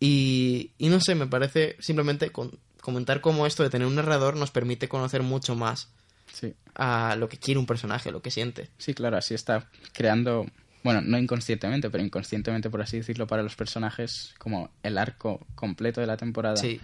Y, 0.01 0.73
y 0.79 0.89
no 0.89 1.01
sé, 1.01 1.15
me 1.15 1.27
parece 1.27 1.77
simplemente 1.79 2.31
con- 2.31 2.59
comentar 2.83 3.23
cómo 3.23 3.47
esto 3.47 3.63
de 3.63 3.71
tener 3.71 3.87
un 3.87 3.95
narrador 3.95 4.37
nos 4.37 4.51
permite 4.51 4.89
conocer 4.89 5.23
mucho 5.23 5.55
más 5.57 5.89
Sí. 6.33 6.53
a 6.75 7.17
lo 7.17 7.31
que 7.31 7.39
quiere 7.39 7.59
un 7.59 7.65
personaje, 7.67 8.11
lo 8.13 8.21
que 8.21 8.31
siente. 8.31 8.69
Sí, 8.77 8.93
claro, 8.93 9.17
así 9.17 9.33
está 9.35 9.71
creando, 9.95 10.47
bueno, 10.83 11.01
no 11.01 11.17
inconscientemente, 11.19 11.89
pero 11.91 12.05
inconscientemente, 12.05 12.69
por 12.71 12.83
así 12.83 12.99
decirlo, 12.99 13.27
para 13.27 13.43
los 13.43 13.55
personajes, 13.57 14.35
como 14.39 14.69
el 14.83 14.99
arco 14.99 15.47
completo 15.55 16.01
de 16.03 16.07
la 16.09 16.17
temporada 16.19 16.57
Sí. 16.57 16.81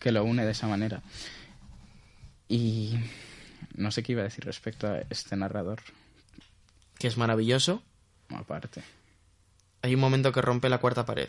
que 0.00 0.12
lo 0.12 0.24
une 0.24 0.44
de 0.46 0.52
esa 0.52 0.68
manera. 0.68 1.02
Y 2.48 2.94
no 3.74 3.90
sé 3.90 4.02
qué 4.02 4.12
iba 4.12 4.20
a 4.22 4.24
decir 4.24 4.44
respecto 4.44 4.86
a 4.88 4.98
este 5.10 5.36
narrador, 5.36 5.80
Que 6.98 7.08
es 7.08 7.16
maravilloso. 7.16 7.82
aparte. 8.28 8.82
Hay 9.82 9.94
un 9.94 10.00
momento 10.00 10.30
que 10.32 10.40
rompe 10.40 10.68
la 10.68 10.78
cuarta 10.78 11.04
pared. 11.04 11.28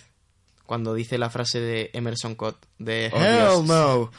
Cuando 0.65 0.93
dice 0.93 1.17
la 1.17 1.29
frase 1.29 1.59
de 1.59 1.89
Emerson 1.93 2.35
Cott 2.35 2.65
de 2.79 3.11
Oh, 3.13 3.19
Hell 3.59 3.67
no. 3.67 4.11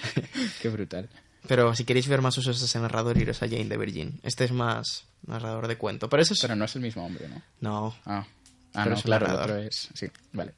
Qué 0.62 0.68
brutal. 0.68 1.08
Pero 1.46 1.74
si 1.74 1.84
queréis 1.84 2.08
ver 2.08 2.20
más 2.20 2.36
usos 2.38 2.60
de 2.60 2.66
ese 2.66 2.78
narrador, 2.78 3.16
iros 3.18 3.42
a 3.42 3.48
Jane 3.48 3.64
de 3.64 3.76
Virgin. 3.76 4.20
Este 4.22 4.44
es 4.44 4.52
más 4.52 5.06
narrador 5.26 5.66
de 5.66 5.76
cuento. 5.76 6.08
Pero 6.08 6.22
eso 6.22 6.34
es... 6.34 6.40
Pero 6.40 6.54
no 6.56 6.66
es 6.66 6.76
el 6.76 6.82
mismo 6.82 7.04
hombre, 7.04 7.28
¿no? 7.28 7.42
No. 7.60 7.96
Ah, 8.04 8.26
ah 8.74 8.84
no, 8.84 8.94
claro, 8.96 9.26
el 9.26 9.32
narrador. 9.32 9.50
otro 9.50 9.56
es... 9.56 9.88
Sí, 9.94 10.06
vale. 10.32 10.52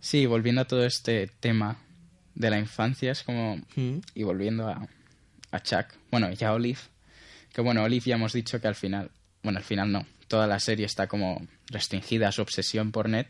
Sí, 0.00 0.26
volviendo 0.26 0.60
a 0.60 0.64
todo 0.66 0.84
este 0.84 1.28
tema 1.40 1.78
de 2.34 2.50
la 2.50 2.58
infancia, 2.58 3.12
es 3.12 3.22
como... 3.22 3.56
Mm. 3.76 3.98
Y 4.14 4.22
volviendo 4.24 4.68
a, 4.68 4.86
a 5.50 5.62
Chuck, 5.62 5.86
bueno, 6.10 6.28
y 6.38 6.44
a 6.44 6.52
Olive, 6.52 6.80
que 7.52 7.60
bueno, 7.62 7.84
Olive 7.84 8.04
ya 8.04 8.16
hemos 8.16 8.32
dicho 8.32 8.60
que 8.60 8.66
al 8.66 8.74
final, 8.74 9.10
bueno, 9.42 9.58
al 9.58 9.64
final 9.64 9.92
no, 9.92 10.04
toda 10.26 10.48
la 10.48 10.58
serie 10.58 10.84
está 10.84 11.06
como 11.06 11.46
restringida 11.68 12.28
a 12.28 12.32
su 12.32 12.42
obsesión 12.42 12.90
por 12.90 13.08
Ned, 13.08 13.26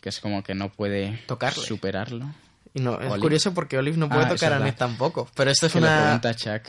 que 0.00 0.08
es 0.10 0.20
como 0.20 0.42
que 0.42 0.54
no 0.54 0.70
puede 0.70 1.18
Tocarle. 1.26 1.62
superarlo. 1.62 2.32
Y 2.74 2.80
no, 2.80 2.94
es 3.00 3.06
Olive. 3.06 3.20
curioso 3.20 3.54
porque 3.54 3.78
Olive 3.78 3.96
no 3.96 4.08
puede 4.08 4.26
Ah, 4.26 4.28
tocar 4.28 4.52
a. 4.52 4.58
Ned 4.58 4.74
tampoco. 4.74 5.28
Pero 5.34 5.50
esto 5.50 5.66
es 5.66 5.72
Que 5.72 5.80
le 5.80 5.86
una... 5.86 6.02
pregunta 6.18 6.28
a 6.30 6.34
Chuck, 6.34 6.62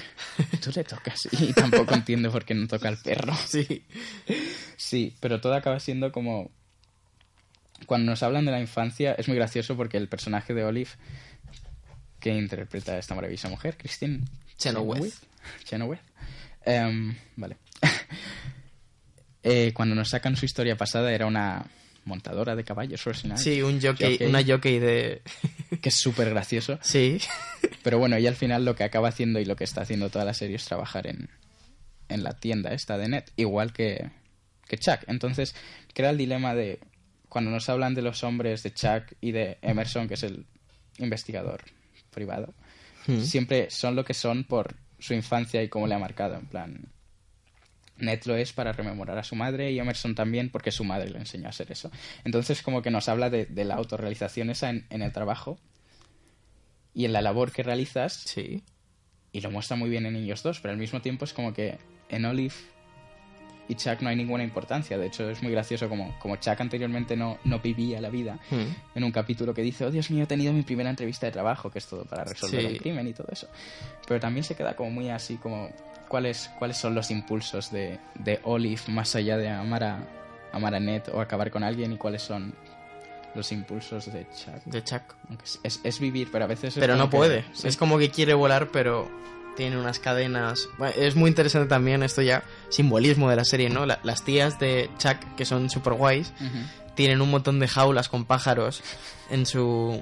¿tú 0.62 0.72
le 0.74 0.84
tocas? 0.86 1.20
Y 1.32 1.54
tampoco 1.54 1.94
entiendo 1.94 2.32
por 2.32 2.46
qué 2.46 2.54
no 2.54 2.68
toca 2.68 2.88
al 2.88 2.98
perro. 2.98 3.34
Sí. 3.48 3.86
Sí, 4.78 5.16
pero 5.20 5.42
todo 5.42 5.54
acaba 5.56 5.80
siendo 5.80 6.12
como... 6.12 6.50
Cuando 7.86 8.10
nos 8.12 8.24
hablan 8.24 8.46
de 8.46 8.52
la 8.52 8.60
infancia 8.62 9.14
es 9.14 9.28
muy 9.28 9.36
gracioso 9.38 9.76
porque 9.78 9.98
el 9.98 10.08
personaje 10.08 10.54
de 10.54 10.64
Olive 10.64 10.90
que 12.20 12.34
interpreta 12.36 12.94
a 12.94 12.98
esta 12.98 13.16
maravillosa 13.16 13.48
mujer, 13.50 13.78
Christine 13.78 14.22
Chenoweth. 14.58 15.14
Chenoweth. 15.66 16.00
Em, 16.66 17.16
vale. 17.36 17.58
Eh, 19.42 19.72
cuando 19.74 19.96
nos 19.96 20.10
sacan 20.10 20.36
su 20.36 20.44
historia 20.46 20.76
pasada 20.76 21.14
era 21.14 21.26
una 21.26 21.66
montadora 22.06 22.56
de 22.56 22.64
caballos, 22.64 23.04
Rosinante, 23.04 23.44
Sí, 23.44 23.62
un 23.62 23.82
jockey, 23.82 24.14
Jockey. 24.14 24.28
una 24.28 24.44
jockey 24.46 24.80
de... 24.80 25.22
que 25.82 25.90
es 25.90 25.96
súper 25.96 26.30
gracioso. 26.32 26.80
Sí. 26.82 27.20
Pero 27.84 28.00
bueno, 28.00 28.16
ella 28.16 28.30
al 28.30 28.36
final 28.36 28.66
lo 28.66 28.76
que 28.76 28.84
acaba 28.84 29.10
haciendo 29.10 29.40
y 29.40 29.46
lo 29.46 29.56
que 29.56 29.64
está 29.64 29.82
haciendo 29.82 30.10
toda 30.10 30.26
la 30.26 30.34
serie 30.34 30.56
es 30.56 30.66
trabajar 30.66 31.08
en, 31.08 31.30
en 32.10 32.24
la 32.24 32.34
tienda 32.34 32.74
esta 32.74 32.98
de 32.98 33.08
Net, 33.10 33.32
igual 33.36 33.74
que, 33.74 34.10
que 34.68 34.78
Chuck. 34.78 35.00
Entonces, 35.08 35.56
crea 35.94 36.10
el 36.10 36.18
dilema 36.18 36.56
de 36.56 36.80
cuando 37.28 37.52
nos 37.52 37.70
hablan 37.70 37.94
de 37.94 38.02
los 38.02 38.24
hombres 38.24 38.64
de 38.64 38.74
Chuck 38.74 39.04
y 39.22 39.32
de 39.32 39.60
Emerson, 39.62 40.08
que 40.08 40.16
es 40.16 40.24
el 40.24 40.46
investigador 40.98 41.62
privado, 42.12 42.54
Mm. 43.08 43.22
siempre 43.22 43.70
son 43.72 43.96
lo 43.96 44.04
que 44.04 44.14
son 44.14 44.44
por 44.44 44.76
su 45.00 45.14
infancia 45.14 45.64
y 45.64 45.70
cómo 45.70 45.88
le 45.88 45.96
ha 45.96 46.00
marcado. 46.00 46.36
En 46.36 46.46
plan, 46.48 46.86
Ned 48.00 48.22
lo 48.26 48.36
es 48.36 48.54
para 48.54 48.72
rememorar 48.74 49.18
a 49.18 49.24
su 49.24 49.36
madre 49.36 49.72
y 49.72 49.80
Emerson 49.80 50.16
también 50.16 50.50
porque 50.50 50.72
su 50.72 50.84
madre 50.84 51.10
le 51.10 51.20
enseñó 51.20 51.48
a 51.48 51.50
hacer 51.50 51.72
eso. 51.72 51.92
Entonces 52.24 52.62
como 52.62 52.82
que 52.82 52.92
nos 52.92 53.10
habla 53.10 53.30
de, 53.30 53.46
de 53.46 53.66
la 53.66 53.76
autorrealización 53.76 54.50
esa 54.50 54.70
en, 54.70 54.86
en 54.90 55.02
el 55.02 55.12
trabajo 55.12 55.60
y 56.94 57.06
en 57.06 57.14
la 57.14 57.22
labor 57.22 57.52
que 57.52 57.64
realizas 57.64 58.14
Sí. 58.14 58.64
y 59.32 59.42
lo 59.42 59.52
muestra 59.52 59.78
muy 59.78 59.90
bien 59.90 60.06
en 60.06 60.16
ellos 60.16 60.42
dos, 60.44 60.60
pero 60.60 60.72
al 60.72 60.78
mismo 60.80 61.02
tiempo 61.02 61.26
es 61.26 61.34
como 61.34 61.54
que 61.54 61.78
en 62.10 62.26
Olive 62.26 62.56
y 63.70 63.76
Chuck 63.76 64.02
no 64.02 64.10
hay 64.10 64.16
ninguna 64.18 64.44
importancia. 64.44 64.98
De 64.98 65.06
hecho, 65.08 65.30
es 65.30 65.42
muy 65.42 65.52
gracioso 65.54 65.88
como, 65.88 66.18
como 66.20 66.36
Chuck 66.36 66.60
anteriormente 66.60 67.16
no, 67.16 67.38
no 67.46 67.60
vivía 67.60 68.02
la 68.02 68.10
vida. 68.10 68.38
Mm. 68.50 68.98
En 68.98 69.04
un 69.06 69.12
capítulo 69.12 69.54
que 69.54 69.62
dice, 69.62 69.86
oh 69.86 69.92
Dios 69.92 70.10
mío, 70.12 70.24
he 70.24 70.28
tenido 70.28 70.52
mi 70.52 70.64
primera 70.64 70.90
entrevista 70.90 71.28
de 71.28 71.32
trabajo, 71.32 71.70
que 71.72 71.80
es 71.80 71.86
todo 71.86 72.04
para 72.04 72.26
resolver 72.26 72.60
Sí. 72.62 72.68
un 72.68 72.76
crimen 72.78 73.08
y 73.08 73.14
todo 73.14 73.28
eso. 73.32 73.48
Pero 74.08 74.20
también 74.20 74.44
se 74.44 74.56
queda 74.56 74.76
como 74.76 74.90
muy 74.92 75.10
así, 75.10 75.38
como 75.38 75.70
cuáles, 76.10 76.50
cuáles 76.60 76.76
son 76.78 76.96
los 76.96 77.12
impulsos 77.12 77.72
de, 77.72 78.00
de 78.16 78.40
Olive 78.44 78.82
más 78.88 79.16
allá 79.16 79.38
de 79.38 79.48
amar 79.50 79.84
a, 79.84 80.00
amar 80.52 80.74
a 80.74 80.80
Ned 80.80 81.04
o 81.14 81.22
acabar 81.22 81.52
con 81.52 81.64
alguien 81.64 81.94
y 81.94 81.98
cuáles 81.98 82.24
son 82.24 82.54
los 83.36 83.52
impulsos 83.52 84.12
de 84.12 84.26
Chuck. 84.36 84.64
De 84.66 84.84
Chuck. 84.84 85.04
Es, 85.44 85.60
es- 85.62 85.80
es 85.84 86.00
vivir, 86.00 86.30
pero 86.32 86.46
a 86.46 86.48
veces... 86.48 86.76
es 86.76 86.80
Pero 86.80 86.96
no 86.96 87.08
que- 87.12 87.18
puede. 87.18 87.46
sí. 87.54 87.68
Es 87.68 87.78
como 87.78 88.00
que 88.00 88.10
quiere 88.10 88.34
volar, 88.34 88.70
pero 88.72 89.08
tiene 89.60 89.78
unas 89.78 90.00
cadenas. 90.00 90.70
Bueno, 90.78 90.94
es 90.98 91.16
muy 91.18 91.28
interesante 91.28 91.68
también 91.68 92.02
esto 92.02 92.22
ya, 92.22 92.44
simbolismo 92.70 93.30
de 93.30 93.36
la 93.36 93.44
serie, 93.44 93.70
¿no? 93.70 93.86
La- 93.86 94.00
las 94.04 94.24
tías 94.24 94.58
de 94.58 94.90
Chuck, 94.98 95.18
que 95.36 95.44
son 95.44 95.70
super 95.70 95.94
guays, 95.96 96.32
tienen 96.96 97.20
un 97.22 97.30
montón 97.30 97.60
de 97.60 97.68
jaulas 97.68 98.08
con 98.08 98.24
pájaros 98.24 98.82
en 99.30 99.46
su, 99.46 100.02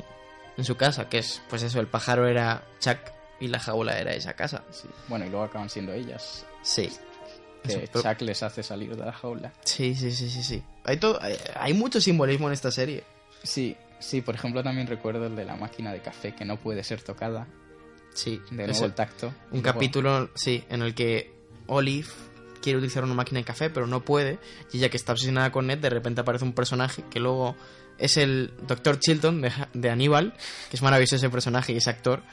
en 0.57 0.63
su 0.63 0.77
casa, 0.77 1.09
que 1.09 1.17
es, 1.17 1.41
pues 1.49 1.63
eso, 1.63 1.79
el 1.79 1.87
pájaro 1.87 2.27
era 2.27 2.65
Chuck 2.79 2.99
y 3.39 3.47
la 3.47 3.59
jaula 3.59 3.99
era 3.99 4.13
esa 4.13 4.33
casa. 4.33 4.63
Sí. 4.69 4.87
Bueno, 5.07 5.25
y 5.25 5.29
luego 5.29 5.45
acaban 5.45 5.71
siendo 5.71 5.91
ellas. 5.91 6.45
Sí. 6.61 6.91
Que 7.63 7.87
Chuck 7.87 8.21
les 8.21 8.43
hace 8.43 8.61
salir 8.61 8.95
de 8.95 9.05
la 9.05 9.11
jaula. 9.11 9.51
Sí, 9.65 9.95
sí, 9.95 10.11
sí, 10.11 10.29
sí, 10.29 10.43
sí. 10.43 10.63
Hay, 10.83 10.97
todo, 10.97 11.19
hay, 11.19 11.35
hay 11.55 11.73
mucho 11.73 11.99
simbolismo 11.99 12.45
en 12.47 12.53
esta 12.53 12.69
serie. 12.69 13.03
Sí, 13.41 13.75
sí, 13.97 14.21
por 14.21 14.35
ejemplo 14.35 14.61
también 14.63 14.85
recuerdo 14.85 15.25
el 15.25 15.35
de 15.35 15.45
la 15.45 15.55
máquina 15.55 15.91
de 15.91 15.99
café 16.01 16.35
que 16.35 16.45
no 16.45 16.57
puede 16.57 16.83
ser 16.83 17.01
tocada. 17.01 17.47
Sí. 18.17 18.41
De 18.51 18.63
es 18.63 18.69
nuevo 18.71 18.85
el- 18.85 18.93
tacto. 18.95 19.33
Un 19.51 19.61
capítulo, 19.61 20.29
sí, 20.35 20.63
en 20.69 20.81
el 20.81 20.95
que 20.95 21.33
Olive 21.67 22.07
quiere 22.61 22.77
utilizar 22.79 23.03
una 23.03 23.13
máquina 23.13 23.39
de 23.39 23.45
café, 23.45 23.69
pero 23.69 23.85
no 23.85 24.03
puede. 24.03 24.39
Y 24.73 24.77
ella 24.77 24.89
que 24.89 24.97
está 24.97 25.11
obsesionada 25.11 25.51
con 25.51 25.67
Ned, 25.67 25.77
de 25.77 25.89
repente 25.89 26.21
aparece 26.21 26.43
un 26.45 26.53
personaje 26.53 27.03
que 27.09 27.19
luego 27.19 27.55
es 27.99 28.17
el 28.17 28.53
Dr. 28.67 28.99
Chilton 28.99 29.41
de, 29.41 29.51
de 29.73 29.89
Aníbal, 29.89 30.33
que 30.69 30.75
es 30.77 30.81
maravilloso 30.81 31.15
ese 31.17 31.29
personaje 31.29 31.73
y 31.73 31.77
ese 31.77 31.89
actor. 31.91 32.23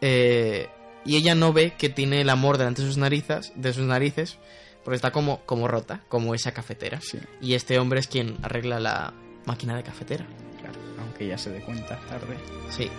Eh, 0.00 0.68
y 1.04 1.16
ella 1.16 1.34
no 1.34 1.52
ve 1.52 1.72
que 1.78 1.88
tiene 1.88 2.20
el 2.20 2.28
amor 2.30 2.58
delante 2.58 2.82
de 2.82 2.88
sus 2.88 2.98
narices, 2.98 3.52
de 3.56 3.72
sus 3.72 3.84
narices, 3.84 4.38
porque 4.84 4.96
está 4.96 5.10
como, 5.12 5.40
como 5.46 5.66
rota, 5.68 6.02
como 6.08 6.34
esa 6.34 6.52
cafetera. 6.52 7.00
Sí, 7.00 7.18
Y 7.40 7.54
este 7.54 7.78
hombre 7.78 8.00
es 8.00 8.06
quien 8.08 8.36
arregla 8.42 8.78
la 8.80 9.14
máquina 9.46 9.74
de 9.76 9.82
cafetera. 9.82 10.26
claro. 10.60 10.78
Aunque 11.00 11.26
ya 11.26 11.38
se 11.38 11.50
dé 11.50 11.60
cuenta 11.60 11.98
tarde. 12.08 12.36
Sí. 12.70 12.90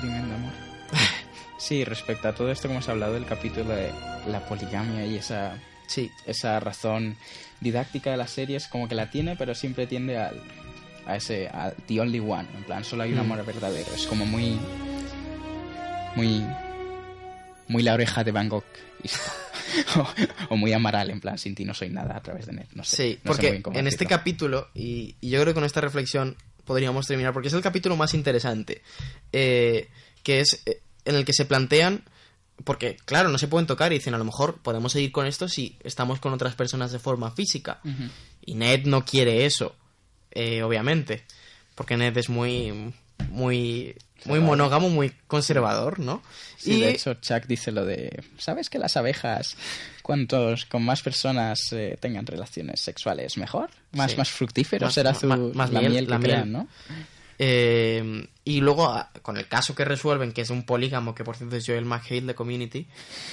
Crimen 0.00 0.28
de 0.28 0.34
amor. 0.34 0.52
Sí, 1.62 1.84
respecto 1.84 2.26
a 2.28 2.34
todo 2.34 2.50
esto 2.50 2.66
que 2.66 2.74
hemos 2.74 2.88
hablado 2.88 3.14
del 3.14 3.24
capítulo 3.24 3.68
de 3.70 3.92
la 4.26 4.44
poligamia 4.46 5.06
y 5.06 5.16
esa, 5.16 5.56
Sí. 5.86 6.10
esa 6.26 6.58
razón 6.58 7.16
didáctica 7.60 8.10
de 8.10 8.16
la 8.16 8.26
serie 8.26 8.56
es 8.56 8.66
como 8.66 8.88
que 8.88 8.96
la 8.96 9.10
tiene, 9.10 9.36
pero 9.36 9.54
siempre 9.54 9.86
tiende 9.86 10.18
al, 10.18 10.42
a 11.06 11.16
ese, 11.16 11.46
a 11.48 11.72
the 11.86 12.00
only 12.00 12.18
one. 12.18 12.48
En 12.56 12.64
plan, 12.64 12.84
solo 12.84 13.04
hay 13.04 13.10
un 13.12 13.18
Mm. 13.18 13.20
amor 13.20 13.46
verdadero. 13.46 13.94
Es 13.94 14.06
como 14.08 14.26
muy, 14.26 14.58
muy, 16.16 16.42
muy 17.68 17.82
la 17.84 17.94
oreja 17.94 18.24
de 18.24 18.32
Van 18.32 18.48
Gogh. 18.48 18.64
o, 19.96 20.08
o 20.50 20.56
muy 20.56 20.72
amaral, 20.72 21.10
en 21.10 21.20
plan, 21.20 21.38
sin 21.38 21.54
ti 21.54 21.64
no 21.64 21.74
soy 21.74 21.90
nada 21.90 22.16
a 22.16 22.22
través 22.22 22.46
de 22.46 22.54
net. 22.54 22.68
No 22.74 22.82
sé, 22.82 22.96
Sí, 22.96 23.18
no 23.22 23.28
porque 23.30 23.62
en 23.74 23.86
este 23.86 24.06
capítulo, 24.06 24.68
y, 24.74 25.14
y 25.20 25.30
yo 25.30 25.40
creo 25.40 25.52
que 25.52 25.54
con 25.54 25.64
esta 25.64 25.80
reflexión 25.80 26.36
podríamos 26.64 27.06
terminar, 27.06 27.32
porque 27.32 27.48
es 27.48 27.54
el 27.54 27.62
capítulo 27.62 27.96
más 27.96 28.14
interesante, 28.14 28.82
eh, 29.32 29.88
que 30.24 30.40
es 30.40 30.62
eh, 30.66 30.80
en 31.04 31.14
el 31.16 31.24
que 31.24 31.32
se 31.32 31.44
plantean, 31.44 32.02
porque 32.64 32.96
claro, 33.04 33.28
no 33.28 33.38
se 33.38 33.48
pueden 33.48 33.66
tocar 33.66 33.92
y 33.92 33.96
dicen, 33.98 34.14
a 34.14 34.18
lo 34.18 34.24
mejor 34.24 34.58
podemos 34.62 34.92
seguir 34.92 35.10
con 35.12 35.26
esto 35.26 35.48
si 35.48 35.76
estamos 35.82 36.20
con 36.20 36.32
otras 36.32 36.54
personas 36.54 36.92
de 36.92 36.98
forma 36.98 37.30
física. 37.32 37.80
Y 38.44 38.54
Ned 38.54 38.84
no 38.86 39.04
quiere 39.04 39.46
eso, 39.46 39.74
eh, 40.30 40.62
obviamente, 40.62 41.24
porque 41.74 41.96
Ned 41.96 42.16
es 42.16 42.28
muy, 42.28 42.92
muy 43.30 43.94
muy 44.24 44.38
monógamo, 44.38 44.88
muy 44.88 45.10
conservador, 45.26 45.98
¿no? 45.98 46.22
Sí, 46.56 46.80
de 46.80 46.90
hecho, 46.90 47.14
Chuck 47.14 47.46
dice 47.48 47.72
lo 47.72 47.84
de, 47.84 48.22
¿sabes 48.38 48.70
que 48.70 48.78
las 48.78 48.96
abejas, 48.96 49.56
cuantos 50.02 50.64
con 50.64 50.84
más 50.84 51.02
personas 51.02 51.72
eh, 51.72 51.98
tengan 52.00 52.24
relaciones 52.24 52.80
sexuales, 52.80 53.36
mejor? 53.36 53.70
Más, 53.90 54.12
Sí. 54.12 54.16
más 54.18 54.30
fructífero 54.30 54.86
Más- 54.86 54.94
será 54.94 55.12
su- 55.12 55.26
más- 55.26 55.40
más 55.56 55.72
la 55.72 55.80
miel, 55.80 55.90
miel, 55.92 56.04
que 56.04 56.10
la 56.10 56.18
miel. 56.20 56.30
crean, 56.30 56.52
¿no? 56.52 56.68
Eh, 57.44 58.28
y 58.44 58.60
luego, 58.60 58.86
ah, 58.88 59.10
con 59.22 59.36
el 59.36 59.48
caso 59.48 59.74
que 59.74 59.84
resuelven, 59.84 60.30
que 60.32 60.42
es 60.42 60.50
un 60.50 60.62
polígamo, 60.64 61.12
que 61.14 61.24
por 61.24 61.36
cierto 61.36 61.56
es 61.56 61.66
Joel 61.66 61.84
McHale 61.84 62.20
de 62.22 62.34
Community, 62.36 62.86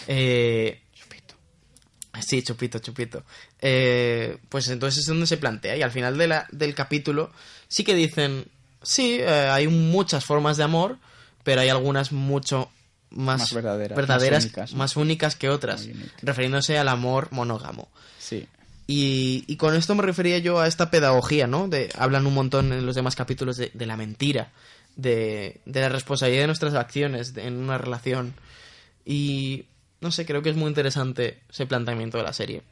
eh, 0.08 0.82
Sí, 2.22 2.42
chupito, 2.44 2.80
chupito. 2.80 3.24
Eh, 3.62 4.38
pues 4.50 4.68
entonces 4.70 5.02
es 5.02 5.06
donde 5.06 5.26
se 5.28 5.38
plantea. 5.38 5.78
Y 5.78 5.84
al 5.84 5.92
final 5.92 6.18
de 6.18 6.28
la- 6.28 6.48
del 6.52 6.74
capítulo 6.76 7.32
sí 7.70 7.84
que 7.86 7.96
dicen, 7.96 8.46
sí, 8.82 9.20
eh, 9.22 9.48
hay 9.50 9.68
muchas 9.68 10.26
formas 10.26 10.58
de 10.58 10.64
amor, 10.64 10.98
pero 11.44 11.62
hay 11.62 11.70
algunas 11.70 12.12
mucho 12.12 12.70
más, 13.12 13.40
Más 13.40 13.54
verdaderas, 13.54 13.96
verdaderas, 13.96 14.44
más 14.44 14.46
únicas, 14.46 14.74
más 14.74 14.96
únicas 14.98 15.36
que 15.38 15.50
otras, 15.50 15.88
refiriéndose 16.22 16.78
al 16.78 16.90
amor 16.90 17.30
monógamo. 17.32 17.88
Sí. 18.18 18.48
Y, 18.92 19.44
y 19.46 19.58
con 19.58 19.76
esto 19.76 19.94
me 19.94 20.02
refería 20.02 20.40
yo 20.40 20.60
a 20.60 20.66
esta 20.66 20.90
pedagogía, 20.90 21.46
¿no? 21.46 21.68
De, 21.68 21.92
hablan 21.96 22.26
un 22.26 22.34
montón 22.34 22.74
en 22.74 22.88
los 22.88 22.96
demás 22.96 23.16
capítulos 23.16 23.56
de, 23.56 23.70
de 23.72 23.86
la 23.86 23.96
mentira, 23.96 24.52
de, 24.96 25.62
la 25.68 25.90
responsabilidad 25.90 26.42
de 26.42 26.48
nuestras 26.48 26.74
acciones 26.74 27.38
en 27.38 27.58
una 27.58 27.78
relación. 27.78 28.34
Y 29.06 29.66
no 30.02 30.10
sé, 30.10 30.26
creo 30.26 30.42
que 30.42 30.50
es 30.50 30.56
muy 30.56 30.70
interesante 30.70 31.38
ese 31.52 31.68
planteamiento 31.68 32.18
de 32.18 32.24
la 32.24 32.34
serie. 32.34 32.64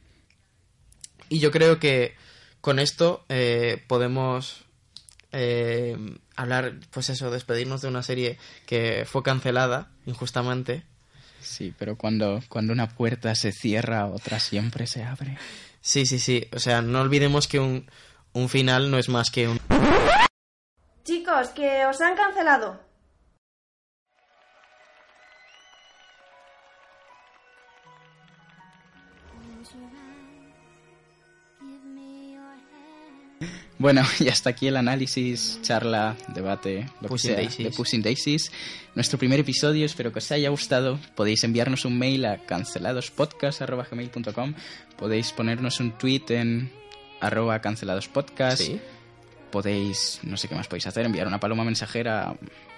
Y 1.29 1.37
yo 1.37 1.51
creo 1.51 1.77
que 1.79 2.15
con 2.61 2.79
esto 2.79 3.23
eh, 3.29 3.83
podemos 3.85 4.63
eh, 5.33 5.95
hablar, 6.35 6.79
pues 6.89 7.11
eso, 7.11 7.29
despedirnos 7.29 7.83
de 7.83 7.89
una 7.89 8.01
serie 8.01 8.39
que 8.65 9.05
fue 9.05 9.21
cancelada 9.21 9.91
injustamente. 10.07 10.81
Sí, 11.41 11.75
pero 11.77 11.95
cuando, 11.95 12.41
cuando 12.49 12.73
una 12.73 12.89
puerta 12.89 13.35
se 13.35 13.51
cierra, 13.51 14.07
otra 14.07 14.39
siempre 14.39 14.87
se 14.87 15.03
abre. 15.03 15.37
Sí, 15.87 16.05
sí, 16.05 16.19
sí. 16.19 16.45
O 16.53 16.59
sea, 16.59 16.81
no 16.81 16.99
olvidemos 16.99 17.47
que 17.47 17.61
un, 17.61 17.89
un 18.33 18.49
final 18.49 18.91
no 18.91 18.97
es 18.97 19.07
más 19.07 19.31
que 19.31 19.47
un... 19.47 19.57
Chicos, 21.05 21.47
que 21.55 21.85
os 21.85 22.01
han 22.01 22.13
cancelado. 22.17 22.77
Bueno, 33.79 34.03
y 34.19 34.27
hasta 34.27 34.51
aquí 34.51 34.67
el 34.67 34.77
análisis, 34.77 35.59
charla, 35.61 36.15
debate, 36.29 36.89
lo 37.01 37.09
que 37.09 37.17
sea, 37.17 37.37
de 37.37 37.71
Puss 37.71 37.93
in 37.93 38.01
Daisies. 38.01 38.51
Nuestro 38.95 39.19
primer 39.19 39.39
episodio, 39.39 39.85
espero 39.85 40.11
que 40.11 40.19
os 40.19 40.31
haya 40.31 40.49
gustado. 40.49 40.99
Podéis 41.15 41.43
enviarnos 41.43 41.85
un 41.85 41.99
mail 41.99 42.25
a 42.25 42.37
canceladospodcast.com. 42.37 44.53
Podéis 44.97 45.31
ponernos 45.31 45.79
un 45.79 45.97
tweet 45.97 46.23
en 46.29 46.71
arroba 47.19 47.61
canceladospodcast. 47.61 48.61
Sí. 48.61 48.79
Podéis, 49.51 50.19
no 50.23 50.37
sé 50.37 50.47
qué 50.47 50.55
más 50.55 50.67
podéis 50.67 50.87
hacer, 50.87 51.05
enviar 51.05 51.27
una 51.27 51.39
paloma 51.39 51.63
mensajera 51.63 52.29
a 52.29 52.35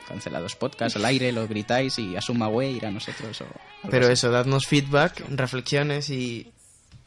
canceladospodcast 0.08 0.98
al 0.98 1.06
aire, 1.06 1.32
lo 1.32 1.48
gritáis 1.48 1.98
y 1.98 2.16
asuma 2.16 2.48
way 2.48 2.76
ir 2.76 2.86
a 2.86 2.92
nosotros. 2.92 3.42
O 3.42 3.46
Pero 3.90 4.06
así. 4.06 4.14
eso, 4.14 4.32
dadnos 4.32 4.68
feedback, 4.68 5.24
reflexiones 5.30 6.10
y, 6.10 6.52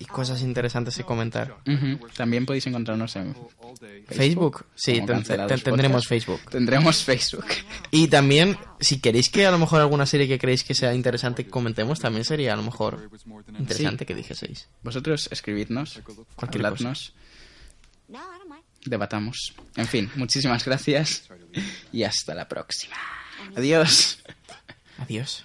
y 0.02 0.04
cosas 0.04 0.42
interesantes 0.42 0.96
que 0.96 1.04
comentar. 1.04 1.56
También 2.16 2.44
podéis 2.44 2.66
encontrarnos 2.66 3.14
en 3.16 3.34
Facebook, 4.08 4.66
sí, 4.74 5.00
ten- 5.06 5.22
ten- 5.22 5.60
tendremos. 5.62 6.06
Facebook. 6.06 6.40
Tendremos 6.50 7.04
Facebook. 7.04 7.46
Y 7.90 8.08
también, 8.08 8.56
si 8.80 9.00
queréis 9.00 9.30
que 9.30 9.46
a 9.46 9.50
lo 9.50 9.58
mejor 9.58 9.80
alguna 9.80 10.06
serie 10.06 10.26
que 10.26 10.38
creéis 10.38 10.64
que 10.64 10.74
sea 10.74 10.94
interesante 10.94 11.44
que 11.44 11.50
comentemos, 11.50 12.00
también 12.00 12.24
sería 12.24 12.52
a 12.52 12.56
lo 12.56 12.62
mejor 12.62 13.08
interesante 13.58 14.04
que 14.06 14.14
dijeseis. 14.14 14.68
Vosotros 14.82 15.28
escribidnos, 15.30 16.00
Cualquier 16.36 16.62
debatamos. 18.84 19.54
En 19.76 19.86
fin, 19.86 20.10
muchísimas 20.16 20.64
gracias 20.64 21.28
y 21.92 22.02
hasta 22.02 22.34
la 22.34 22.48
próxima. 22.48 22.96
Adiós. 23.56 24.18
Adiós. 24.98 25.44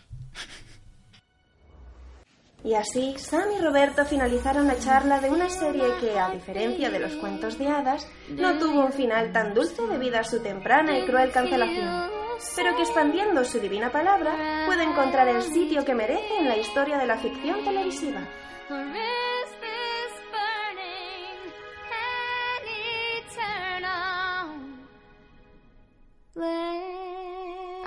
Y 2.68 2.74
así, 2.74 3.16
Sam 3.18 3.46
y 3.58 3.62
Roberto 3.64 4.04
finalizaron 4.04 4.68
la 4.68 4.78
charla 4.78 5.22
de 5.22 5.30
una 5.30 5.50
serie 5.50 5.86
que, 6.02 6.20
a 6.20 6.30
diferencia 6.32 6.90
de 6.90 7.00
los 7.00 7.14
cuentos 7.14 7.58
de 7.58 7.70
hadas, 7.70 8.06
no 8.28 8.60
tuvo 8.60 8.84
un 8.84 8.92
final 8.92 9.32
tan 9.32 9.54
dulce 9.54 9.88
debido 9.88 10.20
a 10.20 10.26
su 10.26 10.42
temprana 10.42 11.00
y 11.00 11.06
cruel 11.06 11.32
cancelación, 11.32 12.12
pero 12.58 12.76
que 12.76 12.82
expandiendo 12.82 13.46
su 13.46 13.62
divina 13.62 13.90
palabra 13.90 14.66
puede 14.66 14.84
encontrar 14.84 15.30
el 15.30 15.44
sitio 15.44 15.86
que 15.86 15.96
merece 15.96 16.40
en 16.40 16.50
la 16.50 16.58
historia 16.58 16.98
de 16.98 17.08
la 17.08 17.18
ficción 17.18 17.64
televisiva. 17.64 18.28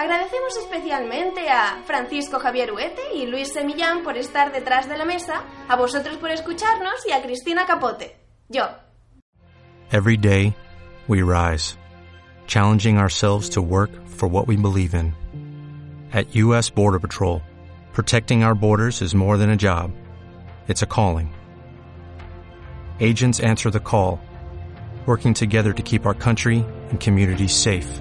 Agradecemos 0.01 0.57
especialmente 0.57 1.51
a 1.51 1.83
Francisco 1.85 2.39
Javier 2.39 2.73
Huete 2.73 3.03
y 3.15 3.27
Luis 3.27 3.53
Semillán 3.53 4.03
por 4.03 4.17
estar 4.17 4.51
detrás 4.51 4.89
de 4.89 4.97
la 4.97 5.05
mesa, 5.05 5.45
a 5.69 5.77
vosotros 5.77 6.17
por 6.17 6.31
escucharnos 6.31 7.07
y 7.07 7.13
a 7.13 7.21
Cristina 7.21 7.67
Capote. 7.67 8.17
Yo, 8.49 8.63
Every 9.93 10.17
day, 10.17 10.57
we 11.07 11.21
rise, 11.21 11.77
challenging 12.47 12.97
ourselves 12.97 13.51
to 13.51 13.61
work 13.61 13.91
for 14.09 14.27
what 14.27 14.47
we 14.49 14.57
believe 14.57 14.95
in. 14.95 15.13
At 16.15 16.35
U.S. 16.35 16.71
Border 16.71 16.99
Patrol, 16.99 17.43
protecting 17.93 18.43
our 18.43 18.55
borders 18.55 19.03
is 19.03 19.15
more 19.15 19.37
than 19.37 19.51
a 19.51 19.57
job, 19.57 19.91
it's 20.67 20.81
a 20.81 20.87
calling. 20.87 21.31
Agents 23.01 23.39
answer 23.41 23.69
the 23.69 23.81
call, 23.81 24.19
working 25.05 25.35
together 25.35 25.75
to 25.75 25.83
keep 25.83 26.07
our 26.07 26.15
country 26.15 26.65
and 26.89 26.99
communities 26.99 27.55
safe. 27.55 28.01